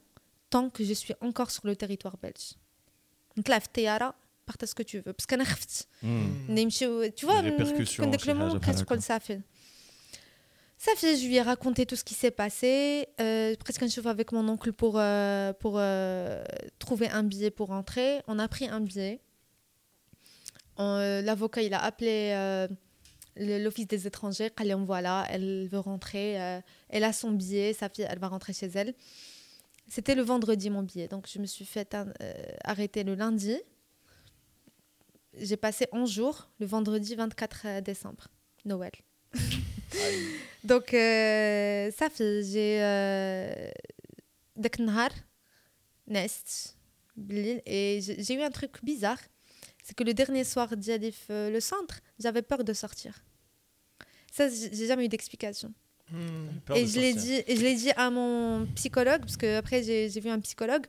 tant 0.49 0.69
que 0.69 0.83
je 0.83 0.93
suis 0.93 1.13
encore 1.21 1.51
sur 1.51 1.65
le 1.65 1.75
territoire 1.75 2.17
belge. 2.17 2.53
Donc 3.35 3.47
là, 3.47 3.59
partage 4.45 4.69
ce 4.69 4.75
que 4.75 4.83
tu 4.83 4.97
veux. 4.99 5.13
Parce 5.13 5.25
que 5.25 5.35
hmm. 5.35 6.55
tu 7.15 7.25
vois, 7.25 7.41
ça 9.01 9.19
fait. 9.19 9.41
Ça 10.77 10.91
fait, 10.97 11.15
je 11.15 11.25
lui 11.25 11.37
ai 11.37 11.41
raconté 11.41 11.85
tout 11.85 11.95
ce 11.95 12.03
qui 12.03 12.13
s'est 12.13 12.29
passé. 12.29 13.07
Euh, 13.21 13.55
presque 13.55 13.81
un 13.83 13.87
chauffeur 13.87 14.11
avec 14.11 14.33
mon 14.33 14.45
oncle 14.49 14.73
pour, 14.73 14.95
euh, 14.97 15.53
pour 15.53 15.75
euh, 15.77 16.43
trouver 16.77 17.07
un 17.07 17.23
billet 17.23 17.51
pour 17.51 17.69
rentrer. 17.69 18.21
On 18.27 18.37
a 18.37 18.49
pris 18.49 18.67
un 18.67 18.81
billet. 18.81 19.21
L'avocat, 20.77 21.61
il 21.61 21.73
a 21.73 21.81
appelé 21.81 22.67
l'office 23.35 23.87
des 23.87 24.07
étrangers, 24.07 24.51
voilà, 24.79 25.25
elle 25.29 25.67
veut 25.67 25.79
rentrer, 25.79 26.41
euh, 26.41 26.61
elle 26.89 27.03
a 27.03 27.13
son 27.13 27.31
billet, 27.31 27.73
sa 27.73 27.89
fille, 27.89 28.05
elle 28.09 28.19
va 28.19 28.27
rentrer 28.27 28.53
chez 28.53 28.69
elle. 28.75 28.93
C'était 29.87 30.15
le 30.15 30.21
vendredi 30.21 30.69
mon 30.69 30.83
billet, 30.83 31.07
donc 31.07 31.27
je 31.27 31.39
me 31.39 31.45
suis 31.45 31.65
fait 31.65 31.93
euh, 31.93 32.05
arrêter 32.63 33.03
le 33.03 33.15
lundi. 33.15 33.57
J'ai 35.37 35.57
passé 35.57 35.87
11 35.91 36.09
jours, 36.09 36.49
le 36.59 36.65
vendredi 36.65 37.15
24 37.15 37.61
euh, 37.65 37.81
décembre, 37.81 38.27
Noël. 38.65 38.91
donc 40.63 40.89
ça 40.91 42.09
fait, 42.09 42.43
j'ai 42.43 43.71
Nest, 46.07 46.77
et 47.65 47.99
j'ai 48.01 48.33
eu 48.33 48.41
un 48.41 48.51
truc 48.51 48.83
bizarre 48.83 49.19
c'est 49.83 49.95
que 49.95 50.03
le 50.03 50.13
dernier 50.13 50.45
soir 50.45 50.75
d'Yadif, 50.75 51.25
euh, 51.29 51.49
le 51.49 51.59
centre, 51.59 51.99
j'avais 52.17 52.41
peur 52.41 52.63
de 52.63 52.73
sortir. 52.73 53.23
Ça, 54.31 54.47
j'ai 54.49 54.87
jamais 54.87 55.05
eu 55.05 55.09
d'explication. 55.09 55.73
Hmm. 56.11 56.47
et, 56.75 56.85
je 56.85 56.99
l'ai 56.99 57.13
dit, 57.13 57.43
et 57.47 57.55
je 57.55 57.61
l'ai 57.61 57.75
dit 57.75 57.91
à 57.91 58.09
mon 58.09 58.65
psychologue, 58.75 59.21
parce 59.21 59.37
que 59.37 59.57
après 59.57 59.83
j'ai 59.83 60.07
vu 60.19 60.29
un 60.29 60.39
psychologue. 60.39 60.85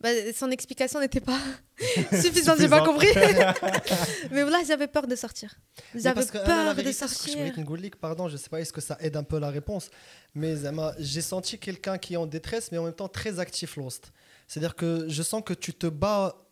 Bah, 0.00 0.10
son 0.32 0.50
explication 0.52 1.00
n'était 1.00 1.20
pas 1.20 1.40
suffisante, 2.12 2.60
j'ai 2.60 2.68
pas 2.68 2.84
compris. 2.84 3.08
Mais 4.30 4.42
voilà, 4.42 4.62
j'avais 4.64 4.86
peur 4.86 5.08
de 5.08 5.16
sortir. 5.16 5.52
J'avais 5.94 6.24
peur 6.24 6.74
de 6.76 6.92
sortir. 6.92 7.52
Pardon, 8.00 8.28
je 8.28 8.36
sais 8.36 8.48
pas, 8.48 8.60
est-ce 8.60 8.72
que 8.72 8.80
ça 8.80 8.96
aide 9.00 9.16
un 9.16 9.24
peu 9.24 9.40
la 9.40 9.50
réponse 9.50 9.90
Mais 10.34 10.54
j'ai 10.98 11.22
senti 11.22 11.58
quelqu'un 11.58 11.98
qui 11.98 12.14
est 12.14 12.16
en 12.16 12.26
détresse, 12.26 12.70
mais 12.70 12.78
en 12.78 12.84
même 12.84 12.94
temps 12.94 13.08
très 13.08 13.40
actif, 13.40 13.76
Lost. 13.76 14.12
C'est-à-dire 14.46 14.76
que 14.76 15.06
je 15.08 15.22
sens 15.22 15.42
que 15.44 15.54
tu 15.54 15.74
te 15.74 15.88
bats 15.88 16.47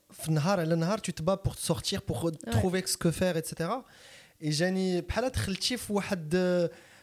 tu 1.02 1.14
te 1.14 1.22
bats 1.22 1.38
pour 1.38 1.56
sortir 1.70 2.02
pour 2.02 2.32
trouver 2.56 2.84
ce 2.86 2.98
que 2.98 3.12
faire 3.12 3.38
etc 3.38 3.70
et 4.42 4.50
جاني 4.50 5.02
بحال 5.02 5.30
دخلتي 5.30 5.78
في 5.78 5.94
واحد 5.94 6.32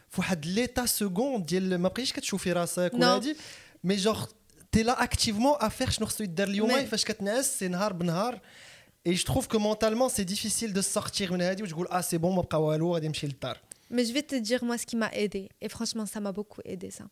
في 0.09 0.17
واحد 0.17 0.45
l'état 0.45 0.87
second 0.87 1.41
ديال 1.45 1.77
ما 1.77 1.89
بقيتيش 1.89 2.13
كتشوفي 2.13 2.51
راسك 2.51 2.91
ولا 2.93 3.15
هادي 3.15 3.35
مي 3.83 3.95
جوغ 3.95 4.25
تي 4.71 4.83
لا 4.83 5.03
اكتيفمون 5.03 5.55
افير 5.59 5.89
شنو 5.89 6.07
خصو 6.07 6.23
يدار 6.23 6.47
اليوم 6.47 6.85
فاش 6.85 7.05
كتنعس 7.05 7.59
سي 7.59 7.67
نهار 7.67 7.93
بنهار 7.93 8.41
et 9.07 9.15
je 9.15 9.25
trouve 9.25 9.47
que 9.47 9.57
mentalement 9.57 10.09
c'est 10.09 10.25
difficile 10.25 10.73
de 10.73 10.81
sortir 10.81 11.31
من 11.31 11.41
هادي 11.41 11.63
وتقول 11.63 11.87
اه 11.87 12.01
سي 12.01 12.17
بون 12.17 12.35
ما 12.35 12.41
بقى 12.41 12.63
والو 12.63 12.93
غادي 12.93 13.07
نمشي 13.07 13.27
للدار 13.27 13.57
Mais 13.91 14.05
je 14.05 14.13
vais 14.13 14.27
te 14.31 14.35
dire 14.35 14.63
moi 14.63 14.77
ce 14.77 14.85
qui 14.85 14.95
m'a 14.95 15.11
aidé 15.23 15.49
et 15.61 15.69
franchement 15.69 16.05
ça 16.05 16.19
m'a 16.19 16.31
beaucoup 16.31 16.61
aidé 16.65 16.89
ça. 16.91 17.05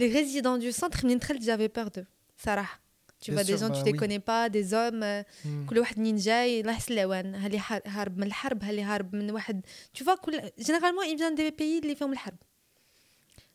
Les 0.00 0.08
résidents 0.18 0.58
du 0.58 0.72
centre 0.72 1.04
منين 1.04 1.18
دخلت 1.18 1.42
j'avais 1.42 1.68
peur 1.68 1.90
d'eux. 1.90 2.06
صراحه 2.44 2.80
tu 3.22 3.32
vois 3.32 3.44
des 3.44 3.58
gens 3.58 3.70
tu 3.70 3.82
les 3.84 3.92
connais 3.92 4.20
pas 4.20 4.48
des 4.48 4.74
hommes 4.74 5.24
كل 5.66 5.78
واحد 5.78 5.98
منين 5.98 6.16
جاي 6.16 6.60
الله 6.60 6.72
يحسن 6.72 6.92
العوان 6.94 7.34
هاللي 7.34 7.60
هارب 7.86 8.18
من 8.18 8.26
الحرب 8.26 8.64
هاللي 8.64 8.82
هارب 8.82 9.14
من 9.14 9.30
واحد 9.30 9.66
tu 9.98 10.04
vois 10.04 10.16
كل 10.20 10.40
généralement 10.58 11.04
ils 11.04 11.16
viennent 11.16 11.38
des 11.38 11.50
pays 11.50 11.82
اللي 11.82 11.94
فيهم 11.94 12.12
الحرب 12.12 12.36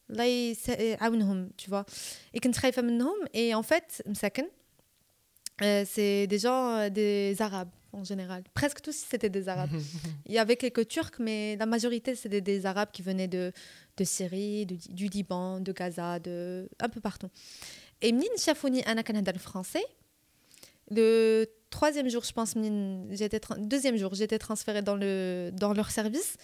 الله 0.09 0.55
يعاونهم 0.67 1.49
tu 1.61 1.69
vois 1.69 1.85
et 2.37 2.39
كنت 2.39 2.57
خايفه 2.57 2.81
منهم 2.81 3.25
et 3.35 3.55
en 3.55 3.63
fait 3.63 4.01
مساكن 4.05 4.45
c'est 5.83 6.27
des 6.27 6.39
gens 6.39 6.89
des 6.89 7.41
arabes 7.41 7.71
en 7.93 8.03
général. 8.03 8.43
Presque 8.53 8.81
tous, 8.81 8.95
c'était 9.11 9.29
des 9.29 9.47
Arabes. 9.47 9.69
Il 10.25 10.33
y 10.33 10.39
avait 10.39 10.57
quelques 10.57 10.87
Turcs, 10.87 11.17
mais 11.19 11.55
la 11.57 11.65
majorité, 11.65 12.15
c'était 12.15 12.41
des 12.41 12.65
Arabes 12.65 12.89
qui 12.91 13.01
venaient 13.01 13.27
de, 13.27 13.51
de 13.97 14.03
Syrie, 14.03 14.65
du 14.65 15.07
Liban, 15.07 15.59
de 15.59 15.71
Gaza, 15.71 16.19
de 16.19 16.67
un 16.79 16.89
peu 16.89 16.99
partout. 16.99 17.29
Et 18.01 18.11
Mnin 18.11 18.35
Chafouni, 18.37 18.81
Anna 18.85 19.03
Canada 19.03 19.31
français. 19.33 19.85
Le 20.91 21.45
troisième 21.69 22.09
jour, 22.09 22.23
je 22.23 22.33
pense, 22.33 22.53
j'étais 23.11 23.39
deuxième 23.57 23.95
jour, 23.95 24.13
j'étais 24.13 24.39
transférée 24.39 24.81
dans, 24.81 24.95
le, 24.95 25.51
dans 25.53 25.73
leur 25.73 25.89
service. 25.91 26.37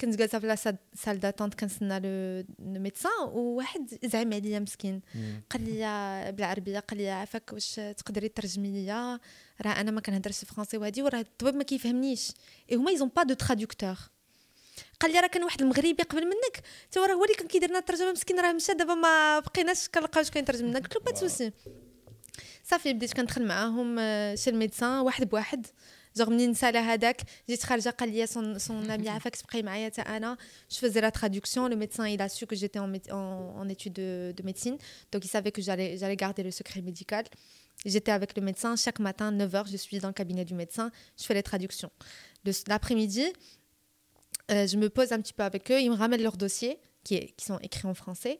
كنت 0.00 0.16
جالسه 0.16 0.38
في 0.38 0.46
لا 0.46 0.54
سال 0.94 1.20
داتونت 1.20 1.54
كنتسنى 1.54 2.00
لو 2.00 2.44
ميدسان 2.58 3.10
وواحد 3.32 3.98
زعم 4.04 4.34
عليا 4.34 4.58
مسكين 4.58 5.00
قال 5.50 5.64
لي 5.64 6.32
بالعربيه 6.32 6.78
قال 6.78 6.98
لي 6.98 7.10
عافاك 7.10 7.52
واش 7.52 7.74
تقدري 7.74 8.28
ترجمي 8.28 8.70
ليا 8.70 9.18
راه 9.62 9.80
انا 9.80 9.90
ما 9.90 10.00
كنهضرش 10.00 10.44
فرونسي 10.44 10.76
وهادي 10.76 11.02
وراه 11.02 11.20
الطبيب 11.20 11.54
ما 11.54 11.62
كيفهمنيش 11.64 12.32
اي 12.70 12.76
هما 12.76 12.90
يزون 12.90 13.10
با 13.16 13.22
دو 13.22 13.34
ترادكتور 13.34 13.96
قال 15.00 15.12
لي 15.12 15.20
راه 15.20 15.26
كان 15.26 15.44
واحد 15.44 15.62
المغربي 15.62 16.02
قبل 16.02 16.24
منك 16.24 16.62
تا 16.90 17.06
راه 17.06 17.14
هو 17.14 17.24
اللي 17.24 17.34
كان 17.34 17.46
كيدير 17.46 17.68
لنا 17.68 17.78
الترجمه 17.78 18.12
مسكين 18.12 18.40
راه 18.40 18.52
مشى 18.52 18.72
دابا 18.72 18.94
ما 18.94 19.38
بقيناش 19.38 19.88
كنلقاو 19.88 20.22
شكون 20.22 20.42
يترجم 20.42 20.66
لنا 20.66 20.78
قلت 20.78 20.94
له 20.94 21.00
با 21.00 21.14
سوسي 21.14 21.52
صافي 22.64 22.92
بديت 22.92 23.12
كندخل 23.12 23.46
معاهم 23.46 23.96
شي 24.36 24.50
الميدسان 24.50 25.00
واحد 25.00 25.28
بواحد 25.28 25.66
جوغ 26.16 26.30
منين 26.30 26.50
نسالى 26.50 26.78
هذاك 26.78 27.22
جيت 27.48 27.62
خارجه 27.62 27.90
قال 27.90 28.12
لي 28.12 28.26
سون 28.26 28.58
سون 28.58 28.90
امي 28.90 29.08
عافاك 29.08 29.36
تبقاي 29.36 29.62
معايا 29.62 29.86
حتى 29.90 30.00
انا 30.00 30.36
جو 30.70 30.78
فيزي 30.78 31.00
لا 31.00 31.08
ترادكسيون 31.08 31.70
لو 31.70 31.86
médecin 31.86 32.16
il 32.16 32.20
a 32.22 32.28
su 32.28 32.46
que 32.46 32.56
j'étais 32.56 32.78
en, 32.78 32.92
en, 33.10 33.62
en 33.62 33.68
études 33.68 33.92
de, 33.92 34.34
de 34.36 34.42
médecine 34.42 34.76
donc 35.12 35.24
il 35.24 35.28
savait 35.28 35.52
que 35.52 35.62
j'allais 35.62 35.98
j'allais 35.98 36.16
garder 36.16 36.42
le 36.42 36.50
secret 36.50 36.80
médical 36.82 37.24
j'étais 37.86 38.12
avec 38.18 38.30
le 38.38 38.42
médecin 38.48 38.76
chaque 38.84 39.00
matin 39.08 39.28
9h 39.32 39.70
je 39.72 39.78
suis 39.84 39.98
dans 40.02 40.08
le 40.08 40.18
cabinet 40.20 40.44
du 40.44 40.54
médecin 40.62 40.86
je 41.18 41.24
fais 41.26 41.36
les 41.40 41.46
traductions 41.50 41.92
l'après-midi 42.72 43.26
euh, 44.51 44.67
je 44.67 44.77
me 44.77 44.89
pose 44.89 45.11
un 45.11 45.21
petit 45.21 45.33
peu 45.33 45.43
avec 45.43 45.71
eux 45.71 45.79
ils 45.81 45.89
me 45.89 45.95
ramènent 45.95 46.21
leurs 46.23 46.37
dossiers 46.37 46.79
qui, 47.03 47.15
est, 47.15 47.33
qui 47.37 47.45
sont 47.45 47.59
écrits 47.59 47.87
en 47.87 47.93
français 47.93 48.39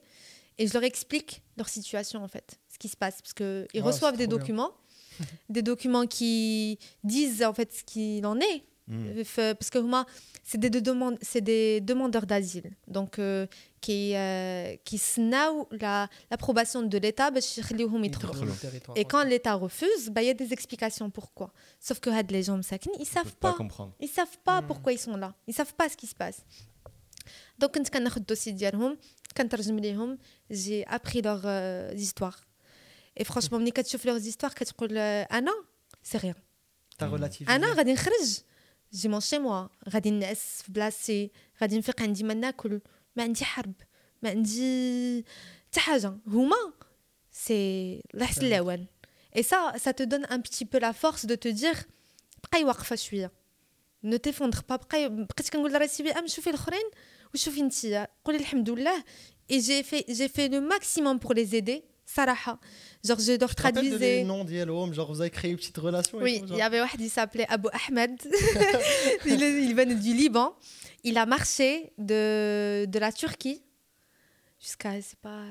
et 0.57 0.67
je 0.67 0.73
leur 0.73 0.83
explique 0.83 1.41
leur 1.57 1.69
situation 1.69 2.23
en 2.23 2.27
fait 2.27 2.59
ce 2.71 2.77
qui 2.77 2.87
se 2.87 2.97
passe 2.97 3.21
parce 3.21 3.33
que 3.33 3.67
ils 3.73 3.81
oh, 3.81 3.85
reçoivent 3.85 4.17
des 4.17 4.27
documents 4.27 4.69
bien 4.69 4.85
des 5.49 5.61
documents 5.61 6.07
qui 6.07 6.79
disent 7.03 7.43
en 7.43 7.53
fait 7.53 7.73
ce 7.73 7.83
qu'il 7.83 8.25
en 8.25 8.39
est. 8.39 8.63
Euh, 8.91 9.23
euh, 9.39 9.55
parce 9.55 9.69
que 9.71 9.79
c'est 10.43 10.59
des, 10.59 10.69
c'est 11.21 11.41
des 11.41 11.81
demandeurs 11.81 12.25
d'asile. 12.25 12.71
Donc, 12.87 13.17
euh, 13.17 13.47
qui, 13.81 14.15
euh, 14.15 14.75
qui 14.83 15.01
la 15.71 16.07
l'approbation 16.29 16.83
de 16.83 16.97
l'État 16.97 17.31
bah, 17.31 17.39
hum, 17.63 18.05
Et 18.95 19.05
quand 19.05 19.23
l'État 19.23 19.55
refuse, 19.55 20.09
bah, 20.11 20.21
il 20.21 20.27
y 20.27 20.29
a 20.29 20.33
des 20.35 20.53
explications 20.53 21.09
pourquoi. 21.09 21.51
Sauf 21.79 21.99
que 21.99 22.09
les 22.31 22.43
gens, 22.43 22.55
ils 22.55 22.99
ne 22.99 23.05
savent 23.05 23.35
pas. 23.35 23.53
pas 23.53 23.91
ils 23.99 24.07
savent 24.07 24.37
pas 24.43 24.61
mm. 24.61 24.67
pourquoi 24.67 24.93
ils 24.93 24.99
sont 24.99 25.17
là. 25.17 25.33
Ils 25.47 25.51
ne 25.51 25.55
savent 25.55 25.73
pas 25.73 25.89
ce 25.89 25.97
qui 25.97 26.07
se 26.07 26.15
passe. 26.15 26.43
Donc, 27.57 27.73
quand 27.73 28.01
on 28.01 28.05
a 28.05 28.19
dossier 28.19 28.53
hum, 28.73 28.95
quand 29.35 29.53
hum, 29.53 30.17
j'ai 30.49 30.85
appris 30.85 31.21
leurs 31.23 31.45
euh, 31.45 31.91
histoires. 31.95 32.39
Et 33.17 33.23
franchement, 33.23 33.59
quand 33.75 33.83
tu 33.83 33.97
leurs 34.07 34.25
histoires, 34.25 34.53
quand 34.53 34.65
tu 34.65 34.73
dis, 34.87 34.97
ah 35.29 35.41
non, 35.41 35.55
c'est 36.03 36.19
rien. 36.19 36.35
T'as 36.97 37.07
relativisé. 37.07 37.51
Ah 37.51 37.57
non, 37.59 37.67
je 37.71 37.83
vais 37.83 37.95
جي 38.94 39.08
مون 39.08 39.20
شي 39.20 39.38
موا 39.38 39.68
غادي 39.88 40.10
نعس 40.10 40.62
في 40.62 40.72
بلاصتي 40.72 41.30
غادي 41.60 41.78
نفيق 41.78 42.02
عندي 42.02 42.24
ما 42.24 42.34
ناكل 42.34 42.80
ما 43.16 43.22
عندي 43.22 43.44
حرب 43.44 43.72
ما 44.22 44.30
عندي 44.30 45.24
حتى 45.70 45.80
حاجه 45.80 46.16
هما 46.26 46.72
سي 47.32 47.54
الله 48.14 48.24
يحسن 48.24 48.46
العوان 48.46 48.86
اي 49.36 49.42
سا 49.42 49.76
سا 49.76 49.92
te 49.92 50.02
donne 50.02 50.26
un 50.30 50.40
petit 50.40 50.64
peu 50.64 50.78
la 50.78 50.92
force 50.92 51.26
de 51.26 51.34
te 51.34 51.48
dire 51.48 51.84
بقاي 52.42 52.64
واقفه 52.64 52.96
شويه 52.96 53.32
نو 54.04 54.16
تيفوندر 54.16 54.62
با 54.68 54.76
بقاي 54.76 55.08
بقيت 55.08 55.50
كنقول 55.50 55.72
لراسي 55.72 56.02
بام 56.02 56.26
شوفي 56.26 56.50
الاخرين 56.50 56.90
وشوفي 57.34 57.60
انت 57.60 58.08
قولي 58.24 58.38
الحمد 58.38 58.70
لله 58.70 59.04
et 59.52 59.60
j'ai 59.60 59.82
fait 59.82 60.04
j'ai 60.08 60.28
fait 60.28 60.48
le 60.48 60.60
maximum 60.60 61.18
pour 61.18 61.34
les 61.34 61.56
aider 61.56 61.84
Saraha. 62.14 62.58
Genre, 63.05 63.19
je 63.19 63.39
leur 63.39 63.53
traduisais. 63.53 64.21
Le 64.21 64.27
nom 64.27 64.43
d'Yelom, 64.43 64.93
genre, 64.93 65.11
vous 65.11 65.21
avez 65.21 65.29
créé 65.29 65.51
une 65.51 65.57
petite 65.57 65.77
relation 65.77 66.17
Oui, 66.17 66.41
il 66.47 66.55
y 66.55 66.61
avait 66.61 66.79
un 66.79 66.87
qui 66.87 67.09
s'appelait 67.09 67.45
Abu 67.49 67.67
Ahmed. 67.87 68.19
il, 69.25 69.41
il, 69.41 69.75
venait 69.75 69.95
du 69.95 70.13
Liban. 70.13 70.55
Il 71.03 71.17
a 71.17 71.25
marché 71.25 71.93
de, 71.99 72.85
de 72.85 72.99
la 72.99 73.11
Turquie 73.11 73.61
jusqu'à, 74.59 74.99
c'est 75.01 75.19
pas. 75.19 75.43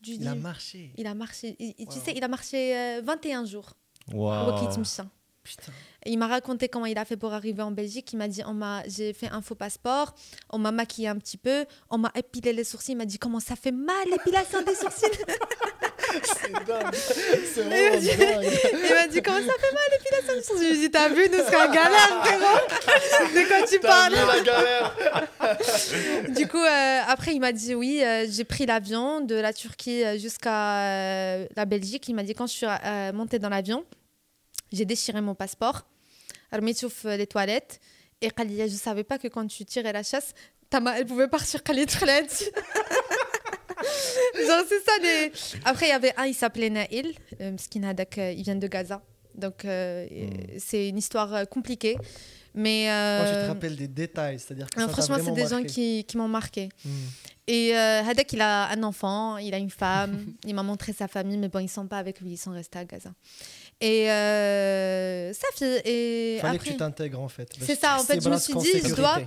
Du, 0.00 0.12
il 0.14 0.26
a 0.26 0.34
marché. 0.34 0.92
Il 0.96 1.06
a 1.06 1.14
marché. 1.14 1.56
Tu 1.56 1.98
sais, 2.04 2.12
il 2.14 2.22
a 2.22 2.28
marché 2.28 3.00
21 3.02 3.42
euh, 3.42 3.46
jours. 3.46 3.72
Wow. 4.12 4.54
Putain. 5.48 5.72
Il 6.04 6.18
m'a 6.18 6.26
raconté 6.26 6.68
comment 6.68 6.86
il 6.86 6.98
a 6.98 7.04
fait 7.04 7.16
pour 7.16 7.32
arriver 7.32 7.62
en 7.62 7.70
Belgique. 7.70 8.12
Il 8.12 8.16
m'a 8.16 8.28
dit, 8.28 8.42
on 8.46 8.52
m'a, 8.52 8.82
j'ai 8.86 9.14
fait 9.14 9.30
un 9.30 9.40
faux 9.40 9.54
passeport, 9.54 10.14
on 10.50 10.58
m'a 10.58 10.72
maquillé 10.72 11.08
un 11.08 11.16
petit 11.16 11.38
peu, 11.38 11.64
on 11.88 11.96
m'a 11.96 12.12
épilé 12.14 12.52
les 12.52 12.64
sourcils. 12.64 12.92
Il 12.92 12.98
m'a 12.98 13.06
dit 13.06 13.18
comment 13.18 13.40
ça 13.40 13.56
fait 13.56 13.72
mal 13.72 13.96
l'épilation 14.10 14.62
des 14.62 14.74
sourcils? 14.74 15.06
c'est 16.22 16.52
dingue. 16.52 16.94
C'est 16.94 17.62
vraiment 17.62 17.96
dingue. 17.96 18.04
Il 18.88 18.94
m'a 18.94 19.06
dit 19.08 19.22
comment 19.22 19.38
ça 19.38 19.54
fait 19.58 19.74
mal 19.74 19.84
l'épilation 19.92 20.34
des 20.34 20.42
sourcils? 20.42 20.64
Je 20.64 20.70
lui 20.70 20.76
ai 20.76 20.80
dit 20.80 20.90
t'as 20.90 21.08
vu, 21.08 21.28
nous 21.30 21.38
c'est 21.48 21.56
en 21.56 21.72
galère, 21.72 22.24
frérot. 22.24 23.34
De 23.34 23.48
quoi 23.48 23.66
tu 23.66 23.80
parles 23.80 24.14
vu 24.14 24.26
la 24.26 24.40
galère. 24.40 24.96
du 26.28 26.46
coup, 26.46 26.58
euh, 26.58 27.00
après 27.06 27.34
il 27.34 27.40
m'a 27.40 27.52
dit 27.52 27.74
oui, 27.74 28.02
euh, 28.04 28.26
j'ai 28.28 28.44
pris 28.44 28.66
l'avion 28.66 29.20
de 29.20 29.34
la 29.34 29.52
Turquie 29.52 30.04
euh, 30.04 30.18
jusqu'à 30.18 30.80
euh, 30.80 31.46
la 31.56 31.64
Belgique. 31.64 32.08
Il 32.08 32.14
m'a 32.14 32.22
dit 32.22 32.34
quand 32.34 32.46
je 32.46 32.52
suis 32.52 32.66
montée 33.14 33.38
dans 33.38 33.48
l'avion, 33.48 33.84
j'ai 34.72 34.84
déchiré 34.84 35.20
mon 35.20 35.34
passeport, 35.34 35.86
remis 36.52 36.74
sur 36.74 36.90
les 37.04 37.26
toilettes. 37.26 37.80
Et 38.20 38.30
je 38.36 38.62
ne 38.62 38.68
savais 38.68 39.04
pas 39.04 39.18
que 39.18 39.28
quand 39.28 39.46
tu 39.46 39.64
tirais 39.64 39.92
la 39.92 40.02
chasse, 40.02 40.34
ta 40.70 40.80
main, 40.80 40.94
elle 40.94 41.06
pouvait 41.06 41.28
partir 41.28 41.62
Khalid 41.62 41.88
toilettes. 41.88 42.52
Genre, 44.34 44.64
c'est 44.68 44.80
ça 44.84 44.92
les... 45.00 45.32
Après, 45.64 45.86
il 45.86 45.90
y 45.90 45.92
avait 45.92 46.12
un, 46.16 46.26
il 46.26 46.34
s'appelait 46.34 46.68
Naïl, 46.68 47.14
euh, 47.40 47.56
Skinadak, 47.56 48.18
euh, 48.18 48.32
il 48.32 48.42
vient 48.42 48.56
de 48.56 48.66
Gaza. 48.66 49.00
Donc, 49.38 49.64
euh, 49.64 50.06
hmm. 50.06 50.58
c'est 50.58 50.88
une 50.88 50.98
histoire 50.98 51.32
euh, 51.32 51.44
compliquée. 51.44 51.96
Mais. 52.54 52.90
Euh, 52.90 53.18
Moi, 53.22 53.26
je 53.26 53.44
te 53.44 53.48
rappelle 53.48 53.76
des 53.76 53.88
détails, 53.88 54.38
c'est-à-dire 54.38 54.66
franchement, 54.88 55.18
c'est 55.24 55.32
des 55.32 55.46
gens 55.46 55.62
qui, 55.62 56.04
m'ont 56.16 56.28
marqué. 56.28 56.68
Hmm. 56.84 56.90
Et 57.46 57.74
Hadak, 57.74 58.32
il 58.32 58.40
a 58.42 58.68
un 58.70 58.82
enfant, 58.82 59.38
il 59.38 59.54
a 59.54 59.58
une 59.58 59.70
femme, 59.70 60.34
il 60.44 60.54
m'a 60.54 60.62
montré 60.62 60.92
sa 60.92 61.08
famille, 61.08 61.38
mais 61.38 61.48
bon, 61.48 61.60
ils 61.60 61.64
ne 61.64 61.68
sont 61.68 61.86
pas 61.86 61.98
avec 61.98 62.20
lui, 62.20 62.32
ils 62.32 62.36
sont 62.36 62.50
restés 62.50 62.80
à 62.80 62.84
Gaza. 62.84 63.10
Et 63.81 64.09
euh, 64.09 65.33
sa 65.33 65.47
fille. 65.55 65.81
Et 65.85 66.37
Fallait 66.41 66.55
après, 66.55 66.67
que 66.67 66.73
tu 66.73 66.77
t'intègres 66.77 67.19
en 67.19 67.27
fait. 67.27 67.49
C'est 67.67 67.79
ça, 67.79 67.99
en 67.99 68.03
fait, 68.03 68.21
je 68.23 68.29
me 68.29 68.37
suis 68.37 68.55
dit, 68.55 68.79
je 68.89 68.95
dois. 68.95 69.19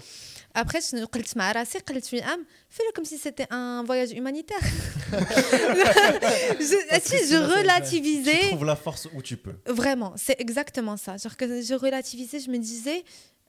Après, 0.55 0.81
je 0.81 0.97
me 0.97 2.01
suis 2.01 2.21
dit, 2.21 2.27
fais-le 2.71 2.93
comme 2.95 3.05
si 3.05 3.19
c'était 3.19 3.47
un 3.51 3.85
voyage 3.85 4.13
humanitaire. 4.13 4.65
je, 6.69 6.77
si 7.11 7.19
je 7.31 7.37
relativisais. 7.57 8.41
Tu 8.41 8.49
trouves 8.55 8.65
la 8.65 8.77
force 8.77 9.07
où 9.15 9.21
tu 9.21 9.37
peux. 9.37 9.57
Vraiment, 9.67 10.15
c'est 10.17 10.41
exactement 10.41 10.97
ça. 10.97 11.13
Genre 11.23 11.37
que 11.37 11.47
je 11.69 11.75
relativisais, 11.75 12.41
je 12.41 12.51
me 12.51 12.59
disais, 12.59 13.05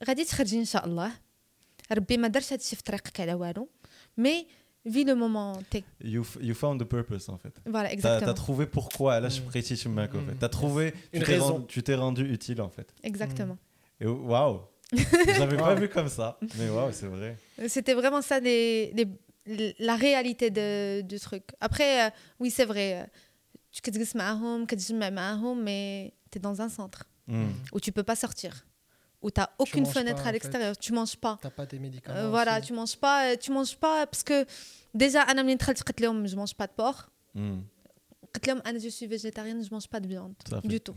غادي 0.08 0.26
تخرجي 0.26 0.60
ان 0.60 0.66
شاء 0.66 0.86
الله. 0.86 1.12
ربي 1.92 2.18
ما 2.18 2.28
درش 2.28 2.54
هادشي 2.54 2.76
في 2.76 2.84
طريقك 2.84 3.20
على 3.20 3.34
والو. 3.34 3.70
Mais 4.20 4.46
Vis 4.85 5.05
le 5.05 5.15
moment 5.15 5.57
T. 5.71 5.85
You, 6.03 6.25
found 6.55 6.81
the 6.81 6.85
purpose 6.85 7.29
en 7.29 7.39
fait. 7.39 7.55
Voilà, 7.67 7.93
exactement. 7.93 8.33
T'as 8.33 8.35
trouvé 8.35 8.67
pourquoi. 8.67 9.21
Là, 9.21 9.29
je 9.29 9.35
suis 9.35 9.43
précis 9.43 9.77
sur 9.77 9.91
Mac 9.91 10.15
en 10.15 10.21
fait. 10.21 10.35
T'as 10.39 10.49
trouvé. 10.49 10.93
Une 11.13 11.23
tu 11.23 11.31
raison. 11.31 11.61
Tu 11.61 11.83
t'es 11.83 11.95
rendu 11.95 12.33
utile 12.33 12.61
en 12.61 12.69
fait. 12.69 12.93
Exactement. 13.03 13.59
Et 14.01 14.07
waouh! 14.07 14.61
J'avais 15.37 15.57
pas 15.57 15.75
vu 15.75 15.89
comme 15.89 16.09
ça. 16.09 16.39
Mais 16.59 16.69
waouh, 16.69 16.93
c'est 16.93 17.07
vrai. 17.07 17.37
C'était 17.69 17.95
vraiment 17.95 18.23
ça 18.23 18.41
la 19.79 19.97
réalité 19.97 20.51
de, 20.51 21.01
du 21.03 21.19
truc. 21.19 21.45
Après, 21.61 22.07
euh, 22.07 22.11
oui, 22.41 22.51
c'est 22.51 22.65
vrai. 22.65 23.03
Euh, 23.03 23.07
tu 23.71 23.81
mais 25.55 26.13
tu 26.31 26.39
es 26.39 26.41
dans 26.41 26.61
un 26.61 26.69
centre 26.69 27.05
mm. 27.27 27.47
où 27.73 27.81
tu 27.81 27.93
peux 27.93 28.03
pas 28.03 28.17
sortir 28.17 28.67
où 29.23 29.31
tu 29.31 29.41
n'as 29.41 29.51
aucune 29.59 29.87
fenêtre 29.87 30.27
à 30.27 30.33
l'extérieur, 30.33 30.77
tu 30.77 30.93
manges 30.93 31.17
pas. 31.17 31.39
Tu 31.41 31.47
n'as 31.47 31.51
pas 31.51 31.67
des 31.67 31.79
médicaments. 31.79 32.19
Euh, 32.19 32.29
voilà, 32.31 32.61
tu 32.61 32.73
manges 32.73 32.97
pas, 32.97 33.33
euh, 33.33 33.37
tu 33.41 33.53
manges 33.53 33.77
pas 33.77 34.07
parce 34.07 34.23
que 34.23 34.45
déjà, 34.95 35.25
je 35.27 35.33
ne 35.33 36.37
mange 36.37 36.55
pas 36.55 36.67
de 36.67 36.73
porc. 36.73 37.11
Mm. 37.35 37.61
Je 38.81 38.89
suis 38.89 39.07
végétarienne, 39.07 39.63
je 39.63 39.71
mange 39.71 39.89
pas 39.89 40.01
de 40.01 40.09
viande 40.09 40.35
du 40.65 40.81
tout. 40.81 40.95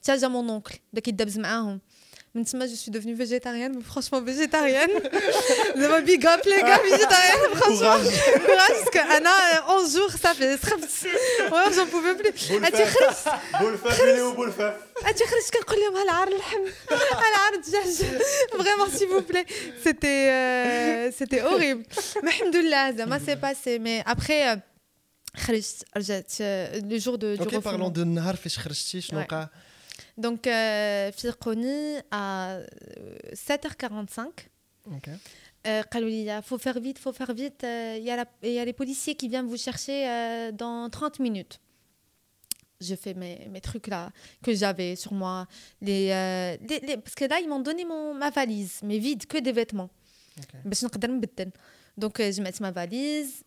Ça, 0.00 0.18
j'ai 0.18 0.28
mon 0.28 0.46
oncle, 0.50 0.78
qui 1.02 1.12
même 2.34 2.44
si 2.44 2.56
moi, 2.56 2.66
je 2.66 2.74
suis 2.74 2.90
devenue 2.90 3.14
végétarienne, 3.14 3.74
mais 3.76 3.82
franchement, 3.84 4.20
végétarienne. 4.20 4.90
Le 5.76 6.02
big 6.02 6.26
up, 6.26 6.40
les 6.44 6.60
gars, 6.62 6.80
végétarienne, 6.82 7.54
franchement. 7.54 7.76
Courage. 7.76 8.06
Courage, 8.44 8.68
parce 8.68 8.90
que 8.90 8.98
Anna, 8.98 9.30
euh, 9.30 9.82
11 9.82 9.96
jours, 9.96 10.10
ça 10.10 10.34
fait 10.34 10.58
très 10.58 10.74
Ouais, 10.74 11.72
j'en 11.72 11.86
pouvais 11.86 12.16
plus. 12.16 12.32
Boulfaf, 13.60 14.04
Léo, 14.04 14.32
Boulfaf. 14.32 14.74
Vraiment, 18.58 18.88
s'il 18.92 19.08
vous 19.08 19.22
plaît. 19.22 19.46
C'était, 19.84 20.30
euh, 20.32 21.12
c'était 21.16 21.42
horrible. 21.42 21.84
Mais 22.24 22.32
alhamdoulilah, 22.40 22.90
c'est 23.24 23.40
passé. 23.40 23.78
Mais 23.78 24.02
après, 24.06 24.48
euh, 24.50 24.56
euh, 26.40 26.80
le 26.82 26.98
jour 26.98 27.16
de, 27.16 27.36
du 27.36 27.42
okay, 27.42 27.56
refuge. 27.56 27.62
parlons 27.62 27.90
de 27.90 28.02
Nahar, 28.02 28.34
je 28.42 28.48
suis 28.72 29.06
donc, 30.16 30.46
euh, 30.46 31.10
Firkoni 31.12 31.96
à 32.10 32.58
7h45. 33.32 34.28
Ok. 34.86 35.08
il 35.64 36.40
faut 36.44 36.58
faire 36.58 36.78
vite, 36.78 36.98
faut 36.98 37.12
faire 37.12 37.32
vite. 37.32 37.62
Il 37.62 38.02
y, 38.02 38.48
y, 38.48 38.58
a 38.58 38.64
les 38.64 38.72
policiers 38.72 39.14
qui 39.14 39.28
viennent 39.28 39.46
vous 39.46 39.56
chercher 39.56 40.50
dans 40.52 40.88
30 40.90 41.20
minutes 41.20 41.60
je 42.80 42.94
fais 42.96 43.14
mes, 43.14 43.48
mes 43.50 43.60
trucs 43.60 43.86
là 43.86 44.10
que 44.42 44.52
j'avais 44.52 44.94
sur 44.94 45.14
moi. 45.14 45.46
Les, 45.80 46.08
les, 46.68 46.96
parce 46.98 47.14
que 47.14 47.24
là, 47.24 47.38
ils 47.40 47.48
m'ont 47.48 47.60
donné 47.60 47.84
mon, 47.84 48.12
ma 48.12 48.28
valise, 48.30 48.80
mais 48.82 48.98
vide, 48.98 49.26
que 49.26 49.38
des 49.38 49.52
vêtements. 49.52 49.88
Donc, 51.96 52.18
je 52.18 52.42
mets 52.42 52.52
ma 52.60 52.70
valise. 52.72 53.44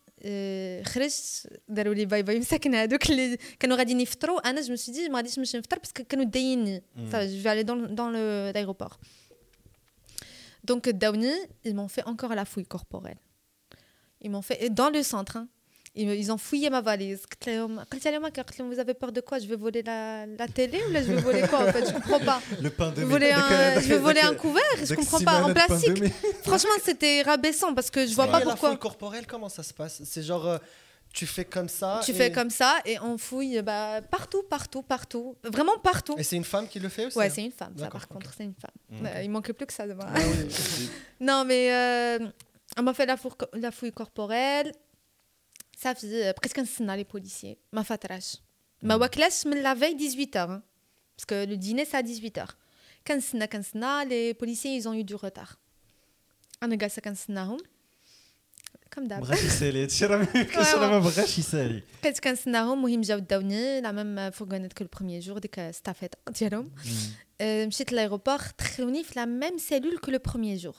خرجت 0.83 1.47
داروا 1.67 1.93
لي 1.93 2.05
باي 2.05 2.23
باي 2.23 2.39
مساكن 2.39 2.75
هذوك 2.75 3.09
اللي 3.09 3.37
كانوا 3.59 3.77
غاديين 3.77 3.99
يفطروا 3.99 4.49
انا 4.49 4.61
جو 4.61 4.73
مسي 4.73 4.91
دي 4.91 5.09
ما 5.09 5.17
غاديش 5.17 5.39
نمشي 5.39 5.57
نفطر 5.57 5.79
باسكو 5.79 6.03
كانوا 6.03 6.25
دايني 6.25 6.83
جو 6.97 7.05
في 7.07 7.43
aller 7.43 7.67
dans 7.67 7.95
dans 7.95 8.09
le 8.09 8.51
l'aéroport 8.53 8.97
donc 10.71 10.89
داوني 10.89 11.33
ils 11.67 11.73
m'ont 11.73 11.87
fait 11.87 12.05
encore 12.05 12.35
la 12.35 12.45
fouille 12.45 12.65
corporelle 12.65 13.19
ils 14.21 14.31
m'ont 14.31 14.41
fait 14.41 14.69
dans 14.69 14.89
le 14.89 15.03
centre 15.03 15.37
hein, 15.37 15.47
ils, 15.94 16.32
ont 16.32 16.38
fouillé 16.38 16.70
ma 16.70 16.80
valise. 16.80 17.22
Vous 17.46 18.78
avez 18.78 18.94
peur 18.94 19.12
de 19.12 19.20
quoi? 19.20 19.38
Je 19.38 19.46
vais 19.46 19.56
voler 19.56 19.82
la, 19.82 20.26
la 20.26 20.48
télé 20.48 20.80
ou 20.88 20.92
là 20.92 21.02
je 21.02 21.12
vais 21.12 21.20
voler 21.20 21.42
quoi 21.42 21.60
en 21.60 21.72
fait? 21.72 21.86
Je 21.86 21.92
comprends 21.92 22.20
pas. 22.20 22.40
Le 22.60 22.70
pain 22.70 22.90
de 22.90 23.02
voler 23.02 23.32
un, 23.32 23.80
Je 23.80 23.88
vais 23.88 23.98
voler 23.98 24.20
un 24.20 24.34
couvert 24.34 24.62
Je 24.82 24.94
comprends 24.94 25.20
pas. 25.20 25.42
En 25.42 25.52
plastique. 25.52 26.04
Franchement, 26.42 26.70
c'était 26.84 27.22
rabaissant 27.22 27.74
parce 27.74 27.90
que 27.90 28.06
je 28.06 28.14
vois 28.14 28.26
pas 28.26 28.40
pourquoi. 28.40 28.68
La 28.68 28.74
fouille 28.74 28.78
corporelle, 28.78 29.26
comment 29.26 29.48
ça 29.48 29.62
se 29.62 29.74
passe? 29.74 30.02
C'est 30.04 30.22
genre. 30.22 30.46
Euh, 30.46 30.58
tu 31.12 31.26
fais 31.26 31.44
comme 31.44 31.68
ça. 31.68 32.00
Tu 32.04 32.12
fais 32.12 32.30
comme 32.30 32.50
ça 32.50 32.76
et 32.84 33.00
on 33.00 33.16
fouille 33.16 33.62
bah, 33.62 34.02
partout, 34.02 34.42
partout, 34.42 34.82
partout. 34.82 35.36
Vraiment 35.42 35.78
partout. 35.78 36.14
Et 36.18 36.22
c'est 36.22 36.36
une 36.36 36.44
femme 36.44 36.68
qui 36.68 36.78
le 36.78 36.88
fait 36.88 37.06
aussi 37.06 37.18
Ouais, 37.18 37.26
hein? 37.26 37.32
c'est 37.34 37.44
une 37.44 37.52
femme. 37.52 37.72
Ça, 37.78 37.88
par 37.88 38.06
contre, 38.06 38.30
c'est 38.36 38.44
une 38.44 38.54
femme. 38.54 39.02
Bah, 39.02 39.22
il 39.22 39.30
manque 39.30 39.50
plus 39.52 39.66
que 39.66 39.72
ça. 39.72 39.84
Ah, 40.00 40.12
oui. 40.16 40.90
non, 41.20 41.44
mais 41.44 41.72
euh, 41.72 42.28
on 42.76 42.82
m'a 42.82 42.94
fait 42.94 43.06
la, 43.06 43.16
la 43.54 43.70
fouille 43.70 43.92
corporelle 43.92 44.72
صافي 45.77 46.33
بقيت 46.37 46.53
كنستنى 46.53 46.97
لي 46.97 47.03
بوليسيي 47.03 47.57
ما 47.73 47.81
فاتراش 47.81 48.37
ما 48.81 48.95
واكلاش 48.95 49.47
من 49.47 49.63
لا 49.63 49.75
في 49.75 49.97
18 49.97 50.61
parce 51.17 51.25
que 51.25 51.45
le 51.45 51.57
dîner 51.57 51.85
c'est 51.85 51.97
à 51.97 52.01
18h 52.01 52.51
كنستنى 53.07 53.47
كنستنى 53.47 54.05
لي 54.05 54.33
بوليسيي 54.33 54.81
ils 54.81 54.85
ont 54.85 54.93
eu 54.93 55.03
du 55.03 55.15
retard 55.15 55.55
انا 56.63 56.75
جالسه 56.75 57.01
كنستناهم 57.01 57.57
كم 58.91 59.07
دابا 59.07 59.25
بغاش 59.25 59.43
يسالي 59.43 59.83
هادشي 59.83 60.05
راه 60.05 60.27
راه 60.55 60.87
ما 60.87 60.99
بغاش 60.99 61.37
يسالي 61.39 61.83
بقيت 62.03 62.19
كنستناهم 62.19 62.77
المهم 62.77 63.01
جاو 63.01 63.19
داوني 63.19 63.81
لا 63.81 63.91
ميم 63.91 64.31
فورغونيت 64.31 64.73
كو 64.73 64.83
البروميير 64.83 65.21
جور 65.21 65.37
ديك 65.37 65.71
ستافيت 65.71 66.15
ديالهم 66.39 66.71
مشيت 67.41 67.93
لايغوبور 67.93 68.39
دخلوني 68.59 69.03
في 69.03 69.13
لا 69.15 69.25
ميم 69.25 69.57
سيلول 69.57 69.97
كو 69.97 70.11
لو 70.11 70.19
بروميير 70.25 70.57
جور 70.57 70.75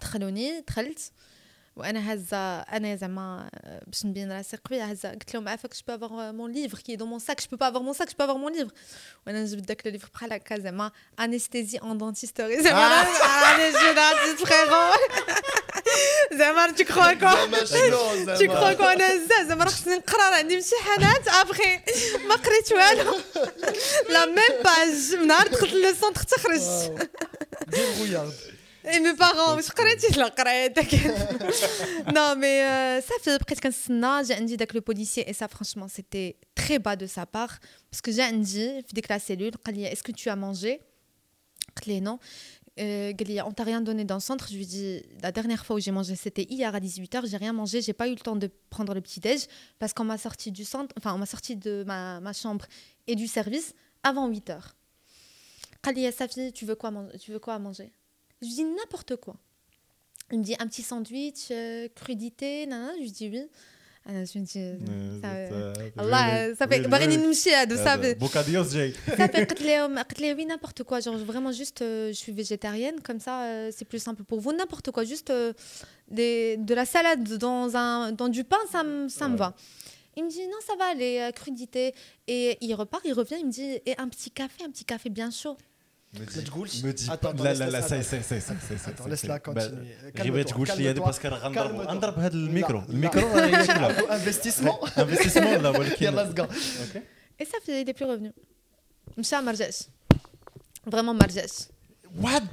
دخلوني 0.00 0.60
دخلت 0.60 1.12
وانا 1.76 2.14
هزه 2.14 2.60
انا 2.60 2.96
زعما 2.96 3.50
باش 3.86 4.06
نبين 4.06 4.32
راسي 4.32 4.56
قويه 4.56 4.84
هزه 4.84 5.10
قلت 5.10 5.34
لهم 5.34 5.48
عافاك 5.48 5.74
جو 5.74 5.96
بو 5.96 6.06
افوار 6.06 6.32
مون 6.32 6.52
ليفر 6.52 6.78
كي 6.78 6.96
دو 6.96 7.06
مون 7.06 7.18
ساك 7.18 7.40
جو 7.40 7.46
بو 7.50 7.56
با 7.56 7.68
افوار 7.68 7.82
مون 7.82 7.94
ساك 7.94 8.08
جو 8.08 8.14
بو 8.18 8.24
افوار 8.24 8.38
مون 8.38 8.52
ليفر 8.52 8.72
وانا 9.26 9.42
نجبد 9.42 9.66
داك 9.66 9.86
ليفر 9.86 10.08
بحال 10.14 10.32
هكا 10.32 10.58
زعما 10.58 10.90
انستيزي 11.20 11.78
اون 11.78 11.98
دونتيستوري 11.98 12.62
زعما 12.62 12.86
انا 12.86 13.70
جو 13.70 13.92
دانتيست 13.92 14.46
فريغو 14.46 14.92
زعما 16.32 16.68
tu 16.68 16.84
crois 16.84 17.14
quoi 17.22 17.36
tu 18.38 18.46
crois 18.48 18.76
quoi 18.76 18.92
انا 18.92 19.06
هزه 19.08 19.48
زعما 19.48 19.64
راه 19.64 19.70
خصني 19.70 19.96
نقرا 19.96 20.30
راه 20.30 20.36
عندي 20.36 20.54
امتحانات 20.54 21.28
ابخي 21.28 21.80
ما 22.28 22.34
قريت 22.34 22.72
والو 22.72 23.20
لا 24.10 24.26
ميم 24.26 24.62
باج 24.64 25.14
من 25.20 25.26
نهار 25.26 25.48
دخلت 25.48 25.72
لو 25.72 25.94
سونتر 25.94 26.22
تخرج 26.22 26.60
دير 27.66 28.32
et 28.93 28.99
mes 28.99 29.13
parents, 29.13 29.59
je 29.59 29.71
crois 29.71 29.85
que 29.85 30.01
je 30.01 30.19
l'ai 30.19 32.13
Non, 32.13 32.35
mais 32.37 32.63
euh, 32.63 33.01
ça 33.01 33.13
fait 33.21 33.37
presque 33.39 33.65
un 33.65 34.03
an, 34.03 34.21
j'ai 34.23 34.35
dit 34.41 34.53
avec 34.53 34.73
le 34.73 34.81
policier, 34.81 35.29
et 35.29 35.33
ça, 35.33 35.47
franchement, 35.47 35.87
c'était 35.89 36.37
très 36.55 36.79
bas 36.79 36.95
de 36.95 37.05
sa 37.05 37.25
part. 37.25 37.59
Parce 37.91 38.01
que 38.01 38.11
j'ai 38.11 38.31
dit, 38.31 38.69
dès 38.93 39.01
que 39.01 39.09
la 39.09 39.19
cellule, 39.19 39.51
est-ce 39.67 40.03
que 40.03 40.11
tu 40.11 40.29
as 40.29 40.35
mangé? 40.35 40.81
Non. 42.01 42.19
Euh, 42.79 43.13
on 43.45 43.51
t'a 43.51 43.63
rien 43.63 43.81
donné 43.81 44.03
dans 44.03 44.15
le 44.15 44.21
centre. 44.21 44.47
Je 44.49 44.55
lui 44.55 44.65
dis, 44.65 45.01
la 45.21 45.31
dernière 45.31 45.65
fois 45.65 45.77
où 45.77 45.79
j'ai 45.79 45.91
mangé, 45.91 46.15
c'était 46.15 46.43
hier 46.43 46.73
à 46.73 46.79
18h. 46.79 47.27
J'ai 47.27 47.37
rien 47.37 47.53
mangé. 47.53 47.81
J'ai 47.81 47.93
pas 47.93 48.07
eu 48.07 48.11
le 48.11 48.19
temps 48.19 48.35
de 48.35 48.49
prendre 48.69 48.93
le 48.93 49.01
petit 49.01 49.19
déj 49.19 49.47
parce 49.79 49.93
qu'on 49.93 50.03
m'a 50.03 50.17
sorti 50.17 50.51
du 50.51 50.63
centre, 50.63 50.93
enfin, 50.97 51.13
on 51.13 51.17
m'a 51.17 51.25
sorti 51.25 51.55
de 51.55 51.83
ma, 51.87 52.19
ma, 52.19 52.33
chambre 52.33 52.65
et 53.07 53.15
du 53.15 53.27
service 53.27 53.73
avant 54.03 54.29
8h. 54.29 54.59
Khalia, 55.81 56.11
Safi, 56.11 56.51
tu 56.53 56.65
veux 56.65 56.75
quoi, 56.75 56.91
tu 57.19 57.31
veux 57.31 57.39
quoi 57.39 57.55
à 57.55 57.59
manger? 57.59 57.91
Je 58.41 58.47
lui 58.47 58.53
dis 58.53 58.63
n'importe 58.63 59.15
quoi. 59.17 59.35
Il 60.31 60.39
me 60.39 60.43
dit 60.43 60.55
un 60.59 60.67
petit 60.67 60.83
sandwich, 60.83 61.47
euh, 61.51 61.87
crudité, 61.95 62.65
nan, 62.67 62.91
Je 63.01 63.09
dis 63.09 63.29
oui. 63.29 63.43
Alors, 64.09 64.23
je 64.25 64.39
me 64.39 64.45
dis, 64.45 64.59
euh, 64.59 65.21
ça, 65.21 65.33
euh, 65.33 65.49
euh, 65.51 65.89
Allah, 65.97 66.55
ça 66.55 66.65
fait. 66.65 66.81
Ça 67.75 67.97
fait 67.97 68.17
oui, 70.33 70.45
n'importe 70.45 70.83
quoi. 70.83 71.01
Genre, 71.01 71.17
vraiment, 71.17 71.51
juste, 71.51 71.81
euh, 71.81 72.07
je 72.07 72.13
suis 72.13 72.31
végétarienne, 72.31 73.01
comme 73.01 73.19
ça, 73.19 73.43
euh, 73.43 73.71
c'est 73.75 73.83
plus 73.83 73.99
simple 73.99 74.23
pour 74.23 74.39
vous. 74.39 74.53
N'importe 74.53 74.91
quoi, 74.91 75.03
juste 75.03 75.33
des, 76.09 76.55
de 76.55 76.73
la 76.73 76.85
salade 76.85 77.27
dans, 77.37 77.75
un, 77.75 78.13
dans 78.13 78.29
du 78.29 78.45
pain, 78.45 78.57
ça, 78.71 78.85
ça 79.09 79.27
me 79.27 79.35
va. 79.35 79.53
Il 80.15 80.23
me 80.23 80.29
dit 80.29 80.47
non, 80.47 80.57
ça 80.65 80.75
va, 80.77 80.93
les 80.93 81.29
crudités. 81.35 81.93
Et 82.27 82.57
il 82.61 82.73
repart, 82.75 83.03
il 83.05 83.13
revient, 83.13 83.35
il 83.39 83.47
me 83.47 83.51
dit 83.51 83.77
et 83.85 83.97
un 83.97 84.07
petit 84.07 84.31
café, 84.31 84.63
un 84.63 84.69
petit 84.71 84.85
café 84.85 85.09
bien 85.09 85.31
chaud. 85.31 85.57
ما 86.18 86.24
تقولش 86.24 86.84
ما 86.84 86.92
dis 86.92 87.10
pas 87.10 87.26
لا 87.26 87.54
لا 87.54 87.70
لا 87.70 87.80
ساي 87.80 88.02
ساي 88.02 88.22
ساي 88.22 88.40
ساي 88.40 88.60
ساي 88.60 88.94
ليس 89.06 89.26
كونتيني 89.26 89.94
غير 90.16 90.32
ما 90.32 90.42
تقولش 90.42 90.72
لي 90.72 90.90
هذا 90.90 91.00
باسكو 91.00 91.28
راه 91.28 91.38
غنضرب 91.38 91.80
غنضرب 91.80 92.18
هذا 92.18 92.34
الميكرو 92.34 92.82
الميكرو 92.88 93.28
انفستيسمون 93.38 94.74
انفستيسمون 94.98 95.62
لا 95.62 95.68
ولكن 95.68 96.06
يلا 96.06 96.22
ليتس 96.22 96.34
جو 96.34 96.46
اي 97.40 97.46
صافي 97.46 97.84
il 97.84 97.88
est 97.88 97.92
plus 97.92 98.06
revenu 98.06 98.32
مشى 99.18 99.40
ما 99.40 99.52
رجعش 99.52 99.78
فريمون 100.92 101.16
ما 101.16 101.24
رجعش 101.24 101.50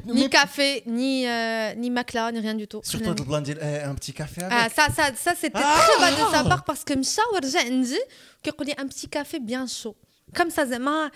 ni 0.05 0.29
café, 0.29 0.83
ni, 0.85 1.27
euh, 1.27 1.73
ni 1.75 1.89
macla, 1.89 2.31
ni 2.31 2.39
rien 2.39 2.55
du 2.55 2.67
tout. 2.67 2.81
Surtout 2.83 3.13
le 3.13 3.23
blanc 3.23 3.43
un 3.91 3.95
petit 3.95 4.13
café 4.13 4.43
avec. 4.43 4.57
Ah, 4.57 4.69
ça, 4.69 4.85
ça, 4.97 5.05
ça 5.15 5.33
c'était 5.41 5.65
ah 5.71 5.79
très 5.85 5.97
bas 6.01 6.11
de 6.11 6.35
sa 6.35 6.43
part 6.51 6.63
parce 6.63 6.83
que 6.83 6.93
Mcha 6.93 7.21
ورجع 7.33 7.59
عندي 7.59 7.99
كيقول 8.43 8.67
لي 8.67 8.73
un 8.73 8.87
petit 8.87 9.09
café 9.09 9.39
bien 9.39 9.65
chaud. 9.67 9.95
Comme 10.35 10.49
ça 10.49 10.63
زعما 10.63 11.11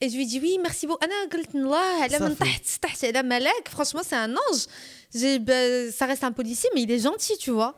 et 0.00 0.08
je 0.08 0.16
lui 0.16 0.26
dis 0.26 0.40
oui, 0.40 0.58
merci 0.62 0.86
beaucoup. 0.86 1.04
Franchement, 3.66 4.00
c'est 4.04 4.16
un 4.16 4.32
ange. 4.32 4.66
Ben, 5.40 5.92
ça 5.92 6.06
reste 6.06 6.24
un 6.24 6.32
policier, 6.32 6.70
mais 6.74 6.82
il 6.82 6.90
est 6.90 7.00
gentil, 7.00 7.36
tu 7.38 7.50
vois. 7.50 7.76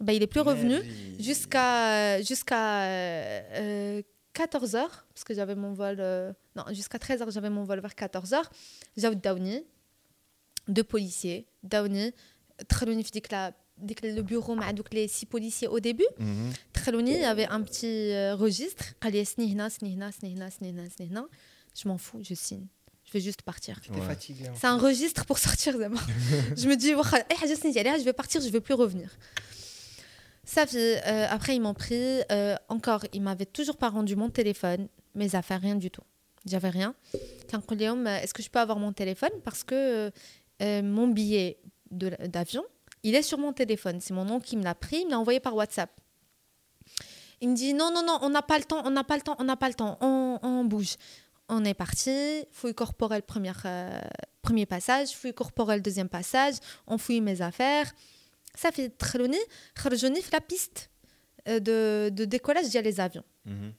Bah, 0.00 0.12
il 0.12 0.22
est 0.22 0.28
plus 0.28 0.40
revenu 0.40 0.80
jusqu'à 1.18 2.22
jusqu'à 2.22 2.86
14h, 4.34 4.76
euh, 4.76 4.86
parce 5.14 5.24
que 5.24 5.34
j'avais 5.34 5.54
mon 5.54 5.72
vol. 5.72 5.96
Euh, 5.98 6.32
non, 6.54 6.64
jusqu'à 6.70 6.98
13h, 6.98 7.32
j'avais 7.32 7.50
mon 7.50 7.64
vol 7.64 7.80
vers 7.80 7.94
14h. 7.94 8.42
J'avais 8.96 9.16
Downey, 9.16 9.64
deux 10.68 10.84
policiers. 10.84 11.46
Downey, 11.62 12.14
Tralouni 12.68 13.04
le 14.02 14.22
bureau 14.22 14.56
donc 14.72 14.92
les 14.92 15.08
six 15.08 15.26
policiers 15.26 15.68
au 15.68 15.80
début. 15.80 16.06
Mhm. 16.18 16.52
Tralouni 16.72 17.12
il 17.12 17.20
y 17.20 17.24
avait 17.24 17.46
un 17.46 17.62
petit 17.62 18.12
euh, 18.12 18.34
registre. 18.34 18.94
Je 21.80 21.88
m'en 21.88 21.98
fous 21.98 22.20
je 22.22 22.34
signe. 22.34 22.66
Je 23.04 23.12
vais 23.12 23.20
juste 23.20 23.42
partir. 23.42 23.80
Fatigué 24.06 24.44
c'est 24.54 24.66
un 24.66 24.78
registre 24.78 25.24
pour 25.24 25.38
sortir 25.38 25.78
d'abord 25.78 26.02
je 26.56 26.68
me 26.68 26.76
dis 26.76 26.94
je 27.98 28.04
vais 28.04 28.12
partir 28.12 28.40
je 28.40 28.48
vais 28.48 28.60
plus 28.60 28.74
revenir. 28.74 29.10
Ça 30.44 30.64
euh, 30.74 31.26
après 31.30 31.56
ils 31.56 31.60
m'ont 31.60 31.74
pris. 31.74 32.20
Euh, 32.32 32.56
encore 32.68 33.04
ils 33.12 33.22
m'avaient 33.22 33.46
toujours 33.46 33.76
pas 33.76 33.90
rendu 33.90 34.16
mon 34.16 34.30
téléphone 34.30 34.88
mes 35.14 35.34
affaires 35.34 35.60
rien 35.60 35.76
du 35.76 35.90
tout. 35.90 36.02
J'avais 36.46 36.70
rien. 36.70 36.94
Est-ce 38.06 38.32
que 38.32 38.42
je 38.42 38.48
peux 38.48 38.60
avoir 38.60 38.78
mon 38.78 38.92
téléphone? 38.92 39.32
Parce 39.44 39.64
que 39.64 40.10
mon 40.60 41.08
billet 41.08 41.58
d'avion 41.90 42.64
il 43.02 43.14
est 43.14 43.22
sur 43.22 43.38
mon 43.38 43.52
téléphone. 43.52 44.00
C'est 44.00 44.14
mon 44.14 44.28
oncle 44.30 44.46
qui 44.46 44.56
me 44.56 44.64
l'a 44.64 44.74
pris, 44.74 45.00
il 45.00 45.06
me 45.06 45.10
l'a 45.12 45.18
envoyé 45.18 45.40
par 45.40 45.54
WhatsApp. 45.54 45.90
Il 47.40 47.50
me 47.50 47.54
dit 47.54 47.74
non, 47.74 47.90
non, 47.92 48.02
non, 48.04 48.18
on 48.22 48.30
n'a 48.30 48.42
pas 48.42 48.58
le 48.58 48.64
temps, 48.64 48.82
on 48.84 48.90
n'a 48.90 49.04
pas 49.04 49.16
le 49.16 49.22
temps, 49.22 49.36
on 49.38 49.44
n'a 49.44 49.56
pas 49.56 49.68
le 49.68 49.74
temps, 49.74 49.98
on, 50.00 50.64
bouge. 50.64 50.96
On 51.48 51.64
est 51.64 51.74
parti, 51.74 52.44
fouille 52.50 52.74
corporelle, 52.74 53.22
première, 53.22 53.62
euh, 53.64 54.00
premier 54.42 54.66
passage, 54.66 55.10
fouille 55.10 55.34
corporelle, 55.34 55.80
deuxième 55.80 56.08
passage, 56.08 56.54
on 56.86 56.98
fouille 56.98 57.20
mes 57.20 57.40
affaires. 57.40 57.92
Ça 58.54 58.72
fait 58.72 58.90
très 58.90 59.18
la 60.32 60.40
piste 60.40 60.90
euh, 61.48 61.60
de, 61.60 62.10
de 62.12 62.24
décollage 62.24 62.66
via 62.66 62.82
les 62.82 63.00
avions. 63.00 63.24
Mhm. 63.44 63.72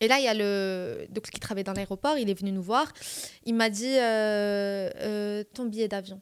Et 0.00 0.08
là, 0.08 0.18
il 0.18 0.24
y 0.24 0.28
a 0.28 0.34
le 0.34 1.06
donc, 1.10 1.24
qui 1.24 1.40
travaille 1.40 1.64
dans 1.64 1.72
l'aéroport, 1.72 2.18
il 2.18 2.30
est 2.30 2.38
venu 2.38 2.52
nous 2.52 2.62
voir. 2.62 2.92
Il 3.44 3.54
m'a 3.54 3.68
dit 3.68 3.96
euh, 3.98 5.42
ton 5.54 5.64
billet 5.64 5.88
d'avion. 5.88 6.20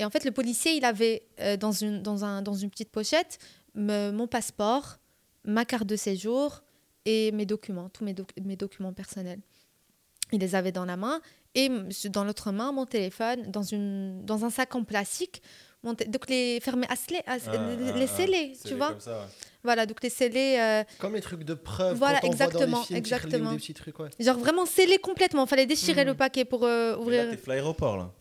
Et 0.00 0.04
en 0.04 0.10
fait, 0.10 0.24
le 0.24 0.30
policier, 0.30 0.72
il 0.72 0.84
avait 0.84 1.22
euh, 1.40 1.58
dans, 1.58 1.72
une, 1.72 2.02
dans, 2.02 2.24
un, 2.24 2.40
dans 2.40 2.54
une 2.54 2.70
petite 2.70 2.90
pochette 2.90 3.38
mon 3.74 4.26
passeport, 4.26 4.98
ma 5.44 5.64
carte 5.64 5.86
de 5.86 5.96
séjour 5.96 6.62
et 7.04 7.32
mes 7.32 7.46
documents, 7.46 7.88
tous 7.88 8.04
mes, 8.04 8.14
mes 8.42 8.56
documents 8.56 8.92
personnels. 8.92 9.40
Il 10.32 10.40
les 10.40 10.54
avait 10.54 10.72
dans 10.72 10.84
la 10.84 10.96
main 10.96 11.20
et 11.54 11.68
dans 12.06 12.24
l'autre 12.24 12.52
main 12.52 12.72
mon 12.72 12.86
téléphone 12.86 13.50
dans 13.50 13.62
une 13.62 14.24
dans 14.24 14.44
un 14.44 14.50
sac 14.50 14.74
en 14.74 14.84
plastique. 14.84 15.42
Donc 15.82 16.28
les 16.28 16.60
fermer 16.60 16.86
à 16.88 16.94
ah, 17.26 17.36
ah, 17.46 17.74
les 17.76 18.02
ah, 18.02 18.06
sceller, 18.06 18.52
tu 18.64 18.74
vois. 18.74 18.96
Voilà, 19.64 19.86
donc 19.86 20.02
les 20.02 20.10
sceller. 20.10 20.56
Euh, 20.58 20.84
comme 20.98 21.14
les 21.14 21.22
trucs 21.22 21.42
de 21.42 21.54
preuve. 21.54 21.96
Voilà, 21.96 22.24
exactement, 22.24 22.84
exactement. 22.90 23.56
Genre 24.18 24.38
vraiment 24.38 24.66
sceller 24.66 24.98
complètement. 24.98 25.46
Fallait 25.46 25.66
déchirer 25.66 26.04
le 26.04 26.12
hmm. 26.12 26.16
paquet 26.16 26.44
pour 26.44 26.64
euh, 26.64 26.96
ouvrir. 26.96 27.26
Là, 27.26 27.36
t'es 27.36 27.42
l'aéroport 27.46 27.96
là. 27.96 28.12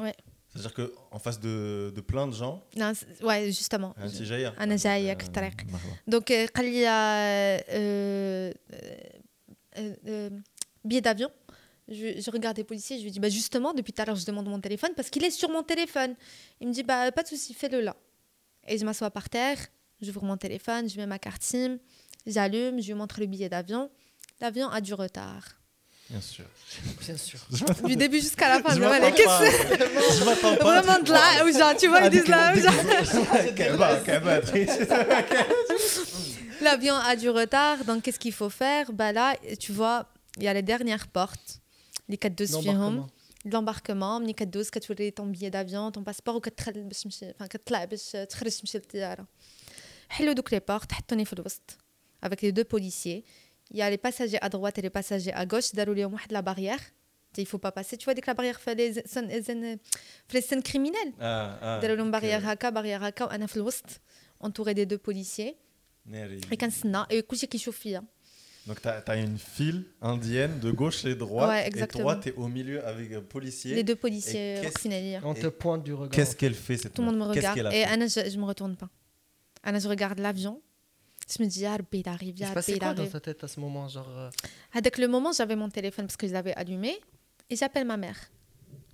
Ouais. 0.00 0.14
C'est-à-dire 0.58 0.90
qu'en 1.10 1.18
face 1.18 1.38
de, 1.38 1.92
de, 1.94 2.00
plein 2.00 2.26
de 2.26 2.32
gens. 2.32 2.64
Non, 2.76 2.92
ouais, 3.22 3.46
justement. 3.46 3.94
Un 3.96 4.08
petit. 4.08 4.22
Un 4.58 4.76
jaillir, 4.76 5.16
Donc, 6.06 6.30
euh, 6.30 6.46
quand 6.52 6.62
il 6.62 6.74
y 6.74 6.86
a 6.86 7.58
billet 10.84 11.00
d'avion, 11.00 11.30
je, 11.88 12.20
je, 12.20 12.30
regarde 12.30 12.56
les 12.56 12.64
policiers, 12.64 12.98
je 12.98 13.04
lui 13.04 13.10
dis 13.10 13.20
bah 13.20 13.28
justement, 13.28 13.72
depuis 13.72 13.92
tout 13.92 14.02
à 14.02 14.04
l'heure, 14.04 14.16
je 14.16 14.26
demande 14.26 14.46
mon 14.46 14.60
téléphone 14.60 14.90
parce 14.96 15.10
qu'il 15.10 15.24
est 15.24 15.30
sur 15.30 15.48
mon 15.50 15.62
téléphone. 15.62 16.14
Il 16.60 16.68
me 16.68 16.72
dit 16.72 16.82
bah 16.82 17.12
pas 17.12 17.22
de 17.22 17.28
souci, 17.28 17.54
fais-le 17.54 17.80
là. 17.80 17.96
Et 18.66 18.76
je 18.78 18.84
m'assois 18.84 19.10
par 19.10 19.28
terre, 19.28 19.58
j'ouvre 20.00 20.24
mon 20.24 20.36
téléphone, 20.36 20.88
je 20.88 20.96
mets 20.98 21.06
ma 21.06 21.18
carte 21.18 21.42
SIM, 21.42 21.78
j'allume, 22.26 22.80
je 22.80 22.88
lui 22.88 22.94
montre 22.94 23.20
le 23.20 23.26
billet 23.26 23.48
d'avion. 23.48 23.90
L'avion 24.40 24.68
a 24.68 24.80
du 24.80 24.94
retard. 24.94 25.57
Bien 26.09 26.21
sûr. 26.21 26.45
Bien 27.05 27.17
sûr. 27.17 27.39
Du 27.85 27.95
début 27.95 28.19
jusqu'à 28.19 28.49
la 28.49 28.57
fin. 28.63 28.75
Je 28.75 28.81
m'attends 28.81 29.15
Je 30.19 30.23
m'attends 30.25 30.55
pas. 30.57 30.65
Vraiment 30.71 30.99
de 31.07 31.11
là, 31.11 31.45
ou 31.45 31.51
genre, 31.59 31.75
tu 31.81 31.87
vois, 31.87 32.01
ils 32.01 32.09
disent 32.09 32.27
là. 32.27 32.53
L'avion 36.61 36.95
a 36.95 37.15
du 37.15 37.29
retard, 37.29 37.77
donc 37.85 38.03
qu'est-ce 38.03 38.19
qu'il 38.19 38.33
faut 38.33 38.49
faire 38.49 38.85
Bah 38.91 39.11
là, 39.11 39.35
tu 39.59 39.71
vois, 39.71 39.97
il 40.37 40.43
y 40.43 40.47
a 40.47 40.53
les 40.53 40.61
dernières 40.61 41.07
portes 41.07 41.59
اللي 42.07 42.17
كدوز 42.17 42.57
فيهم 42.57 43.07
l'embarquement 43.47 44.19
ملي 44.21 44.33
كدوز 44.33 44.69
كتوري 44.69 45.11
طون 45.11 45.31
بيي 45.31 45.49
دافيون 45.49 45.89
طون 45.89 46.03
باسبور 46.03 46.35
وكتدخل 46.35 46.83
باش 46.83 47.03
تمشي 47.03 47.33
كتطلع 47.33 47.85
باش 47.85 48.11
تخرج 48.11 48.51
تمشي 48.51 48.77
للطياره 48.77 49.27
حلو 50.09 50.31
دوك 50.31 50.53
لي 50.53 50.61
بورت 50.67 50.91
حطوني 50.91 51.25
في 51.25 51.33
الوسط 51.33 51.77
avec 52.25 52.41
les 52.41 52.51
deux 52.51 52.67
policiers 52.75 53.23
il 53.70 53.76
y 53.76 53.82
a 53.82 53.90
les 53.90 53.98
passagers 53.98 54.38
à 54.40 54.48
droite 54.48 54.78
et 54.78 54.82
les 54.82 54.90
passagers 54.90 55.32
à 55.32 55.44
gauche 55.46 55.72
d'aller 55.72 56.06
la 56.30 56.42
barrière 56.42 56.80
il 57.36 57.46
faut 57.46 57.58
pas 57.58 57.72
passer 57.72 57.96
tu 57.96 58.04
vois 58.04 58.14
dès 58.14 58.20
que 58.20 58.26
la 58.26 58.34
barrière 58.34 58.60
fait 58.60 58.74
les 58.74 58.94
scènes 59.04 59.28
les 60.32 60.40
scènes 60.40 60.62
criminelles 60.62 61.12
ah, 61.20 61.58
ah, 61.60 61.78
d'aller 61.80 62.00
une 62.00 62.10
barrière 62.10 62.46
haka 62.48 62.70
barrière 62.70 63.02
haka 63.02 63.28
on 63.30 63.42
a 63.42 63.46
l'ouest 63.56 64.00
entouré 64.40 64.74
des 64.74 64.86
deux 64.86 64.98
policiers 64.98 65.56
et 66.50 66.56
quand 66.56 67.06
et 67.10 67.18
écoute 67.18 67.38
qui 67.38 67.58
chauffe 67.58 67.86
hein. 67.86 68.04
donc, 68.66 68.80
tu 68.80 68.88
as, 68.88 69.02
as, 69.06 69.16
une 69.16 69.38
file 69.38 69.84
indienne 70.00 70.58
de 70.58 70.70
gauche 70.70 71.04
et 71.04 71.14
droite. 71.14 71.50
Ouais, 71.50 71.68
et 71.68 71.86
toi, 71.86 72.16
tu 72.16 72.30
es 72.30 72.32
au 72.32 72.48
milieu 72.48 72.84
avec 72.86 73.12
euh, 73.12 73.20
policiers. 73.20 73.74
Les 73.74 73.84
deux 73.84 73.96
policiers 73.96 74.58
euh, 74.58 74.62
vaccinés. 74.62 75.16
Hein. 75.16 75.22
On 75.24 75.34
te 75.34 75.48
pointe 75.48 75.84
du 75.84 75.92
regard. 75.92 76.10
Qu'est-ce 76.10 76.34
qu'elle 76.34 76.54
fait 76.54 76.78
cette 76.78 76.94
Tout 76.94 77.02
le 77.02 77.08
monde 77.08 77.18
me? 77.18 77.24
Regarde. 77.24 77.72
Et 77.72 77.84
Anna, 77.84 78.06
je 78.06 78.20
ne 78.20 78.40
me 78.40 78.46
retourne 78.46 78.76
pas. 78.76 78.88
Anna, 79.62 79.78
je 79.78 79.88
regarde 79.88 80.18
l'avion 80.18 80.62
Je 81.31 81.41
me 81.41 81.47
dis, 81.47 81.65
ah, 81.65 81.77
il 81.91 82.09
arrive, 82.09 82.35
il 82.37 82.43
arrive. 82.43 82.63
Il 82.67 82.79
quoi 82.79 82.93
dans 82.93 83.07
ta 83.07 83.19
tête 83.19 83.43
à 83.43 83.47
ce 83.47 83.59
moment 83.59 83.87
genre, 83.87 84.09
euh... 84.09 84.29
Avec 84.73 84.97
le 84.97 85.07
moment, 85.07 85.31
j'avais 85.31 85.55
mon 85.55 85.69
téléphone 85.69 86.05
parce 86.07 86.17
que 86.17 86.27
je 86.27 86.33
l'avais 86.33 86.53
allumé. 86.53 86.99
Et 87.49 87.55
j'appelle 87.55 87.85
ma 87.85 87.97
mère. 87.97 88.19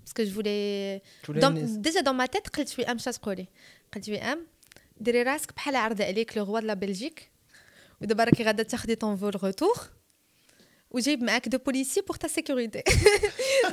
Parce 0.02 0.12
que 0.12 0.24
je 0.24 0.30
voulais. 0.30 1.02
Dans, 1.28 1.52
déjà 1.86 2.02
dans 2.02 2.14
ma 2.14 2.28
tête, 2.28 2.46
je 2.56 2.64
suis 2.74 2.84
Amcha 2.84 3.12
Skoli. 3.12 3.48
Je 3.94 4.02
suis 4.02 4.18
Am. 4.18 4.40
Derrière, 5.00 5.26
راسك 5.26 5.54
بحال 5.54 5.76
عرض 5.76 6.02
عليك 6.02 6.38
le 6.38 6.42
roi 6.42 6.60
de 6.60 6.66
la 6.66 6.74
Belgique. 6.74 7.30
ودابا 8.00 8.24
راكي 8.24 8.44
غادا 8.44 8.62
تاخدي 8.62 8.94
طون 8.94 9.16
فول 9.16 9.42
روتور 9.44 9.78
وجايب 10.90 11.22
معاك 11.22 11.48
دو 11.48 11.58
بوليسي 11.58 12.00
بور 12.00 12.16
تا 12.16 12.28
سيكوريتي 12.28 12.82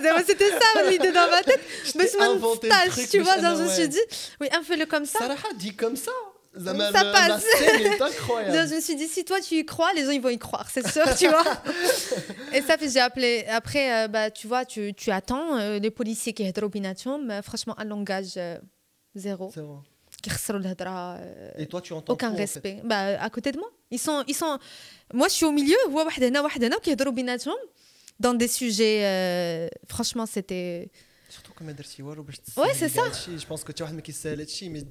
زعما 0.04 0.24
سيتي 0.24 0.50
سا 0.50 0.90
ليدي 0.90 1.12
دون 1.12 1.14
ما 1.14 1.42
تيت 1.42 1.60
باش 1.96 2.16
ما 2.16 2.34
نسطاش 2.36 3.10
tu 3.10 3.20
vois 3.24 3.38
genre 3.42 3.58
je 3.58 3.64
me 3.64 3.70
suis 3.70 3.90
dit 3.90 4.08
oui 4.42 4.48
un 4.52 4.64
peu 4.64 4.76
le 4.76 4.86
comme 4.86 5.06
ça 5.06 5.20
صراحه 5.20 5.50
dit 5.58 5.76
comme 5.76 5.96
ça 5.96 6.31
ça 6.55 7.05
passe. 7.13 7.45
je 8.69 8.75
me 8.75 8.81
suis 8.81 8.97
dit, 8.97 9.09
si 9.09 9.25
toi 9.25 9.41
tu 9.41 9.55
y 9.55 9.65
crois, 9.65 9.93
les 9.95 10.05
gens 10.05 10.11
ils 10.11 10.21
vont 10.21 10.29
y 10.29 10.39
croire, 10.39 10.69
c'est 10.71 10.87
sûr, 10.87 11.05
tu 11.17 11.29
vois. 11.29 11.45
Et 12.53 12.61
ça 12.63 12.77
j'ai 12.89 13.01
appelé. 13.01 13.45
Après, 13.49 14.05
euh, 14.05 14.09
bah, 14.09 14.31
tu 14.31 14.47
vois, 14.47 14.65
tu, 14.65 14.93
tu 14.95 15.11
attends 15.11 15.59
euh, 15.59 15.79
les 15.79 15.91
policiers 15.91 16.33
qui 16.33 16.43
sont 16.43 16.49
mais 17.19 17.41
franchement, 17.43 17.75
un 17.79 17.85
langage 17.85 18.35
euh, 18.37 18.59
zéro. 19.15 19.51
Zéro. 19.55 19.79
Euh, 21.21 21.51
Et 21.57 21.67
toi, 21.67 21.81
tu 21.81 21.95
entends 21.95 22.13
Aucun 22.13 22.33
respect. 22.35 22.81
Bah, 22.85 23.21
à 23.21 23.31
côté 23.31 23.51
de 23.51 23.59
moi. 23.59 23.71
Ils 23.91 23.99
sont, 23.99 24.23
ils 24.29 24.35
sont... 24.35 24.59
Moi, 25.13 25.29
je 25.29 25.33
suis 25.35 25.47
au 25.47 25.53
milieu. 25.53 25.77
Dans 28.21 28.35
des 28.35 28.47
sujets. 28.47 29.69
Franchement, 29.89 30.27
c'était. 30.27 30.91
Surtout 31.29 31.53
comme 31.55 31.69
Ouais, 32.59 32.75
c'est 32.75 32.91
ça. 32.91 33.03
Je 33.27 33.47
pense 33.47 33.65
que 33.65 33.73
tu 33.73 33.83
as 33.83 33.87
mais 34.69 34.85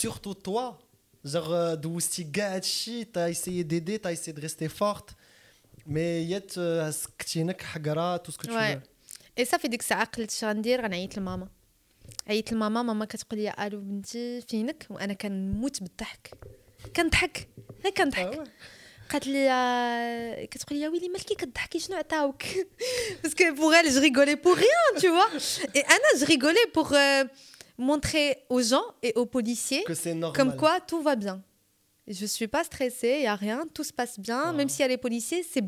surtout 0.00 0.34
toi. 0.34 0.78
Genre, 1.24 1.74
دوزتي 1.74 2.24
كاع 2.24 2.54
هادشي 2.54 3.04
t'as 3.04 3.30
essayé 3.30 3.64
d'aider, 3.64 3.98
t'as 3.98 4.12
essayé 4.12 4.32
de 4.32 4.40
rester 4.40 4.68
forte. 4.68 5.10
Mais 5.86 6.24
yet, 6.24 6.60
سكتي 6.90 7.42
هناك 7.42 7.62
حقرا 7.62 8.16
tout 8.16 8.32
ce 8.32 8.38
que 8.38 8.46
tu 8.46 8.52
veux. 8.52 8.80
اي 9.38 9.44
صافي 9.44 9.68
ديك 9.68 9.80
الساعة 9.80 10.04
قلت 10.04 10.30
اش 10.30 10.44
غندير 10.44 10.82
غنعيط 10.82 11.16
لماما 11.16 11.48
عيط 12.28 12.52
لماما 12.52 12.82
ماما 12.82 13.04
كتقول 13.04 13.40
لي 13.40 13.54
ألو 13.58 13.80
بنتي 13.80 14.40
فينك 14.40 14.86
وأنا 14.90 15.12
كنموت 15.12 15.82
بالضحك 15.82 16.30
كنضحك 16.96 17.48
أنا 17.84 17.90
كنضحك 17.90 18.44
قالت 19.10 19.26
لي 19.26 20.48
كتقول 20.50 20.78
لي 20.78 20.88
ويلي 20.88 21.08
مالكي 21.08 21.34
كتضحكي 21.34 21.78
شنو 21.78 21.96
عطاوك 21.96 22.42
باسكو 23.22 23.54
بوغ 23.54 23.80
ال 23.80 23.90
جريغولي 23.90 24.34
بوغ 24.34 24.58
ريان 24.58 25.02
تو 25.02 25.38
أنا 25.76 26.24
جريغولي 26.24 26.58
بوغ 26.74 26.96
Montrer 27.80 28.36
aux 28.48 28.62
gens 28.62 28.84
et 29.02 29.12
aux 29.16 29.26
policiers 29.26 29.82
que 29.84 29.94
c'est 29.94 30.14
normal 30.14 30.36
comme 30.36 30.56
quoi 30.56 30.80
tout 30.80 31.02
va 31.02 31.16
bien 31.16 31.42
je 32.06 32.26
suis 32.26 32.48
pas 32.48 32.64
stressée 32.64 33.16
il 33.20 33.24
y 33.24 33.26
a 33.26 33.34
rien 33.34 33.64
tout 33.72 33.84
se 33.84 33.92
passe 33.92 34.18
bien 34.20 34.52
même 34.52 34.68
s'il 34.68 34.80
y 34.80 34.84
a 34.84 34.88
les 34.88 34.98
policiers 34.98 35.42
c'est 35.42 35.64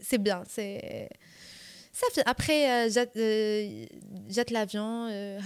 c'est 0.00 0.18
bien 0.18 0.42
c'est 0.48 1.08
ça 1.94 2.08
fait, 2.12 2.22
après, 2.26 2.88
euh, 2.88 3.04
euh, 3.16 3.86
jette 4.28 4.50
l'avion, 4.50 5.06
euh, 5.12 5.38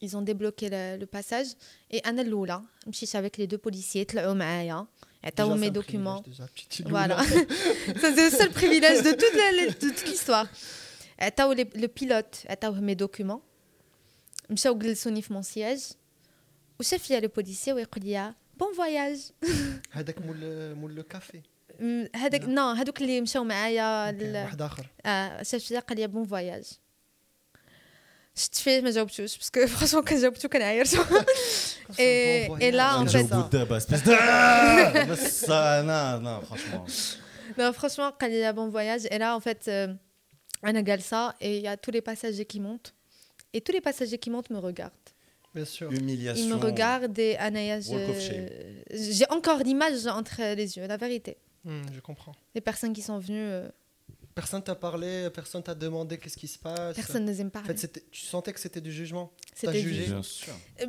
ils 0.00 0.16
ont 0.16 0.22
débloqué 0.22 0.68
le, 0.70 0.96
le 0.96 1.06
passage. 1.06 1.48
Et 1.90 2.00
Anna 2.04 2.22
Loula, 2.22 2.62
je 2.86 3.04
suis 3.04 3.16
avec 3.16 3.36
les 3.36 3.48
deux 3.48 3.58
policiers, 3.58 4.06
ils 4.14 5.56
mes 5.56 5.70
documents. 5.72 6.22
Voilà. 6.86 7.20
c'est 8.00 8.14
le 8.14 8.30
seul 8.30 8.50
privilège 8.50 9.02
de 9.02 9.10
toute 9.72 10.06
l'histoire. 10.06 10.46
Le 11.18 11.86
pilote, 11.88 12.46
mes 12.80 12.94
documents. 12.94 13.42
Je 14.49 14.55
suis 14.55 14.67
allée 14.69 15.23
mon 15.29 15.43
siège. 15.43 15.93
Ou 16.79 16.83
chef, 16.83 17.09
il 17.09 17.13
y 17.13 17.15
a 17.15 17.21
le 17.21 17.29
policier, 17.29 17.73
il 17.77 17.99
dit 18.01 18.15
Bon 18.57 18.71
voyage. 18.73 19.31
C'est 19.93 20.19
le 20.19 21.03
café. 21.03 21.43
هذاك 22.15 22.45
نو 22.45 22.71
هذوك 22.71 23.01
اللي 23.01 23.21
مشاو 23.21 23.43
معايا 23.43 24.05
واحد 24.43 24.61
اخر 24.61 24.87
اه 25.05 25.43
شاف 25.43 25.73
قال 25.73 25.99
لي 25.99 26.07
بون 26.07 26.25
فواياج 26.25 26.65
شفت 28.35 28.55
فيه 28.55 28.81
ما 28.81 28.91
جاوبتوش 28.91 29.37
باسكو 29.37 29.67
فرونسمون 29.67 30.03
كان 30.03 30.21
جاوبتو 30.21 30.49
كنعايرتو 30.49 31.03
اي 31.99 32.71
لا 32.71 33.01
ان 33.01 33.07
فيت 33.07 33.33
دابا 33.33 33.79
سبيس 33.79 34.01
بس 35.09 35.49
لا 35.49 35.81
لا 35.83 36.41
فرونسمون 36.41 36.87
Non, 37.57 37.71
franchement, 37.71 38.11
quand 38.19 38.27
il 38.27 38.33
y 38.33 38.43
a 38.43 38.51
bon 38.51 38.67
voyage, 38.69 39.03
et 39.09 39.17
là, 39.17 39.35
en 39.37 39.39
fait, 39.39 39.61
euh, 39.67 39.93
on 40.61 40.75
a 40.75 40.99
ça, 40.99 41.35
et 41.39 41.57
il 41.57 41.63
y 41.63 41.67
Et 43.52 43.60
tous 43.60 43.72
les 43.72 43.80
passagers 43.80 44.18
qui 44.18 44.30
montent 44.30 44.50
me 44.50 44.58
regardent. 44.58 44.92
Bien 45.54 45.64
sûr. 45.64 45.90
Humiliation. 45.92 46.44
Ils 46.44 46.48
me 46.48 46.56
regardent 46.56 47.18
et 47.18 47.36
Anaya, 47.36 47.80
j'ai 47.80 49.30
encore 49.30 49.58
l'image 49.58 50.06
entre 50.06 50.54
les 50.54 50.76
yeux, 50.76 50.86
la 50.86 50.96
vérité. 50.96 51.36
Hmm, 51.64 51.82
je 51.92 52.00
comprends. 52.00 52.32
Les 52.54 52.60
personnes 52.60 52.92
qui 52.92 53.02
sont 53.02 53.18
venues. 53.18 53.38
Euh, 53.38 53.68
personne 54.34 54.62
t'a 54.62 54.74
parlé, 54.74 55.28
personne 55.30 55.62
t'a 55.62 55.74
demandé 55.74 56.18
qu'est-ce 56.18 56.36
qui 56.36 56.48
se 56.48 56.58
passe. 56.58 56.94
Personne 56.94 57.24
ne 57.24 57.32
pas 57.44 57.60
parler. 57.60 57.74
En 57.74 57.76
fait, 57.76 58.04
tu 58.10 58.24
sentais 58.24 58.52
que 58.52 58.60
c'était 58.60 58.80
du 58.80 58.92
jugement? 58.92 59.32
C'était 59.54 59.80
jugé? 59.80 60.06
Bien 60.06 60.22
sûr. 60.22 60.54
Euh, 60.82 60.86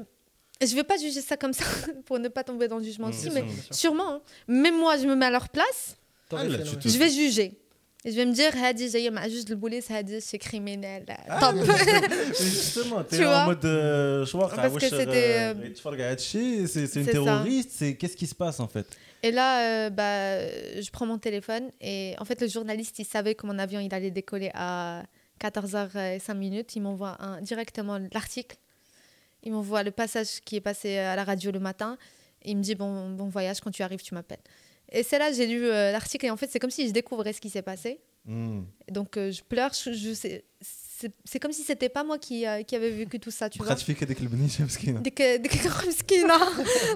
je 0.61 0.67
ne 0.67 0.75
vais 0.75 0.83
pas 0.83 0.97
juger 0.97 1.21
ça 1.21 1.38
comme 1.38 1.53
ça 1.53 1.65
pour 2.05 2.19
ne 2.19 2.27
pas 2.27 2.43
tomber 2.43 2.67
dans 2.67 2.77
le 2.77 2.83
jugement 2.83 3.07
aussi, 3.07 3.29
mais 3.31 3.43
sûrement. 3.71 4.13
Hein. 4.13 4.21
Même 4.47 4.77
moi, 4.77 4.97
je 4.97 5.07
me 5.07 5.15
mets 5.15 5.25
à 5.25 5.31
leur 5.31 5.49
place. 5.49 5.97
Ah, 6.31 6.47
je 6.47 6.97
vais 6.97 7.09
juger. 7.09 7.60
Je 8.03 8.11
vais 8.11 8.26
me 8.26 8.34
dire, 8.34 8.52
Hadi, 8.56 8.90
j'ai 8.90 9.11
juste 9.30 9.49
le 9.49 9.56
boulet, 9.56 9.80
Hadi, 9.88 10.22
c'est 10.22 10.40
criminel. 10.40 11.06
Ah, 11.30 11.40
top. 11.40 11.64
justement, 12.40 13.03
tu 13.03 13.15
es 13.15 13.26
en 13.26 13.45
mode. 13.45 13.64
Euh, 13.64 14.26
Parce 14.32 14.73
que 14.76 14.90
c'était. 14.90 15.53
C'est 15.86 16.95
une 16.95 17.06
terroriste, 17.06 17.98
qu'est-ce 17.98 18.18
qui 18.18 18.26
se 18.26 18.34
passe 18.36 18.60
en 18.60 18.68
fait? 18.68 18.88
Et 19.23 19.32
là, 19.32 19.86
euh, 19.86 19.90
bah, 19.91 20.40
je 20.82 20.90
prends 20.90 21.06
mon 21.06 21.19
téléphone 21.19 21.72
et 21.80 22.15
en 22.18 22.26
fait, 22.26 22.41
le 22.41 22.48
journaliste, 22.48 22.98
il 22.98 23.06
savait 23.06 23.36
que 23.36 23.45
mon 23.45 23.60
avion 23.60 23.80
il 23.80 23.94
allait 23.94 24.10
décoller 24.10 24.49
à 24.56 25.03
14h05 25.40 26.65
Il 26.76 26.82
m'envoie 26.82 27.18
directement 27.41 27.99
l'article. 28.11 28.57
Il 29.44 29.52
m'envoie 29.52 29.84
le 29.84 29.91
passage 29.91 30.41
qui 30.44 30.56
est 30.56 30.61
passé 30.61 30.98
à 30.98 31.15
la 31.15 31.23
radio 31.23 31.52
le 31.52 31.60
matin. 31.60 31.98
il 32.45 32.57
me 32.57 32.64
dit 32.64 32.73
bon, 32.73 33.11
bon 33.11 33.30
voyage, 33.30 33.60
quand 33.60 33.72
tu 33.72 33.84
arrives, 33.84 34.02
tu 34.02 34.15
m'appelles. 34.15 34.40
Et 34.93 35.02
c'est 35.02 35.18
là 35.18 35.32
j'ai 35.32 35.47
lu 35.47 35.60
euh, 35.64 35.93
l'article 35.93 36.26
et 36.26 36.30
en 36.30 36.36
fait, 36.36 36.48
c'est 36.51 36.60
comme 36.62 36.70
si 36.70 36.86
je 36.88 36.93
découvrais 36.93 37.32
ce 37.32 37.40
qui 37.40 37.51
s'est 37.51 37.62
passé. 37.72 38.01
Hmm. 38.24 38.62
Donc 38.97 39.16
euh, 39.16 39.30
je 39.30 39.43
pleure, 39.43 39.72
je, 39.72 39.93
je 39.93 40.12
sais 40.12 40.44
c'est 41.24 41.38
comme 41.38 41.52
si 41.52 41.62
c'était 41.62 41.88
pas 41.88 42.05
moi 42.05 42.18
qui, 42.18 42.47
euh, 42.47 42.62
qui 42.62 42.74
avait 42.74 42.90
vécu 42.90 43.20
tout 43.20 43.30
ça, 43.30 43.51
tu 43.51 43.59
vois. 43.59 43.74
فيك 43.74 44.02
هذيك 44.02 44.20
البنيته 44.20 44.64
مسكينه. 44.64 45.01
ديك 45.01 45.22
ديك 45.22 45.66
مسكينه. 45.86 46.36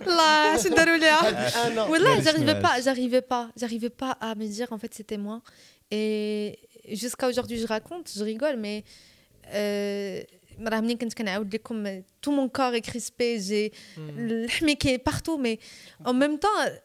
الله 0.06 0.56
شنو 0.56 0.76
داروا 0.76 0.96
ليها. 0.96 1.88
والله 1.88 2.22
j'arrivais 2.22 2.60
pas, 2.60 2.80
j'arrivais 2.80 3.20
pas, 3.20 3.50
j'arrivais 3.56 3.90
pas 3.90 4.12
à 4.20 4.34
me 4.34 4.46
dire 4.46 4.72
en 4.72 4.78
fait 4.78 4.94
c'était 4.94 5.18
moi. 5.18 5.42
Et 5.90 6.58
jusqu'à 6.88 7.28
aujourd'hui 7.28 7.58
je 7.58 7.66
raconte, 7.66 8.10
je 8.16 8.24
rigole 8.24 8.56
mais 8.56 8.84
euh, 9.52 10.24
راه 10.60 10.80
منين 10.80 10.96
كنت 10.96 11.14
كنعاود 11.14 11.54
لكم 11.54 12.02
tout 12.22 12.32
mon 12.32 12.48
corps 12.48 12.74
est 12.74 12.90
crispé, 12.90 13.38
j'ai 13.38 13.72
الحمي 13.98 14.76
qui 14.76 14.88
est 14.88 14.98
partout 14.98 15.38
mais 15.38 15.58
en 16.04 16.14
même 16.14 16.38
temps 16.38 16.48
كنقول 16.48 16.83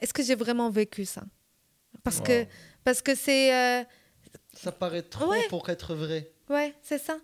est-ce 0.00 0.12
que 0.12 0.22
j'ai 0.22 0.34
vraiment 0.34 0.70
vécu 0.70 1.04
ça? 1.04 1.22
Parce 2.02 2.20
que 2.20 2.46
parce 2.84 3.02
que 3.02 3.14
c'est 3.14 3.54
euh, 3.54 3.84
ça 4.54 4.72
paraît 4.72 5.02
trop 5.02 5.32
pour 5.48 5.68
être 5.68 5.94
vrai. 5.94 6.30
Ouais, 6.48 6.74
c'est 6.82 6.98
ça. 6.98 7.18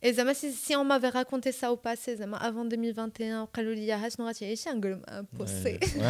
Et 0.00 0.14
si, 0.34 0.76
on 0.76 0.84
m'avait 0.84 1.08
raconté 1.08 1.50
ça 1.50 1.72
au 1.72 1.76
passé, 1.76 2.16
avant 2.40 2.64
2021, 2.64 3.48
un 5.08 5.24
possé. 5.24 5.80
Eh, 5.82 6.00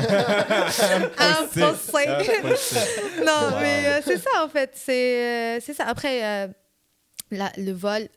un 1.19 1.45
possé. 1.47 2.03
Non, 3.25 3.59
mais 3.59 3.87
euh, 3.87 4.01
c'est 4.05 4.19
ça 4.19 4.45
en 4.45 4.49
fait. 4.51 4.73
C'est 4.75 5.57
euh, 5.57 5.61
ça. 5.73 5.87
Après, 5.87 6.51
le 7.31 7.73
vol, 7.73 8.09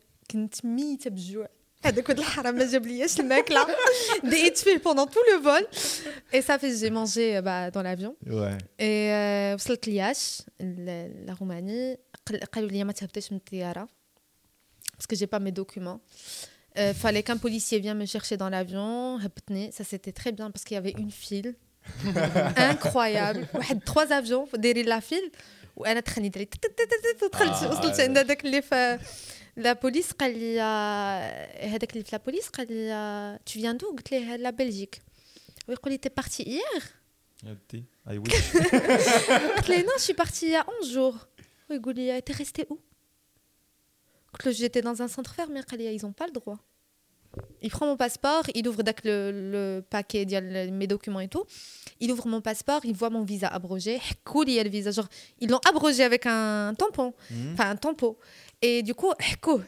هذاك 1.85 2.09
ولد 2.09 2.19
الحرام 2.19 2.55
ما 2.55 2.71
جاب 2.71 2.87
لياش 2.87 3.21
الماكله 3.21 3.67
دقيت 4.25 4.59
فيه 4.59 4.79
pendant 4.79 5.07
tout 5.07 5.25
le 5.31 5.43
vol 5.43 5.67
et 6.33 6.43
ça 6.43 6.59
fait 6.59 6.77
j'ai 6.77 6.91
mangé 6.91 7.41
bah, 7.43 7.71
dans 7.71 7.83
l'avion 7.83 8.17
ouais. 8.27 8.59
et 8.79 9.55
وصلت 9.55 9.89
لياش 9.89 10.43
la 11.27 11.35
Roumanie 11.35 11.99
قالوا 12.53 12.71
لي 12.71 12.85
ما 12.85 12.93
تهبطيش 12.93 13.33
من 13.33 13.39
الطياره 13.39 13.89
parce 14.97 15.07
que 15.07 15.17
j'ai 15.17 15.27
pas 15.27 15.39
mes 15.39 15.53
documents 15.53 16.01
euh, 16.79 16.95
fallait 16.95 17.23
qu'un 17.23 17.37
policier 17.37 17.79
vienne 17.79 17.99
me 17.99 18.07
chercher 18.07 18.37
dans 18.37 18.49
l'avion 18.49 19.19
ça 19.71 19.85
c'était 19.85 20.13
très 20.13 20.33
bien 20.33 20.51
parce 20.51 20.65
qu'il 20.65 20.75
y 20.75 20.79
avait 20.79 20.97
une 21.05 21.11
file 21.11 21.55
incroyable 22.73 23.47
trois 23.91 24.09
avions 24.13 24.45
derrière 24.65 24.89
la 24.97 25.01
file 25.01 25.31
وانا 25.77 26.01
تخنيت 26.01 26.39
دخلت 27.33 27.71
وصلت 27.71 28.01
عند 28.01 28.19
هذاك 28.19 28.45
اللي 28.45 28.63
في 28.63 28.99
لا 29.57 29.73
بوليس 29.73 30.13
قال 30.13 30.39
لي 30.39 30.61
هذاك 31.61 31.93
اللي 31.93 32.05
في 32.05 32.11
لا 32.13 32.23
بوليس 32.27 32.49
قال 32.49 32.67
لي 32.71 33.39
tu 33.51 33.59
viens 33.59 33.77
d'où 33.83 33.97
قلت 33.97 34.11
ليه 34.11 34.37
لا 34.37 34.51
بلجيك 34.51 35.03
ويقول 35.69 35.93
لي 35.93 36.01
t'es 36.07 36.23
parti 36.23 36.43
hier 36.43 36.83
قلت 39.57 39.69
ليه 39.69 39.87
non 39.87 39.99
je 39.99 40.03
suis 40.03 40.15
parti 40.15 40.47
il 40.47 40.53
y 40.53 40.57
a 40.57 40.67
11 40.83 40.93
jours 40.93 41.27
يقول 41.71 41.95
لي 41.95 42.21
t'es 42.21 42.33
resté 42.33 42.67
où 42.71 42.79
j'étais 44.47 44.83
dans 44.83 45.03
un 45.03 45.09
centre 45.09 45.35
fermé 45.35 45.61
ils 45.79 46.07
ont 46.07 46.13
pas 46.13 46.27
le 46.27 46.33
droit 46.33 46.59
il 47.63 47.71
prend 47.71 47.87
mon 47.87 47.97
passeport, 47.97 48.45
il 48.55 48.67
ouvre 48.69 48.83
le, 49.05 49.31
le 49.33 49.81
paquet, 49.81 50.25
mes 50.73 50.87
documents 50.87 51.21
et 51.21 51.29
tout. 51.29 51.45
Il 52.01 52.11
ouvre 52.13 52.27
mon 52.29 52.41
passeport, 52.41 52.81
il 52.85 52.95
voit 52.95 53.11
mon 53.11 53.23
visa 53.23 53.49
abrogé. 53.49 54.01
Cool, 54.25 54.49
il 54.49 54.55
y 54.55 54.61
a 54.61 54.65
le 54.65 54.71
visa. 54.71 54.91
Genre, 54.91 55.09
ils 55.41 55.51
l'ont 55.51 55.61
abrogé 55.69 56.03
avec 56.03 56.27
un 56.27 56.75
tampon, 56.75 57.15
hmm. 57.31 57.53
enfin 57.53 57.71
un 57.71 57.77
tampon. 57.77 58.17
Et 58.63 58.83
du 58.83 58.95
coup, 58.95 59.15
حكوه 59.21 59.65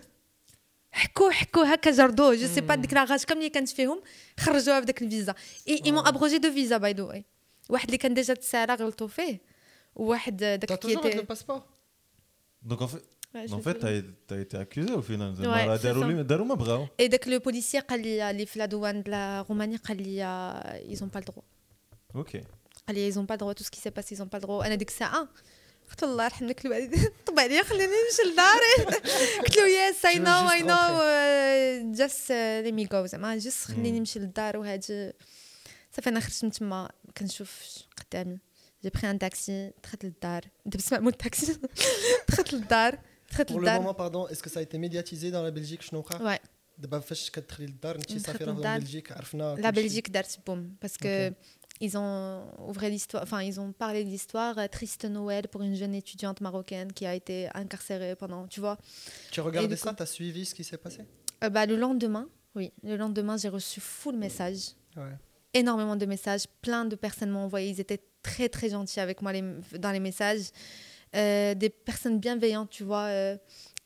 حكوه 0.92 1.30
حكوه 1.30 1.72
هكا 1.72 1.90
جردوه 1.90 2.34
جو 2.34 2.46
سي 2.46 2.60
با 2.60 2.74
ديك 2.74 2.92
لاغاج 2.92 3.24
كامل 3.24 3.40
اللي 3.40 3.50
كانت 3.50 3.68
فيهم 3.68 4.00
خرجوها 4.40 4.80
بداك 4.80 5.02
الفيزا 5.02 5.34
اي 5.68 5.82
اي 5.86 5.92
مون 5.92 6.06
ابروجي 6.06 6.38
دو 6.38 6.52
فيزا 6.52 6.76
باي 6.76 6.92
ذا 6.92 7.02
واي 7.02 7.24
واحد 7.68 7.84
اللي 7.84 7.98
كان 7.98 8.14
ديجا 8.14 8.34
تسارع 8.34 8.74
غلطوا 8.74 9.08
فيه 9.08 9.40
وواحد 9.94 10.36
داك 10.36 10.78
كي 10.78 10.96
تي 10.96 11.12
le 11.12 11.24
passeport 11.34 11.62
Donc 12.70 12.82
en 12.82 12.88
fait, 12.88 13.04
en 13.52 13.60
fait, 13.66 13.78
t'as 14.26 14.40
été 14.44 14.56
accusé 14.56 14.92
au 14.92 15.02
final. 15.02 15.32
Ouais, 15.54 15.66
Et 16.98 17.08
dès 17.08 17.18
que 17.18 17.30
le 17.30 17.40
policier 17.40 17.80
قال 17.80 18.02
لي 18.02 18.30
اللي 18.30 18.46
في 18.46 18.58
la 18.58 18.66
douane 18.66 19.02
de 19.02 19.10
la 19.10 19.42
Roumanie 19.42 19.78
قال 19.78 20.02
لي 20.02 20.22
ils 20.88 21.04
ont 21.04 21.08
pas 21.08 21.20
le 21.20 21.24
droit. 21.24 21.44
Ok. 22.14 22.36
قال 22.86 22.96
لي 22.96 23.12
ils 23.12 23.18
ont 23.18 23.26
pas 23.26 23.34
le 23.34 23.38
droit 23.38 23.54
tout 23.54 23.64
ce 23.64 23.70
qui 23.70 23.80
s'est 23.80 23.90
passé 23.90 24.14
ils 24.14 24.22
ont 24.22 24.28
pas 24.28 24.38
le 24.38 24.46
droit. 24.46 24.66
انا 24.66 24.74
ديك 24.74 24.88
الساعه 24.88 25.28
قلت 25.89 26.03
الله 26.03 26.23
يرحم 26.25 26.45
لك 26.45 26.65
الوالدين 26.65 27.09
طب 27.27 27.39
عليا 27.39 27.63
خليني 27.63 27.85
نمشي 27.85 28.33
لداري 28.33 28.99
قلت 29.45 29.57
له 29.57 29.67
يس 29.67 30.05
اي 30.05 30.19
نو 30.19 30.49
اي 30.49 30.61
نو 30.61 31.93
جاست 31.95 32.31
ليت 32.31 32.73
مي 32.73 32.85
جو 32.85 33.05
زعما 33.05 33.37
جاست 33.37 33.67
خليني 33.67 33.99
نمشي 33.99 34.19
للدار 34.19 34.57
وهاد 34.57 35.13
صافي 35.91 36.09
أنا 36.09 36.19
خرجت 36.19 36.43
من 36.43 36.51
تما 36.51 36.89
ما 37.05 37.13
كنشوفش 37.17 37.87
قدامي 37.97 38.39
جي 38.83 38.89
بري 38.89 39.09
ان 39.11 39.19
تاكسي 39.19 39.71
دخلت 39.83 40.05
للدار. 40.05 40.41
بتسمع 40.65 40.99
مول 40.99 41.11
التاكسي. 41.11 41.57
دخلت 42.29 42.53
للدار. 42.53 42.99
دخلت 43.31 43.51
للدار. 43.51 44.29
est-ce 44.29 44.43
que 44.43 44.49
ça 44.49 44.59
a 44.59 44.63
été 44.63 44.77
médiatisé 44.77 45.31
dans 45.31 45.43
la 45.43 45.51
Belgique 45.51 45.81
شنو 45.81 45.99
وقع؟ 45.99 46.35
Ouais. 46.35 46.39
دابا 46.77 46.99
فاش 46.99 47.29
كتدخلي 47.29 47.65
للدار 47.65 47.95
انت 47.95 48.17
صافي 48.17 48.43
راه 48.43 48.77
بلجيك 48.77 49.11
عرفنا 49.11 49.55
لا 49.55 49.69
بلجيك 49.69 50.09
دارت 50.09 50.39
بوم. 50.47 50.75
باسكو 50.81 51.31
ils 51.83 51.97
ont 51.97 52.45
ouvert 52.65 52.89
l'histoire, 52.89 53.23
enfin 53.23 53.41
ils 53.41 53.59
ont 53.59 53.73
parlé 53.73 54.05
de 54.05 54.09
l'histoire 54.09 54.57
euh, 54.57 54.67
triste 54.67 55.03
Noël 55.03 55.49
pour 55.49 55.61
une 55.63 55.75
jeune 55.75 55.93
étudiante 55.93 56.39
marocaine 56.39 56.93
qui 56.93 57.05
a 57.05 57.13
été 57.13 57.49
incarcérée 57.53 58.15
pendant, 58.15 58.47
tu 58.47 58.61
vois. 58.61 58.77
Tu 59.31 59.41
regardais 59.41 59.75
ça, 59.75 59.93
tu 59.93 60.01
as 60.01 60.05
suivi 60.05 60.45
ce 60.45 60.55
qui 60.55 60.63
s'est 60.63 60.77
passé? 60.77 61.01
Euh, 61.43 61.49
bah, 61.49 61.65
le 61.65 61.75
lendemain, 61.75 62.29
oui, 62.55 62.71
le 62.83 62.95
lendemain 62.95 63.35
j'ai 63.35 63.49
reçu 63.49 63.81
full 63.81 64.15
message, 64.15 64.75
ouais. 64.95 65.17
énormément 65.53 65.97
de 65.97 66.05
messages, 66.05 66.45
plein 66.61 66.85
de 66.85 66.95
personnes 66.95 67.31
m'ont 67.31 67.43
envoyé, 67.43 67.69
ils 67.69 67.81
étaient 67.81 68.01
très 68.21 68.47
très 68.47 68.69
gentils 68.69 69.01
avec 69.01 69.21
moi 69.21 69.33
les, 69.33 69.43
dans 69.77 69.91
les 69.91 69.99
messages, 69.99 70.51
euh, 71.17 71.53
des 71.53 71.69
personnes 71.69 72.19
bienveillantes, 72.19 72.69
tu 72.69 72.85
vois. 72.85 73.07
Euh, 73.07 73.37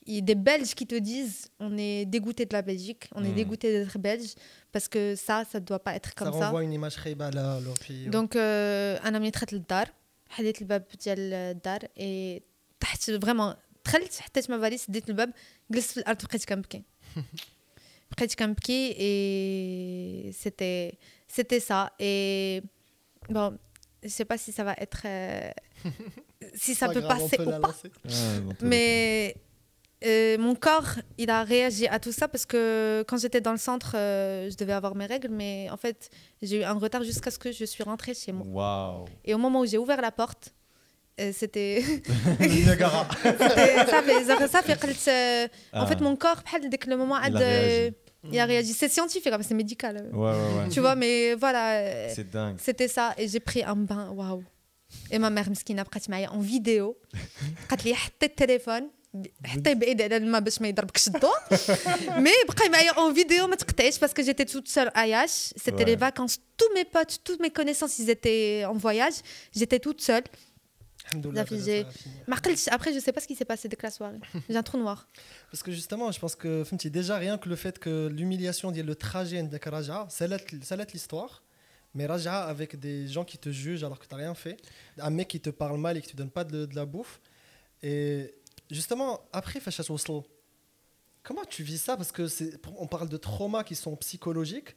des 0.06 0.34
Belges 0.34 0.74
qui 0.74 0.86
te 0.86 0.94
disent 0.94 1.48
on 1.60 1.76
est 1.78 2.04
dégoûté 2.06 2.46
de 2.46 2.52
la 2.52 2.62
Belgique, 2.62 3.08
on 3.14 3.24
est 3.24 3.28
hmm. 3.28 3.34
dégoûté 3.34 3.72
d'être 3.72 3.98
belge 3.98 4.34
parce 4.72 4.88
que 4.88 5.14
ça, 5.14 5.44
ça 5.50 5.60
ne 5.60 5.64
doit 5.64 5.78
pas 5.78 5.94
être 5.94 6.14
comme 6.14 6.32
ça. 6.32 6.38
Ça 6.38 6.46
renvoie 6.46 6.64
une 6.64 6.72
image 6.72 6.96
très 6.96 7.14
belle 7.14 7.38
à 7.38 7.60
leur 7.60 7.74
pays. 7.74 8.08
Donc, 8.08 8.36
أنا 8.36 9.18
ملي 9.18 9.30
دخلت 9.30 9.52
للدار 9.52 9.88
حليت 10.28 10.62
الباب 10.62 10.84
ديال 11.04 11.32
الدار 11.32 11.80
et 11.98 12.42
تحت 12.80 13.10
vraiment 13.10 13.56
دخلت 13.84 14.20
حطيت 14.20 14.50
ما 14.50 14.60
فاليس 14.60 14.90
ديت 14.90 15.08
الباب 15.08 15.32
جلست 15.70 15.90
في 15.90 15.96
الارض 15.96 16.24
بقيت 16.24 16.44
كنبكي 16.44 16.82
بقيت 18.12 18.34
كنبكي 18.34 18.92
et 18.92 20.32
c'était 20.32 20.98
c'était 21.28 21.60
ça 21.60 21.92
et 22.00 22.62
bon 23.30 23.58
je 24.02 24.08
sais 24.08 24.24
pas 24.24 24.38
si 24.38 24.52
ça 24.52 24.64
va 24.64 24.74
être 24.78 25.02
euh, 25.04 25.50
si 26.54 26.74
ça 26.74 26.88
peut 26.88 27.02
passer 27.02 27.40
ou 27.40 27.60
pas 27.60 27.74
mais 28.60 29.36
mon 30.03 30.55
corps, 30.55 30.95
il 31.17 31.29
a 31.29 31.43
réagi 31.43 31.87
à 31.87 31.99
tout 31.99 32.11
ça 32.11 32.27
parce 32.27 32.45
que 32.45 33.03
quand 33.07 33.17
j'étais 33.17 33.41
dans 33.41 33.51
le 33.51 33.57
centre, 33.57 33.93
euh, 33.95 34.49
je 34.49 34.55
devais 34.55 34.73
avoir 34.73 34.95
mes 34.95 35.05
règles, 35.05 35.29
mais 35.29 35.69
en 35.71 35.77
fait, 35.77 36.09
j'ai 36.41 36.59
eu 36.59 36.63
un 36.63 36.73
retard 36.73 37.03
jusqu'à 37.03 37.31
ce 37.31 37.39
que 37.39 37.51
je 37.51 37.65
suis 37.65 37.83
rentrée 37.83 38.13
chez 38.13 38.31
moi. 38.31 39.05
Et 39.25 39.33
au 39.33 39.37
moment 39.37 39.61
où 39.61 39.65
j'ai 39.65 39.77
ouvert 39.77 40.01
la 40.01 40.11
porte, 40.11 40.53
euh, 41.19 41.31
c'était. 41.33 41.83
Niagara 42.39 43.07
Ça 43.23 43.49
fait. 44.03 44.23
Ça 44.47 44.61
fait 44.61 45.09
euh, 45.09 45.47
en 45.73 45.81
ah. 45.81 45.87
fait, 45.87 45.99
mon 45.99 46.15
corps, 46.15 46.43
dès 46.69 46.77
que 46.77 46.89
le 46.89 46.97
moment. 46.97 47.17
Il 47.21 47.35
a 47.35 47.39
réagi. 47.39 47.95
Il 48.31 48.39
a 48.39 48.45
réagi. 48.45 48.73
C'est 48.73 48.89
scientifique, 48.89 49.33
hein, 49.33 49.39
c'est 49.41 49.55
médical. 49.55 50.11
Tu 50.69 50.79
vois, 50.79 50.95
mais 50.95 51.33
voilà. 51.33 52.09
C'est 52.09 52.29
dingue. 52.29 52.57
C'était 52.59 52.87
ça. 52.87 53.15
Et 53.17 53.27
j'ai 53.27 53.39
pris 53.39 53.63
un 53.63 53.75
bain. 53.75 54.11
Waouh. 54.11 54.43
Et 55.09 55.17
ma 55.17 55.29
mère, 55.29 55.49
mesquine, 55.49 55.79
a 55.79 56.31
en 56.31 56.39
vidéo. 56.39 56.97
Elle 57.13 57.93
a 57.93 57.95
le 58.21 58.27
téléphone. 58.27 58.89
حتى 59.44 59.70
يبعد 59.70 60.02
على 60.02 60.16
الماء 60.16 60.40
باش 60.40 60.60
ما 60.60 60.68
يضربكش 60.68 61.08
الضوء 61.08 61.38
مي 62.20 62.30
بقى 62.48 62.68
معايا 62.68 62.90
اون 62.90 63.14
فيديو 63.14 63.46
ما 63.46 63.56
تقطعيش 63.56 63.98
باسكو 63.98 64.22
جيتي 64.22 64.44
توت 64.44 64.68
سول 64.68 64.88
اياش 64.88 65.30
سيتي 65.30 65.84
لي 65.84 65.98
فاكونس 65.98 66.40
تو 66.58 66.64
مي 66.74 66.84
بوت 66.94 67.12
تو 67.24 67.36
مي 67.40 67.50
كونيسونس 67.50 68.00
ils 68.00 68.10
étaient 68.10 68.64
en 68.64 68.76
voyage 68.76 69.16
j'étais 69.58 69.78
toute 69.78 70.00
seule 70.00 70.24
ما 72.28 72.36
عقلتش 72.36 72.68
après 72.68 72.92
je 72.94 73.00
sais 73.00 73.12
pas 73.12 73.20
ce 73.20 73.26
qui 73.26 73.36
s'est 73.36 73.50
passé 73.52 73.68
dès 73.68 73.76
que 73.76 73.86
la 73.86 73.90
soirée 73.90 74.20
j'ai 74.50 74.56
un 74.56 74.62
trou 74.62 74.78
noir 74.78 75.06
parce 75.50 75.62
que 75.62 75.72
justement 75.72 76.10
je 76.12 76.18
pense 76.18 76.34
que 76.34 76.64
فهمتي 76.64 76.90
déjà 76.90 77.18
rien 77.18 77.38
que 77.38 77.48
le 77.48 77.56
fait 77.56 77.78
que 77.78 78.08
l'humiliation 78.08 78.70
ديال 78.70 78.86
le 78.86 78.94
trajet 78.94 79.34
عندك 79.34 79.68
رجعه 79.68 80.08
سالت 80.08 80.64
سالت 80.64 80.90
l'histoire 80.96 81.42
mais 81.94 82.06
Raja 82.06 82.44
avec 82.44 82.70
des 82.80 83.06
gens 83.06 83.24
qui 83.24 83.38
te 83.38 83.50
jugent 83.50 83.84
alors 83.84 83.98
que 83.98 84.06
tu 84.06 84.14
n'as 84.14 84.22
rien 84.24 84.34
fait, 84.34 84.56
un 84.98 85.10
mec 85.10 85.28
qui 85.28 85.40
te 85.40 85.50
parle 85.50 85.78
mal 85.78 85.96
et 85.96 86.00
qui 86.00 86.10
te 86.12 86.16
donne 86.16 86.30
pas 86.30 86.44
de, 86.44 86.64
de 86.64 86.74
la 86.74 86.86
bouffe. 86.86 87.20
Et 87.82 88.34
Justement, 88.69 89.21
après 89.33 89.59
Fachas 89.59 89.87
Oslo, 89.89 90.25
comment 91.23 91.45
tu 91.45 91.63
vis 91.63 91.77
ça? 91.77 91.95
Parce 91.97 92.11
que 92.11 92.27
c'est, 92.27 92.59
on 92.77 92.87
parle 92.87 93.09
de 93.09 93.17
traumas 93.17 93.63
qui 93.63 93.75
sont 93.75 93.95
psychologiques 93.95 94.75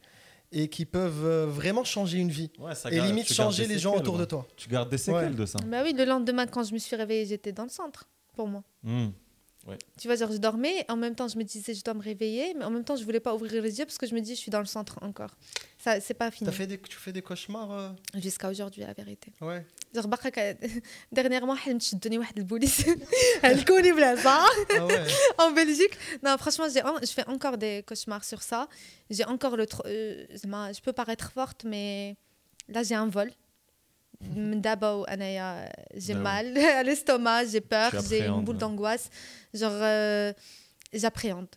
et 0.51 0.69
qui 0.69 0.85
peuvent 0.85 1.25
euh, 1.25 1.45
vraiment 1.45 1.83
changer 1.83 2.17
une 2.19 2.29
vie. 2.29 2.51
et 2.89 2.99
limite 3.01 3.31
changer 3.31 3.67
les 3.67 3.79
gens 3.79 3.95
autour 3.95 4.17
de 4.17 4.25
toi. 4.25 4.47
Tu 4.57 4.69
gardes 4.69 4.89
des 4.89 4.97
séquelles 4.97 5.35
de 5.35 5.45
ça. 5.45 5.59
Bah 5.65 5.81
oui, 5.83 5.93
le 5.93 6.05
lendemain, 6.05 6.45
quand 6.45 6.63
je 6.63 6.73
me 6.73 6.79
suis 6.79 6.95
réveillée, 6.95 7.25
j'étais 7.25 7.51
dans 7.51 7.63
le 7.63 7.69
centre, 7.69 8.09
pour 8.33 8.47
moi. 8.47 8.63
Tu 9.99 10.07
vois, 10.07 10.15
genre, 10.15 10.31
je 10.31 10.37
dormais, 10.37 10.85
en 10.89 10.95
même 10.95 11.15
temps, 11.15 11.27
je 11.27 11.37
me 11.37 11.43
disais, 11.43 11.73
je 11.73 11.83
dois 11.83 11.93
me 11.93 12.01
réveiller, 12.01 12.53
mais 12.55 12.65
en 12.65 12.71
même 12.71 12.83
temps, 12.83 12.95
je 12.95 13.03
voulais 13.03 13.19
pas 13.19 13.35
ouvrir 13.35 13.61
les 13.61 13.79
yeux 13.79 13.85
parce 13.85 13.97
que 13.97 14.07
je 14.07 14.15
me 14.15 14.19
dis, 14.19 14.35
je 14.35 14.39
suis 14.39 14.51
dans 14.51 14.59
le 14.59 14.65
centre 14.65 14.97
encore. 15.01 15.29
Ça, 15.77 15.99
c'est 15.99 16.13
pas 16.13 16.31
fini. 16.31 16.49
As 16.49 16.53
fait 16.53 16.67
des, 16.67 16.79
tu 16.79 16.97
fais 16.97 17.11
des 17.11 17.21
cauchemars 17.21 17.71
euh 17.71 17.89
Jusqu'à 18.15 18.49
aujourd'hui, 18.49 18.81
la 18.81 18.93
vérité. 18.93 19.31
Ouais. 19.39 19.65
Genre, 19.93 20.07
dernièrement, 21.11 21.55
je 21.55 21.71
me 21.71 21.79
suis 21.79 21.97
donné 21.97 22.19
une 22.35 22.47
police. 22.47 22.85
Elle 23.41 23.63
connaît 23.65 24.17
ça. 24.17 24.45
Ah 24.69 24.87
en 25.45 25.51
Belgique. 25.51 25.97
Non, 26.23 26.37
franchement, 26.37 26.65
je 26.67 27.07
fais 27.07 27.27
encore 27.27 27.57
des 27.57 27.83
cauchemars 27.85 28.23
sur 28.23 28.41
ça. 28.41 28.67
J'ai 29.09 29.25
encore 29.25 29.57
le. 29.57 29.65
Euh, 29.85 30.25
je 30.33 30.81
peux 30.81 30.93
paraître 30.93 31.31
forte, 31.31 31.65
mais 31.65 32.15
là, 32.67 32.83
j'ai 32.83 32.95
un 32.95 33.07
vol. 33.07 33.31
D'abord, 34.29 35.05
j'ai 35.95 36.13
ben 36.13 36.21
mal 36.21 36.57
à 36.77 36.83
l'estomac, 36.83 37.45
j'ai 37.45 37.61
peur, 37.61 37.91
j'ai 38.07 38.25
une 38.25 38.43
boule 38.43 38.57
d'angoisse. 38.57 39.09
Genre, 39.53 39.71
euh, 39.73 40.33
j'appréhende. 40.93 41.47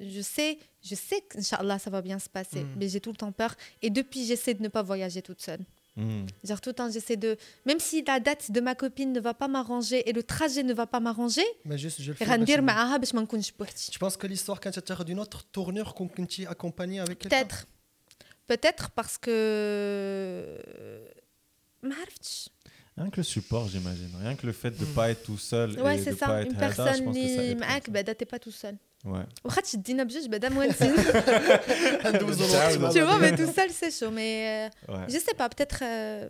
Je 0.00 0.20
sais, 0.20 0.58
je 0.82 0.94
sais 0.94 1.20
que 1.20 1.40
ça 1.40 1.62
va 1.62 2.02
bien 2.02 2.18
se 2.18 2.28
passer, 2.28 2.64
hmm. 2.64 2.74
mais 2.76 2.88
j'ai 2.88 3.00
tout 3.00 3.10
le 3.10 3.16
temps 3.16 3.32
peur. 3.32 3.54
Et 3.80 3.90
depuis, 3.90 4.24
j'essaie 4.24 4.54
de 4.54 4.62
ne 4.62 4.68
pas 4.68 4.82
voyager 4.82 5.22
toute 5.22 5.40
seule. 5.40 5.60
Hmm. 5.96 6.26
Genre, 6.42 6.60
tout 6.60 6.70
le 6.70 6.74
temps, 6.74 6.90
j'essaie 6.90 7.16
de. 7.16 7.36
Même 7.66 7.78
si 7.78 8.02
la 8.02 8.18
date 8.18 8.50
de 8.50 8.60
ma 8.60 8.74
copine 8.74 9.12
ne 9.12 9.20
va 9.20 9.34
pas 9.34 9.46
m'arranger 9.46 10.08
et 10.08 10.12
le 10.12 10.24
trajet 10.24 10.64
ne 10.64 10.74
va 10.74 10.86
pas 10.86 10.98
m'arranger, 10.98 11.44
mais 11.64 11.78
juste, 11.78 12.02
je 12.02 12.10
le 12.10 12.16
fais. 12.16 12.24
Tu 13.92 13.98
penses 14.00 14.16
que 14.16 14.26
l'histoire, 14.26 14.60
quand 14.60 14.72
tu 14.72 14.80
as 14.92 15.04
d'une 15.04 15.20
autre 15.20 15.44
tournure 15.44 15.94
qu'on 15.94 16.10
accompagné 16.48 16.98
avec 16.98 17.20
quelqu'un? 17.20 17.38
Peut-être. 17.38 17.66
Peut-être 18.46 18.90
parce 18.90 19.16
que 19.16 20.60
Rien 22.99 23.09
que 23.09 23.17
le 23.17 23.23
support, 23.23 23.69
j'imagine. 23.69 24.11
Rien 24.21 24.35
que 24.35 24.45
le 24.45 24.51
fait 24.51 24.71
de 24.71 24.81
ne 24.81 24.93
pas 24.93 25.09
être 25.09 25.23
tout 25.23 25.37
seul. 25.37 25.79
Ouais, 25.79 25.97
c'est 25.99 26.17
ça. 26.17 26.41
Une 26.41 26.55
personne 26.55 27.13
qui 27.13 27.55
معاك 27.55 27.89
بعدا 27.89 28.13
t'es 28.13 28.25
pas 28.25 28.39
tout 28.39 28.51
seul. 28.51 28.75
Ouais. 29.05 29.25
وخاطر 29.45 29.67
شدينا 29.67 30.03
بجوج 30.03 30.27
بعدا 30.27 30.49
موالسين. 30.49 30.95
Tu 32.93 33.01
vois, 33.01 33.19
mais 33.19 33.35
tout 33.35 33.51
seul 33.53 33.69
c'est 33.71 33.91
chaud. 33.91 34.11
Mais 34.11 34.69
euh, 34.89 34.93
ouais. 34.93 35.05
je 35.07 35.17
sais 35.17 35.33
pas, 35.33 35.47
peut-être. 35.47 35.79
Euh, 35.81 36.29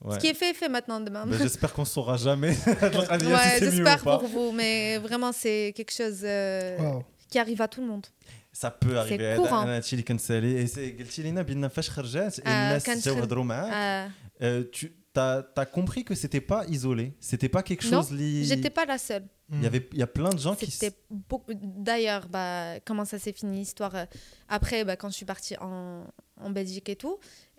ouais. 0.00 0.14
Ce 0.14 0.18
qui 0.20 0.28
est 0.28 0.34
fait 0.34 0.50
est 0.50 0.54
fait 0.54 0.70
maintenant 0.70 1.00
demain. 1.00 1.26
Ben, 1.26 1.38
j'espère 1.38 1.72
qu'on 1.74 1.84
saura 1.84 2.16
jamais. 2.16 2.56
ouais, 2.56 3.58
j'espère 3.60 4.02
pour 4.02 4.24
vous, 4.24 4.52
mais 4.52 4.96
vraiment 4.98 5.32
c'est 5.32 5.74
quelque 5.76 5.92
chose 5.92 6.20
euh, 6.24 6.78
wow. 6.78 7.04
qui 7.30 7.38
arrive 7.38 7.60
à 7.60 7.68
tout 7.68 7.82
le 7.82 7.88
monde. 7.88 8.06
Ça 8.52 8.70
peut 8.70 8.98
arriver. 8.98 9.36
courant. 9.36 9.62
انا 9.62 9.76
هادشي 9.76 9.92
اللي 9.92 10.02
كنسالي 10.02 10.64
قلتي 10.98 11.22
لينا 11.22 11.42
بان 11.42 11.68
فاش 11.68 11.90
خرجات 11.90 12.38
الناس 12.38 12.90
جاو 12.90 13.14
هضروا 13.14 13.44
معاك 13.44 14.10
tu 14.72 14.92
as, 15.60 15.66
compris 15.66 16.04
que 16.04 16.14
c'était 16.14 16.40
pas 16.40 16.66
isolé, 16.66 17.14
c'était 17.20 17.48
pas 17.48 17.62
quelque 17.62 17.84
chose 17.84 18.12
lié. 18.12 18.44
J'étais 18.44 18.70
pas 18.70 18.84
la 18.84 18.98
seule. 18.98 19.26
Il 19.52 19.62
y 19.62 19.66
avait, 19.66 19.88
il 19.92 19.98
y 19.98 20.02
a 20.02 20.06
plein 20.06 20.30
de 20.30 20.38
gens 20.38 20.54
qui. 20.54 20.68
D'ailleurs, 21.88 22.28
bah, 22.28 22.80
comment 22.84 23.04
ça 23.04 23.18
s'est 23.18 23.32
fini 23.32 23.58
l'histoire 23.60 23.94
euh, 23.94 24.04
Après, 24.48 24.84
bah, 24.84 24.96
quand 24.96 25.08
je 25.08 25.14
suis 25.14 25.24
partie 25.24 25.56
en, 25.60 26.04
en 26.40 26.50
Belgique 26.50 26.88
et 26.88 26.96
tout, 26.96 27.18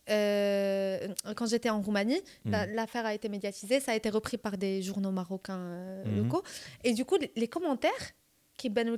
euh, 0.10 1.08
quand 1.36 1.48
j'étais 1.48 1.70
en 1.70 1.82
Roumanie, 1.82 2.22
hmm. 2.46 2.52
l'affaire 2.74 3.06
a 3.06 3.14
été 3.14 3.30
médiatisée, 3.30 3.80
ça 3.80 3.92
a 3.94 3.96
été 3.96 4.10
repris 4.10 4.38
par 4.38 4.58
des 4.58 4.82
journaux 4.82 5.12
marocains 5.12 5.58
euh, 5.58 6.06
hmm. 6.06 6.18
locaux. 6.18 6.44
Et 6.84 6.94
du 6.94 7.06
coup, 7.06 7.18
les, 7.36 7.48
commentaires 7.48 7.92
qui 8.58 8.70
ben 8.70 8.90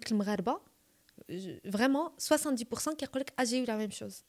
vraiment 1.65 2.13
70% 2.19 2.97
qui 2.97 3.07
collègues 3.07 3.29
ah 3.37 3.45
j'ai 3.45 3.59
eu 3.59 3.65
la 3.65 3.77
même 3.77 3.93
chose. 3.93 4.25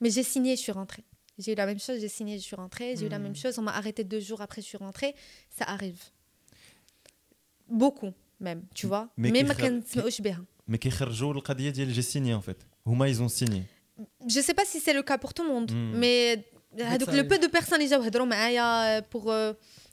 Mais 0.00 0.10
j'ai 0.10 0.22
signé 0.22 0.56
je 0.56 0.60
suis 0.60 0.72
rentrée. 0.72 1.04
J'ai 1.38 1.52
eu 1.52 1.54
la 1.54 1.66
même 1.66 1.78
chose 1.78 2.00
j'ai 2.00 2.08
signé 2.08 2.38
je 2.38 2.42
suis 2.42 2.56
rentrée. 2.56 2.96
J'ai 2.96 3.06
eu 3.06 3.08
la 3.08 3.18
hmm. 3.18 3.22
même 3.22 3.36
chose 3.36 3.58
on 3.58 3.62
m'a 3.62 3.72
arrêté 3.72 4.04
deux 4.04 4.20
jours 4.20 4.40
après 4.40 4.62
je 4.62 4.66
suis 4.66 4.78
rentrée. 4.78 5.14
Ça 5.50 5.64
arrive. 5.64 6.02
Beaucoup 7.68 8.12
même 8.40 8.64
tu 8.74 8.86
vois. 8.86 9.08
mais 9.16 9.30
mais 9.30 9.44
j'ai 11.92 12.02
signé 12.02 12.34
en 12.34 12.40
fait. 12.42 12.66
Ils 13.08 13.22
ont 13.22 13.28
signé. 13.28 13.64
Je 14.28 14.40
sais 14.40 14.54
pas 14.54 14.64
si 14.64 14.80
c'est 14.80 14.92
le 14.92 15.02
cas 15.02 15.18
pour 15.18 15.34
tout 15.34 15.42
le 15.42 15.48
monde 15.48 15.70
hmm. 15.70 15.92
mais 15.96 16.44
euh, 16.78 16.98
le 17.12 17.26
peu 17.26 17.38
de 17.38 17.46
personnes 17.46 17.80
les 17.80 17.92
euh, 18.98 19.02
pour 19.02 19.30
euh, 19.30 19.52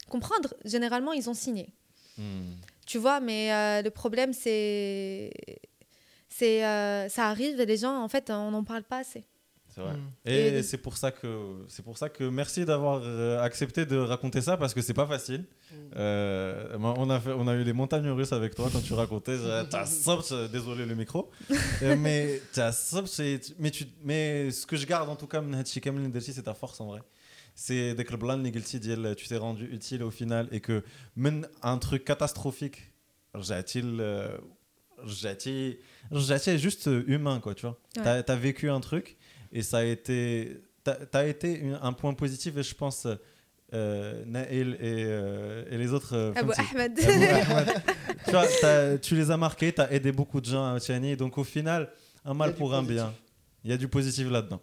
comprendre 0.10 0.54
généralement 0.66 1.14
ils 1.14 1.30
ont 1.30 1.34
signé. 1.34 1.74
Hmm. 2.18 2.56
Tu 2.86 2.98
vois 2.98 3.20
mais 3.20 3.82
le 3.82 3.90
problème 3.90 4.34
c'est 4.34 5.32
c'est 6.38 6.66
euh, 6.66 7.07
ça 7.07 7.30
arrive 7.30 7.60
et 7.60 7.66
les 7.66 7.78
gens 7.78 8.03
en 8.03 8.10
fait 8.10 8.30
on 8.30 8.52
n'en 8.52 8.64
parle 8.64 8.84
pas 8.84 8.99
assez. 8.99 9.24
C'est 9.70 9.82
vrai. 9.82 9.94
Mm. 9.94 10.12
Et, 10.26 10.64
c'est 10.64 10.78
pour 10.78 10.98
ça 10.98 11.12
que 11.12 11.66
c'est 11.70 11.84
pour 11.84 11.98
ça 11.98 12.10
que 12.10 12.24
merci 12.26 12.66
d'avoir 12.66 13.02
euh, 13.03 13.41
accepté 13.41 13.86
de 13.86 13.98
raconter 13.98 14.41
ça 14.41 14.57
parce 14.57 14.74
que 14.74 14.82
c'est 14.82 14.94
pas 14.94 15.07
facile. 15.07 15.41
Mm. 15.41 15.76
Euh, 15.95 16.78
on 16.80 17.10
a 17.10 17.20
fait, 17.22 17.32
on 17.32 17.48
a 17.48 17.53
eu 17.56 17.64
les 17.64 17.72
montagnes 17.72 18.10
russes 18.10 18.34
avec 18.34 18.53
toi 18.53 18.70
quand 18.72 18.82
tu 18.82 18.94
racontais. 18.94 19.38
désolé 20.52 20.86
le 20.86 20.95
micro, 20.95 21.30
mais 21.82 22.41
mais 23.60 23.72
tu 23.72 23.86
mais 24.03 24.52
ce 24.52 24.66
que 24.66 24.76
je 24.76 24.86
garde 24.86 25.10
en 25.10 25.16
tout 25.16 25.28
cas 25.28 25.41
c'est 26.34 26.44
ta 26.44 26.53
force 26.53 26.82
en 26.82 26.88
vrai. 26.88 27.02
C'est 27.53 27.95
dès 27.95 28.03
que 28.03 28.12
le 28.12 28.18
blanc 28.18 28.44
tu 29.16 29.28
t'es 29.30 29.38
rendu 29.38 29.66
utile 29.72 30.03
au 30.03 30.12
final 30.12 30.49
et 30.52 30.60
que 30.60 30.84
même 31.16 31.48
un 31.64 31.78
truc 31.78 32.03
catastrophique, 32.03 32.91
j'ai-il 33.36 34.02
j'ai 36.11 36.57
juste 36.57 36.90
humain 37.07 37.40
quoi, 37.40 37.56
tu 37.56 37.65
vois. 37.65 37.77
T'as 37.94 38.22
as 38.22 38.36
vécu 38.36 38.69
un 38.69 38.80
truc 38.80 39.18
et 39.52 39.61
ça 39.61 39.80
a 39.80 39.84
été. 39.84 40.61
Tu 40.84 40.91
as, 41.18 41.26
été 41.26 41.64
un 41.82 41.94
point 41.94 42.14
positif, 42.14 42.57
et 42.57 42.64
je 42.64 42.76
pense. 42.76 43.07
Euh, 43.73 44.23
Naël 44.27 44.77
et, 44.80 45.03
euh, 45.06 45.65
et, 45.72 45.77
les 45.77 45.91
autres. 45.91 46.15
Euh, 46.15 46.34
Abou 46.36 46.52
Ahmed. 46.56 46.94
tu, 48.26 48.32
vois, 48.32 48.98
tu 49.02 49.15
les 49.15 49.32
as 49.32 49.38
marqués, 49.38 49.73
tu 49.73 49.82
as 49.82 49.91
aidé 49.91 50.11
beaucoup 50.11 50.40
de 50.40 50.45
gens 50.45 50.76
à 50.76 50.80
Tiani. 50.80 51.18
Donc 51.18 51.38
au 51.38 51.44
final, 51.44 51.90
un 52.23 52.34
mal 52.34 52.53
pour 52.53 52.73
un 52.76 52.84
bien. 52.84 53.14
Il 53.64 53.72
y 53.72 53.73
a 53.73 53.77
du 53.77 53.88
positif 53.88 54.30
là-dedans. 54.30 54.61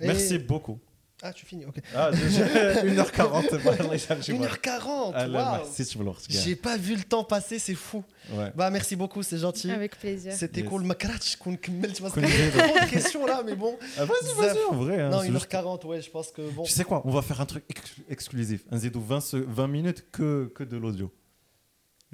Merci 0.00 0.38
beaucoup. 0.38 0.80
Ah, 1.24 1.32
tu 1.32 1.46
finis, 1.46 1.64
ok. 1.64 1.76
Ah, 1.94 2.10
1h40, 2.10 3.48
1h40, 3.62 5.12
ah, 5.14 5.28
waouh 5.28 6.14
J'ai 6.28 6.56
pas 6.56 6.76
vu 6.76 6.96
le 6.96 7.04
temps 7.04 7.22
passer, 7.22 7.60
c'est 7.60 7.76
fou. 7.76 8.02
Ouais. 8.32 8.50
Bah, 8.56 8.70
merci 8.70 8.96
beaucoup, 8.96 9.22
c'est 9.22 9.38
gentil. 9.38 9.70
Avec 9.70 9.96
plaisir. 9.96 10.32
C'était 10.32 10.62
yes. 10.62 10.68
cool. 10.68 10.82
Makratch, 10.82 11.36
qu'on 11.36 11.56
kemmel, 11.56 11.92
tu 11.92 12.02
vois, 12.02 12.10
c'est 12.10 12.90
question 12.90 13.24
là, 13.24 13.42
mais 13.46 13.54
bon. 13.54 13.78
Ah, 13.96 14.04
vas-y, 14.04 14.34
vas-y, 14.34 14.64
en 14.68 14.74
vrai. 14.74 15.00
Hein, 15.00 15.10
non, 15.10 15.22
1h40, 15.22 15.72
juste... 15.72 15.84
ouais, 15.84 16.02
je 16.02 16.10
pense 16.10 16.32
que 16.32 16.42
bon. 16.50 16.64
Tu 16.64 16.72
sais 16.72 16.82
quoi, 16.82 17.02
on 17.04 17.12
va 17.12 17.22
faire 17.22 17.40
un 17.40 17.46
truc 17.46 17.62
ex 17.68 17.80
exclusif. 18.10 18.62
Un 18.72 18.78
Zedou 18.78 19.00
20, 19.00 19.34
20 19.34 19.66
minutes 19.68 20.04
que, 20.10 20.50
que 20.56 20.64
de 20.64 20.76
l'audio. 20.76 21.12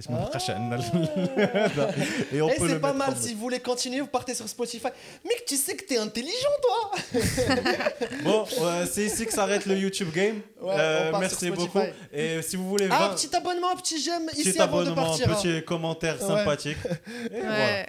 Ah. 0.09 0.31
Et, 2.33 2.41
on 2.41 2.49
eh, 2.49 2.57
c'est 2.59 2.81
pas 2.81 2.93
mal. 2.93 3.15
Si 3.19 3.35
vous 3.35 3.41
voulez 3.41 3.59
continuer, 3.59 4.01
vous 4.01 4.07
partez 4.07 4.33
sur 4.33 4.49
Spotify. 4.49 4.89
Mec, 5.25 5.45
tu 5.47 5.57
sais 5.57 5.75
que 5.75 5.85
t'es 5.85 5.99
intelligent, 5.99 6.33
toi. 6.63 7.21
bon, 8.23 8.45
c'est 8.89 9.07
ici 9.07 9.27
que 9.27 9.33
s'arrête 9.33 9.67
le 9.67 9.77
YouTube 9.77 10.11
Game. 10.15 10.41
Euh, 10.63 11.13
merci 11.19 11.51
beaucoup. 11.51 11.81
Et 12.13 12.41
si 12.43 12.57
vous 12.57 12.69
voulez. 12.69 12.89
Ah, 12.91 13.11
petit 13.15 13.35
abonnement, 13.35 13.75
petit 13.77 14.01
j'aime 14.01 14.29
ici 14.35 14.53
petit 14.53 14.61
avant 14.61 14.81
abonnement, 14.81 15.03
de 15.03 15.09
partir. 15.09 15.37
Petit 15.37 15.49
hein. 15.49 15.63
commentaire 15.67 16.21
sympathique. 16.21 16.79
Et 17.33 17.41
voilà. 17.41 17.87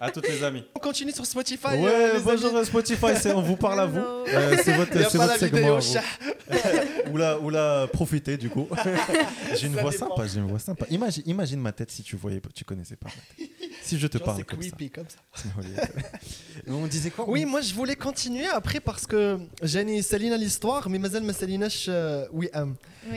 À 0.00 0.10
toutes 0.10 0.28
les 0.28 0.42
amis. 0.44 0.64
On 0.76 0.78
continue 0.78 1.12
sur 1.12 1.26
Spotify. 1.26 1.66
Ouais, 1.78 1.90
euh, 1.90 2.20
bonjour 2.22 2.64
Spotify, 2.64 3.06
on 3.34 3.42
vous 3.42 3.56
parle 3.56 3.80
à 3.80 3.86
vous. 3.86 3.98
Euh, 3.98 4.56
c'est 4.62 4.72
votre, 4.72 5.10
c'est 5.10 5.18
votre 5.18 5.38
segment. 5.38 5.78
ou, 7.10 7.16
là, 7.16 7.38
ou 7.40 7.50
là, 7.50 7.88
profitez 7.88 8.36
du 8.36 8.50
coup. 8.50 8.68
j'ai 9.54 9.66
une 9.66 9.76
voix 9.76 9.92
sympa, 9.92 10.26
j'ai 10.32 10.38
une 10.38 10.46
voix 10.46 10.60
sympa. 10.60 10.86
Imagine 10.90 11.23
imagine 11.25 11.59
ma 11.59 11.71
tête 11.71 11.91
si 11.91 12.03
tu 12.03 12.15
voyais, 12.15 12.41
tu 12.53 12.65
connaissais 12.65 12.95
pas. 12.95 13.09
Si 13.81 13.97
je 13.97 14.07
te 14.07 14.17
parle 14.17 14.43
comme, 14.45 14.59
creepy, 14.59 14.85
ça. 14.85 14.91
comme 14.95 15.09
ça. 15.09 15.19
On 16.67 16.87
disait 16.87 17.09
quoi 17.09 17.27
Oui, 17.27 17.45
moi 17.45 17.61
je 17.61 17.73
voulais 17.73 17.95
continuer 17.95 18.45
après 18.47 18.79
parce 18.79 19.07
que 19.07 19.39
j'ai 19.63 20.01
Céline 20.01 20.35
l'histoire, 20.35 20.89
mais 20.89 20.99
Mazel 20.99 21.33
Céline 21.33 21.67
oui, 22.31 22.49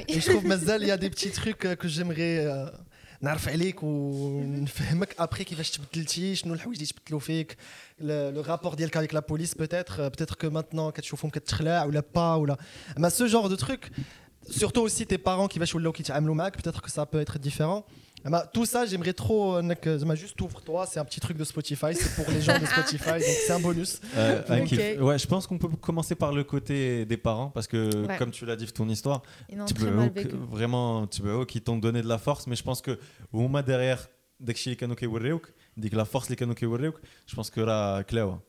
Et 0.09 0.21
je 0.21 0.31
trouve 0.31 0.47
Mazel 0.47 0.83
il 0.83 0.89
y 0.89 0.91
a 0.91 0.97
des 0.97 1.11
petits 1.11 1.31
trucs 1.31 1.65
euh, 1.67 1.75
que 1.75 1.89
j'aimerais 1.89 2.73
نعرف 3.23 3.49
عليك 3.49 3.83
ونفهمك 3.83 5.15
après 5.21 5.43
كيفاش 5.43 5.71
تبدلتي 5.71 6.35
شنو 6.35 6.55
الحوايج 6.55 6.79
اللي 6.79 6.93
تبدلوا 6.93 7.21
فيك 7.21 7.57
le 8.01 8.49
rapport 8.49 8.75
ديالك 8.77 8.99
avec 8.99 9.13
la 9.13 9.23
police 9.23 9.55
peut-être 9.55 10.01
euh, 10.01 10.11
peut-être 10.11 10.37
que 10.37 10.47
maintenant 10.47 10.91
كتشوفهم 10.91 11.31
كتخلع 11.31 11.85
ولا 11.85 12.03
با 12.15 12.35
ولا 12.35 12.57
ما 12.97 13.11
ce 13.11 13.29
genre 13.29 13.49
de 13.49 13.57
truc 13.57 13.91
surtout 14.50 14.82
aussi 14.82 15.06
tes 15.06 15.18
parents 15.18 15.48
qui 15.48 15.60
vont 15.60 15.66
qui 15.94 16.04
peut-être 16.62 16.82
que 16.82 16.92
ça 16.92 17.06
peut 17.06 17.20
être 17.20 17.40
différent. 17.40 17.86
Bah, 18.26 18.50
tout 18.52 18.66
ça, 18.66 18.86
j'aimerais 18.86 19.14
trop. 19.14 19.56
Euh, 19.58 19.62
juste 20.16 20.40
ouvre-toi, 20.42 20.86
c'est 20.86 21.00
un 21.00 21.06
petit 21.06 21.20
truc 21.20 21.38
de 21.38 21.44
Spotify, 21.44 21.94
c'est 21.94 22.16
pour 22.16 22.30
les 22.32 22.42
gens 22.42 22.60
de 22.60 22.66
Spotify, 22.66 23.12
donc 23.12 23.22
c'est 23.22 23.52
un 23.52 23.60
bonus. 23.60 24.02
Euh, 24.16 25.00
ouais, 25.00 25.18
je 25.18 25.28
pense 25.28 25.48
qu'on 25.48 25.58
peut 25.58 25.70
commencer 25.70 26.16
par 26.16 26.34
le 26.34 26.44
côté 26.44 27.06
des 27.06 27.18
parents, 27.18 27.50
parce 27.50 27.68
que 27.68 28.18
comme 28.18 28.32
tu 28.32 28.46
l'as 28.46 28.56
dit, 28.56 28.66
ton 28.68 28.90
histoire, 28.90 29.22
tu 29.66 29.74
peux, 29.74 29.90
vraiment, 30.50 31.08
tu 31.08 31.22
peux, 31.22 31.46
qui 31.46 31.62
t'ont 31.62 31.78
donné 31.78 32.02
de 32.02 32.08
la 32.08 32.18
force, 32.18 32.48
mais 32.48 32.56
je 32.56 32.64
pense 32.64 32.82
que 32.82 33.00
au 33.32 33.40
moment 33.40 33.62
derrière, 33.62 34.08
dès 34.40 34.54
que 34.54 34.60
la 35.96 36.06
force 36.06 36.30
les 36.30 36.36
je 37.28 37.36
pense 37.36 37.50
que 37.50 37.62
là, 37.62 38.04
Cléo. 38.04 38.42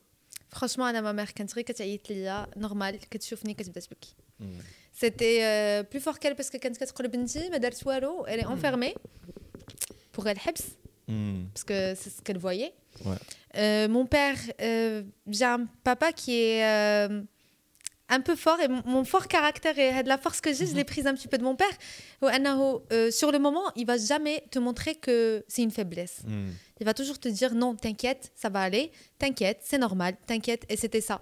Franchement, 0.49 0.91
ma 1.01 1.13
mère, 1.13 1.33
quand 1.35 1.45
tu 1.45 1.53
normal, 2.57 2.95
que 3.09 3.17
tu 3.17 3.35
C'était 4.99 5.43
euh, 5.43 5.83
plus 5.83 6.01
fort 6.01 6.19
qu'elle 6.19 6.35
parce 6.35 6.49
que 6.49 6.57
quand 6.57 6.69
elle 8.27 8.39
est 8.41 8.45
enfermée 8.45 8.95
pour 10.11 10.27
elle 10.27 10.37
hmm. 11.07 11.45
parce 11.53 11.63
que 11.63 11.95
c'est 11.95 12.09
ce 12.09 12.21
qu'elle 12.21 12.37
voyait. 12.37 12.73
Euh, 13.55 13.87
mon 13.87 14.05
père, 14.05 14.35
euh, 14.61 15.03
j'ai 15.27 15.45
un 15.45 15.67
papa 15.85 16.11
qui 16.11 16.33
est 16.33 16.65
euh, 16.65 17.21
un 18.09 18.19
peu 18.19 18.35
fort 18.35 18.59
et 18.59 18.67
mon, 18.67 19.05
fort 19.05 19.29
caractère 19.29 19.79
et 19.79 20.03
de 20.03 20.09
la 20.09 20.17
force 20.17 20.41
que 20.41 20.53
j'ai, 20.53 20.65
je 20.65 20.73
l'ai 20.73 20.81
mhm. 20.81 20.85
prise 20.85 21.07
un 21.07 21.13
petit 21.13 21.29
peu 21.29 21.37
de 21.37 21.43
mon 21.45 21.55
père. 21.55 23.11
sur 23.13 23.31
le 23.31 23.39
moment, 23.39 23.71
il 23.77 23.85
va 23.85 23.97
jamais 23.97 24.43
te 24.51 24.59
montrer 24.59 24.95
que 24.95 25.45
c'est 25.47 25.61
une 25.61 25.71
faiblesse. 25.71 26.23
Hmm. 26.25 26.49
Il 26.81 26.85
va 26.85 26.93
toujours 26.93 27.19
te 27.19 27.29
dire 27.29 27.55
non, 27.55 27.73
t'inquiète, 27.73 28.33
ça 28.35 28.49
va 28.49 28.59
aller, 28.63 28.91
t'inquiète, 29.17 29.61
c'est 29.63 29.77
normal, 29.77 30.17
t'inquiète, 30.27 30.65
et 30.67 30.75
c'était 30.75 30.99
ça. 30.99 31.21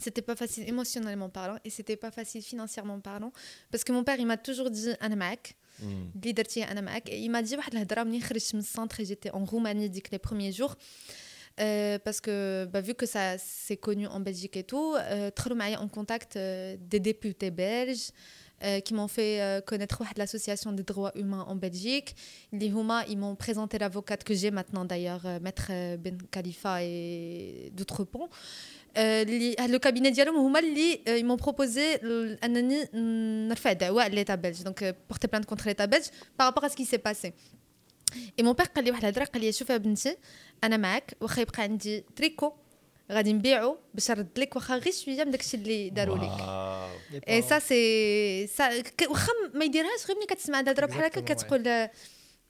C'était 0.00 0.22
pas 0.22 0.36
facile 0.36 0.68
émotionnellement 0.68 1.28
parlant 1.28 1.56
et 1.64 1.70
c'était 1.70 1.96
pas 1.96 2.10
facile 2.10 2.42
financièrement 2.42 3.00
parlant 3.00 3.32
parce 3.70 3.84
que 3.84 3.92
mon 3.92 4.04
père 4.04 4.18
il 4.18 4.26
m'a 4.26 4.36
toujours 4.36 4.70
dit 4.70 4.90
Anamac, 5.00 5.56
hmm. 5.82 5.86
leaderti 6.22 6.62
Anamac, 6.62 7.08
et 7.10 7.18
il 7.18 7.30
m'a 7.30 7.42
dit 7.42 7.56
centre 8.62 9.00
et 9.00 9.04
j'étais 9.04 9.30
en 9.30 9.44
Roumanie 9.44 9.90
dès 9.90 10.02
les 10.10 10.18
premiers 10.18 10.52
jours. 10.52 10.76
Euh, 11.60 11.98
parce 11.98 12.20
que 12.20 12.66
bah, 12.72 12.80
vu 12.80 12.94
que 12.94 13.04
ça 13.06 13.36
c'est 13.36 13.76
connu 13.76 14.06
en 14.06 14.20
Belgique 14.20 14.56
et 14.56 14.64
tout, 14.64 14.94
euh, 14.96 15.30
en 15.78 15.88
contact 15.88 16.36
euh, 16.36 16.76
des 16.80 17.00
députés 17.00 17.50
belges, 17.50 18.12
euh, 18.62 18.80
qui 18.80 18.92
m'ont 18.92 19.08
fait 19.08 19.40
euh, 19.40 19.62
connaître 19.62 20.02
l'association 20.18 20.72
des 20.72 20.82
droits 20.82 21.12
humains 21.14 21.46
en 21.48 21.56
Belgique. 21.56 22.14
Les 22.52 22.70
Houma, 22.70 23.06
ils 23.08 23.16
m'ont 23.16 23.34
présenté 23.34 23.78
l'avocate 23.78 24.22
que 24.22 24.34
j'ai 24.34 24.50
maintenant 24.50 24.84
d'ailleurs, 24.84 25.24
euh, 25.24 25.40
Maître 25.40 25.70
Ben 25.96 26.18
Khalifa 26.30 26.84
et 26.84 27.70
d'autres 27.72 28.04
ponts. 28.04 28.28
Le 28.96 29.78
cabinet 29.78 30.08
ديالهم 30.08 30.36
هما 30.36 30.58
اللي 30.58 31.00
ils 31.06 31.24
m'ont 31.24 31.42
proposé 31.44 32.04
أنني 32.44 32.88
نرفع 33.48 33.72
دعوة 33.72 34.08
donc 34.08 34.84
porter 35.08 35.28
plainte 35.28 35.46
contre 35.46 35.66
l'état 35.68 35.86
belge 35.86 36.10
par 36.36 36.46
rapport 36.46 36.64
à 36.64 36.68
ce 36.68 36.76
qui 36.76 36.84
s'est 36.84 36.98
passé. 36.98 37.32
Et 38.38 38.42
mon 38.42 38.54
père 38.54 38.68
قال 38.76 38.84
لي 38.84 38.90
واحد 38.90 39.04
الهضرة 39.04 39.24
قال 39.24 39.42
لي 39.42 39.52
شوف 39.52 39.72
بنتي 39.72 40.16
أنا 40.64 40.76
معاك 40.76 41.16
واخا 41.20 41.42
يبقى 41.42 41.62
عندي 41.62 42.04
تريكو 42.16 42.52
غادي 43.12 43.32
نبيعو 43.32 43.78
باش 43.94 44.10
نرد 44.10 44.38
لك 44.38 44.56
واخا 44.56 44.76
غير 44.76 44.92
شوية 44.92 45.24
من 45.24 45.30
داكشي 45.30 45.56
اللي 45.56 45.90
داروا 45.90 46.18
لك. 46.18 47.28
اي 47.28 47.42
سا 47.42 47.58
سي 47.58 48.46
سا 48.46 48.82
واخا 49.08 49.32
ما 49.54 49.64
يديرهاش 49.64 50.06
غير 50.08 50.16
ملي 50.16 50.26
كتسمع 50.26 50.60
الهضرة 50.60 50.86
بحال 50.86 51.04
هكا 51.04 51.20
كتقول 51.20 51.88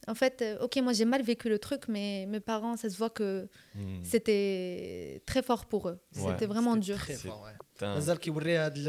En 0.08 0.14
fait, 0.14 0.38
euh, 0.42 0.66
ok, 0.66 0.76
moi 0.86 0.94
j'ai 0.94 1.08
mal 1.14 1.24
vécu 1.24 1.50
le 1.50 1.58
truc, 1.58 1.82
mais 1.88 2.28
mes 2.28 2.40
parents, 2.40 2.76
ça 2.78 2.88
se 2.92 2.98
voit 3.02 3.10
que 3.10 3.48
hmm. 3.74 4.04
c'était 4.04 5.22
très 5.26 5.42
fort 5.42 5.66
pour 5.66 5.90
eux. 5.90 5.98
Ouais, 6.16 6.22
c'était 6.28 6.46
vraiment 6.54 6.76
dur. 6.76 6.98
Très 6.98 7.16
fort, 7.16 7.42
ouais. 7.46 7.58
مازال 7.82 8.20
كيوري 8.20 8.58
هذا 8.58 8.82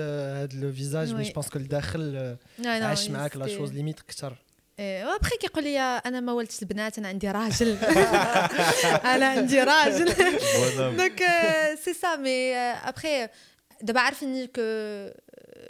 الفيزاج 0.44 1.14
مي 1.14 1.22
جو 1.22 1.32
بونس 1.32 1.48
كو 1.48 1.58
لداخل 1.58 2.36
عاش 2.66 3.10
معاك 3.10 3.36
لا 3.36 3.46
شوز 3.46 3.72
ليميت 3.72 4.00
اكثر 4.00 4.36
وابخي 4.78 5.36
كيقول 5.40 5.64
لي 5.64 5.78
انا 5.80 6.20
ما 6.20 6.32
ولدتش 6.32 6.62
البنات 6.62 6.98
انا 6.98 7.08
عندي 7.08 7.30
راجل 7.30 7.76
انا 9.14 9.26
عندي 9.26 9.60
راجل 9.60 10.04
دونك 10.76 11.22
سي 11.84 11.94
سا 11.94 12.16
مي 12.16 12.56
ابخي 12.56 13.28
دابا 13.82 14.00
عارفين 14.00 14.46
كو 14.46 14.60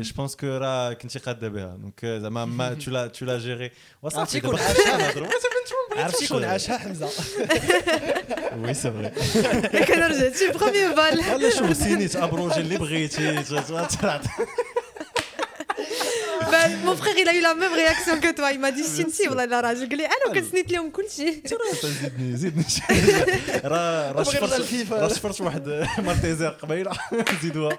Et 0.00 0.02
je 0.02 0.14
pense 0.14 0.34
que 0.34 0.46
là, 0.46 0.92
كنتي 1.02 1.18
قاده 1.18 1.48
بها 1.48 1.76
دونك 1.76 2.04
زعما 2.04 2.44
ما 2.44 2.76
tu 2.80 2.90
l'as 2.90 3.08
tu 3.18 3.24
l'as 3.24 3.38
géré 3.38 3.70
وصافي 4.02 4.38
يكون 4.38 4.58
عاشها 4.58 5.12
عرفتي 5.96 6.24
يكون 6.24 6.44
عاشها 6.44 6.78
حمزه 6.78 7.08
وي 8.56 8.74
سي 8.74 8.90
فري 8.90 9.10
كنرجع 9.84 10.32
شي 10.36 10.52
بروميي 10.52 10.94
فال 10.94 11.40
لا 11.42 11.50
شوف 11.50 11.76
سينيت 11.76 12.16
ابروجي 12.16 12.60
اللي 12.60 12.78
بغيتي 12.78 13.44
Mon 16.86 16.96
frère, 16.96 17.18
il 17.22 17.28
a 17.28 17.34
eu 17.38 17.42
la 17.48 17.54
même 17.62 17.74
réaction 17.82 18.14
que 18.24 18.30
toi. 18.38 18.48
Il 18.52 18.60
m'a 18.60 18.70
dit 18.72 18.86
Shinti, 18.94 19.28
والله 19.28 19.44
لا 19.44 19.60
راجل 19.60 19.88
قال 19.88 19.98
لي 19.98 20.06
انا 20.06 20.34
كنسنيت 20.34 20.72
لهم 20.72 20.90
كل 20.90 21.04
شيء. 21.16 21.42
زيدني 21.84 22.36
زيدني 22.36 22.64
راه 23.64 24.12
راه 24.12 24.22
شفرت 24.22 24.92
راه 24.92 25.08
شفرت 25.08 25.40
واحد 25.40 25.86
مارتيزير 25.98 26.48
قبيله 26.48 26.92
زيدوها 27.42 27.78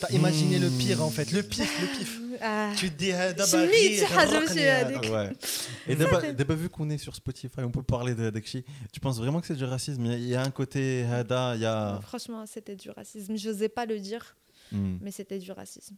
T'as 0.00 0.14
imaginé 0.14 0.58
le 0.58 0.70
pire 0.70 1.02
en 1.02 1.10
fait, 1.10 1.30
le 1.30 1.42
pif, 1.42 1.80
le 1.80 1.98
pif. 1.98 2.20
Ah. 2.42 2.72
Tu 2.74 2.90
te 2.90 2.96
dis 2.96 3.10
d'abord. 3.10 5.12
Ouais. 5.12 5.30
Et 5.86 5.94
d'abord 5.94 6.56
vu 6.56 6.70
qu'on 6.70 6.88
est 6.88 6.96
sur 6.96 7.14
Spotify, 7.14 7.58
on 7.58 7.70
peut 7.70 7.82
parler 7.82 8.14
de 8.14 8.30
d'Akshi. 8.30 8.64
Tu 8.92 8.98
penses 8.98 9.18
vraiment 9.18 9.42
que 9.42 9.46
c'est 9.46 9.56
du 9.56 9.64
racisme? 9.64 10.06
Il 10.06 10.26
y 10.26 10.34
a 10.34 10.42
un 10.42 10.50
côté 10.50 11.04
Hada, 11.04 11.54
il 11.54 11.60
y 11.60 11.66
a. 11.66 12.00
Franchement, 12.02 12.46
c'était 12.46 12.76
du 12.76 12.88
racisme. 12.88 13.36
Je 13.36 13.50
n'osais 13.50 13.68
pas 13.68 13.84
le 13.84 13.98
dire, 13.98 14.36
hmm. 14.72 14.96
mais 15.02 15.10
c'était 15.10 15.38
du 15.38 15.52
racisme. 15.52 15.96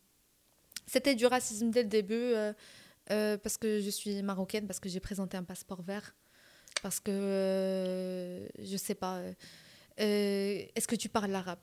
C'était 0.87 1.15
du 1.15 1.27
racisme 1.27 1.71
dès 1.71 1.85
le 1.85 1.89
début 1.89 2.15
euh, 2.15 2.53
euh, 3.13 3.39
parce 3.39 3.57
que 3.57 3.81
je 3.81 3.91
suis 3.91 4.21
marocaine, 4.23 4.67
parce 4.67 4.81
que 4.81 4.89
j'ai 4.89 5.01
présenté 5.01 5.37
un 5.37 5.45
passeport 5.45 5.83
vert, 5.83 6.17
parce 6.83 6.99
que 6.99 7.13
euh, 7.13 8.49
je 8.59 8.77
sais 8.77 8.97
pas. 8.97 9.21
Est-ce 9.97 10.89
que 10.89 10.97
tu 10.97 11.09
parles 11.09 11.31
l'arabe 11.31 11.61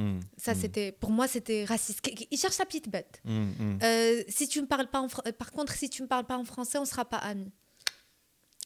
Hmm, 0.00 0.20
ça, 0.38 0.54
hmm. 0.54 0.58
c'était 0.58 0.92
pour 0.92 1.10
moi, 1.10 1.28
c'était 1.28 1.64
raciste. 1.64 2.00
Il 2.30 2.38
cherche 2.38 2.54
sa 2.54 2.64
petite 2.64 2.88
bête. 2.88 3.20
Hmm, 3.24 3.78
euh, 3.82 4.22
si 4.28 4.48
tu 4.48 4.62
me 4.62 4.66
parles 4.66 4.88
pas 4.88 5.00
en 5.00 5.08
euh, 5.26 5.32
par 5.32 5.52
contre, 5.52 5.74
si 5.74 5.90
tu 5.90 6.02
me 6.02 6.08
parles 6.08 6.24
pas 6.24 6.38
en 6.38 6.44
français, 6.44 6.78
on 6.78 6.86
sera 6.86 7.04
pas 7.04 7.18
amis. 7.18 7.52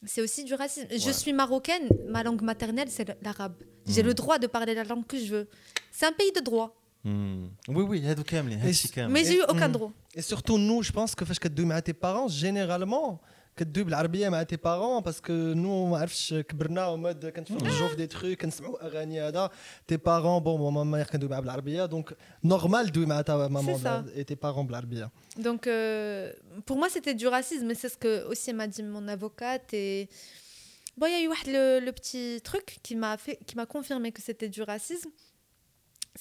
C'est 0.05 0.21
aussi 0.21 0.45
du 0.45 0.53
racisme. 0.53 0.87
Je 0.91 1.11
suis 1.11 1.33
marocaine, 1.33 1.89
ma 2.07 2.23
langue 2.23 2.41
maternelle 2.41 2.87
c'est 2.89 3.17
l'arabe. 3.21 3.55
J'ai 3.85 4.01
le 4.01 4.13
droit 4.13 4.39
de 4.39 4.47
parler 4.47 4.73
la 4.73 4.85
langue 4.85 5.05
que 5.05 5.17
je 5.17 5.25
veux. 5.25 5.49
C'est 5.91 6.05
un 6.05 6.13
pays 6.13 6.31
de 6.31 6.39
droit. 6.39 6.81
Oui, 7.03 7.83
oui, 7.87 8.03
mais 9.09 9.23
j'ai 9.25 9.37
eu 9.37 9.43
aucun 9.47 9.69
droit. 9.69 9.91
Et 10.15 10.21
surtout 10.21 10.57
nous, 10.57 10.81
je 10.81 10.91
pense 10.91 11.13
que 11.15 11.23
que 11.23 11.79
tes 11.81 11.93
parents, 11.93 12.27
généralement, 12.27 13.21
كدوي 13.56 13.84
بالعربيه 13.84 14.28
مع 14.28 14.42
تي 14.42 14.56
بارون 14.56 15.02
باسكو 15.02 15.32
نو 15.32 15.86
ما 15.86 15.98
عرفتش 15.98 16.34
كبرنا 16.34 16.86
وماد 16.86 17.26
كنتفرجوا 17.26 17.88
في 17.88 17.96
دي 17.96 18.06
تخي 18.06 18.34
كنسمعوا 18.36 18.86
اغاني 18.86 19.20
هذا 19.20 19.50
تي 19.86 19.96
بارون 19.96 20.42
بون 20.42 20.72
ماما 20.72 21.02
كندوي 21.02 21.30
معاها 21.30 21.40
بالعربيه 21.40 21.86
دونك 21.86 22.16
نورمال 22.44 22.92
دوي 22.92 23.06
مع 23.06 23.20
تا 23.20 23.48
مامون 23.48 23.86
اي 23.86 24.24
تي 24.24 24.34
بارون 24.34 24.66
بالعربيه 24.66 25.10
دونك 25.36 25.64
pour 26.66 26.76
moi 26.76 26.88
c'était 26.88 27.14
du 27.14 27.26
racisme 27.28 27.66
mais 27.66 27.74
c'est 27.74 27.92
ce 27.94 27.98
que 28.04 28.12
aussi 28.30 28.52
m'a 28.52 28.66
dit 28.66 28.82
mon 28.82 29.06
avocate 29.08 29.74
et 29.74 30.08
bon 30.98 31.06
il 31.06 31.12
y 31.12 31.16
a 31.16 31.22
eu 31.26 31.28
le, 31.56 31.64
le 31.86 31.92
petit 31.98 32.40
truc 32.50 32.66
qui 32.84 32.94
m'a 33.02 33.16
fait 33.24 33.38
qui 33.46 33.54
m'a 33.56 33.66
confirmé 33.66 34.06
que 34.16 34.22
c'était 34.28 34.50
du 34.56 34.62
racisme 34.62 35.10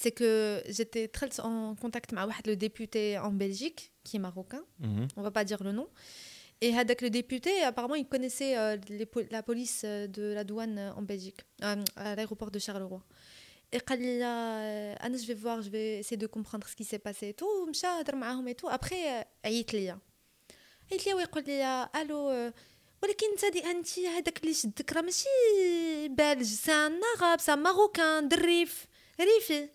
c'est 0.01 0.13
que 0.19 0.31
j'étais 0.75 1.07
très 1.17 1.29
en 1.49 1.75
contact 1.83 2.09
avec 2.25 2.45
le 2.49 2.55
député 2.65 3.01
en 3.27 3.33
Belgique 3.43 3.81
qui 4.05 4.13
est 4.17 4.23
marocain 4.29 4.63
mm 4.79 4.87
-hmm. 4.91 5.07
on 5.17 5.21
va 5.27 5.31
pas 5.37 5.45
dire 5.51 5.61
le 5.67 5.71
nom 5.79 5.89
et 6.61 6.75
avec 6.77 7.01
le 7.01 7.09
député, 7.09 7.63
apparemment, 7.63 7.95
il 7.95 8.05
connaissait 8.05 8.57
euh, 8.57 8.75
la 9.31 9.43
police 9.43 9.83
euh, 9.85 10.07
de 10.07 10.33
la 10.33 10.43
douane 10.43 10.77
euh, 10.77 10.91
en 10.93 11.01
Belgique, 11.01 11.41
à 11.61 12.15
l'aéroport 12.15 12.51
de 12.51 12.59
Charleroi. 12.59 13.01
Et 13.71 13.79
quand 13.79 13.95
il 13.95 14.21
a, 14.21 14.97
je 15.01 15.27
vais 15.27 15.35
voir, 15.35 15.61
je 15.61 15.69
vais 15.69 15.99
essayer 15.99 16.17
de 16.17 16.27
comprendre 16.27 16.67
ce 16.67 16.75
qui 16.75 16.83
s'est 16.83 16.99
passé 16.99 17.29
et 17.29 17.33
tout, 17.33 17.47
et 18.47 18.55
tout. 18.55 18.67
Après, 18.67 19.25
عيط 19.45 19.73
ليا 19.73 19.99
عيط 20.91 21.05
ليا 21.05 21.15
ويقول 21.15 21.43
لي 21.47 21.89
الو 21.95 22.51
ولكن 23.03 23.27
انت 23.31 23.45
دي 23.45 23.65
انت 23.65 23.99
هذاك 23.99 24.41
اللي 24.41 24.53
شدك 24.53 24.93
راه 24.93 25.01
ماشي 25.01 25.27
بلج 26.07 26.43
سي 26.43 26.71
ان 26.71 27.01
عرب 27.21 27.39
سي 27.39 27.55
ماروكان 27.55 28.27
دريف 28.27 28.85
ريفي 29.21 29.69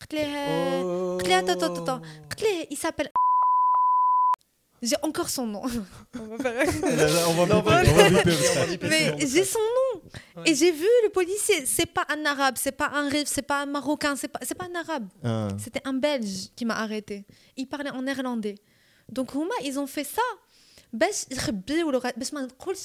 قلت 0.00 0.14
ليه 0.14 0.82
قلت 1.16 1.28
ليه 1.28 1.40
قلت 2.30 2.42
ليه 2.42 2.68
il 2.70 2.76
s'appelle 2.76 3.10
j'ai 4.85 4.95
encore 5.01 5.29
son 5.29 5.47
nom. 5.47 5.63
on 6.19 6.37
va 6.37 7.83
Mais 8.81 9.15
j'ai 9.19 9.43
son 9.43 9.59
nom. 9.59 10.01
Et 10.45 10.53
j'ai 10.53 10.71
vu 10.71 10.87
le 11.03 11.09
policier. 11.09 11.65
C'est 11.65 11.87
pas 11.87 12.05
un 12.09 12.23
arabe, 12.23 12.55
c'est 12.57 12.71
pas 12.71 12.91
un 12.93 13.09
rive, 13.09 13.25
c'est 13.25 13.41
pas 13.41 13.63
un 13.63 13.65
marocain, 13.65 14.15
c'est 14.15 14.27
pas, 14.27 14.39
pas 14.39 14.65
un 14.65 14.79
arabe. 14.79 15.07
Ah. 15.23 15.47
C'était 15.57 15.81
un 15.85 15.93
belge 15.93 16.49
qui 16.55 16.65
m'a 16.65 16.75
arrêté. 16.75 17.25
Il 17.57 17.67
parlait 17.67 17.89
en 17.89 18.03
néerlandais. 18.03 18.55
Donc, 19.09 19.31
ils 19.63 19.79
ont 19.79 19.87
fait 19.87 20.03
ça. 20.03 20.21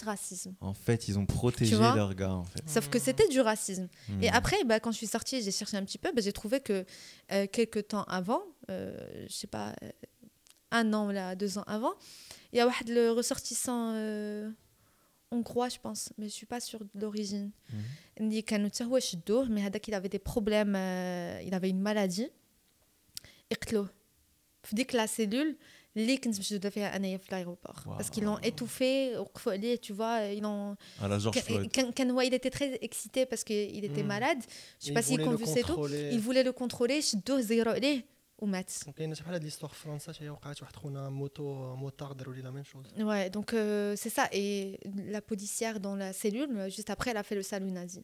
racisme. 0.05 0.55
En 0.61 0.75
fait, 0.75 1.07
ils 1.07 1.19
ont 1.19 1.27
protégé 1.27 1.77
leurs 1.77 2.15
gars. 2.15 2.33
En 2.33 2.45
fait. 2.45 2.63
Sauf 2.67 2.89
que 2.89 2.99
c'était 2.99 3.29
du 3.29 3.41
racisme. 3.41 3.89
Et 4.21 4.31
hmm. 4.31 4.35
après, 4.35 4.57
bah, 4.65 4.81
quand 4.81 4.91
je 4.91 4.97
suis 4.97 5.07
sortie, 5.07 5.43
j'ai 5.43 5.53
cherché 5.53 5.77
un 5.77 5.85
petit 5.85 5.99
peu, 5.99 6.11
bah, 6.13 6.21
j'ai 6.25 6.33
trouvé 6.33 6.61
que 6.61 6.85
euh, 7.31 7.47
quelques 7.47 7.89
temps 7.89 8.05
avant, 8.05 8.43
euh, 8.71 8.97
je 9.29 9.33
sais 9.33 9.47
pas, 9.47 9.75
euh, 9.83 9.91
un 10.71 10.93
an 10.93 11.09
ou 11.09 11.13
deux 11.35 11.59
ans 11.59 11.65
avant. 11.67 11.93
Il 12.53 12.59
y 12.59 12.61
a 12.61 12.67
le 12.89 13.11
ressortissant 13.11 13.93
euh, 13.95 14.51
hongrois, 15.31 15.69
je 15.69 15.79
pense, 15.79 16.13
mais 16.19 16.25
je 16.25 16.31
ne 16.31 16.35
suis 16.35 16.47
pas 16.47 16.61
sûre 16.61 16.81
de 16.81 17.01
l'origine. 17.01 17.51
Il 18.19 18.27
me 18.27 18.31
mais 19.49 19.63
il 19.89 19.95
avait 19.95 20.09
des 20.09 20.19
problèmes, 20.19 20.75
euh, 20.77 21.41
il 21.45 21.55
avait 21.55 21.71
une 21.71 21.81
maladie. 21.81 22.29
Il 23.51 23.57
Dès 24.73 24.85
que 24.85 24.97
la 24.97 25.07
cellule, 25.07 25.57
les 25.97 26.21
je 26.23 26.57
devais 26.57 26.71
faire 26.71 26.95
un 26.95 27.03
à 27.03 27.31
l'aéroport. 27.31 27.83
Wow. 27.87 27.95
parce 27.95 28.11
qu'ils 28.11 28.25
l'ont 28.25 28.39
étouffé 28.39 29.17
tu 29.79 29.93
vois 29.93 30.25
ils 30.27 30.41
l'ont 30.41 30.77
il 32.25 32.35
était 32.35 32.51
très 32.51 32.79
excité 32.83 33.27
parce 33.27 33.43
qu'il 33.43 33.85
était 33.85 34.03
malade. 34.03 34.39
Je 34.81 34.87
sais 34.87 34.93
pas 34.93 35.03
s'il 35.03 35.21
convulsait 35.23 35.63
tout 35.63 35.89
il 35.89 36.21
voulait 36.21 36.45
le 36.45 36.53
contrôler 36.53 37.01
je 37.01 37.17
dosais 37.17 37.63
ومات 38.40 38.72
كاينه 38.98 39.14
شحال 39.14 39.34
هاد 39.34 39.44
ليستوار 39.44 39.72
في 39.72 39.84
فرنسا 39.84 40.14
حتى 40.14 40.24
هي 40.24 40.30
وقعت 40.30 40.62
واحد 40.62 40.76
خونا 40.76 41.10
موتو 41.10 41.76
موتار 41.76 42.12
داروا 42.12 42.34
ليه 42.34 42.42
لا 42.42 42.52
ميم 42.52 42.64
شوز 42.64 42.86
ouais 42.86 43.30
donc 43.30 43.54
euh, 43.54 43.96
c'est 43.96 44.10
ça 44.10 44.28
et 44.32 44.80
la 45.16 45.22
policière 45.22 45.80
dans 45.80 45.96
la 45.96 46.14
cellule 46.14 46.70
juste 46.70 46.90
après 46.90 47.12
elle 47.12 47.18
a 47.18 47.24
fait 47.24 47.36
le 47.36 47.44
salut 47.44 47.72
nazi 47.72 48.04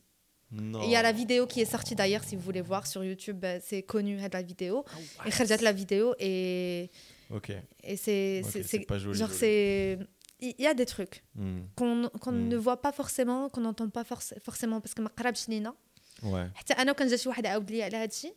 non. 0.52 0.84
Il 0.84 0.90
y 0.90 0.98
a 0.98 1.02
la 1.02 1.14
vidéo 1.14 1.48
qui 1.48 1.62
est 1.62 1.72
sortie 1.76 1.96
d'ailleurs, 1.96 2.24
si 2.26 2.36
vous 2.36 2.42
voulez 2.42 2.60
voir 2.62 2.86
sur 2.86 3.02
YouTube, 3.06 3.46
c'est 3.62 3.84
connu 3.84 4.18
la 4.18 4.42
vidéo. 4.42 4.84
Oh, 4.86 5.30
et 5.30 5.58
la 5.70 5.72
vidéo 5.72 6.14
et 6.20 6.90
Ok. 7.30 7.50
Et 7.84 7.96
c'est 7.96 8.86
pas 8.88 9.00
joli. 9.00 9.18
Genre, 9.18 9.32
c'est. 9.32 9.98
Il 10.42 10.56
y 10.58 10.66
a 10.66 10.74
des 10.74 10.88
trucs 10.88 11.24
hmm. 11.36 11.62
qu'on 11.76 12.10
qu 12.24 12.32
mm. 12.32 12.48
ne 12.48 12.58
voit 12.58 12.82
pas 12.82 12.92
forcément, 12.92 13.48
qu'on 13.50 13.62
n'entend 13.62 13.88
pas 13.90 14.04
forc 14.04 14.24
forcément 14.48 14.82
parce 14.82 14.96
que 14.96 15.02
ما 15.02 15.10
قربش 15.18 15.50
لينا. 15.50 15.76
Ouais. 16.24 16.52
حتى 16.56 16.74
انا 16.74 16.92
كان 16.92 17.08
جات 17.08 17.20
شي 17.20 17.30
واحد 17.30 17.46
عاود 17.46 17.72
لي 17.72 17.84
على 17.84 17.98
هذا 17.98 18.06
الشيء 18.06 18.36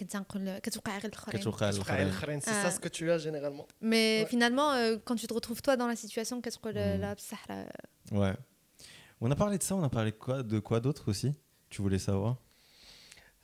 كنت 0.00 0.16
نقول 0.16 0.58
كتوقع 0.58 0.98
غير 0.98 1.04
الاخرين 1.04 1.40
كتوقع 1.40 1.68
الاخرين 2.02 2.40
سي 2.40 2.50
سا 2.50 2.70
سكو 2.70 2.88
تو 2.88 3.16
جينيرالمون 3.16 3.66
مي 3.82 4.26
فينالمون 4.26 4.98
quand 4.98 5.16
tu 5.16 5.26
te 5.26 5.34
retrouves 5.34 5.62
toi 5.62 5.76
dans 5.76 5.88
la 5.88 5.96
situation 5.96 6.40
كتقول 6.40 6.74
لا 6.74 7.12
بصح 7.12 7.46
Ouais. 8.12 8.36
On 9.20 9.30
a 9.30 9.34
parlé 9.34 9.58
de 9.58 9.62
ça, 9.62 9.74
on 9.74 9.82
a 9.82 9.88
parlé 9.88 10.10
de 10.12 10.16
quoi, 10.16 10.42
de 10.42 10.58
quoi 10.60 10.78
d'autre 10.80 11.08
aussi 11.08 11.32
Tu 11.70 11.82
voulais 11.82 11.98
savoir 11.98 12.36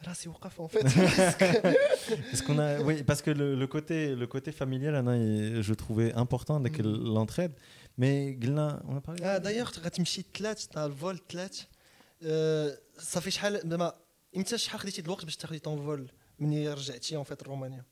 راسي 0.06 0.28
وقف 0.28 0.60
en 0.60 0.68
fait 0.68 0.82
parce 2.30 2.42
qu'on 2.42 2.58
a 2.58 2.80
oui 2.80 3.02
parce 3.02 3.22
que 3.22 3.30
le, 3.30 3.54
le 3.54 3.66
côté 3.66 4.14
le 4.14 4.26
côté 4.26 4.52
familial 4.52 4.94
انا 4.94 5.62
je 5.62 5.74
trouvais 5.74 6.12
important 6.14 6.56
avec 6.56 6.78
mm. 6.78 7.14
l'entraide 7.14 7.52
mais 8.00 8.38
قلنا 8.42 8.82
on 8.88 8.96
a 8.96 9.00
parlé 9.00 9.20
ah 9.22 9.38
d'ailleurs 9.38 9.78
غتمشي 9.84 10.24
ثلاث 10.38 10.66
تاع 10.66 10.84
الفول 10.86 11.20
ثلاث 11.30 11.62
صافي 12.98 13.30
شحال 13.30 13.60
زعما 13.70 13.94
امتى 14.36 14.58
شحال 14.58 14.80
خديتي 14.80 15.00
الوقت 15.00 15.24
باش 15.24 15.36
تاخدي 15.36 15.58
طون 15.58 15.78
فول 15.86 16.10
مني 16.38 16.68
رجعتي 16.68 17.24
en 17.24 17.24
fait 17.24 17.42
رومانيا 17.42 17.84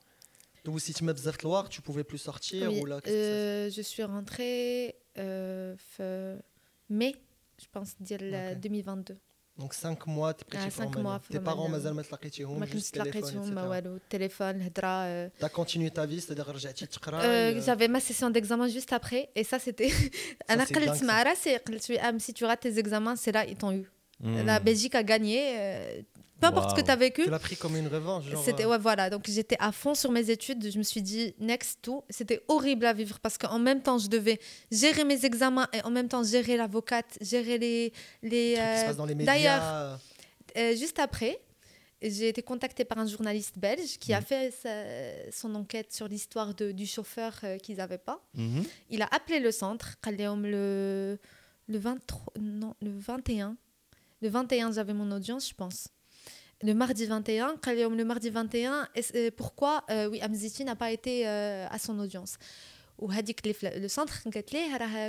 دوزتي 0.64 0.92
تما 0.92 1.12
بزاف 1.12 1.40
الوقت 1.40 1.72
tu 1.72 1.80
pouvais 1.80 2.04
plus 2.04 2.18
sortir 2.18 2.70
oui, 2.70 2.82
ولا 2.82 3.00
euh, 3.06 3.70
je 3.70 3.82
suis 3.82 4.04
rentrée 4.04 4.94
euh, 5.18 5.76
mai 6.90 7.14
je 7.62 7.66
pense 7.74 7.96
ديال 8.00 8.60
2022 8.60 9.16
دونك 9.58 9.72
5 9.72 10.08
موا 10.08 10.32
تبقيتي 10.32 10.70
في 10.70 10.82
رومانيا 10.82 11.20
تي 11.30 11.38
بارون 11.38 11.70
مازال 11.70 11.94
ما 11.94 12.02
تلاقيتيهم 12.02 12.60
ما 12.60 12.66
كنتش 12.66 12.90
تلاقيتهم 12.90 13.54
ما 13.54 13.68
والو 13.68 13.96
التليفون 13.96 14.50
الهضره 14.50 15.28
تا 15.28 15.46
كونتينيو 15.46 15.90
تا 15.90 16.06
في 16.06 16.20
ستادير 16.20 16.48
رجعتي 16.48 16.86
تقرا 16.86 17.50
جافي 17.50 17.88
ما 17.88 17.98
سيسيون 17.98 18.32
ديكزامان 18.32 18.68
جوست 18.68 18.92
ابري 18.92 19.28
اي 19.36 19.44
سا 19.44 19.58
سيتي 19.58 19.92
انا 20.50 20.64
قلت 20.64 21.04
مع 21.04 21.22
راسي 21.22 21.56
قلت 21.56 21.90
ام 21.90 22.18
سي 22.18 22.32
تو 22.32 22.46
رات 22.46 22.62
تي 22.62 22.72
زيكزامان 22.72 23.16
سي 23.16 23.30
لا 23.30 23.42
اي 23.42 23.54
تون 23.54 23.74
يو 23.74 23.84
La 24.23 24.59
hmm. 24.59 24.63
Belgique 24.63 24.95
a 24.95 25.03
gagné. 25.03 25.55
Euh, 25.57 26.01
peu 26.39 26.47
importe 26.47 26.71
ce 26.71 26.75
que 26.75 26.85
tu 26.85 26.91
as 26.91 26.95
vécu. 26.95 27.23
Tu 27.23 27.29
l'as 27.29 27.39
pris 27.39 27.55
comme 27.55 27.75
une 27.75 27.87
revanche. 27.87 28.25
C'était, 28.43 28.65
euh. 28.65 28.69
ouais, 28.69 28.77
voilà. 28.77 29.09
Donc 29.09 29.25
j'étais 29.27 29.57
à 29.59 29.71
fond 29.71 29.95
sur 29.95 30.11
mes 30.11 30.29
études. 30.29 30.69
Je 30.69 30.77
me 30.77 30.83
suis 30.83 31.01
dit, 31.01 31.33
next, 31.39 31.79
tout. 31.81 32.03
C'était 32.09 32.43
horrible 32.47 32.85
à 32.85 32.93
vivre 32.93 33.19
parce 33.19 33.37
qu'en 33.37 33.59
même 33.59 33.81
temps, 33.81 33.97
je 33.97 34.07
devais 34.07 34.39
gérer 34.71 35.03
mes 35.03 35.25
examens 35.25 35.67
et 35.73 35.81
en 35.83 35.91
même 35.91 36.07
temps 36.07 36.23
gérer 36.23 36.57
l'avocate, 36.57 37.17
gérer 37.21 37.57
les. 37.57 37.93
les, 38.21 38.55
euh... 38.57 39.05
les 39.05 39.15
D'ailleurs, 39.15 39.99
euh, 40.57 40.75
juste 40.75 40.99
après, 40.99 41.39
j'ai 42.01 42.29
été 42.29 42.41
contactée 42.41 42.85
par 42.85 42.99
un 42.99 43.07
journaliste 43.07 43.57
belge 43.57 43.97
qui 43.99 44.13
a 44.13 44.21
hmm. 44.21 44.23
fait 44.23 45.31
son 45.31 45.55
enquête 45.55 45.93
sur 45.93 46.07
l'histoire 46.07 46.53
du 46.53 46.85
chauffeur 46.85 47.33
qu'ils 47.61 47.77
n'avaient 47.77 47.97
pas. 47.97 48.21
Hmm. 48.33 48.61
Il 48.89 49.01
a 49.01 49.07
appelé 49.11 49.39
le 49.39 49.51
centre, 49.51 49.95
le, 50.05 51.17
le 51.67 51.77
23, 51.77 52.33
non, 52.39 52.75
le 52.81 52.91
21 52.97 53.57
le 54.25 54.31
21, 54.31 54.71
j'avais 54.71 54.95
mon 54.95 55.11
audience, 55.11 55.49
je 55.49 55.53
pense. 55.53 55.87
Le 56.63 56.73
mardi 56.73 57.05
21 57.05 57.57
le 57.67 58.03
mardi 58.03 58.31
21 58.31 58.87
pourquoi 59.37 59.83
euh, 59.91 60.09
oui 60.09 60.19
Amziti 60.19 60.63
n'a 60.65 60.75
pas 60.75 60.89
été 60.91 61.27
euh, 61.27 61.67
à 61.69 61.77
son 61.77 61.99
audience? 61.99 62.37
Ou 62.97 63.11
le 63.11 63.87
centre 63.87 64.23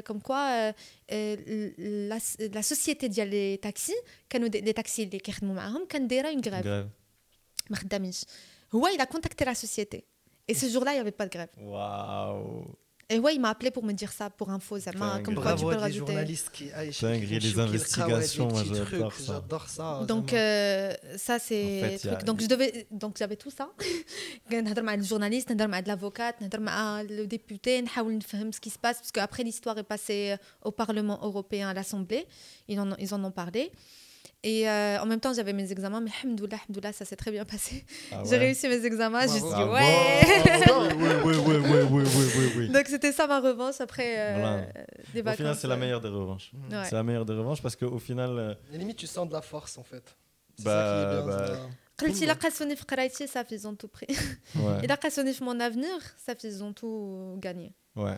comme 0.04 0.20
quoi 0.20 0.72
euh, 1.10 1.36
la, 1.78 2.18
la 2.52 2.62
société 2.62 3.08
des 3.08 3.58
taxis 3.62 3.94
les 4.34 4.74
taxis 4.74 5.06
les 5.06 5.20
une 6.32 6.42
grève. 6.42 6.86
Il 8.92 9.00
a 9.00 9.06
contacté 9.06 9.46
la 9.46 9.54
société. 9.54 10.04
Et 10.46 10.52
ce 10.52 10.66
jour-là 10.68 10.90
il 10.92 10.96
n'y 10.96 11.00
avait 11.00 11.10
pas 11.10 11.24
de 11.24 11.30
grève. 11.30 11.48
Waouh 11.56 12.66
et 13.13 13.19
ouais, 13.19 13.35
il 13.35 13.41
m'a 13.41 13.49
appelé 13.49 13.71
pour 13.71 13.83
me 13.83 13.91
dire 13.91 14.11
ça 14.13 14.29
pour 14.29 14.49
info, 14.51 14.79
ça 14.79 14.93
m'a 14.93 15.19
comme 15.19 15.35
quoi 15.35 15.53
tu 15.55 15.65
peux 15.65 15.71
le 15.71 15.77
rajouter. 15.77 16.13
journalistes 16.13 16.49
qui 16.53 16.65
Dinguerie, 17.01 17.39
les 17.39 17.59
investigations, 17.59 18.47
moi 18.47 18.63
j'adore 18.63 19.67
ça. 19.67 20.05
Donc 20.07 20.31
euh, 20.31 20.93
ça 21.17 21.37
c'est 21.37 21.99
donc 22.25 22.41
je 22.41 22.47
devais 22.47 22.87
donc 22.89 23.17
j'avais 23.17 23.35
tout 23.35 23.51
ça. 23.51 23.67
نهضر 24.51 24.83
مع 24.83 24.93
الجورناليست, 24.93 25.51
نهضر 25.51 25.67
مع 25.67 25.81
l'avocate, 25.81 26.41
نهضر 26.41 26.59
مع 26.59 27.03
le 27.03 27.27
député, 27.27 27.81
نحاول 27.81 28.17
نفهم 28.17 28.51
ce 28.51 28.59
qui 28.59 28.69
se 28.69 28.79
passe 28.79 28.97
parce 28.99 29.11
qu'après 29.11 29.43
l'histoire 29.43 29.77
est 29.77 29.83
passée 29.83 30.37
au 30.63 30.71
Parlement 30.71 31.19
européen 31.21 31.67
à 31.67 31.73
l'Assemblée, 31.73 32.25
ils 32.69 32.79
en 32.79 32.95
ils 32.97 33.13
en 33.13 33.21
ont 33.25 33.31
parlé. 33.31 33.71
Et 34.43 34.67
euh, 34.67 34.99
en 34.99 35.05
même 35.05 35.19
temps, 35.19 35.33
j'avais 35.33 35.53
mes 35.53 35.71
examens, 35.71 36.01
mais 36.01 36.09
alhamdoulilah, 36.23 36.57
alhamdoulilah 36.63 36.93
ça 36.93 37.05
s'est 37.05 37.15
très 37.15 37.29
bien 37.29 37.45
passé. 37.45 37.85
Ah 38.11 38.23
J'ai 38.27 38.37
réussi 38.37 38.67
mes 38.67 38.83
examens, 38.85 39.21
je 39.27 39.33
me 39.33 39.39
suis 39.39 39.41
dit 39.41 39.69
ouais. 39.75 40.21
oui, 40.95 41.09
oui, 41.23 41.35
oui, 41.45 41.79
oui, 41.91 42.03
oui, 42.15 42.53
oui, 42.57 42.69
Donc 42.69 42.87
c'était 42.87 43.11
ça 43.11 43.27
ma 43.27 43.39
revanche 43.39 43.79
après 43.79 44.15
euh, 44.17 44.65
des 45.13 45.21
vacances. 45.21 45.35
Au 45.35 45.43
final, 45.43 45.55
c'est 45.55 45.67
la 45.67 45.77
meilleure 45.77 46.01
des 46.01 46.09
revanches. 46.09 46.51
C'est 46.85 46.93
la 46.93 47.03
meilleure 47.03 47.25
des 47.25 47.33
revanches 47.33 47.61
parce 47.61 47.75
qu'au 47.75 47.99
final. 47.99 48.31
Euh... 48.39 48.55
limite, 48.71 48.97
tu 48.97 49.05
sens 49.05 49.27
de 49.27 49.33
la 49.33 49.43
force 49.43 49.77
en 49.77 49.83
fait. 49.83 50.15
Bah, 50.63 51.23
bah... 51.25 51.57
قلت 52.01 52.23
الا 52.23 52.33
قاسوني 52.33 52.75
في 52.75 52.83
قرايتي 52.83 53.27
صافي 53.27 53.57
زون 53.57 53.77
تو 53.77 53.87
بري 53.87 54.17
الا 54.83 54.95
قاسوني 54.95 55.33
في 55.33 55.45
mon 55.45 55.59
avenir 55.59 56.03
صافي 56.25 56.51
زون 56.51 56.73
tout 56.73 57.39
gagné 57.39 57.73
ouais 57.95 58.17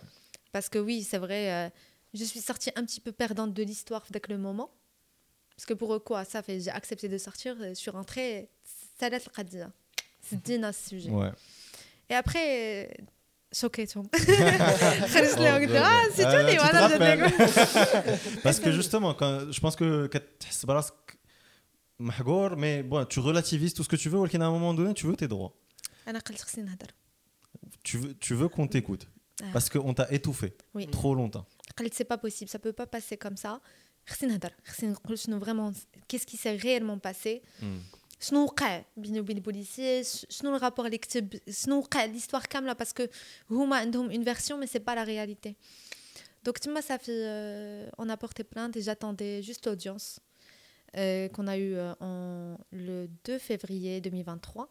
parce 0.54 0.70
que 0.70 0.80
oui 0.80 1.04
c'est 1.04 1.18
vrai 1.18 1.52
euh, 1.52 1.70
je 2.14 2.24
suis 2.24 2.40
sortie 2.40 2.72
un 2.76 2.86
petit 2.86 3.02
peu 3.02 3.12
perdante 3.12 3.54
de 3.54 3.64
l'histoire 3.64 4.04
dès 4.10 4.20
que 4.20 4.32
le 4.32 4.38
moment 4.38 4.70
parce 5.59 5.67
que 5.67 5.75
pour 5.75 5.93
eux, 5.93 5.99
quoi, 5.99 6.25
ça 6.25 6.41
fait, 6.41 6.61
j'ai 6.61 6.71
accepté 6.71 7.09
de 7.09 7.19
sortir, 7.19 7.57
je 7.61 7.75
suis 7.75 7.91
rentrée, 7.91 8.49
ça 8.97 9.09
laisse 9.09 9.27
le. 9.27 9.73
C'est 10.23 10.41
dit 10.41 10.57
dans 10.57 10.73
ce 10.73 10.91
sujet. 10.91 11.11
Ouais. 11.11 11.33
Et 12.09 12.15
après, 12.15 12.97
choqué, 13.53 13.85
tu 13.89 13.99
vois. 13.99 14.07
ah, 14.15 15.19
Parce 18.45 18.61
que 18.61 18.71
justement, 18.77 19.15
quand, 19.15 19.51
je 19.51 19.59
pense 19.59 19.75
que 19.75 20.07
mais 22.57 22.85
bon, 22.85 23.05
tu 23.05 23.19
relativises 23.19 23.75
tout 23.75 23.83
ce 23.83 23.89
que 23.89 23.97
tu 23.97 24.09
veux, 24.09 24.19
ou 24.19 24.25
à 24.25 24.47
un 24.47 24.51
moment 24.53 24.75
donné, 24.75 24.95
tu 24.95 25.07
veux 25.07 25.17
tes 25.17 25.27
droits. 25.27 25.57
Tu 27.83 27.99
veux, 27.99 28.15
tu 28.15 28.35
veux 28.35 28.49
qu'on 28.49 28.69
t'écoute. 28.69 29.09
Parce 29.53 29.71
qu'on 29.71 29.93
t'a 29.93 30.07
étouffé 30.13 30.57
oui. 30.75 30.87
trop 30.87 31.17
longtemps. 31.17 31.47
C'est 31.93 32.05
pas 32.05 32.19
possible, 32.19 32.49
ça 32.49 32.61
peut 32.61 32.73
pas 32.73 32.87
passer 32.87 33.17
comme 33.17 33.37
ça. 33.37 33.61
vraiment 35.40 35.72
qu'est-ce 36.08 36.28
qui 36.28 36.38
s'est 36.38 36.58
réellement 36.58 37.00
passé 37.00 37.42
شنو 38.24 38.44
وقع 38.44 38.84
بيني 38.98 39.20
وبين 39.20 39.38
البوليسيي 39.38 40.04
شنو 40.30 40.56
الرابور 40.56 40.86
اللي 40.86 40.98
كتب 40.98 41.40
شنو 41.50 41.80
وقع 41.80 42.08
l'histoire 42.08 42.48
كامله 42.48 42.74
باسكو 42.74 43.08
هما 43.52 43.78
عندهم 43.78 44.12
une 44.12 44.26
version 44.26 44.58
mais 44.58 44.68
c'est 44.68 44.84
pas 44.86 44.96
la 44.96 45.04
réalité 45.04 45.56
donc 46.48 46.60
تما 46.60 46.82
صافي 46.82 47.12
euh, 47.12 48.04
on 48.04 48.10
a 48.10 48.18
porté 48.18 48.44
plainte 48.44 48.78
et 48.78 48.82
j'attendais 48.82 49.42
juste 49.44 49.66
l'audience 49.66 50.20
euh, 50.98 51.28
qu'on 51.30 51.48
a 51.48 51.58
eu 51.58 51.74
euh, 51.76 51.94
en 52.00 52.58
le 52.72 53.08
2 53.26 53.40
février 53.40 54.02
2023 54.02 54.70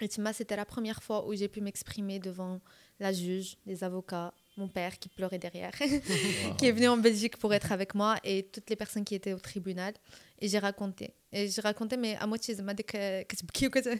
Et 0.00 0.08
c'était 0.32 0.56
la 0.56 0.64
première 0.64 1.02
fois 1.02 1.26
où 1.26 1.34
j'ai 1.34 1.48
pu 1.48 1.60
m'exprimer 1.60 2.18
devant 2.18 2.60
la 2.98 3.12
juge, 3.12 3.56
les 3.66 3.84
avocats, 3.84 4.34
mon 4.59 4.67
père 4.67 4.99
qui 4.99 5.09
pleurait 5.09 5.39
derrière, 5.39 5.71
qui 6.57 6.67
est 6.67 6.71
venu 6.71 6.87
en 6.87 6.97
Belgique 6.97 7.37
pour 7.37 7.53
être 7.53 7.71
avec 7.71 7.95
moi 7.95 8.17
et 8.23 8.43
toutes 8.43 8.69
les 8.69 8.75
personnes 8.75 9.05
qui 9.05 9.15
étaient 9.15 9.33
au 9.33 9.39
tribunal. 9.39 9.93
Et 10.41 10.47
j'ai 10.47 10.59
raconté. 10.59 11.13
Et 11.31 11.49
j'ai 11.49 11.61
raconté, 11.61 11.97
mais 11.97 12.15
à 12.17 12.25
moitié, 12.25 12.55
je 12.57 12.61
dit 12.73 12.83
que 12.83 12.97
je 12.97 13.35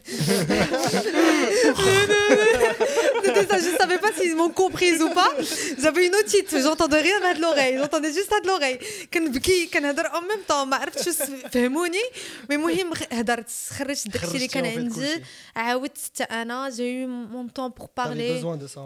ne 3.72 3.78
savais 3.78 3.98
pas 3.98 4.12
s'ils 4.12 4.29
m'ont 4.39 4.53
comprise 4.63 4.99
ou 5.01 5.09
pas. 5.19 5.31
J'avais 5.83 6.03
une 6.07 6.15
otite, 6.15 6.51
j'entendais 6.65 7.01
rien 7.01 7.19
à 7.29 7.33
de 7.33 7.41
l'oreille, 7.41 7.77
j'entendais 7.77 8.13
juste 8.13 8.31
à 8.37 8.39
de 8.41 8.47
l'oreille. 8.47 8.79
كنبكي 9.13 9.65
كنهضر 9.65 10.03
en 10.07 10.21
même 10.21 10.45
temps 10.51 10.65
ما 10.65 10.75
عرفتش 10.75 11.09
فهموني 11.51 12.01
مي 12.49 12.55
المهم 12.55 12.91
هضرت 13.11 13.49
خرجت 13.69 14.07
داكشي 14.07 14.35
اللي 14.35 14.47
كان 14.47 14.65
عندي 14.65 15.23
عاودت 15.55 15.97
حتى 15.97 16.23
انا 16.23 16.69
j'ai 16.69 17.05
eu 17.05 17.07
mon 17.07 17.47
temps 17.49 17.71
pour 17.79 17.89
parler 17.89 18.41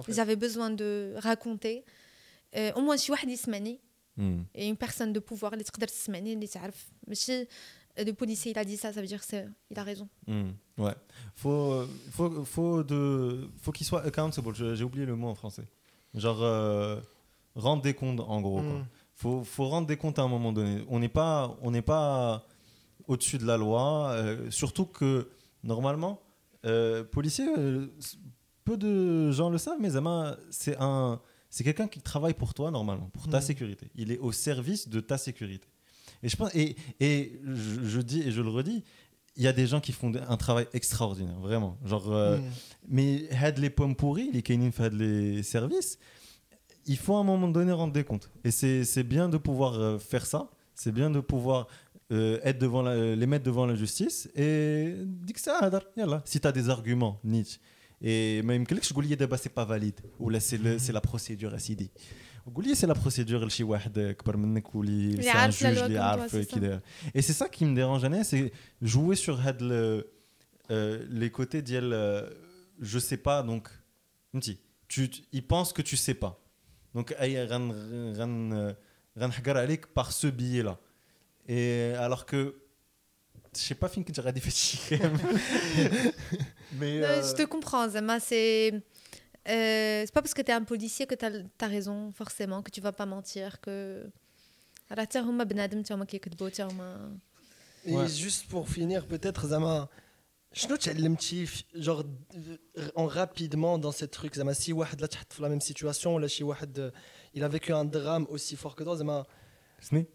j'avais 0.10 0.36
besoin 0.36 0.70
de 0.70 1.14
raconter 1.18 1.84
au 2.76 2.82
moins 2.82 2.96
شي 2.96 3.12
واحد 3.12 3.30
يسمعني 3.30 3.80
Hmm. 4.20 4.42
Et 4.54 4.68
une 4.68 4.76
personne 4.86 5.14
de 5.14 5.22
pouvoir, 5.30 5.52
les 5.56 5.64
le 7.97 8.13
policier 8.13 8.53
il 8.53 8.59
a 8.59 8.65
dit 8.65 8.77
ça, 8.77 8.93
ça 8.93 9.01
veut 9.01 9.07
dire 9.07 9.25
qu'il 9.25 9.79
a 9.79 9.83
raison. 9.83 10.09
Hmm. 10.27 10.51
Ouais. 10.79 10.95
Faut, 11.37 11.85
faut, 12.11 12.45
faut, 12.45 12.83
de, 12.83 13.49
faut 13.61 13.73
qu'il 13.73 13.87
soit 13.87 14.03
accountable. 14.05 14.55
J'ai 14.75 14.85
oublié 14.85 15.07
le 15.07 15.17
mot 15.17 15.29
en 15.29 15.35
français. 15.35 15.65
Genre 16.15 16.43
euh, 16.43 17.01
rendre 17.55 17.83
des 17.83 17.95
comptes 17.95 18.21
en 18.21 18.41
gros. 18.41 18.61
Il 18.61 18.65
hmm. 18.65 18.87
Faut, 19.17 19.45
faut 19.45 19.69
rendre 19.69 19.87
des 19.87 19.97
comptes 19.97 20.19
à 20.19 20.23
un 20.23 20.29
moment 20.29 20.53
donné. 20.53 20.85
On 20.89 20.99
n'est 20.99 21.09
pas, 21.09 21.57
on 21.63 21.71
n'est 21.71 21.83
pas 21.83 22.45
au-dessus 23.07 23.39
de 23.39 23.47
la 23.47 23.57
loi. 23.57 24.11
Euh, 24.11 24.51
surtout 24.51 24.87
que 24.87 25.29
normalement, 25.63 26.21
euh, 26.65 27.05
policier, 27.05 27.47
euh, 27.57 27.87
peu 28.65 28.77
de 28.77 29.31
gens 29.31 29.51
le 29.51 29.59
savent, 29.59 29.79
mais 29.81 29.91
c'est 30.51 30.77
un 30.81 31.21
c'est 31.51 31.63
quelqu'un 31.63 31.87
qui 31.87 32.01
travaille 32.01 32.35
pour 32.35 32.53
toi 32.53 32.73
normalement, 32.73 33.09
pour 33.13 33.29
ta 33.29 33.41
sécurité. 33.41 33.89
Il 33.95 34.11
est 34.11 34.19
au 34.19 34.33
service 34.33 34.89
de 34.89 34.99
ta 34.99 35.19
sécurité. 35.19 35.69
Et 36.25 36.29
je 36.29 36.37
pense, 36.37 36.55
et, 36.55 36.75
et 37.01 37.39
je, 37.45 38.01
dis 38.01 38.23
et 38.23 38.33
je 38.33 38.41
le 38.41 38.49
redis, 38.49 38.83
il 39.37 39.43
y 39.43 39.47
a 39.47 39.53
des 39.53 39.67
gens 39.67 39.81
qui 39.81 39.93
font 39.93 40.11
un 40.15 40.37
travail 40.37 40.67
extraordinaire, 40.73 41.39
vraiment. 41.39 41.77
Genre, 41.85 42.11
euh, 42.11 42.39
mais 42.89 43.29
had 43.31 43.59
les 43.59 43.71
pommes 43.71 43.95
pourries, 43.95 44.31
les 44.33 44.43
Kenin 44.43 44.71
had 44.79 44.95
les 44.95 45.43
services. 45.43 45.99
Il 46.87 46.97
faut 46.97 47.17
à 47.17 47.21
un 47.21 47.25
moment 47.25 47.49
donné 47.49 47.73
rendre 47.73 47.93
des 47.93 48.05
comptes. 48.05 48.31
Et 48.43 48.51
c'est 48.51 49.03
bien 49.03 49.29
de 49.29 49.37
pouvoir 49.37 49.75
euh, 49.75 49.99
faire 49.99 50.25
ça. 50.25 50.51
C'est 50.75 50.93
bien 50.93 51.11
de 51.11 51.21
pouvoir 51.21 51.67
euh, 52.11 52.41
être 52.43 52.59
devant 52.59 52.83
les 52.83 53.27
mettre 53.27 53.45
devant 53.45 53.67
la 53.67 53.75
justice 53.75 54.29
et 54.35 54.95
dire 55.05 55.35
que 55.35 55.41
ça, 55.41 55.71
si 56.25 56.41
tu 56.41 56.49
as 56.49 56.53
des 56.53 56.69
arguments, 56.69 57.21
Nietzsche 57.23 57.61
et 58.07 58.43
même 58.43 58.67
que 58.67 58.75
je 58.75 58.81
dis 58.81 59.17
c'est 59.39 59.49
pas 59.49 59.65
valide 59.65 60.01
ou 60.19 60.29
là 60.29 60.39
c'est 60.39 60.79
c'est 60.79 60.93
la 60.93 61.01
procédure 61.01 61.55
à 61.55 61.59
Sidi 62.44 62.56
قولي 62.56 62.76
c'est 62.76 62.88
la 62.88 62.96
procédure 62.96 63.48
شي 63.48 63.64
واحد 63.64 63.98
اكبر 63.98 64.38
منك 64.38 64.76
واللي 64.76 65.24
c'est 65.24 65.36
un 65.36 65.52
juge 65.52 65.66
اللي 65.66 65.98
عارف 65.98 66.36
كي 66.36 66.80
et 67.16 67.22
c'est 67.22 67.34
ça 67.34 67.48
qui 67.48 67.66
me 67.66 67.76
dérange 67.76 68.06
انا 68.06 68.24
c'est 68.24 68.52
jouer 68.86 69.16
sur 69.16 69.40
هاد 69.40 69.62
le, 69.62 70.04
euh, 70.72 71.06
les 71.10 71.30
côtés 71.30 71.62
ديال 71.62 71.94
euh, 71.94 72.30
je 72.82 73.00
sais 73.00 73.18
pas 73.18 73.44
donc 73.44 73.70
فهمتي 74.34 74.58
tu 74.88 75.10
il 75.34 75.44
pense 75.44 75.74
que 75.74 75.82
tu 75.82 75.98
sais 75.98 76.14
pas 76.14 76.34
donc 76.98 77.22
اي 77.22 77.46
غن 77.46 77.72
غن 78.14 78.76
غنحقر 79.18 79.58
عليك 79.58 79.86
par 80.00 80.12
ce 80.12 80.28
biais 80.28 80.64
là 80.64 80.78
et 81.48 81.94
alors 81.98 82.26
que 82.26 82.56
je 83.56 83.62
sais 83.62 83.76
pas 83.76 83.90
fin 83.90 84.04
que 84.04 84.14
j'aurais 84.14 84.34
des 84.34 84.42
mais 86.80 87.04
euh... 87.04 87.22
je 87.28 87.34
te 87.40 87.44
comprends 87.54 87.90
Zama 87.90 88.20
c'est 88.20 88.84
euh, 89.49 90.03
c'est 90.05 90.13
pas 90.13 90.23
parce 90.23 90.35
que 90.35 90.43
tu 90.43 90.51
es 90.51 90.55
un 90.55 90.65
policier 90.65 91.07
que 91.07 91.15
tu 91.15 91.25
as, 91.25 91.67
raison, 91.67 92.13
forcément, 92.13 92.63
que 92.63 92.71
tu 92.71 92.81
vas 92.81 92.93
pas 92.93 93.07
mentir, 93.07 93.61
que. 93.61 94.05
Ben 94.91 94.97
Et 97.87 98.09
juste 98.09 98.49
pour 98.49 98.69
finir, 98.69 99.07
peut-être, 99.07 99.49
Zama, 99.49 99.89
genre, 101.75 102.05
en 102.95 103.07
rapidement 103.07 103.79
dans 103.79 103.93
ces 103.93 104.09
trucs, 104.09 104.35
Zama, 104.35 104.55
si 104.55 104.73
Wahad 104.73 105.01
là, 105.01 105.09
dans 105.09 105.43
la 105.43 105.49
même 105.49 105.61
situation, 105.61 106.19
là, 106.19 106.29
si 106.29 106.43
Wahad, 106.43 106.79
euh, 106.79 106.91
il 107.35 107.43
a 107.45 107.49
vécu 107.49 107.73
un 107.73 107.85
drame 107.85 108.27
aussi 108.31 108.57
fort 108.57 108.75
que 108.75 108.85
toi, 108.85 108.97
Zama. 108.97 109.27
Sné 109.81 110.09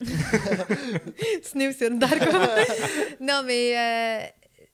Sné 1.42 1.68
ou 1.68 1.72
c'est 1.76 1.90
d'accord 1.98 2.48
Non, 3.20 3.42
mais 3.44 3.76
euh, 3.76 4.26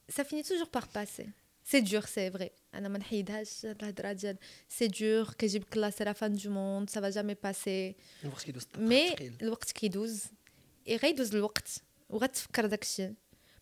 ça 0.09 0.25
finit 0.25 0.43
toujours 0.43 0.69
par 0.69 0.89
passer. 0.89 1.29
C'est 1.63 1.83
dur, 1.83 2.07
c'est 2.07 2.31
vrai. 2.31 2.53
أنا 2.79 2.89
ما 2.89 2.99
نحيدهاش 2.99 3.65
الهضرة 3.67 4.13
ديال 4.13 4.37
سي 4.69 4.89
دور 4.89 5.33
كيجيب 5.33 5.65
كلاس 5.65 6.03
لا 6.03 6.13
فان 6.13 6.35
دو 6.35 6.51
موند 6.51 6.91
سافا 6.91 7.11
جامي 7.11 7.35
باسي 7.35 7.95
الوقت 8.25 8.43
كيدوز 8.43 8.67
مي 8.79 9.15
الوقت 9.43 9.73
كيدوز. 9.73 10.25
اي 10.89 10.97
غيدوز 10.97 11.35
الوقت. 11.35 11.69
وغتفكر 12.09 12.67
داكشي. 12.67 13.13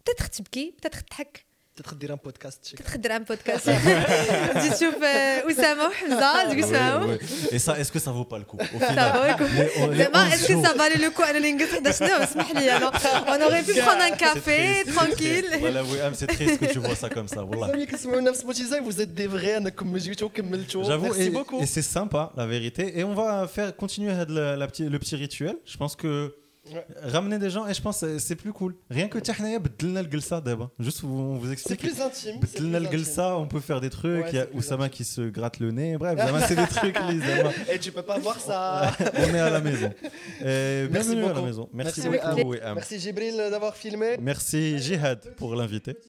بتاتخ 0.01 0.29
تبكي 0.29 0.71
بتاتخ 0.71 1.03
تضحك. 1.03 1.47
peut-être 1.75 1.95
dire 1.97 2.13
un 2.13 2.17
podcast. 2.17 2.75
Peut-être 2.77 2.99
dire 2.99 3.13
un 3.13 3.21
podcast. 3.23 3.65
Tu 3.65 4.69
chauffes 4.69 4.95
Oussama, 5.47 5.91
Hamza, 6.07 6.33
ah, 6.35 6.47
du 6.55 6.63
coup, 6.63 6.69
Et 7.51 7.59
ça, 7.59 7.79
est-ce 7.79 7.91
que 7.91 7.99
ça 7.99 8.13
vaut 8.13 8.25
pas 8.25 8.39
le 8.39 8.45
coup 8.45 8.59
Ça 8.59 9.13
vaut 9.13 9.27
le 9.27 9.35
coup. 9.37 9.93
Est-ce 10.33 10.47
que 10.49 10.63
ça 10.63 10.73
valait 10.75 10.99
le 10.99 11.11
coup? 11.11 11.23
On 13.27 13.47
aurait 13.47 13.63
pu 13.63 13.75
prendre 13.81 14.03
un 14.03 14.11
café, 14.11 14.85
tranquille. 14.87 15.47
C'est 16.15 16.27
triste 16.27 16.59
que 16.61 16.67
tu 16.67 16.79
vois 16.79 16.95
ça 16.95 17.09
comme 17.09 17.29
ça. 17.29 17.43
Voilà. 17.55 17.73
Vous 18.83 19.01
êtes 19.01 19.15
des 19.15 19.27
vrais, 19.27 19.61
J'avoue. 20.85 21.15
Et 21.61 21.67
c'est 21.67 21.83
sympa, 21.83 22.33
la 22.37 22.47
vérité. 22.47 22.99
Et 22.99 23.05
on 23.05 23.15
va 23.15 23.47
faire 23.49 23.75
continuer 23.77 24.13
le 24.29 24.99
petit 24.99 25.17
rituel. 25.17 25.57
Je 25.65 25.77
pense 25.77 25.97
que. 25.97 26.35
Ramener 27.03 27.39
des 27.39 27.51
gens, 27.51 27.67
et 27.67 27.75
je 27.75 27.83
pense 27.83 28.01
que 28.01 28.19
c'est 28.19 28.37
plus 28.37 28.53
cool. 28.53 28.75
Rien 28.91 29.09
que 29.09 29.19
Tiahnaya, 29.19 29.59
d'abord. 30.45 30.71
Juste 30.79 31.05
on 31.05 31.37
vous 31.37 31.53
explique. 31.53 31.81
C'est 31.81 31.89
plus 31.89 32.01
intime. 32.01 32.41
on 33.39 33.47
peut 33.47 33.61
faire 33.61 33.81
des 33.81 33.91
trucs. 33.91 34.27
Il 34.31 34.37
y 34.37 34.39
a 34.39 34.47
Oussama 34.55 34.89
qui 34.89 35.05
se 35.05 35.23
gratte 35.23 35.59
le 35.59 35.71
nez. 35.71 35.97
Bref, 35.97 36.19
c'est 36.47 36.57
des 36.57 36.67
trucs, 36.67 36.97
Et 37.73 37.79
tu 37.79 37.93
peux 37.93 38.03
pas 38.03 38.19
voir 38.19 38.39
ça. 38.39 38.93
on 39.01 39.35
est 39.35 39.39
à 39.39 39.51
la 39.51 39.61
maison. 39.61 39.93
Merci 40.91 41.17
beaucoup. 41.17 41.29
à 41.29 41.35
la 41.35 41.43
maison. 41.43 41.69
Merci, 41.73 42.03
beaucoup. 42.09 42.55
Merci 42.75 42.99
Jibril 42.99 43.37
d'avoir 43.37 43.77
filmé. 43.77 44.17
Merci 44.21 44.79
Jihad 44.79 45.35
pour 45.37 45.55
l'inviter. 45.55 45.97